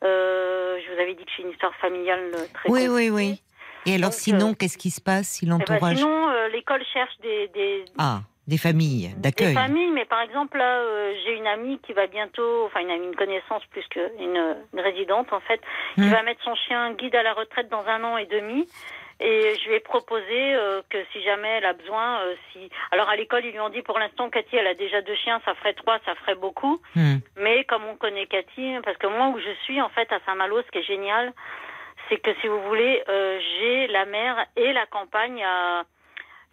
Euh, 0.03 0.78
je 0.86 0.94
vous 0.94 0.99
avais 1.02 1.14
dit 1.16 1.24
que 1.26 1.32
j'ai 1.36 1.44
une 1.44 1.52
histoire 1.52 1.76
familiale 1.76 2.32
très 2.53 2.70
Oui, 2.70 2.86
compliquée. 2.88 2.90
oui, 2.90 3.10
oui. 3.10 3.41
Et 3.86 3.95
alors, 3.95 4.12
Donc, 4.12 4.20
sinon, 4.20 4.49
euh, 4.52 4.53
qu'est-ce 4.53 4.78
qui 4.78 4.91
se 4.91 5.02
passe 5.02 5.28
si 5.28 5.45
Eh 5.45 5.48
ben, 5.49 5.58
l'entourage. 5.58 5.98
sinon, 5.98 6.30
euh, 6.30 6.49
l'école 6.49 6.84
cherche 6.94 7.18
des, 7.22 7.48
des, 7.53 7.86
Ah, 7.98 8.22
des 8.52 8.57
familles 8.57 9.07
des 9.15 9.22
d'accueil. 9.22 9.53
familles, 9.56 9.91
mais 9.91 10.06
par 10.06 10.22
exemple, 10.22 10.57
là, 10.57 10.72
euh, 10.82 11.14
j'ai 11.23 11.34
une 11.38 11.48
amie 11.48 11.80
qui 11.86 11.94
va 11.94 12.06
bientôt, 12.07 12.65
enfin, 12.65 12.82
une 12.82 12.91
amie, 12.91 13.07
une 13.07 13.15
connaissance 13.15 13.64
plus 13.72 13.86
qu'une 13.88 14.11
une 14.73 14.80
résidente, 14.80 15.32
en 15.34 15.40
fait, 15.40 15.61
qui 15.95 16.02
Hmm. 16.02 16.11
va 16.11 16.22
mettre 16.23 16.44
son 16.44 16.56
chien 16.56 16.94
guide 16.94 17.15
à 17.15 17.23
la 17.23 17.34
retraite 17.34 17.69
dans 17.69 17.86
un 17.88 18.03
an 18.03 18.18
et 18.18 18.26
demi. 18.28 18.68
Et 19.23 19.53
je 19.60 19.69
lui 19.69 19.76
ai 19.76 19.80
proposé 19.80 20.40
euh, 20.56 20.82
que 20.90 20.98
si 21.11 21.22
jamais 21.23 21.48
elle 21.57 21.65
a 21.65 21.73
besoin, 21.73 22.22
euh, 22.22 22.36
si. 22.52 22.69
Alors 22.91 23.07
à 23.07 23.15
l'école, 23.15 23.45
ils 23.45 23.52
lui 23.52 23.60
ont 23.60 23.69
dit 23.69 23.84
pour 23.84 23.99
l'instant, 23.99 24.30
Cathy, 24.32 24.56
elle 24.57 24.65
a 24.65 24.73
déjà 24.73 25.02
deux 25.03 25.15
chiens, 25.23 25.40
ça 25.45 25.53
ferait 25.56 25.73
trois, 25.76 25.99
ça 26.06 26.15
ferait 26.15 26.34
beaucoup. 26.45 26.82
Hmm. 26.95 27.18
Mais 27.38 27.64
comme 27.65 27.86
on 27.86 27.95
connaît 27.95 28.26
Cathy, 28.26 28.65
parce 28.84 28.98
que 28.98 29.06
moi 29.07 29.28
où 29.28 29.40
je 29.40 29.53
suis, 29.64 29.80
en 29.80 29.90
fait, 29.90 30.11
à 30.11 30.19
Saint-Malo, 30.26 30.61
ce 30.64 30.72
qui 30.72 30.80
est 30.80 30.84
génial, 30.95 31.34
c'est 32.10 32.18
que 32.18 32.32
si 32.41 32.48
vous 32.48 32.61
voulez, 32.64 33.03
euh, 33.10 33.40
j'ai 33.60 33.88
la 33.88 34.06
mer 34.06 34.44
et 34.57 34.73
la 34.73 34.86
campagne 34.88 35.41
à. 35.44 35.84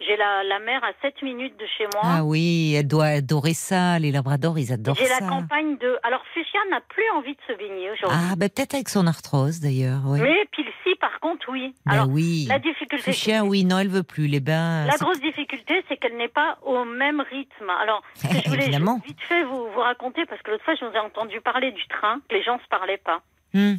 J'ai 0.01 0.15
la, 0.15 0.43
la 0.45 0.59
mer 0.59 0.81
à 0.83 0.91
7 1.01 1.21
minutes 1.23 1.57
de 1.59 1.65
chez 1.77 1.83
moi. 1.93 2.01
Ah 2.03 2.23
oui, 2.23 2.73
elle 2.77 2.87
doit 2.87 3.05
adorer 3.05 3.53
ça. 3.53 3.99
Les 3.99 4.11
labradors, 4.11 4.57
ils 4.57 4.71
adorent 4.71 4.95
J'ai 4.95 5.05
ça. 5.05 5.19
la 5.19 5.27
campagne 5.27 5.77
de. 5.77 5.97
Alors, 6.03 6.23
Fuchsia 6.33 6.59
n'a 6.71 6.79
plus 6.79 7.03
envie 7.17 7.33
de 7.33 7.41
se 7.47 7.57
baigner 7.57 7.91
aujourd'hui. 7.91 8.17
Ah, 8.31 8.35
ben 8.37 8.49
peut-être 8.49 8.75
avec 8.75 8.87
son 8.87 9.05
arthrose 9.07 9.59
d'ailleurs. 9.59 9.99
Oui. 10.05 10.21
Mais 10.21 10.45
Pilsi, 10.53 10.95
par 11.01 11.19
contre, 11.19 11.49
oui. 11.51 11.75
Ben 11.85 11.93
Alors, 11.93 12.07
oui. 12.09 12.45
la 12.47 12.59
difficulté. 12.59 13.11
Fuchsia, 13.11 13.43
oui, 13.43 13.65
non, 13.65 13.77
elle 13.79 13.89
veut 13.89 14.03
plus. 14.03 14.27
Les 14.27 14.39
bains. 14.39 14.85
La 14.85 14.95
grosse 14.95 15.19
difficulté, 15.19 15.83
c'est 15.89 15.97
qu'elle 15.97 16.15
n'est 16.15 16.29
pas 16.29 16.57
au 16.63 16.85
même 16.85 17.19
rythme. 17.19 17.69
Alors, 17.81 18.01
ce 18.13 18.27
que 18.29 18.35
je 18.41 18.49
voulais 18.49 18.63
Évidemment. 18.67 19.01
vite 19.05 19.19
fait 19.27 19.43
vous, 19.43 19.67
vous 19.73 19.79
raconter, 19.81 20.25
parce 20.27 20.41
que 20.43 20.51
l'autre 20.51 20.63
fois, 20.63 20.75
je 20.75 20.85
vous 20.85 20.93
ai 20.93 20.99
entendu 20.99 21.41
parler 21.41 21.71
du 21.73 21.85
train, 21.87 22.21
que 22.29 22.35
les 22.35 22.43
gens 22.43 22.55
ne 22.55 22.61
se 22.61 22.67
parlaient 22.69 23.01
pas. 23.03 23.21
Hmm. 23.53 23.75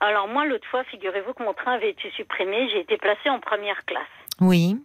Alors, 0.00 0.28
moi, 0.28 0.44
l'autre 0.46 0.68
fois, 0.70 0.84
figurez-vous 0.84 1.32
que 1.34 1.42
mon 1.42 1.52
train 1.52 1.72
avait 1.72 1.90
été 1.90 2.10
supprimé, 2.16 2.68
j'ai 2.72 2.80
été 2.80 2.96
placée 2.96 3.28
en 3.28 3.40
première 3.40 3.84
classe. 3.86 4.06
Oui. 4.40 4.76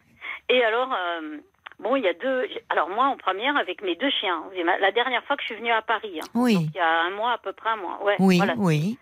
Et 0.50 0.64
alors, 0.64 0.90
euh, 0.94 1.38
bon, 1.80 1.96
il 1.96 2.04
y 2.04 2.08
a 2.08 2.14
deux. 2.14 2.48
Alors, 2.70 2.90
moi, 2.90 3.06
en 3.06 3.18
première, 3.18 3.56
avec 3.58 3.82
mes 3.82 3.96
deux 3.96 4.10
chiens. 4.10 4.44
Ma- 4.66 4.78
La 4.80 4.92
dernière 4.92 5.24
fois 5.24 5.36
que 5.36 5.42
je 5.44 5.48
suis 5.48 5.56
venue 5.56 5.72
à 5.72 5.82
Paris. 5.82 6.20
hein. 6.22 6.28
Oui. 6.36 6.56
Donc, 6.56 6.64
il 6.74 6.78
y 6.78 6.82
a 6.82 7.02
un 7.04 7.12
mois, 7.12 7.32
à 7.34 7.38
peu 7.38 7.54
près 7.54 7.70
un 7.70 7.78
mois. 7.78 8.04
Ouais, 8.04 8.16
Oui, 8.20 8.38
voilà. 8.38 8.54
oui. 8.58 8.98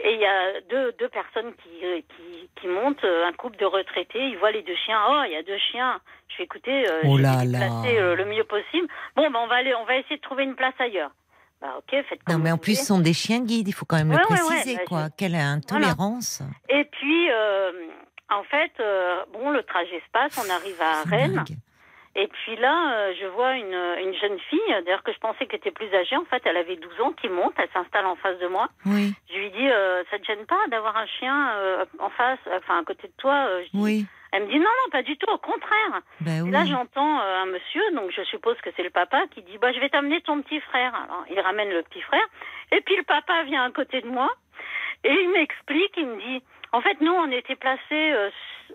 Et 0.00 0.14
il 0.14 0.20
y 0.20 0.26
a 0.26 0.60
deux, 0.70 0.92
deux 1.00 1.08
personnes 1.08 1.52
qui, 1.62 1.84
euh, 1.84 2.00
qui, 2.00 2.48
qui 2.60 2.68
montent, 2.68 3.02
euh, 3.04 3.26
un 3.26 3.32
couple 3.32 3.56
de 3.58 3.64
retraités, 3.64 4.28
ils 4.28 4.38
voient 4.38 4.52
les 4.52 4.62
deux 4.62 4.76
chiens. 4.86 5.00
Oh, 5.10 5.22
il 5.26 5.32
y 5.32 5.36
a 5.36 5.42
deux 5.42 5.58
chiens. 5.72 6.00
Je 6.28 6.38
vais 6.38 6.44
écouter, 6.44 6.88
euh, 6.88 7.00
Oh 7.04 7.18
là 7.18 7.38
placée, 7.48 7.98
euh, 7.98 8.14
le 8.14 8.24
mieux 8.26 8.44
possible. 8.44 8.86
Bon, 9.16 9.28
ben, 9.30 9.40
on 9.42 9.48
va 9.48 9.56
aller, 9.56 9.74
on 9.74 9.84
va 9.86 9.96
essayer 9.96 10.16
de 10.16 10.22
trouver 10.22 10.44
une 10.44 10.54
place 10.54 10.74
ailleurs. 10.78 11.10
Bah, 11.60 11.74
ok, 11.78 11.90
faites 12.08 12.22
comme 12.22 12.36
Non, 12.36 12.42
mais 12.44 12.52
en 12.52 12.58
plus, 12.58 12.78
ce 12.78 12.86
sont 12.86 13.00
des 13.00 13.12
chiens 13.12 13.40
guides. 13.40 13.66
Il 13.66 13.72
faut 13.72 13.86
quand 13.86 13.96
même 13.96 14.10
Ouais, 14.10 14.16
le 14.18 14.32
ouais, 14.32 14.40
ouais, 14.40 14.46
préciser, 14.46 14.76
bah, 14.76 14.82
quoi. 14.86 15.04
je- 15.06 15.16
Quelle 15.18 15.34
intolérance. 15.34 16.42
Et 16.68 16.84
puis, 16.84 17.28
euh, 17.32 17.72
en 18.30 18.42
fait, 18.44 18.72
euh, 18.80 19.24
bon, 19.32 19.50
le 19.50 19.62
trajet 19.62 20.00
se 20.04 20.10
passe, 20.12 20.36
on 20.44 20.50
arrive 20.50 20.80
à 20.80 21.02
Rennes. 21.08 21.34
dingue. 21.34 21.56
Et 22.16 22.26
puis 22.26 22.56
là, 22.56 22.94
euh, 22.94 23.12
je 23.20 23.26
vois 23.26 23.52
une, 23.54 23.74
une 24.02 24.14
jeune 24.14 24.38
fille, 24.50 24.60
d'ailleurs 24.84 25.04
que 25.04 25.12
je 25.12 25.18
pensais 25.18 25.46
qu'elle 25.46 25.60
était 25.60 25.70
plus 25.70 25.92
âgée, 25.94 26.16
en 26.16 26.24
fait, 26.24 26.42
elle 26.46 26.56
avait 26.56 26.74
12 26.76 27.00
ans, 27.00 27.12
qui 27.12 27.28
monte, 27.28 27.52
elle 27.58 27.68
s'installe 27.72 28.06
en 28.06 28.16
face 28.16 28.38
de 28.38 28.48
moi. 28.48 28.68
Oui, 28.86 29.12
Je 29.30 29.38
lui 29.38 29.50
dis, 29.50 29.68
euh, 29.70 30.02
ça 30.10 30.18
te 30.18 30.24
gêne 30.24 30.44
pas 30.46 30.58
d'avoir 30.68 30.96
un 30.96 31.06
chien 31.06 31.50
euh, 31.58 31.84
en 32.00 32.10
face, 32.10 32.40
enfin 32.56 32.80
à 32.80 32.84
côté 32.84 33.06
de 33.06 33.12
toi 33.18 33.46
je 33.62 33.70
dis- 33.70 33.82
oui. 33.84 34.06
Elle 34.32 34.42
me 34.42 34.48
dit, 34.48 34.58
non, 34.58 34.64
non, 34.64 34.90
pas 34.90 35.02
du 35.02 35.16
tout, 35.16 35.30
au 35.30 35.38
contraire. 35.38 36.02
Ben 36.20 36.46
Et 36.46 36.50
là, 36.50 36.64
j'entends 36.66 37.18
un 37.20 37.46
monsieur, 37.46 37.80
donc 37.94 38.10
je 38.10 38.22
suppose 38.24 38.56
que 38.62 38.68
c'est 38.76 38.82
le 38.82 38.90
papa, 38.90 39.22
qui 39.30 39.40
dit, 39.42 39.56
bah, 39.56 39.72
je 39.72 39.80
vais 39.80 39.88
t'amener 39.88 40.20
ton 40.20 40.42
petit 40.42 40.60
frère. 40.60 40.92
Alors, 40.94 41.24
il 41.30 41.40
ramène 41.40 41.70
le 41.70 41.82
petit 41.82 42.02
frère. 42.02 42.26
Et 42.72 42.80
puis 42.82 42.94
le 42.96 43.04
papa 43.04 43.44
vient 43.44 43.64
à 43.64 43.70
côté 43.70 44.02
de 44.02 44.06
moi 44.08 44.28
et 45.04 45.12
il 45.12 45.30
m'explique, 45.30 45.94
il 45.96 46.06
me 46.06 46.18
dit, 46.20 46.42
en 46.72 46.80
fait, 46.80 47.00
nous, 47.00 47.12
on 47.12 47.30
était 47.30 47.56
placés 47.56 47.80
euh, 48.12 48.30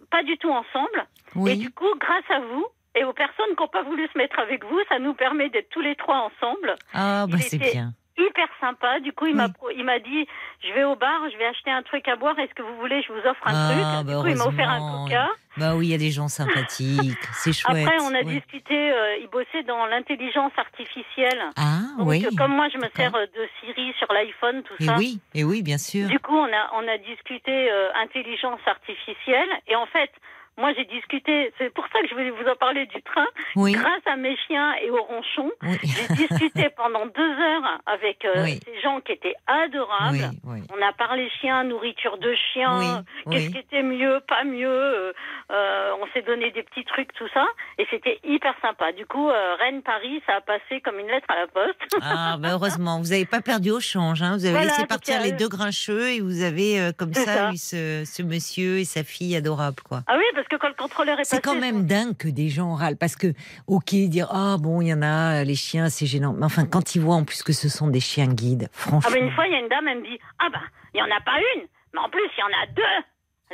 pas 0.09 0.23
du 0.23 0.37
tout 0.37 0.51
ensemble. 0.51 1.05
Et 1.35 1.39
Oui. 1.39 1.57
du 1.57 1.71
coup, 1.71 1.91
grâce 1.99 2.29
à 2.29 2.39
vous 2.39 2.65
et 2.95 3.03
aux 3.03 3.13
personnes 3.13 3.55
qui 3.55 3.61
n'ont 3.63 3.67
pas 3.69 3.83
voulu 3.83 4.07
se 4.11 4.17
mettre 4.17 4.39
avec 4.39 4.63
vous, 4.65 4.79
ça 4.89 4.99
nous 4.99 5.13
permet 5.13 5.49
d'être 5.49 5.69
tous 5.69 5.81
les 5.81 5.95
trois 5.95 6.17
ensemble. 6.31 6.75
Ah, 6.93 7.25
bah 7.29 7.37
c'est 7.39 7.57
bien. 7.57 7.93
Hyper 8.17 8.47
sympa. 8.59 8.99
Du 8.99 9.11
coup, 9.13 9.25
il 9.27 9.35
m'a 9.35 9.47
Oui. 9.61 10.01
dit, 10.03 10.27
je 10.67 10.73
vais 10.73 10.83
au 10.83 10.95
bar, 10.95 11.21
je 11.31 11.37
vais 11.37 11.45
acheter 11.45 11.71
un 11.71 11.83
truc 11.83 12.07
à 12.07 12.15
boire. 12.15 12.37
Est-ce 12.39 12.53
que 12.53 12.61
vous 12.61 12.75
voulez, 12.77 13.01
je 13.03 13.11
vous 13.11 13.19
offre 13.27 13.45
un 13.47 13.53
Ah, 13.53 13.71
truc. 13.73 13.83
bah, 13.83 14.13
du 14.13 14.21
coup, 14.21 14.27
il 14.27 14.37
m'a 14.37 14.45
offert 14.45 14.69
un 14.69 15.05
coca. 15.05 15.27
Bah 15.57 15.75
oui, 15.75 15.87
il 15.87 15.91
y 15.91 15.93
a 15.93 15.97
des 15.99 16.09
gens 16.11 16.27
sympathiques. 16.29 17.17
C'est 17.33 17.53
chouette. 17.53 17.85
Après, 17.87 17.99
on 18.01 18.07
a 18.15 18.23
ouais. 18.23 18.23
discuté. 18.25 18.73
euh, 18.91 19.17
il 19.17 19.27
bossait 19.27 19.63
dans 19.63 19.85
l'intelligence 19.85 20.51
artificielle. 20.57 21.41
Ah 21.57 21.81
Donc, 21.97 22.07
oui. 22.07 22.25
euh, 22.25 22.29
comme 22.37 22.55
moi, 22.55 22.67
je 22.73 22.77
me 22.77 22.89
sers 22.95 23.13
euh, 23.15 23.25
de 23.27 23.47
Siri 23.59 23.93
sur 23.99 24.11
l'iPhone, 24.11 24.63
tout 24.63 24.73
Et 24.79 24.85
ça. 24.85 24.95
oui, 24.97 25.19
et 25.35 25.43
oui, 25.43 25.61
bien 25.61 25.77
sûr. 25.77 26.07
Du 26.07 26.19
coup, 26.19 26.35
on 26.35 26.45
a, 26.51 26.71
on 26.73 26.87
a 26.87 26.97
discuté 26.97 27.71
euh, 27.71 27.89
intelligence 27.95 28.59
artificielle. 28.65 29.49
Et 29.67 29.75
en 29.75 29.85
fait, 29.87 30.11
moi, 30.57 30.71
j'ai 30.77 30.85
discuté. 30.85 31.51
C'est 31.57 31.73
pour 31.73 31.85
ça 31.91 32.01
que 32.01 32.07
je 32.07 32.13
voulais 32.13 32.29
vous 32.31 32.47
en 32.47 32.55
parler 32.55 32.85
du 32.87 33.01
train. 33.03 33.25
Oui, 33.55 33.71
Grâce 33.73 34.05
à 34.05 34.15
mes 34.15 34.35
chiens 34.47 34.73
et 34.83 34.89
au 34.89 35.01
ronchon, 35.01 35.51
oui, 35.63 35.77
j'ai 35.83 36.13
discuté 36.27 36.69
pendant 36.77 37.05
deux 37.07 37.21
heures 37.41 37.79
avec 37.85 38.23
euh, 38.25 38.43
Oui. 38.43 38.59
ces 38.65 38.81
gens 38.81 38.99
qui 39.01 39.13
étaient 39.13 39.35
adorables. 39.47 40.31
On 40.45 40.81
a 40.81 40.93
parlé 40.93 41.29
chiens, 41.41 41.63
nourriture 41.63 42.17
de 42.17 42.33
chiens, 42.53 43.03
qu'est-ce 43.29 43.49
qui 43.49 43.57
était 43.57 43.83
mieux, 43.83 44.19
pas 44.27 44.43
mieux. 44.43 44.67
euh, 44.69 45.13
euh, 45.51 45.91
on 46.01 46.07
s'est 46.13 46.21
donné 46.21 46.51
des 46.51 46.63
petits 46.63 46.85
trucs, 46.85 47.13
tout 47.13 47.27
ça, 47.33 47.45
et 47.77 47.85
c'était 47.89 48.19
hyper 48.23 48.53
sympa. 48.61 48.91
Du 48.93 49.05
coup, 49.05 49.29
euh, 49.29 49.55
Rennes 49.59 49.81
Paris, 49.83 50.21
ça 50.25 50.35
a 50.35 50.41
passé 50.41 50.81
comme 50.81 50.99
une 50.99 51.07
lettre 51.07 51.27
à 51.29 51.35
la 51.35 51.47
poste. 51.47 51.79
Ah, 52.01 52.37
bah 52.39 52.49
heureusement, 52.53 52.99
vous 52.99 53.09
n'avez 53.09 53.25
pas 53.25 53.41
perdu 53.41 53.71
au 53.71 53.79
change. 53.79 54.21
Hein. 54.21 54.33
Vous 54.37 54.45
avez 54.45 54.53
Voilà, 54.53 54.67
laissé 54.71 54.85
partir 54.85 55.21
les 55.21 55.31
deux 55.31 55.49
grincheux 55.49 56.09
et 56.11 56.21
vous 56.21 56.41
avez 56.43 56.91
comme 56.97 57.13
ça, 57.13 57.23
ça. 57.25 57.51
eu 57.51 57.57
ce, 57.57 58.03
ce 58.05 58.23
monsieur 58.23 58.79
et 58.79 58.85
sa 58.85 59.03
fille 59.03 59.35
adorables, 59.35 59.81
quoi. 59.83 60.01
Ah 60.07 60.15
oui, 60.17 60.23
parce 60.33 60.42
que 60.47 60.55
quand 60.55 60.67
le 60.67 60.73
contrôleur 60.75 61.19
est 61.19 61.23
C'est 61.25 61.41
quand 61.41 61.55
même 61.59 61.85
dingue 61.85 62.15
que 62.17 62.27
des 62.27 62.49
gens 62.49 62.73
râlent 62.75 62.97
parce 62.97 63.15
que, 63.15 63.33
ok, 63.67 63.93
dire 64.07 64.27
ah 64.31 64.57
bon, 64.59 64.81
il 64.81 64.87
y 64.87 64.93
en 64.93 65.01
a 65.01 65.43
les 65.43 65.55
chiens, 65.55 65.89
c'est 65.89 66.05
gênant. 66.05 66.33
Mais 66.33 66.45
enfin, 66.45 66.65
quand 66.65 66.95
ils 66.95 67.01
voient 67.01 67.15
en 67.15 67.23
plus 67.25 67.43
que 67.43 67.53
ce 67.53 67.69
sont 67.69 67.87
des 67.87 67.99
chiens 67.99 68.27
guides, 68.27 68.69
franchement. 68.71 69.09
Ah, 69.11 69.13
mais 69.13 69.25
une 69.25 69.31
fois, 69.31 69.45
il 69.47 69.53
y 69.53 69.55
a 69.55 69.59
une 69.59 69.69
dame, 69.69 69.87
elle 69.87 69.99
me 69.99 70.03
dit 70.03 70.19
Ah, 70.39 70.47
ben, 70.51 70.61
il 70.93 70.97
n'y 70.97 71.01
en 71.03 71.15
a 71.15 71.21
pas 71.21 71.37
une, 71.55 71.63
mais 71.93 71.99
en 71.99 72.09
plus, 72.09 72.21
il 72.37 72.39
y 72.39 72.43
en 72.43 72.63
a 72.63 72.67
deux. 72.73 73.05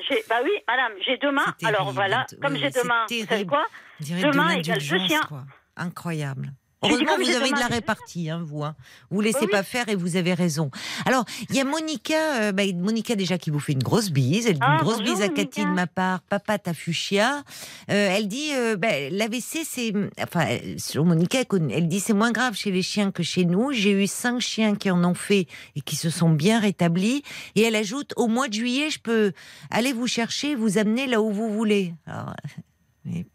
J'ai- 0.07 0.23
Bah 0.29 0.35
oui, 0.43 0.51
madame, 0.67 0.93
j'ai 1.05 1.17
deux 1.17 1.31
mains. 1.31 1.53
C'est 1.59 1.65
Alors 1.67 1.91
voilà, 1.91 2.25
Oui, 2.31 2.37
comme 2.41 2.55
j'ai 2.55 2.71
c'est 2.71 2.81
deux 2.81 2.87
mains, 2.87 3.05
terrible. 3.07 3.49
quoi? 3.49 3.65
Deux 3.99 4.31
de 4.31 4.37
mains 4.37 4.49
égale 4.51 4.77
deux 4.77 4.99
chiens. 5.07 5.19
quoi. 5.27 5.43
Incroyable. 5.75 6.53
Heureusement, 6.81 7.17
vous 7.17 7.29
avez 7.29 7.51
de 7.51 7.59
la 7.59 7.67
répartie, 7.67 8.29
hein, 8.29 8.41
vous. 8.43 8.63
Hein. 8.63 8.75
Vous 9.09 9.19
laissez 9.19 9.39
Oui, 9.41 9.51
pas 9.51 9.63
faire 9.63 9.89
et 9.89 9.95
vous 9.95 10.15
avez 10.15 10.33
raison. 10.33 10.71
Alors, 11.05 11.25
il 11.49 11.55
y 11.55 11.59
a 11.59 11.65
Monica, 11.65 12.15
euh, 12.39 12.51
bah, 12.53 12.63
Monica 12.73 13.15
déjà 13.15 13.37
qui 13.37 13.49
vous 13.49 13.59
fait 13.59 13.73
une 13.73 13.83
grosse 13.83 14.11
bise. 14.11 14.47
Elle 14.47 14.53
dit 14.53 14.59
Ah, 14.61 14.75
une 14.75 14.83
grosse 14.83 14.99
bonjour, 14.99 15.15
bise 15.15 15.23
à 15.23 15.27
Cathy 15.27 15.65
de 15.65 15.69
ma 15.69 15.87
part. 15.87 16.21
Papa, 16.21 16.57
ta 16.57 16.73
fuchsia. 16.73 17.43
Euh, 17.91 18.15
elle 18.15 18.29
dit, 18.29 18.51
euh, 18.53 18.77
bah, 18.77 19.09
l'AVC, 19.11 19.65
c'est, 19.65 19.93
enfin, 20.21 20.57
sur 20.77 21.03
Monica, 21.03 21.39
elle 21.71 21.89
dit 21.89 21.99
c'est 21.99 22.13
moins 22.13 22.31
grave 22.31 22.55
chez 22.55 22.71
les 22.71 22.81
chiens 22.81 23.11
que 23.11 23.23
chez 23.23 23.43
nous. 23.43 23.73
J'ai 23.73 23.91
eu 23.91 24.07
cinq 24.07 24.39
chiens 24.39 24.75
qui 24.75 24.89
en 24.89 25.03
ont 25.03 25.15
fait 25.15 25.47
et 25.75 25.81
qui 25.81 25.97
se 25.97 26.09
sont 26.09 26.29
bien 26.29 26.61
rétablis. 26.61 27.23
Et 27.55 27.61
elle 27.63 27.75
ajoute, 27.75 28.13
au 28.15 28.27
mois 28.27 28.47
de 28.47 28.53
juillet, 28.53 28.89
je 28.89 28.99
peux 28.99 29.33
aller 29.69 29.91
vous 29.91 30.07
chercher, 30.07 30.55
vous 30.55 30.77
amener 30.77 31.07
là 31.07 31.21
où 31.21 31.29
vous 31.31 31.49
voulez. 31.49 31.93
Alors, 32.07 32.33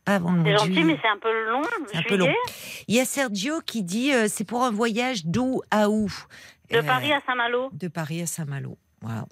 pas 0.04 0.20
C'est 0.44 0.56
gentil, 0.56 0.84
mais 0.84 0.98
c'est 1.02 1.08
un 1.08 1.18
peu 1.20 1.50
long. 1.50 1.62
C'est 1.90 1.98
un 1.98 2.02
peu 2.02 2.16
long. 2.16 2.26
juillet, 2.26 2.38
Il 2.88 2.94
y 2.96 3.00
a 3.00 3.04
Sergio 3.04 3.60
qui 3.64 3.82
dit 3.82 4.12
euh, 4.12 4.26
c'est 4.28 4.44
pour 4.44 4.64
un 4.64 4.70
voyage 4.70 5.24
d'où 5.26 5.62
à 5.70 5.88
où 5.90 6.08
De 6.70 6.78
Euh, 6.78 6.82
Paris 6.82 7.12
à 7.12 7.20
Saint-Malo. 7.26 7.70
De 7.72 7.88
Paris 7.88 8.22
à 8.22 8.26
Saint-Malo. 8.26 8.76
Voilà. 9.00 9.24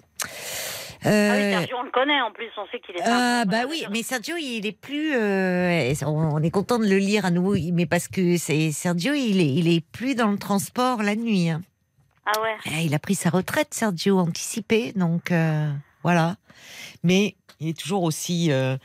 Ah 1.05 1.09
oui, 1.09 1.11
Euh, 1.11 1.51
Sergio, 1.51 1.75
on 1.77 1.83
le 1.83 1.91
connaît 1.91 2.21
en 2.21 2.31
plus, 2.31 2.49
on 2.57 2.65
sait 2.67 2.79
qu'il 2.79 2.95
est 2.95 3.01
ah, 3.05 3.43
bah 3.45 3.63
oui, 3.69 3.85
mais 3.91 4.03
Sergio, 4.03 4.35
il 4.37 4.65
est 4.65 4.71
plus. 4.79 5.13
euh, 5.15 5.93
on 6.05 6.41
est 6.41 6.49
content 6.51 6.79
de 6.79 6.85
le 6.87 6.97
lire 6.97 7.25
à 7.25 7.31
nouveau, 7.31 7.55
mais 7.73 7.85
parce 7.85 8.07
que 8.07 8.37
c'est 8.37 8.71
Sergio, 8.71 9.13
il 9.13 9.41
est, 9.41 9.53
il 9.53 9.67
est 9.67 9.85
plus 9.91 10.15
dans 10.15 10.31
le 10.31 10.37
transport 10.37 11.03
la 11.03 11.15
nuit. 11.15 11.49
hein. 11.49 11.61
Ah 12.25 12.41
ouais. 12.41 12.55
Ah, 12.67 12.81
Il 12.81 12.93
a 12.95 12.99
pris 12.99 13.15
sa 13.15 13.29
retraite, 13.29 13.73
Sergio, 13.73 14.17
anticipée, 14.17 14.93
donc 14.93 15.31
euh, 15.33 15.69
voilà. 16.03 16.37
Mais 17.03 17.35
il 17.59 17.67
est 17.67 17.77
toujours 17.77 18.03
aussi 18.03 18.49
euh, 18.53 18.77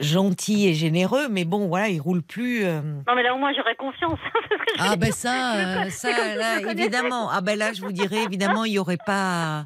gentil 0.00 0.68
et 0.68 0.74
généreux, 0.74 1.28
mais 1.30 1.44
bon, 1.44 1.68
voilà, 1.68 1.88
il 1.88 2.00
roule 2.00 2.22
plus. 2.22 2.64
euh, 2.64 2.80
Non, 3.06 3.14
mais 3.14 3.22
là, 3.22 3.34
au 3.34 3.38
moins, 3.38 3.52
j'aurais 3.56 3.76
confiance. 3.76 4.18
Je- 4.76 4.82
Ah 4.82 4.96
ben 4.96 5.12
ça, 5.12 5.54
euh, 5.84 5.90
ça 5.90 6.10
là, 6.36 6.60
évidemment. 6.70 7.30
Ah 7.30 7.40
ben 7.40 7.58
là, 7.58 7.72
je 7.72 7.80
vous 7.80 7.92
dirais, 7.92 8.24
évidemment, 8.24 8.64
il 8.64 8.72
y 8.72 8.78
aurait 8.78 8.98
pas. 8.98 9.64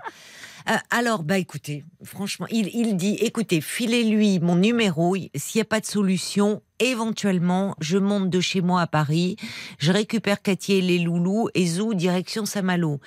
Euh, 0.69 0.75
alors, 0.91 1.23
bah 1.25 1.39
écoutez, 1.39 1.85
franchement, 2.05 2.47
il, 2.51 2.69
il 2.75 2.95
dit, 2.97 3.17
écoutez, 3.23 3.61
filez-lui 3.63 4.39
mon 4.41 4.57
numéro. 4.57 5.17
S'il 5.35 5.59
n'y 5.59 5.63
a 5.63 5.65
pas 5.65 5.81
de 5.81 5.87
solution, 5.87 6.63
éventuellement, 6.79 7.75
je 7.81 7.97
monte 7.99 8.29
de 8.31 8.41
chez 8.41 8.61
moi 8.61 8.83
à 8.83 8.87
Paris, 8.87 9.37
je 9.79 9.91
récupère 9.91 10.43
Cathy 10.43 10.75
et 10.75 10.81
les 10.83 10.99
loulous 10.99 11.49
et 11.55 11.67
Zou 11.67 11.95
direction 11.95 12.45
Saint-Malo. 12.45 13.01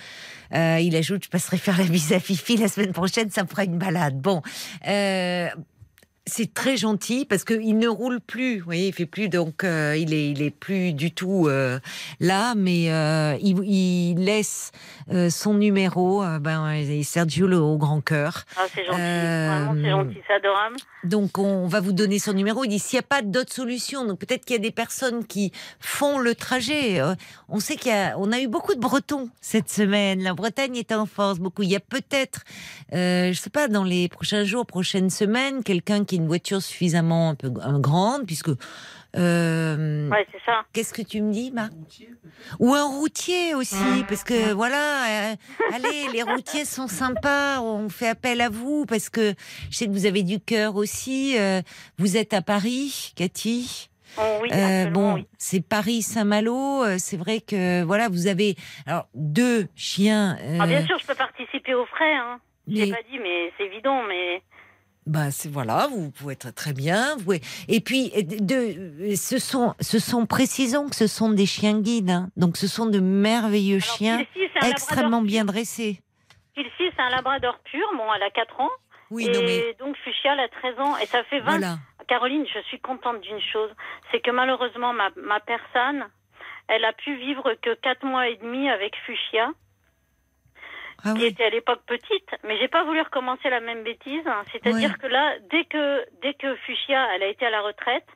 Euh, 0.53 0.79
il 0.81 0.95
ajoute, 0.95 1.25
je 1.25 1.29
passerai 1.29 1.57
faire 1.57 1.77
la 1.77 1.85
bise 1.85 2.11
à 2.11 2.19
Fifi 2.19 2.57
la 2.57 2.67
semaine 2.67 2.91
prochaine, 2.91 3.29
ça 3.29 3.43
me 3.43 3.47
fera 3.47 3.63
une 3.63 3.77
balade. 3.77 4.19
Bon. 4.19 4.41
Euh, 4.87 5.47
c'est 6.25 6.53
très 6.53 6.77
gentil 6.77 7.25
parce 7.25 7.43
qu'il 7.43 7.77
ne 7.77 7.87
roule 7.87 8.21
plus, 8.21 8.59
vous 8.59 8.65
voyez, 8.65 8.87
il 8.87 8.93
fait 8.93 9.05
plus 9.05 9.27
donc 9.27 9.63
euh, 9.63 9.95
il 9.97 10.13
est 10.13 10.31
il 10.31 10.41
est 10.41 10.51
plus 10.51 10.93
du 10.93 11.11
tout 11.11 11.47
euh, 11.47 11.79
là, 12.21 12.55
mais 12.55 12.91
euh, 12.91 13.37
il, 13.41 13.59
il 13.63 14.23
laisse 14.23 14.71
son 15.29 15.53
numéro, 15.53 16.23
ben 16.39 17.03
Sergio 17.03 17.45
le 17.45 17.57
au 17.57 17.77
grand 17.77 17.99
cœur. 17.99 18.45
Ah, 18.55 18.65
c'est 18.73 18.85
gentil. 18.85 18.99
Vraiment, 18.99 19.75
c'est 19.75 19.89
gentil, 19.89 20.21
c'est 20.25 20.33
adorable. 20.35 20.77
Donc 21.03 21.37
on 21.37 21.67
va 21.67 21.81
vous 21.81 21.91
donner 21.91 22.19
son 22.19 22.31
numéro. 22.31 22.63
Il 22.63 22.69
dit 22.69 22.79
s'il 22.79 22.97
n'y 22.97 23.01
a 23.01 23.07
pas 23.07 23.21
d'autres 23.21 23.51
solutions, 23.51 24.05
donc 24.05 24.19
peut-être 24.19 24.45
qu'il 24.45 24.55
y 24.55 24.59
a 24.59 24.61
des 24.61 24.71
personnes 24.71 25.25
qui 25.25 25.51
font 25.81 26.19
le 26.19 26.35
trajet. 26.35 27.01
On 27.49 27.59
sait 27.59 27.75
qu'il 27.75 27.91
y 27.91 27.95
a, 27.95 28.15
on 28.17 28.31
a 28.31 28.39
eu 28.39 28.47
beaucoup 28.47 28.75
de 28.75 28.79
Bretons 28.79 29.29
cette 29.41 29.69
semaine. 29.69 30.23
La 30.23 30.33
Bretagne 30.33 30.77
est 30.77 30.93
en 30.93 31.05
force 31.05 31.39
beaucoup. 31.39 31.63
Il 31.63 31.69
y 31.69 31.75
a 31.75 31.81
peut-être, 31.81 32.43
je 32.93 33.37
sais 33.37 33.49
pas, 33.49 33.67
dans 33.67 33.83
les 33.83 34.07
prochains 34.07 34.45
jours, 34.45 34.65
prochaines 34.65 35.09
semaines, 35.09 35.63
quelqu'un 35.63 36.05
qui 36.05 36.12
une 36.15 36.27
voiture 36.27 36.61
suffisamment 36.61 37.29
un 37.31 37.35
peu 37.35 37.49
grande, 37.49 38.25
puisque. 38.25 38.49
euh, 39.15 40.09
Ouais, 40.09 40.25
c'est 40.31 40.41
ça. 40.45 40.63
Qu'est-ce 40.73 40.93
que 40.93 41.01
tu 41.01 41.21
me 41.21 41.31
dis, 41.31 41.51
Marc? 41.51 41.71
Ou 42.59 42.73
un 42.73 42.85
routier 42.85 43.53
aussi, 43.55 43.75
parce 44.07 44.23
que 44.23 44.53
voilà, 44.53 45.31
euh, 45.31 45.35
allez, 45.73 46.07
les 46.13 46.23
routiers 46.23 46.65
sont 46.65 46.87
sympas, 46.87 47.61
on 47.61 47.89
fait 47.89 48.09
appel 48.09 48.41
à 48.41 48.49
vous, 48.49 48.85
parce 48.85 49.09
que 49.09 49.33
je 49.69 49.77
sais 49.77 49.85
que 49.85 49.91
vous 49.91 50.05
avez 50.05 50.23
du 50.23 50.39
cœur 50.39 50.75
aussi. 50.75 51.37
euh, 51.37 51.61
vous 51.97 52.17
êtes 52.17 52.33
à 52.33 52.41
Paris, 52.41 53.13
Cathy 53.15 53.89
Oh, 54.15 54.37
oui, 54.43 54.49
Euh, 54.53 54.91
bon, 54.91 55.15
oui. 55.15 55.27
c'est 55.39 55.61
Paris-Saint-Malo. 55.67 56.83
euh, 56.83 56.97
C'est 56.99 57.17
vrai 57.17 57.41
que 57.41 57.81
voilà, 57.83 58.09
vous 58.09 58.27
avez 58.27 58.55
alors 58.85 59.07
deux 59.15 59.65
chiens. 59.75 60.37
euh, 60.39 60.59
Ah, 60.61 60.67
bien 60.67 60.85
sûr, 60.85 60.99
je 60.99 61.05
peux 61.07 61.15
participer 61.15 61.73
aux 61.73 61.87
frais. 61.87 62.13
Hein. 62.13 62.39
Je 62.67 62.73
mais- 62.73 62.85
l'ai 62.85 62.91
pas 62.91 63.01
dit, 63.11 63.17
mais 63.17 63.51
c'est 63.57 63.63
évident. 63.65 64.03
Mais 64.07 64.43
Bah 65.05 65.31
c'est 65.31 65.49
voilà, 65.49 65.87
vous 65.87 66.11
pouvez 66.11 66.33
être 66.33 66.53
très 66.53 66.73
bien. 66.73 67.15
Vous 67.17 67.23
pouvez... 67.23 67.41
Et 67.67 67.81
puis 67.81 68.11
de, 68.11 69.15
ce 69.15 69.37
sont, 69.37 69.75
ce 69.79 69.99
sont 69.99 70.25
précisons 70.25 70.87
que 70.89 70.95
ce 70.95 71.07
sont 71.07 71.29
des 71.29 71.45
chiens 71.45 71.79
guides, 71.79 72.09
hein. 72.09 72.29
donc 72.37 72.57
ce 72.57 72.67
sont 72.67 72.85
de 72.85 72.99
merveilleux 72.99 73.79
Alors, 73.83 73.97
chiens, 73.97 74.25
extrêmement 74.61 75.21
bien 75.21 75.45
dressés. 75.45 75.99
Kilsi, 76.55 76.71
c'est 76.77 77.01
un 77.01 77.09
labrador 77.09 77.59
pur. 77.65 77.85
Bon, 77.97 78.03
elle 78.15 78.23
a 78.23 78.29
4 78.29 78.59
ans. 78.61 78.69
Oui, 79.09 79.27
et 79.27 79.31
non 79.31 79.41
mais 79.43 79.75
donc, 79.79 79.95
Fuchsia, 80.03 80.33
elle 80.33 80.39
a 80.39 80.47
13 80.47 80.79
ans. 80.79 80.97
Et 80.97 81.05
ça 81.07 81.23
fait 81.25 81.39
20. 81.39 81.45
voilà. 81.45 81.77
Caroline, 82.07 82.45
je 82.53 82.59
suis 82.67 82.79
contente 82.79 83.21
d'une 83.21 83.41
chose. 83.41 83.69
C'est 84.11 84.19
que 84.21 84.31
malheureusement, 84.31 84.93
ma, 84.93 85.09
ma 85.15 85.39
personne, 85.39 86.05
elle 86.67 86.85
a 86.85 86.93
pu 86.93 87.15
vivre 87.17 87.53
que 87.61 87.73
4 87.75 88.05
mois 88.05 88.29
et 88.29 88.37
demi 88.37 88.69
avec 88.69 88.95
Fuchsia. 89.05 89.49
Ah 91.03 91.13
qui 91.13 91.21
oui. 91.21 91.25
était 91.27 91.43
à 91.45 91.49
l'époque 91.49 91.81
petite, 91.85 92.29
mais 92.43 92.57
j'ai 92.59 92.67
pas 92.67 92.83
voulu 92.83 93.01
recommencer 93.01 93.49
la 93.49 93.59
même 93.59 93.83
bêtise. 93.83 94.23
C'est-à-dire 94.51 94.97
que 94.97 95.07
là, 95.07 95.33
dès 95.51 95.65
que 95.65 96.05
dès 96.21 96.33
que 96.33 96.55
Fuchsia, 96.65 97.07
elle 97.15 97.23
a 97.23 97.27
été 97.27 97.45
à 97.45 97.49
la 97.49 97.61
retraite, 97.61 98.07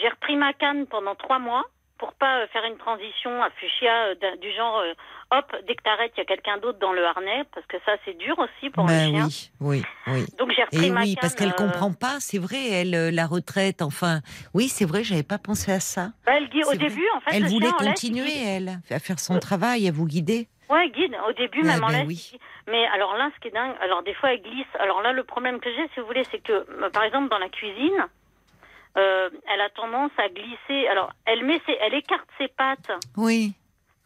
j'ai 0.00 0.08
repris 0.08 0.36
ma 0.36 0.52
canne 0.52 0.86
pendant 0.86 1.14
trois 1.14 1.38
mois 1.38 1.64
pour 1.98 2.12
pas 2.12 2.38
euh, 2.42 2.46
faire 2.52 2.62
une 2.64 2.76
transition 2.78 3.42
à 3.42 3.50
Fuchsia 3.58 3.92
euh, 4.12 4.36
du 4.40 4.52
genre 4.54 4.78
euh, 4.78 4.92
hop, 5.32 5.52
dès 5.66 5.74
que 5.74 5.82
t'arrêtes, 5.82 6.12
il 6.16 6.18
y 6.18 6.22
a 6.22 6.26
quelqu'un 6.26 6.56
d'autre 6.58 6.78
dans 6.78 6.92
le 6.92 7.04
harnais 7.04 7.42
parce 7.52 7.66
que 7.66 7.76
ça 7.84 7.92
c'est 8.04 8.16
dur 8.16 8.38
aussi 8.38 8.70
pour 8.70 8.84
Bah 8.84 8.92
un 8.92 9.08
chien. 9.08 9.26
oui, 9.26 9.50
oui, 9.60 9.82
oui. 10.06 10.24
Donc 10.38 10.52
j'ai 10.54 10.62
repris 10.62 10.86
Et 10.86 10.90
ma 10.90 11.00
oui, 11.00 11.14
canne. 11.14 11.20
parce 11.22 11.34
qu'elle 11.34 11.48
euh, 11.48 11.52
comprend 11.52 11.92
pas, 11.92 12.18
c'est 12.20 12.38
vrai, 12.38 12.68
elle, 12.70 13.12
la 13.12 13.26
retraite, 13.26 13.82
enfin, 13.82 14.20
oui, 14.54 14.68
c'est 14.68 14.84
vrai, 14.84 15.02
j'avais 15.02 15.24
pas 15.24 15.38
pensé 15.38 15.72
à 15.72 15.80
ça. 15.80 16.12
bah, 16.24 16.34
elle 16.36 16.44
au 16.44 16.66
vrai. 16.66 16.76
début, 16.78 17.04
en 17.16 17.20
fait, 17.20 17.30
elle 17.34 17.42
le 17.42 17.48
voulait 17.48 17.72
continuer, 17.72 18.30
elle, 18.46 18.78
à 18.90 19.00
faire 19.00 19.18
son 19.18 19.40
travail, 19.40 19.88
à 19.88 19.90
vous 19.90 20.06
guider. 20.06 20.46
Ouais, 20.70 20.90
guide. 20.90 21.16
Au 21.28 21.32
début, 21.32 21.62
Ouais, 21.62 21.68
même 21.68 21.84
en 21.84 21.88
ben 21.88 21.98
laisse. 21.98 22.06
oui. 22.06 22.14
il 22.32 22.32
guide. 22.32 22.40
Mais 22.68 22.86
alors 22.88 23.16
là, 23.16 23.30
ce 23.34 23.40
qui 23.40 23.48
est 23.48 23.52
dingue, 23.52 23.74
alors 23.80 24.02
des 24.02 24.14
fois 24.14 24.32
elle 24.32 24.42
glisse. 24.42 24.66
Alors 24.78 25.00
là, 25.02 25.12
le 25.12 25.24
problème 25.24 25.60
que 25.60 25.70
j'ai, 25.72 25.88
si 25.94 26.00
vous 26.00 26.06
voulez, 26.06 26.24
c'est 26.30 26.40
que, 26.42 26.52
euh, 26.52 26.90
par 26.90 27.04
exemple, 27.04 27.28
dans 27.30 27.38
la 27.38 27.48
cuisine, 27.48 28.06
euh, 28.96 29.30
elle 29.52 29.60
a 29.60 29.70
tendance 29.70 30.10
à 30.18 30.28
glisser. 30.28 30.88
Alors, 30.88 31.12
elle 31.24 31.44
met 31.44 31.60
ses, 31.66 31.76
elle 31.80 31.94
écarte 31.94 32.26
ses 32.38 32.48
pattes 32.48 32.90
Oui. 33.16 33.52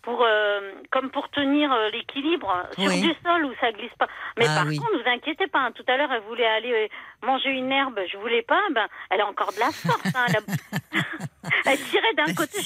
Pour 0.03 0.23
euh, 0.25 0.73
comme 0.91 1.11
pour 1.11 1.29
tenir 1.31 1.73
euh, 1.73 1.91
l'équilibre 1.91 2.53
sur 2.77 2.89
Oui. 2.89 3.01
du 3.03 3.15
sol 3.25 3.45
où 3.45 3.53
ça 3.61 3.71
glisse 3.73 3.93
pas. 3.99 4.09
Mais 4.39 4.47
Ah 4.49 4.57
par 4.59 4.67
oui. 4.67 4.77
contre, 4.77 4.93
ne 4.95 5.03
vous 5.03 5.09
inquiétez 5.09 5.47
pas. 5.47 5.61
hein, 5.61 5.73
tout 5.73 5.85
à 5.87 5.97
l'heure, 5.97 6.11
elle 6.13 6.23
voulait 6.23 6.47
aller 6.47 6.73
euh, 6.73 7.27
manger 7.27 7.51
une 7.51 7.71
herbe. 7.71 8.01
Je 8.11 8.17
voulais 8.19 8.43
pas. 8.43 8.61
Ben, 8.75 8.87
elle 9.11 9.21
a 9.21 9.27
encore 9.27 9.53
de 9.53 9.61
la 9.61 9.71
force. 9.71 10.07
hein, 10.15 10.27
elle, 10.29 10.37
a- 10.37 11.03
elle 11.67 11.79
tirait 11.85 12.15
d'un 12.17 12.35
côté. 12.35 12.59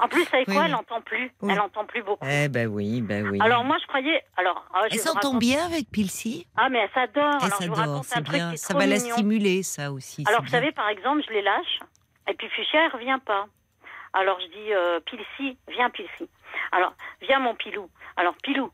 En 0.00 0.08
plus, 0.08 0.26
avec 0.32 0.48
Oui, 0.48 0.54
quoi. 0.54 0.64
Elle 0.66 0.74
entend 0.74 1.00
plus. 1.02 1.30
Elle 1.48 1.60
entend 1.60 1.84
plus 1.84 2.02
beaucoup. 2.02 2.26
Eh 2.28 2.48
ben 2.48 2.66
oui, 2.68 3.02
ben 3.02 3.28
oui. 3.28 3.38
Alors 3.42 3.62
moi, 3.64 3.76
je 3.80 3.86
croyais. 3.86 4.22
Alors, 4.36 4.64
ah, 4.74 4.82
je 4.88 4.94
Elle 4.94 5.00
s'entend 5.00 5.34
bien 5.34 5.66
avec 5.66 5.90
Pilsi? 5.90 6.46
Ah, 6.56 6.68
mais 6.70 6.78
elle 6.78 6.90
s'adore. 6.94 7.38
Elle 7.42 7.46
Alors, 7.46 7.60
je 7.62 7.68
vous 7.68 7.74
s'adore, 7.74 7.76
raconte 7.92 8.04
c'est 8.04 8.18
un 8.18 8.22
truc 8.22 8.36
bien. 8.36 8.48
qui 8.48 8.54
est 8.54 8.56
Ça 8.56 8.74
trop 8.74 8.78
va 8.80 8.86
la 8.86 8.96
stimuler, 8.98 9.62
ça 9.62 9.92
aussi. 9.92 10.24
Alors, 10.26 10.40
vous 10.40 10.46
bien. 10.46 10.58
savez, 10.58 10.72
par 10.72 10.88
exemple, 10.88 11.22
je 11.28 11.32
les 11.34 11.42
lâche, 11.42 11.78
et 12.28 12.34
puis 12.34 12.48
Fuchsia, 12.48 12.86
elle 12.86 12.92
revient 12.92 13.18
pas. 13.24 13.46
Alors, 14.12 14.40
je 14.40 14.46
dis, 14.46 14.72
euh, 14.72 14.98
Pilsi, 15.00 15.56
viens, 15.68 15.90
Pilsi. 15.90 16.28
Alors, 16.72 16.92
viens, 17.22 17.38
mon 17.40 17.54
Pilou. 17.54 17.88
Alors, 18.16 18.34
Pilou, 18.42 18.70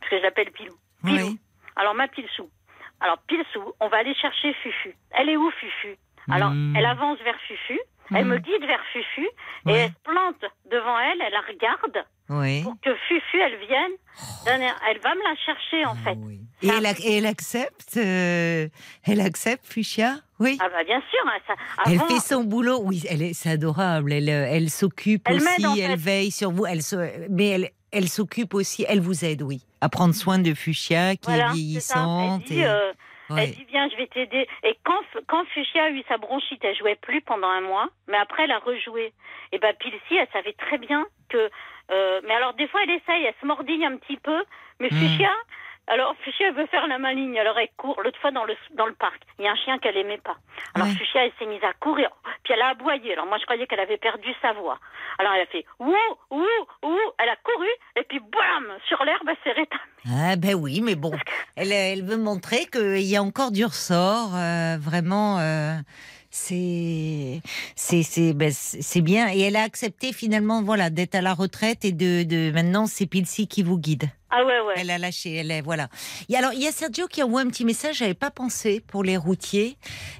parce 0.00 0.10
que 0.10 0.18
je 0.18 0.22
l'appelle 0.22 0.50
Pilou. 0.52 0.74
Pilou. 1.04 1.26
Oui. 1.28 1.38
Alors, 1.76 1.94
ma 1.94 2.08
Pilsou. 2.08 2.48
Alors, 3.00 3.18
Pilsou, 3.26 3.72
on 3.80 3.88
va 3.88 3.98
aller 3.98 4.14
chercher 4.14 4.52
Fufu. 4.54 4.94
Elle 5.12 5.28
est 5.30 5.36
où, 5.36 5.50
Fufu? 5.52 5.96
Alors, 6.30 6.50
Hmm. 6.50 6.76
elle 6.76 6.86
avance 6.86 7.18
vers 7.20 7.38
Fufu, 7.40 7.78
elle 8.14 8.24
Hmm. 8.24 8.28
me 8.28 8.38
guide 8.38 8.64
vers 8.66 8.80
Fufu, 8.92 9.26
et 9.68 9.72
elle 9.72 9.88
se 9.90 9.94
plante 10.04 10.44
devant 10.70 10.98
elle, 10.98 11.20
elle 11.26 11.32
la 11.32 11.40
regarde, 11.40 12.06
Oui. 12.28 12.62
pour 12.62 12.74
que 12.82 12.94
Fufu, 13.08 13.40
elle 13.40 13.58
vienne. 13.66 13.92
donner- 14.46 14.70
Elle 14.90 14.98
va 15.00 15.14
me 15.14 15.22
la 15.22 15.36
chercher, 15.46 15.84
en 15.86 15.94
fait. 15.96 16.16
Oui. 16.18 16.40
Et 16.62 16.68
elle, 16.68 16.86
et 17.04 17.16
elle 17.18 17.26
accepte 17.26 17.96
euh, 17.96 18.68
Elle 19.04 19.20
accepte, 19.20 19.66
Fuchsia? 19.66 20.16
Oui. 20.38 20.58
Ah, 20.60 20.68
bah, 20.68 20.84
bien 20.84 21.00
sûr. 21.10 21.20
hein, 21.26 21.38
ça, 21.46 21.54
Elle 21.86 21.94
avant- 22.00 22.06
fait 22.08 22.20
son 22.20 22.44
boulot. 22.44 22.80
Oui, 22.82 23.02
elle 23.08 23.22
est, 23.22 23.32
c'est 23.32 23.50
adorable. 23.50 24.12
Elle, 24.12 24.28
euh, 24.28 24.46
elle 24.50 24.68
s'occupe 24.70 25.22
Elle 25.26 25.36
aussi. 25.36 25.80
Elle 25.80 25.96
veille 25.98 26.30
sur 26.30 26.50
vous. 26.50 26.66
Elle 26.66 26.82
se, 26.82 26.96
mais 27.30 27.48
elle, 27.48 27.70
elle 27.92 28.08
s'occupe 28.08 28.54
aussi. 28.54 28.84
Elle 28.88 29.00
vous 29.00 29.24
aide, 29.24 29.42
oui, 29.42 29.64
à 29.80 29.88
prendre 29.88 30.14
soin 30.14 30.38
de 30.38 30.52
Fuchsia 30.54 31.16
qui 31.16 31.26
Voilà, 31.30 31.44
est 31.44 31.48
c'est 31.48 31.48
ça. 31.48 31.54
vieillissante. 31.54 32.42
Elle 32.42 32.48
dit, 32.48 32.60
et- 32.60 32.66
euh. 32.66 32.92
Elle 33.38 33.50
dit 33.52 33.64
viens, 33.68 33.88
je 33.88 33.96
vais 33.96 34.06
t'aider. 34.06 34.46
Et 34.64 34.76
quand 34.84 35.00
quand 35.28 35.44
Fuchsia 35.48 35.84
a 35.84 35.90
eu 35.90 36.02
sa 36.08 36.18
bronchite, 36.18 36.64
elle 36.64 36.76
jouait 36.76 36.96
plus 36.96 37.20
pendant 37.22 37.48
un 37.48 37.60
mois, 37.60 37.88
mais 38.08 38.16
après 38.18 38.44
elle 38.44 38.52
a 38.52 38.58
rejoué. 38.58 39.12
Et 39.52 39.58
ben 39.58 39.74
Pilsi, 39.74 40.16
elle 40.16 40.28
savait 40.32 40.54
très 40.54 40.78
bien 40.78 41.06
que. 41.28 41.50
euh, 41.90 42.20
mais 42.24 42.34
alors 42.34 42.54
des 42.54 42.68
fois 42.68 42.80
elle 42.84 42.90
essaye, 42.90 43.24
elle 43.24 43.34
se 43.40 43.46
mordille 43.46 43.84
un 43.84 43.96
petit 43.96 44.16
peu, 44.18 44.44
mais 44.80 44.88
Hmm. 44.90 44.96
Fuchsia. 44.98 45.30
Alors 45.88 46.14
Fuchsia 46.24 46.48
elle 46.48 46.54
veut 46.54 46.66
faire 46.66 46.86
la 46.86 46.98
maligne, 46.98 47.38
alors 47.38 47.58
elle 47.58 47.68
court. 47.76 48.00
L'autre 48.02 48.18
fois 48.20 48.30
dans 48.30 48.44
le 48.44 48.54
dans 48.74 48.86
le 48.86 48.94
parc, 48.94 49.20
il 49.38 49.44
y 49.44 49.48
a 49.48 49.52
un 49.52 49.56
chien 49.56 49.78
qu'elle 49.78 49.96
aimait 49.96 50.18
pas. 50.18 50.36
Alors 50.74 50.86
Ouais. 50.86 50.94
Fuchsia 50.94 51.24
elle 51.26 51.32
s'est 51.38 51.46
mise 51.46 51.62
à 51.64 51.72
courir, 51.74 52.08
puis 52.44 52.54
elle 52.54 52.62
a 52.62 52.68
aboyé. 52.68 53.12
Alors 53.12 53.26
moi 53.26 53.38
je 53.38 53.44
croyais 53.44 53.66
qu'elle 53.66 53.80
avait 53.80 53.96
perdu 53.98 54.28
sa 54.40 54.52
voix. 54.52 54.78
Alors 55.18 55.32
elle 55.34 55.42
a 55.42 55.46
fait 55.46 55.64
ouh 55.80 55.94
ouh 56.30 56.46
ouh, 56.82 56.98
elle 57.18 57.28
a 57.28 57.36
couru 57.42 57.68
et 57.96 58.04
puis 58.04 58.20
bam 58.20 58.72
sur 58.88 59.04
l'herbe 59.04 59.28
elle 59.28 59.36
s'est 59.44 59.52
rétablie. 59.60 59.88
Ah 60.08 60.36
ben 60.36 60.54
oui, 60.54 60.80
mais 60.82 60.94
bon, 60.96 61.12
elle, 61.56 61.72
elle 61.72 62.02
veut 62.04 62.16
montrer 62.16 62.66
qu'il 62.66 63.02
y 63.02 63.16
a 63.16 63.22
encore 63.22 63.50
du 63.52 63.64
ressort, 63.64 64.34
euh, 64.34 64.76
vraiment. 64.80 65.38
euh, 65.40 65.74
c'est 66.32 67.42
c'est 67.76 68.02
c'est 68.02 68.32
ben, 68.32 68.50
bien 69.02 69.32
et 69.32 69.40
elle 69.40 69.56
a 69.56 69.62
accepté 69.62 70.12
finalement 70.12 70.62
voilà 70.62 70.88
d'être 70.88 71.14
à 71.14 71.20
la 71.20 71.34
retraite 71.34 71.84
et 71.84 71.92
de, 71.92 72.22
de 72.22 72.50
maintenant 72.50 72.86
c'est 72.86 73.06
Pilsi 73.06 73.46
qui 73.46 73.62
vous 73.62 73.78
guide. 73.78 74.08
Ah 74.30 74.44
ouais 74.46 74.60
ouais. 74.60 74.74
Elle 74.78 74.90
a 74.90 74.96
lâché, 74.96 75.34
elle 75.34 75.50
est 75.50 75.60
voilà. 75.60 75.88
Et 76.30 76.36
alors 76.36 76.54
il 76.54 76.62
y 76.62 76.66
a 76.66 76.72
Sergio 76.72 77.06
qui 77.06 77.22
envoie 77.22 77.42
un 77.42 77.48
petit 77.48 77.66
message, 77.66 77.98
j'avais 77.98 78.14
pas 78.14 78.30
pensé 78.30 78.80
pour 78.80 79.04
les 79.04 79.18
routiers. 79.18 79.76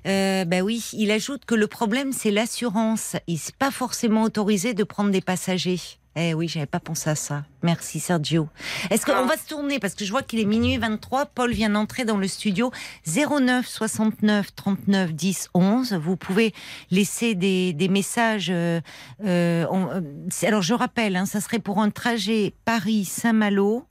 Euh, 0.07 0.45
ben 0.45 0.63
oui, 0.63 0.91
il 0.93 1.11
ajoute 1.11 1.47
que 1.47 1.55
le 1.55 1.67
problème 1.67 2.13
c'est 2.13 2.31
l'assurance. 2.31 3.17
Il 3.27 3.35
n'est 3.35 3.57
pas 3.59 3.71
forcément 3.71 4.23
autorisé 4.23 4.75
de 4.75 4.85
prendre 4.85 5.11
des 5.11 5.23
passagers. 5.23 5.81
Eh 6.15 6.35
oui, 6.35 6.47
j'avais 6.47 6.67
pas 6.67 6.79
pensé 6.81 7.09
à 7.09 7.15
ça. 7.15 7.45
Merci 7.63 7.99
Sergio. 7.99 8.49
Est-ce 8.91 9.07
qu'on 9.07 9.25
va 9.25 9.37
se 9.39 9.49
tourner? 9.49 9.79
Parce 9.79 9.95
que 9.95 10.05
je 10.05 10.11
vois 10.11 10.23
qu'il 10.23 10.41
est 10.41 10.45
minuit 10.45 10.77
23. 10.77 11.27
Paul 11.27 11.53
vient 11.53 11.71
d'entrer 11.71 12.05
dans 12.05 12.19
le 12.19 12.29
studio 12.29 12.71
09 13.07 13.67
69 13.67 14.55
39 14.55 15.15
10 15.15 15.49
11. 15.55 15.95
Vous 15.95 16.17
pouvez 16.19 16.53
laisser 16.91 17.35
des, 17.35 17.73
des 17.73 17.89
messages. 17.89 18.51
euh, 18.51 18.81
euh, 19.25 19.65
on- 19.71 19.89
euh, 19.91 20.01
alors 20.47 20.61
je 20.61 20.75
rappelle, 20.75 21.17
hein, 21.17 21.25
ça 21.25 21.41
serait 21.41 21.61
pour 21.61 21.79
un 21.79 21.89
trajet 21.89 22.53
Paris-Saint-Malo 22.67 23.87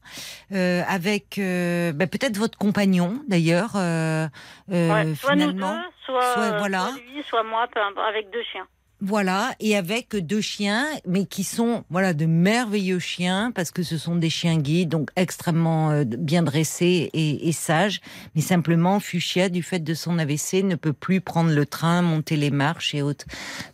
euh, 0.52 0.84
avec 0.88 1.40
bah, 1.40 2.06
peut-être 2.08 2.38
votre 2.38 2.58
compagnon 2.58 3.20
d'ailleurs. 3.28 3.72
Ouais, 3.76 4.28
soit 4.68 5.36
nous 5.36 5.46
deux, 5.46 5.52
finalement. 5.54 5.82
soit, 6.06 6.34
soit, 6.34 6.58
voilà. 6.60 6.90
soit 6.90 6.98
lui, 6.98 7.24
soit 7.28 7.44
moi, 7.44 7.68
peu 7.74 7.80
importe, 7.82 8.08
avec 8.08 8.30
deux 8.32 8.44
chiens. 8.52 8.68
Voilà, 9.04 9.56
et 9.60 9.76
avec 9.76 10.16
deux 10.16 10.42
chiens, 10.42 10.86
mais 11.08 11.26
qui 11.26 11.44
sont 11.44 11.84
voilà 11.90 12.14
de 12.14 12.28
merveilleux 12.28 13.00
chiens 13.00 13.52
parce 13.56 13.72
que 13.72 13.82
ce 13.82 13.98
sont 13.98 14.16
des 14.16 14.30
chiens 14.30 14.58
guides, 14.58 14.90
donc 14.90 15.10
extrêmement 15.16 15.90
euh, 15.90 16.04
bien 16.04 16.44
dressés 16.44 17.10
et, 17.12 17.50
et 17.50 17.52
sages. 17.52 18.00
Mais 18.36 18.42
simplement, 18.42 19.00
Fuchsia, 19.00 19.50
du 19.50 19.64
fait 19.64 19.80
de 19.80 19.94
son 19.96 20.20
AVC, 20.20 20.64
ne 20.64 20.76
peut 20.76 20.94
plus 20.94 21.20
prendre 21.20 21.50
le 21.50 21.66
train, 21.66 22.04
monter 22.04 22.36
les 22.36 22.52
marches 22.52 22.94
et 22.94 23.02
autres. 23.02 23.26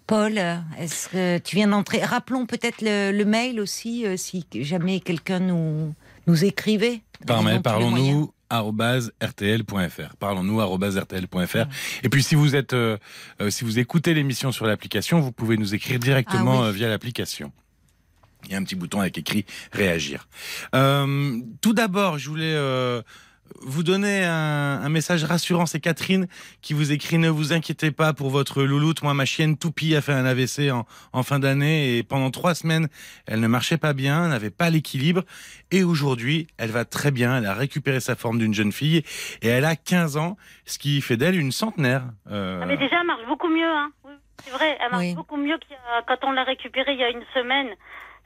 Paul, 0.05 0.39
est-ce 0.79 1.09
que 1.09 1.39
tu 1.39 1.57
viens 1.57 1.67
d'entrer? 1.67 2.01
Rappelons 2.01 2.45
peut-être 2.45 2.81
le, 2.81 3.11
le 3.11 3.25
mail 3.25 3.59
aussi, 3.59 4.05
euh, 4.05 4.15
si 4.15 4.45
jamais 4.53 5.01
quelqu'un 5.01 5.41
nous 5.41 5.93
nous 6.27 6.45
écrivait. 6.45 7.01
Par 7.25 7.43
mail, 7.43 7.61
parlons-nous 7.61 8.31
rtl.fr. 8.51 10.15
Parlons-nous 10.19 10.59
rtl.fr. 10.97 11.65
Et 12.03 12.09
puis 12.09 12.23
si 12.23 12.35
vous 12.35 12.55
êtes, 12.55 12.73
euh, 12.73 12.97
euh, 13.41 13.49
si 13.49 13.63
vous 13.63 13.79
écoutez 13.79 14.13
l'émission 14.13 14.51
sur 14.51 14.65
l'application, 14.65 15.19
vous 15.19 15.31
pouvez 15.31 15.57
nous 15.57 15.75
écrire 15.75 15.99
directement 15.99 16.59
Ah 16.59 16.61
oui. 16.63 16.67
euh, 16.67 16.71
via 16.71 16.89
l'application. 16.89 17.51
Il 18.45 18.51
y 18.51 18.55
a 18.55 18.57
un 18.57 18.63
petit 18.63 18.75
bouton 18.75 19.01
avec 19.01 19.17
écrit 19.17 19.45
réagir. 19.73 20.27
Euh, 20.75 21.39
tout 21.61 21.73
d'abord, 21.73 22.17
je 22.19 22.29
voulais 22.29 22.53
euh, 22.55 23.01
vous 23.61 23.83
donner 23.83 24.23
un, 24.25 24.81
un 24.83 24.89
message 24.89 25.23
rassurant. 25.23 25.65
C'est 25.65 25.79
Catherine 25.79 26.27
qui 26.61 26.73
vous 26.73 26.91
écrit 26.91 27.17
Ne 27.17 27.29
vous 27.29 27.53
inquiétez 27.53 27.91
pas 27.91 28.13
pour 28.13 28.29
votre 28.29 28.63
louloute. 28.63 29.01
Moi, 29.03 29.13
ma 29.13 29.25
chienne 29.25 29.57
Toupie 29.57 29.95
a 29.95 30.01
fait 30.01 30.13
un 30.13 30.25
AVC 30.25 30.71
en, 30.71 30.85
en 31.13 31.23
fin 31.23 31.39
d'année 31.39 31.97
et 31.97 32.03
pendant 32.03 32.31
trois 32.31 32.55
semaines, 32.55 32.87
elle 33.25 33.39
ne 33.39 33.47
marchait 33.47 33.77
pas 33.77 33.93
bien, 33.93 34.27
n'avait 34.27 34.49
pas 34.49 34.69
l'équilibre. 34.69 35.23
Et 35.71 35.83
aujourd'hui, 35.83 36.47
elle 36.57 36.71
va 36.71 36.85
très 36.85 37.11
bien. 37.11 37.37
Elle 37.37 37.45
a 37.45 37.53
récupéré 37.53 37.99
sa 37.99 38.15
forme 38.15 38.39
d'une 38.39 38.53
jeune 38.53 38.71
fille 38.71 39.03
et 39.41 39.47
elle 39.47 39.65
a 39.65 39.75
15 39.75 40.17
ans, 40.17 40.37
ce 40.65 40.77
qui 40.79 41.01
fait 41.01 41.17
d'elle 41.17 41.37
une 41.39 41.51
centenaire. 41.51 42.03
Euh, 42.31 42.59
Ah, 42.61 42.65
mais 42.65 42.77
déjà, 42.77 42.97
elle 43.01 43.07
marche 43.07 43.25
beaucoup 43.27 43.49
mieux. 43.49 43.65
Hein. 43.67 43.91
Oui, 44.05 44.13
c'est 44.43 44.51
vrai, 44.51 44.77
elle 44.79 44.91
marche 44.91 45.03
Oui. 45.03 45.15
beaucoup 45.15 45.37
mieux 45.37 45.57
y 45.69 45.73
a- 45.73 46.03
quand 46.07 46.27
on 46.27 46.31
l'a 46.31 46.43
récupérée 46.43 46.93
il 46.93 46.99
y 46.99 47.03
a 47.03 47.09
une 47.09 47.23
semaine. 47.33 47.67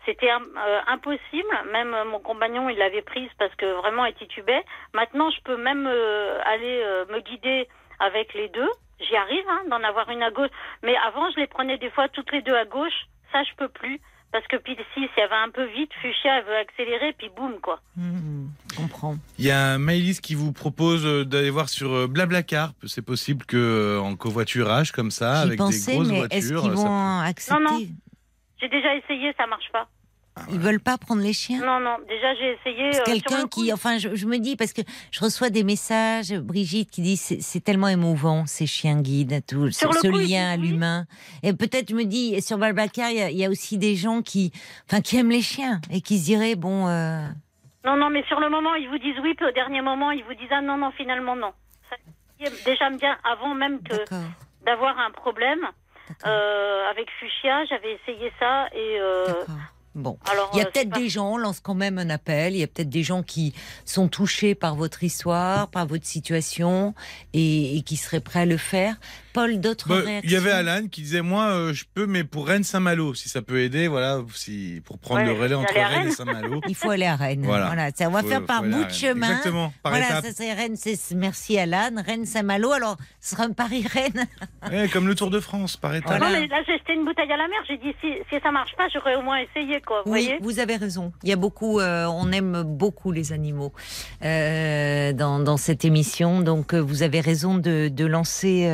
C'était 0.06 0.32
euh, 0.32 0.80
impossible. 0.88 1.54
Même 1.72 1.94
euh, 1.94 2.06
mon 2.06 2.20
compagnon, 2.20 2.70
il 2.70 2.78
l'avait 2.78 3.02
prise 3.04 3.30
parce 3.38 3.54
que 3.56 3.66
vraiment, 3.82 4.06
elle 4.06 4.16
titubait. 4.16 4.64
Maintenant, 4.94 5.30
je 5.30 5.42
peux 5.44 5.58
même 5.58 5.86
euh, 5.88 6.40
aller 6.46 6.82
euh, 6.84 7.06
me 7.12 7.20
guider 7.22 7.68
avec 8.00 8.34
les 8.34 8.50
deux. 8.50 8.70
J'y 9.00 9.16
arrive 9.16 9.46
hein, 9.50 9.62
d'en 9.70 9.84
avoir 9.84 10.10
une 10.10 10.24
à 10.24 10.32
gauche. 10.32 10.50
Mais 10.84 10.96
avant, 11.08 11.30
je 11.32 11.40
les 11.40 11.48
prenais 11.48 11.78
des 11.78 11.90
fois 11.92 12.08
toutes 12.10 12.32
les 12.32 12.42
deux 12.42 12.56
à 12.56 12.66
gauche. 12.66 13.08
Ça, 13.32 13.44
je 13.44 13.56
peux 13.58 13.70
plus. 13.70 14.00
Parce 14.32 14.48
que 14.48 14.56
puis 14.56 14.78
si, 14.94 15.02
si 15.02 15.10
elle 15.18 15.30
va 15.30 15.42
un 15.44 15.50
peu 15.50 15.66
vite, 15.66 15.92
Fuchsia, 16.02 16.38
elle 16.38 16.46
veut 16.46 16.56
accélérer, 16.56 17.14
puis 17.18 17.30
boum, 17.36 17.60
quoi. 17.62 17.82
Mmh, 17.98 18.46
je 18.72 18.78
comprends. 18.78 19.16
Il 19.38 19.44
y 19.46 19.52
a 19.52 19.78
Maëlys 19.78 20.22
qui 20.22 20.36
vous 20.36 20.54
propose 20.54 21.04
d'aller 21.28 21.50
voir 21.50 21.68
sur 21.68 22.08
Blablacar. 22.08 22.72
C'est 22.86 23.02
possible 23.02 23.46
que 23.46 23.58
euh, 23.58 24.00
en 24.00 24.16
covoiturage 24.16 24.94
comme 24.94 25.12
ça, 25.12 25.42
avec 25.42 25.58
pensais, 25.58 25.92
des 25.92 25.98
grosses 25.98 26.08
mais 26.08 26.18
voitures. 26.20 26.38
est-ce 26.38 26.54
qu'ils 26.54 26.78
ça 26.78 26.88
vont 26.88 27.20
accepter 27.20 27.64
Non, 27.64 27.72
non. 27.72 27.80
J'ai 28.62 28.70
déjà 28.70 28.96
essayé, 28.96 29.34
ça 29.38 29.48
marche 29.48 29.70
pas. 29.72 29.88
Ils 30.50 30.60
veulent 30.60 30.80
pas 30.80 30.98
prendre 30.98 31.22
les 31.22 31.34
chiens 31.34 31.60
Non, 31.60 31.82
non, 31.82 31.98
déjà 32.08 32.34
j'ai 32.36 32.52
essayé. 32.54 32.96
Euh, 32.96 33.04
quelqu'un 33.06 33.48
qui, 33.50 33.74
enfin, 33.74 33.98
je, 33.98 34.16
je 34.16 34.26
me 34.26 34.38
dis 34.38 34.56
parce 34.56 34.72
que 34.72 34.82
je 35.12 35.20
reçois 35.20 35.50
des 35.50 35.66
messages, 35.66 36.32
Brigitte 36.34 36.90
qui 36.90 37.02
dit 37.02 37.18
c'est 37.18 37.42
c'est 37.42 37.60
tellement 37.60 37.90
émouvant 37.90 38.46
ces 38.46 38.66
chiens 38.66 39.02
guides, 39.02 39.42
tout 39.46 39.70
ce, 39.72 39.80
Sur 39.80 39.92
le 39.92 40.00
ce 40.00 40.08
coup, 40.08 40.20
ils 40.22 40.32
lien 40.32 40.52
à 40.52 40.56
l'humain. 40.56 41.06
Et 41.44 41.52
peut-être 41.54 41.90
je 41.90 41.96
me 41.96 42.06
dis 42.06 42.42
sur 42.42 42.58
Balbacar, 42.58 43.10
il 43.12 43.18
y, 43.18 43.22
a- 43.22 43.30
il 43.30 43.38
y 43.38 43.44
a 43.46 43.50
aussi 43.50 43.78
des 43.78 43.98
gens 43.98 44.22
qui, 44.22 44.54
enfin, 44.90 45.02
qui 45.02 45.18
aiment 45.18 45.32
les 45.32 45.42
chiens 45.42 45.82
et 45.92 46.00
qui 46.00 46.18
se 46.18 46.24
diraient 46.26 46.56
bon, 46.56 46.88
euh, 46.88 47.28
Non, 47.84 47.98
non, 47.98 48.10
mais 48.10 48.24
sur 48.30 48.40
le 48.40 48.50
moment, 48.50 48.74
ils 48.76 48.88
vous 48.88 49.00
disent 49.00 49.20
oui, 49.22 49.34
puis 49.36 49.46
au 49.48 49.52
dernier 49.52 49.82
moment, 49.82 50.12
ils 50.12 50.24
vous 50.24 50.34
disent 50.36 50.52
ah 50.52 50.62
non, 50.62 50.78
non, 50.78 50.92
finalement 50.92 51.36
non. 51.36 51.52
Ça, 51.90 51.98
déjà 52.66 52.90
bien 52.92 53.18
avant 53.26 53.54
même 53.54 53.82
que 53.84 53.96
d'avoir 54.66 54.98
un 54.98 55.12
problème 55.12 55.68
euh, 56.26 56.90
avec 56.90 57.08
Fuchsia, 57.20 57.66
j'avais 57.66 57.94
essayé 57.94 58.32
ça 58.40 58.68
et 58.74 59.00
euh. 59.00 59.26
Bon. 59.94 60.18
alors. 60.32 60.50
Il 60.54 60.60
y 60.60 60.62
a 60.62 60.68
euh, 60.68 60.72
peut-être 60.72 60.90
des 60.90 61.10
gens, 61.10 61.34
on 61.34 61.38
lance 61.38 61.60
quand 61.60 61.74
même 61.74 61.98
un 61.98 62.10
appel, 62.10 62.54
il 62.54 62.60
y 62.60 62.64
a 62.64 62.68
peut-être 62.68 62.90
des 62.90 63.04
gens 63.04 63.24
qui 63.24 63.54
sont 63.86 64.08
touchés 64.08 64.56
par 64.56 64.76
votre 64.76 65.04
histoire, 65.04 65.70
par 65.70 65.86
votre 65.86 66.06
situation 66.06 66.94
et, 67.34 67.78
et 67.78 67.82
qui 67.82 67.98
seraient 67.98 68.22
prêts 68.22 68.42
à 68.42 68.46
le 68.46 68.58
faire. 68.58 68.96
Paul, 69.34 69.60
d'autres 69.60 69.88
Bah, 69.90 69.96
réactions 70.04 70.22
il 70.24 70.32
y 70.32 70.36
avait 70.36 70.52
Alan 70.52 70.88
qui 70.90 71.02
disait 71.02 71.22
moi 71.22 71.46
euh, 71.52 71.74
je 71.74 71.86
peux 71.94 72.06
mais 72.06 72.24
pour 72.24 72.48
Rennes 72.48 72.64
Saint-Malo 72.64 73.14
si 73.14 73.30
ça 73.30 73.42
peut 73.42 73.60
aider 73.62 73.88
voilà 73.88 74.20
si 74.34 74.82
pour 74.86 75.00
prendre 75.00 75.22
Ouais, 75.22 75.28
le 75.28 75.34
relais 75.34 75.56
entre 75.56 75.74
Rennes 75.74 76.08
et. 76.08 76.12
Saint-Malo. 76.12 76.62
Il 76.68 76.76
faut 76.76 76.90
aller 76.90 77.06
à 77.06 77.16
Rennes. 77.16 77.44
Voilà. 77.44 77.68
Voilà. 77.68 77.90
ça, 77.96 78.08
on 78.08 78.12
va 78.12 78.22
Faut- 78.22 78.28
faire 78.30 78.46
par 78.46 78.64
bout 78.64 78.84
de 78.84 78.90
chemin. 78.92 79.28
Exactement 79.28 79.74
par 79.84 79.92
voilà, 79.94 80.22
ça 80.22 80.30
c'est 80.34 80.54
Rennes, 80.54 80.76
c'est 80.76 80.98
merci 81.16 81.58
Alan, 81.58 81.90
Rennes 82.06 82.26
Saint-Malo. 82.26 82.72
Alors, 82.72 82.98
ce 83.20 83.36
sera 83.36 83.44
un 83.44 83.52
Paris-Rennes. 83.52 84.26
Ouais, 84.72 84.88
comme 84.90 85.08
le 85.08 85.16
Tour 85.16 85.32
de 85.32 85.40
France 85.40 85.76
par 85.76 85.96
étapes. 85.96 86.20
Voilà. 86.20 86.28
Non, 86.36 86.40
mais 86.42 86.48
là, 86.48 86.58
j'ai 86.68 86.78
jeté 86.78 86.94
une 86.94 87.04
bouteille 87.04 87.32
à 87.32 87.36
la 87.38 87.48
mer. 87.48 87.58
J'ai 87.68 87.78
dit 87.78 87.94
si, 88.00 88.08
si 88.30 88.40
ça 88.42 88.52
marche 88.52 88.76
pas, 88.78 88.88
j'aurais 88.94 89.16
au 89.16 89.22
moins 89.24 89.38
essayé 89.40 89.82
quoi. 89.82 90.04
Vous 90.06 90.12
Oui, 90.14 90.26
voyez 90.26 90.38
vous 90.42 90.60
avez 90.60 90.76
raison. 90.76 91.12
Il 91.24 91.30
y 91.30 91.34
a 91.34 91.36
beaucoup, 91.36 91.80
euh, 91.80 92.06
on 92.06 92.32
aime 92.32 92.62
beaucoup 92.64 93.12
les 93.12 93.34
animaux 93.34 93.74
euh, 94.24 95.14
dans, 95.14 95.40
dans 95.40 95.58
cette 95.58 95.84
émission, 95.84 96.42
donc 96.42 96.74
euh, 96.74 96.80
vous 96.80 97.02
avez 97.04 97.22
raison 97.22 97.56
de, 97.56 97.90
de 97.90 98.06
lancer. 98.06 98.68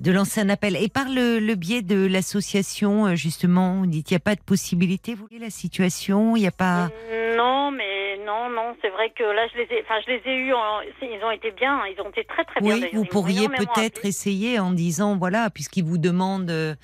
De 0.00 0.10
lancer 0.12 0.40
un 0.40 0.48
appel. 0.48 0.76
Et 0.76 0.88
par 0.88 1.08
le, 1.08 1.38
le 1.38 1.54
biais 1.54 1.82
de 1.82 2.06
l'association, 2.06 3.06
euh, 3.06 3.14
justement, 3.14 3.76
vous 3.80 3.86
dites 3.86 4.06
qu'il 4.06 4.14
n'y 4.14 4.20
a 4.22 4.24
pas 4.24 4.34
de 4.34 4.40
possibilité, 4.42 5.14
vous 5.14 5.26
voyez 5.28 5.42
la 5.42 5.50
situation, 5.50 6.36
il 6.36 6.40
n'y 6.40 6.46
a 6.46 6.50
pas... 6.52 6.88
Non, 7.36 7.70
mais 7.70 8.18
non, 8.26 8.50
non, 8.50 8.76
c'est 8.82 8.90
vrai 8.90 9.10
que 9.16 9.22
là, 9.24 9.46
je 9.52 9.58
les 9.58 9.64
ai, 9.64 9.82
enfin, 9.82 10.00
je 10.06 10.12
les 10.12 10.22
ai 10.30 10.36
eus. 10.36 10.52
en- 10.54 10.80
Ils 11.02 11.24
ont 11.24 11.30
été 11.30 11.50
bien, 11.52 11.80
ils 11.86 12.00
ont 12.00 12.08
été 12.10 12.24
très 12.24 12.44
très 12.44 12.60
bien. 12.60 12.74
Oui, 12.74 12.86
vous 12.92 13.04
pourriez 13.04 13.48
peut-être 13.48 14.04
essayer 14.04 14.58
en 14.58 14.70
disant, 14.72 15.16
voilà, 15.16 15.50
puisqu'ils 15.50 15.84
vous 15.84 15.98
demandent 15.98 16.50
euh, 16.50 16.74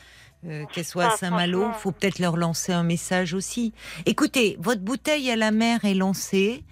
euh, 0.47 0.65
qu'elle 0.73 0.85
soit 0.85 1.05
à 1.05 1.11
Ah, 1.12 1.16
Saint-Malo, 1.16 1.70
faut 1.74 1.93
peut-être 1.93 2.19
leur 2.19 2.36
lancer 2.36 2.73
un 2.73 2.82
message 2.82 3.35
aussi. 3.35 3.73
Écoutez, 4.07 4.57
votre 4.59 4.81
bouteille 4.81 5.31
à 5.31 5.36
la 5.36 5.51
mer 5.51 5.85
est 5.85 5.95
lancée. 5.95 6.62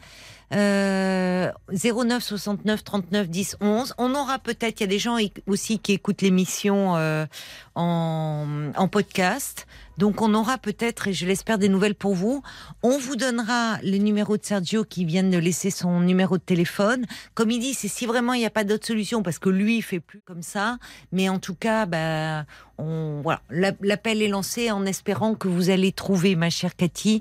Euh, 0.54 1.50
09 1.72 2.22
69 2.22 2.84
39 2.84 3.28
10 3.28 3.56
11. 3.60 3.94
On 3.98 4.14
aura 4.14 4.38
peut-être, 4.38 4.80
il 4.80 4.84
y 4.84 4.84
a 4.84 4.88
des 4.88 4.98
gens 4.98 5.16
aussi 5.46 5.78
qui 5.80 5.92
écoutent 5.92 6.22
l'émission 6.22 6.96
euh, 6.96 7.26
en, 7.74 8.46
en 8.76 8.88
podcast. 8.88 9.66
Donc 9.98 10.20
on 10.22 10.34
aura 10.34 10.58
peut-être, 10.58 11.08
et 11.08 11.12
je 11.12 11.26
l'espère, 11.26 11.58
des 11.58 11.68
nouvelles 11.68 11.94
pour 11.94 12.14
vous. 12.14 12.42
On 12.82 12.98
vous 12.98 13.16
donnera 13.16 13.78
le 13.82 13.96
numéro 13.96 14.36
de 14.36 14.44
Sergio 14.44 14.84
qui 14.84 15.04
vient 15.04 15.24
de 15.24 15.38
laisser 15.38 15.70
son 15.70 16.00
numéro 16.00 16.36
de 16.38 16.42
téléphone. 16.42 17.06
Comme 17.34 17.50
il 17.50 17.58
dit, 17.60 17.74
c'est 17.74 17.88
si 17.88 18.06
vraiment 18.06 18.34
il 18.34 18.40
n'y 18.40 18.46
a 18.46 18.50
pas 18.50 18.64
d'autre 18.64 18.86
solution, 18.86 19.22
parce 19.22 19.38
que 19.38 19.48
lui, 19.48 19.78
il 19.78 19.82
fait 19.82 20.00
plus 20.00 20.20
comme 20.20 20.42
ça. 20.42 20.78
Mais 21.12 21.28
en 21.28 21.38
tout 21.40 21.54
cas, 21.54 21.86
bah, 21.86 22.44
on, 22.78 23.20
voilà, 23.22 23.40
La- 23.50 23.72
l'appel 23.80 24.22
est 24.22 24.28
lancé 24.28 24.70
en 24.70 24.84
espérant 24.86 25.34
que 25.34 25.48
vous 25.48 25.70
allez 25.70 25.92
trouver, 25.92 26.36
ma 26.36 26.50
chère 26.50 26.76
Cathy. 26.76 27.20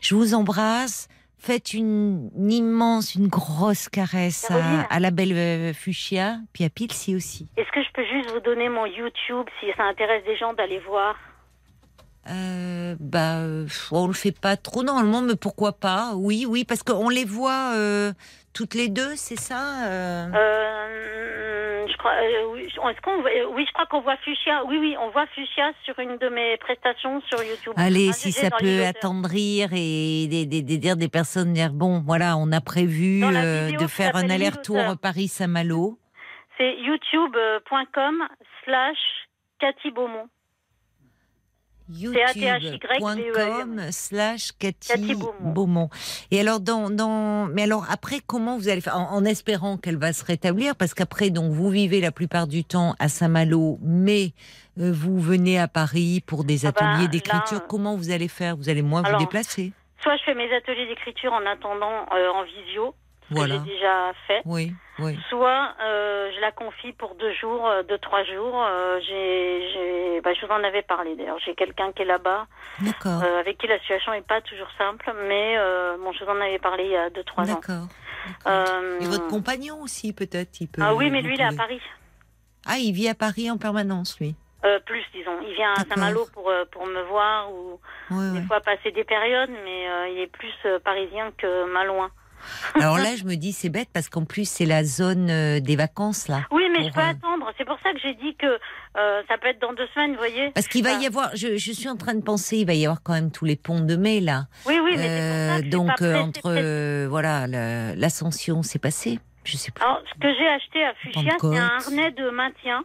Je 0.00 0.14
vous 0.14 0.32
embrasse. 0.34 1.08
Faites 1.44 1.74
une, 1.74 2.30
une 2.36 2.52
immense, 2.52 3.16
une 3.16 3.26
grosse 3.26 3.88
caresse 3.88 4.48
à, 4.88 5.00
la 5.00 5.10
belle 5.10 5.32
euh, 5.32 5.72
Fuchsia, 5.72 6.36
puis 6.52 6.62
à 6.62 6.70
Pilsi 6.70 7.16
aussi. 7.16 7.48
Est-ce 7.56 7.68
que 7.72 7.82
je 7.82 7.88
peux 7.92 8.04
juste 8.04 8.30
vous 8.30 8.38
donner 8.38 8.68
mon 8.68 8.86
YouTube 8.86 9.46
si 9.58 9.66
ça 9.76 9.82
intéresse 9.82 10.22
des 10.24 10.36
gens 10.36 10.52
d'aller 10.52 10.78
voir? 10.78 11.16
Euh, 12.30 12.94
bah, 13.00 13.38
euh, 13.38 13.66
on 13.90 14.06
le 14.06 14.12
fait 14.12 14.38
pas 14.38 14.56
trop 14.56 14.84
normalement, 14.84 15.20
mais 15.20 15.34
pourquoi 15.34 15.72
pas? 15.72 16.12
Oui, 16.14 16.46
oui, 16.48 16.64
parce 16.64 16.84
qu'on 16.84 17.08
les 17.08 17.24
voit 17.24 17.72
euh, 17.74 18.12
toutes 18.54 18.74
les 18.74 18.88
deux, 18.88 19.16
c'est 19.16 19.38
ça 19.38 19.86
euh 19.86 20.26
Euh, 20.34 21.86
je 21.88 21.96
crois, 21.96 22.12
euh, 22.12 22.46
oui, 22.52 22.62
est-ce 22.66 23.00
qu'on 23.00 23.20
voit- 23.20 23.30
euh, 23.30 23.46
oui, 23.54 23.64
je 23.66 23.72
crois 23.72 23.86
qu'on 23.86 24.00
voit 24.00 24.16
Fuchsia. 24.18 24.64
Oui, 24.66 24.78
oui, 24.78 24.96
on 25.00 25.10
voit 25.10 25.26
Fuchsia 25.34 25.72
sur 25.84 25.98
une 25.98 26.16
de 26.18 26.28
mes 26.28 26.56
prestations 26.58 27.20
sur 27.22 27.42
YouTube. 27.42 27.72
Allez, 27.76 28.12
si 28.12 28.32
ça 28.32 28.50
peut 28.50 28.84
attendrir 28.84 29.70
et 29.72 30.26
des, 30.28 30.46
des- 30.46 30.62
des- 30.62 30.78
dire 30.78 30.96
des 30.96 31.08
personnes 31.08 31.52
dire 31.52 31.72
bon, 31.72 32.00
voilà, 32.04 32.36
on 32.36 32.50
a 32.52 32.60
prévu 32.60 33.22
euh, 33.24 33.70
de 33.72 33.86
faire 33.86 34.16
un 34.16 34.28
aller-retour 34.30 34.96
Paris-Saint-Malo. 35.00 35.98
C'est 36.58 36.76
youtube.com 36.76 38.22
slash 38.64 38.98
Cathy 39.58 39.90
Beaumont. 39.90 40.28
youtube.com 41.90 43.80
slash 43.90 44.52
Cathy 44.58 45.14
Beaumont. 45.40 45.88
Et 46.30 46.40
alors, 46.40 46.60
dans, 46.60 46.90
dans, 46.90 47.46
mais 47.46 47.62
alors 47.62 47.86
après, 47.90 48.20
comment 48.26 48.56
vous 48.56 48.68
allez 48.68 48.80
faire? 48.80 48.96
En, 48.96 49.12
en 49.12 49.24
espérant 49.24 49.76
qu'elle 49.76 49.98
va 49.98 50.12
se 50.12 50.24
rétablir, 50.24 50.76
parce 50.76 50.94
qu'après, 50.94 51.30
donc, 51.30 51.52
vous 51.52 51.70
vivez 51.70 52.00
la 52.00 52.12
plupart 52.12 52.46
du 52.46 52.64
temps 52.64 52.94
à 52.98 53.08
Saint-Malo, 53.08 53.78
mais 53.82 54.32
euh, 54.78 54.92
vous 54.92 55.20
venez 55.20 55.58
à 55.58 55.68
Paris 55.68 56.22
pour 56.26 56.44
des 56.44 56.66
Ah 56.66 56.72
bah, 56.72 56.80
ateliers 56.80 57.04
là, 57.04 57.08
d'écriture. 57.08 57.66
Comment 57.66 57.96
vous 57.96 58.10
allez 58.10 58.28
faire? 58.28 58.56
Vous 58.56 58.68
allez 58.68 58.82
moins 58.82 59.02
alors, 59.02 59.18
vous 59.20 59.26
déplacer? 59.26 59.72
Soit 60.02 60.16
je 60.16 60.22
fais 60.24 60.34
mes 60.34 60.52
ateliers 60.54 60.86
d'écriture 60.88 61.32
en 61.32 61.46
attendant 61.46 62.06
euh, 62.12 62.30
en 62.30 62.44
visio, 62.44 62.94
Voilà. 63.34 63.56
que 63.58 63.64
j'ai 63.64 63.74
déjà 63.74 64.12
fait. 64.26 64.42
Oui, 64.44 64.74
oui. 64.98 65.18
Soit 65.28 65.74
euh, 65.82 66.30
je 66.34 66.40
la 66.40 66.52
confie 66.52 66.92
pour 66.92 67.14
deux 67.16 67.32
jours, 67.34 67.66
euh, 67.66 67.82
deux 67.82 67.98
trois 67.98 68.24
jours. 68.24 68.62
Euh, 68.62 69.00
j'ai, 69.00 69.70
j'ai, 69.72 70.20
bah, 70.20 70.30
je 70.34 70.46
vous 70.46 70.52
en 70.52 70.62
avais 70.62 70.82
parlé 70.82 71.16
d'ailleurs. 71.16 71.38
J'ai 71.44 71.54
quelqu'un 71.54 71.92
qui 71.92 72.02
est 72.02 72.06
là-bas, 72.06 72.46
D'accord. 72.80 73.22
euh, 73.22 73.40
avec 73.40 73.58
qui 73.58 73.66
la 73.66 73.78
situation 73.80 74.12
est 74.12 74.26
pas 74.26 74.40
toujours 74.42 74.68
simple, 74.78 75.12
mais 75.28 75.56
euh, 75.58 75.96
bon, 75.98 76.12
je 76.12 76.24
vous 76.24 76.30
en 76.30 76.40
avais 76.40 76.58
parlé 76.58 76.84
il 76.84 76.90
y 76.92 76.96
a 76.96 77.10
deux 77.10 77.24
trois 77.24 77.44
ans. 77.50 77.54
D'accord. 77.54 77.88
Et 79.00 79.06
votre 79.06 79.26
compagnon 79.28 79.82
aussi, 79.82 80.12
peut-être 80.12 80.60
il 80.60 80.68
peut 80.68 80.82
Ah 80.84 80.94
oui, 80.94 81.10
mais 81.10 81.22
lui 81.22 81.34
il 81.34 81.40
est 81.40 81.44
à. 81.44 81.52
Paris. 81.52 81.80
Ah, 82.66 82.78
il 82.78 82.92
vit 82.92 83.08
à 83.08 83.14
Paris 83.14 83.50
en 83.50 83.58
permanence, 83.58 84.20
lui. 84.20 84.36
Euh, 84.64 84.78
plus, 84.86 85.02
disons. 85.12 85.40
Il 85.42 85.54
vient 85.54 85.72
à. 85.72 85.82
Saint-Malo 85.84 86.26
pour, 86.32 86.48
euh, 86.48 86.64
pour 86.70 86.86
me 86.86 87.02
voir 87.02 87.52
ou 87.52 87.80
des 88.10 88.42
fois 88.42 88.60
passer 88.60 88.92
des 88.92 89.02
périodes, 89.02 89.50
mais 89.64 89.88
euh, 89.90 90.08
il 90.10 90.18
est 90.20 90.26
plus 90.28 90.54
parisien 90.84 91.32
que 91.36 91.64
malouin. 91.72 92.10
Alors 92.74 92.98
là, 92.98 93.16
je 93.16 93.24
me 93.24 93.34
dis, 93.36 93.52
c'est 93.52 93.68
bête 93.68 93.88
parce 93.92 94.08
qu'en 94.08 94.24
plus, 94.24 94.48
c'est 94.48 94.66
la 94.66 94.84
zone 94.84 95.30
euh, 95.30 95.60
des 95.60 95.76
vacances, 95.76 96.28
là. 96.28 96.46
Oui, 96.50 96.62
mais 96.72 96.78
Pour, 96.78 96.88
je 96.88 96.92
peux 96.94 97.00
euh, 97.00 97.10
attendre. 97.10 97.52
C'est 97.58 97.64
pour 97.64 97.78
ça 97.82 97.92
que 97.92 97.98
j'ai 98.00 98.14
dit 98.14 98.34
que 98.36 98.46
euh, 98.46 99.22
ça 99.28 99.38
peut 99.38 99.48
être 99.48 99.60
dans 99.60 99.72
deux 99.72 99.86
semaines, 99.94 100.12
vous 100.12 100.18
voyez. 100.18 100.50
Parce 100.50 100.68
qu'il 100.68 100.82
va 100.84 100.96
Ah. 100.96 101.00
y 101.00 101.06
avoir, 101.06 101.30
je, 101.34 101.56
je 101.56 101.72
suis 101.72 101.88
en 101.88 101.96
train 101.96 102.14
de 102.14 102.22
penser, 102.22 102.58
il 102.58 102.66
va 102.66 102.74
y 102.74 102.84
avoir 102.86 103.02
quand 103.02 103.12
même 103.12 103.30
tous 103.30 103.44
les 103.44 103.56
ponts 103.56 103.80
de 103.80 103.96
mai, 103.96 104.20
là. 104.20 104.46
Oui, 104.66 104.78
oui, 104.82 104.94
mais 104.96 105.02
c'est 105.02 105.08
pour 105.08 105.48
ça 105.48 105.52
que 105.52 105.56
je 105.56 105.60
suis 105.62 105.70
donc, 105.70 105.98
pas 105.98 106.20
entre, 106.22 106.40
euh, 106.46 107.06
voilà, 107.08 107.46
l'ascension, 107.96 108.62
c'est 108.62 108.78
passé. 108.78 109.18
Je 109.44 109.56
sais 109.56 109.72
plus. 109.72 109.82
Alors, 109.84 110.00
ce 110.12 110.18
que 110.20 110.28
j'ai 110.34 110.48
acheté 110.48 110.84
à 110.84 110.94
Fuchsia, 110.94 111.32
c'est 111.40 111.58
un 111.58 111.66
harnais 111.76 112.10
de 112.12 112.30
maintien. 112.30 112.84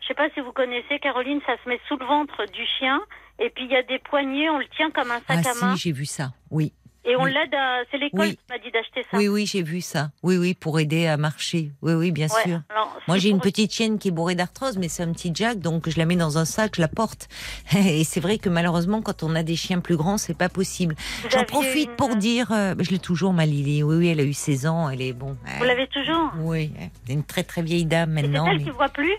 Je 0.00 0.08
sais 0.08 0.14
pas 0.14 0.28
si 0.34 0.40
vous 0.40 0.52
connaissez, 0.52 0.98
Caroline, 1.00 1.40
ça 1.46 1.52
se 1.62 1.68
met 1.68 1.78
sous 1.86 1.96
le 1.96 2.06
ventre 2.06 2.44
du 2.52 2.62
chien. 2.78 3.00
Et 3.38 3.50
puis, 3.50 3.64
il 3.64 3.70
y 3.70 3.76
a 3.76 3.82
des 3.82 3.98
poignées, 3.98 4.48
on 4.50 4.58
le 4.58 4.66
tient 4.76 4.90
comme 4.90 5.10
un 5.10 5.20
Ah 5.28 5.42
sac 5.42 5.46
à 5.46 5.64
main. 5.66 5.76
si, 5.76 5.82
j'ai 5.82 5.92
vu 5.92 6.06
ça. 6.06 6.32
Oui. 6.50 6.72
Et 7.04 7.16
on 7.16 7.24
oui. 7.24 7.32
l'aide 7.32 7.54
à. 7.54 7.82
C'est 7.90 7.98
l'école 7.98 8.20
Oui. 8.20 8.30
qui 8.36 8.42
m'a 8.50 8.58
dit 8.58 8.70
d'acheter 8.70 9.02
ça. 9.10 9.16
Oui, 9.16 9.28
oui, 9.28 9.46
j'ai 9.46 9.62
vu 9.62 9.80
ça. 9.80 10.10
Oui, 10.22 10.36
oui, 10.36 10.54
pour 10.54 10.78
aider 10.80 11.06
à 11.06 11.16
marcher. 11.16 11.70
Oui, 11.82 11.92
oui, 11.94 12.10
bien 12.12 12.28
Ouais, 12.28 12.42
sûr. 12.42 12.60
alors, 12.70 12.96
Moi, 13.08 13.18
j'ai 13.18 13.28
une 13.30 13.40
petite 13.40 13.72
chienne 13.72 13.98
qui 13.98 14.08
est 14.08 14.12
bourrée 14.12 14.34
d'arthrose, 14.34 14.78
mais 14.78 14.88
c'est 14.88 15.02
un 15.02 15.12
petit 15.12 15.32
Jack, 15.34 15.58
donc 15.58 15.88
je 15.88 15.98
la 15.98 16.04
mets 16.06 16.16
dans 16.16 16.38
un 16.38 16.44
sac, 16.44 16.72
je 16.76 16.80
la 16.80 16.88
porte. 16.88 17.28
Et 17.76 18.04
c'est 18.04 18.20
vrai 18.20 18.38
que 18.38 18.48
malheureusement, 18.48 19.02
quand 19.02 19.22
on 19.22 19.34
a 19.34 19.42
des 19.42 19.56
chiens 19.56 19.80
plus 19.80 19.96
grands, 19.96 20.18
c'est 20.18 20.36
pas 20.36 20.48
possible. 20.48 20.94
J'en 21.30 21.44
profite 21.44 21.90
une- 21.90 21.96
pour 21.96 22.14
dire, 22.16 22.52
euh, 22.52 22.74
je 22.78 22.90
l'ai 22.90 22.98
toujours, 22.98 23.32
ma 23.32 23.46
Lily. 23.46 23.82
Oui, 23.82 23.96
oui, 23.96 24.08
elle 24.08 24.20
a 24.20 24.24
eu 24.24 24.32
16 24.34 24.66
ans, 24.66 24.88
elle 24.88 25.02
est 25.02 25.12
bon. 25.12 25.36
Vous 25.58 25.64
l'avez 25.64 25.86
toujours 25.88 26.30
Oui, 26.40 26.70
c'est 27.06 27.12
une 27.12 27.24
très 27.24 27.42
très 27.42 27.62
vieille 27.62 27.84
dame 27.86 28.16
Et 28.16 28.22
C'est 28.22 28.28
maintenant. 28.28 28.46
elle 28.50 28.58
mais- 28.58 28.64
qui 28.64 28.70
voit 28.70 28.88
plus 28.88 29.12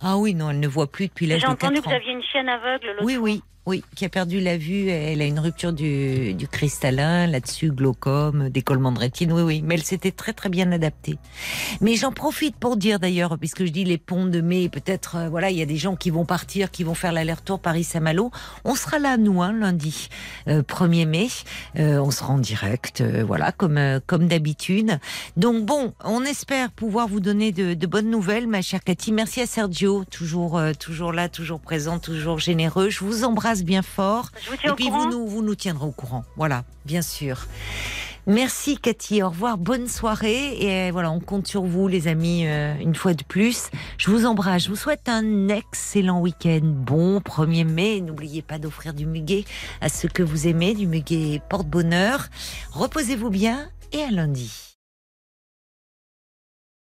Ah 0.00 0.16
oui, 0.16 0.34
non, 0.34 0.50
elle 0.50 0.58
ne 0.60 0.66
voit 0.68 0.90
plus 0.90 1.06
depuis 1.08 1.26
l'âge 1.26 1.42
J'ai 1.42 1.46
de 1.46 1.52
entendu 1.52 1.74
4 1.74 1.82
que 1.84 1.88
ans. 1.88 1.90
vous 1.90 1.96
aviez 1.96 2.12
une 2.12 2.22
chienne 2.22 2.48
aveugle 2.48 2.96
Oui, 3.02 3.14
fois. 3.14 3.22
oui, 3.22 3.42
oui, 3.64 3.84
qui 3.94 4.04
a 4.04 4.08
perdu 4.08 4.40
la 4.40 4.56
vue. 4.56 4.88
Elle 4.88 5.22
a 5.22 5.24
une 5.24 5.38
rupture 5.38 5.72
du, 5.72 6.34
du 6.34 6.48
cristallin, 6.48 7.26
là-dessus, 7.28 7.70
glaucome, 7.70 8.48
décollement 8.48 8.90
de 8.90 8.98
rétine. 8.98 9.32
Oui, 9.32 9.42
oui, 9.42 9.62
mais 9.64 9.74
elle 9.74 9.84
s'était 9.84 10.10
très, 10.10 10.32
très 10.32 10.48
bien 10.48 10.72
adaptée. 10.72 11.16
Mais 11.80 11.94
j'en 11.94 12.10
profite 12.10 12.56
pour 12.56 12.76
dire 12.76 12.98
d'ailleurs, 12.98 13.38
puisque 13.38 13.64
je 13.64 13.70
dis 13.70 13.84
les 13.84 13.98
ponts 13.98 14.26
de 14.26 14.40
mai, 14.40 14.68
peut-être, 14.68 15.16
euh, 15.16 15.28
voilà, 15.28 15.50
il 15.50 15.56
y 15.56 15.62
a 15.62 15.66
des 15.66 15.76
gens 15.76 15.94
qui 15.94 16.10
vont 16.10 16.24
partir, 16.24 16.70
qui 16.72 16.82
vont 16.82 16.94
faire 16.94 17.12
l'aller-retour 17.12 17.60
Paris-Saint-Malo. 17.60 18.32
On 18.64 18.74
sera 18.74 18.98
là, 18.98 19.16
nous, 19.16 19.42
hein, 19.42 19.52
lundi, 19.52 20.08
euh, 20.48 20.62
1er 20.62 21.06
mai. 21.06 21.28
Euh, 21.78 21.98
on 21.98 22.10
sera 22.10 22.32
en 22.32 22.38
direct, 22.38 23.00
euh, 23.00 23.22
voilà, 23.24 23.52
comme, 23.52 23.78
euh, 23.78 24.00
comme 24.04 24.26
d'habitude. 24.26 24.98
Donc 25.36 25.64
bon, 25.64 25.94
on 26.04 26.24
espère 26.24 26.72
pouvoir 26.72 27.06
vous 27.06 27.20
donner 27.20 27.52
de, 27.52 27.74
de 27.74 27.86
bonnes 27.86 28.10
nouvelles, 28.10 28.48
ma 28.48 28.60
chère 28.62 28.82
Cathy. 28.82 29.12
Merci 29.12 29.40
à 29.40 29.46
Sergio, 29.46 30.04
toujours, 30.04 30.58
euh, 30.58 30.72
toujours 30.72 31.12
là, 31.12 31.28
toujours 31.28 31.60
présent, 31.60 31.98
toujours 32.00 32.38
généreux. 32.38 32.90
Je 32.90 33.04
vous 33.04 33.24
embrasse 33.24 33.51
bien 33.60 33.82
fort. 33.82 34.30
Je 34.44 34.50
vous 34.50 34.56
tiens 34.56 34.72
Et 34.72 34.74
puis 34.74 34.90
vous 34.90 35.10
nous, 35.10 35.26
vous 35.26 35.42
nous 35.42 35.54
tiendrez 35.54 35.86
au 35.86 35.92
courant. 35.92 36.24
Voilà, 36.36 36.64
bien 36.84 37.02
sûr. 37.02 37.46
Merci 38.28 38.78
Cathy, 38.78 39.20
au 39.20 39.30
revoir, 39.30 39.58
bonne 39.58 39.88
soirée 39.88 40.56
et 40.56 40.88
euh, 40.88 40.92
voilà, 40.92 41.10
on 41.10 41.18
compte 41.18 41.48
sur 41.48 41.64
vous 41.64 41.88
les 41.88 42.06
amis 42.06 42.46
euh, 42.46 42.72
une 42.78 42.94
fois 42.94 43.14
de 43.14 43.24
plus. 43.24 43.68
Je 43.98 44.12
vous 44.12 44.26
embrasse, 44.26 44.64
je 44.64 44.68
vous 44.68 44.76
souhaite 44.76 45.08
un 45.08 45.48
excellent 45.48 46.20
week-end, 46.20 46.60
bon 46.62 47.18
1er 47.18 47.64
mai. 47.64 48.00
N'oubliez 48.00 48.42
pas 48.42 48.60
d'offrir 48.60 48.94
du 48.94 49.06
muguet 49.06 49.44
à 49.80 49.88
ceux 49.88 50.08
que 50.08 50.22
vous 50.22 50.46
aimez, 50.46 50.74
du 50.74 50.86
muguet 50.86 51.42
porte-bonheur. 51.48 52.28
Reposez-vous 52.70 53.30
bien 53.30 53.68
et 53.90 54.02
à 54.02 54.10
lundi. 54.12 54.71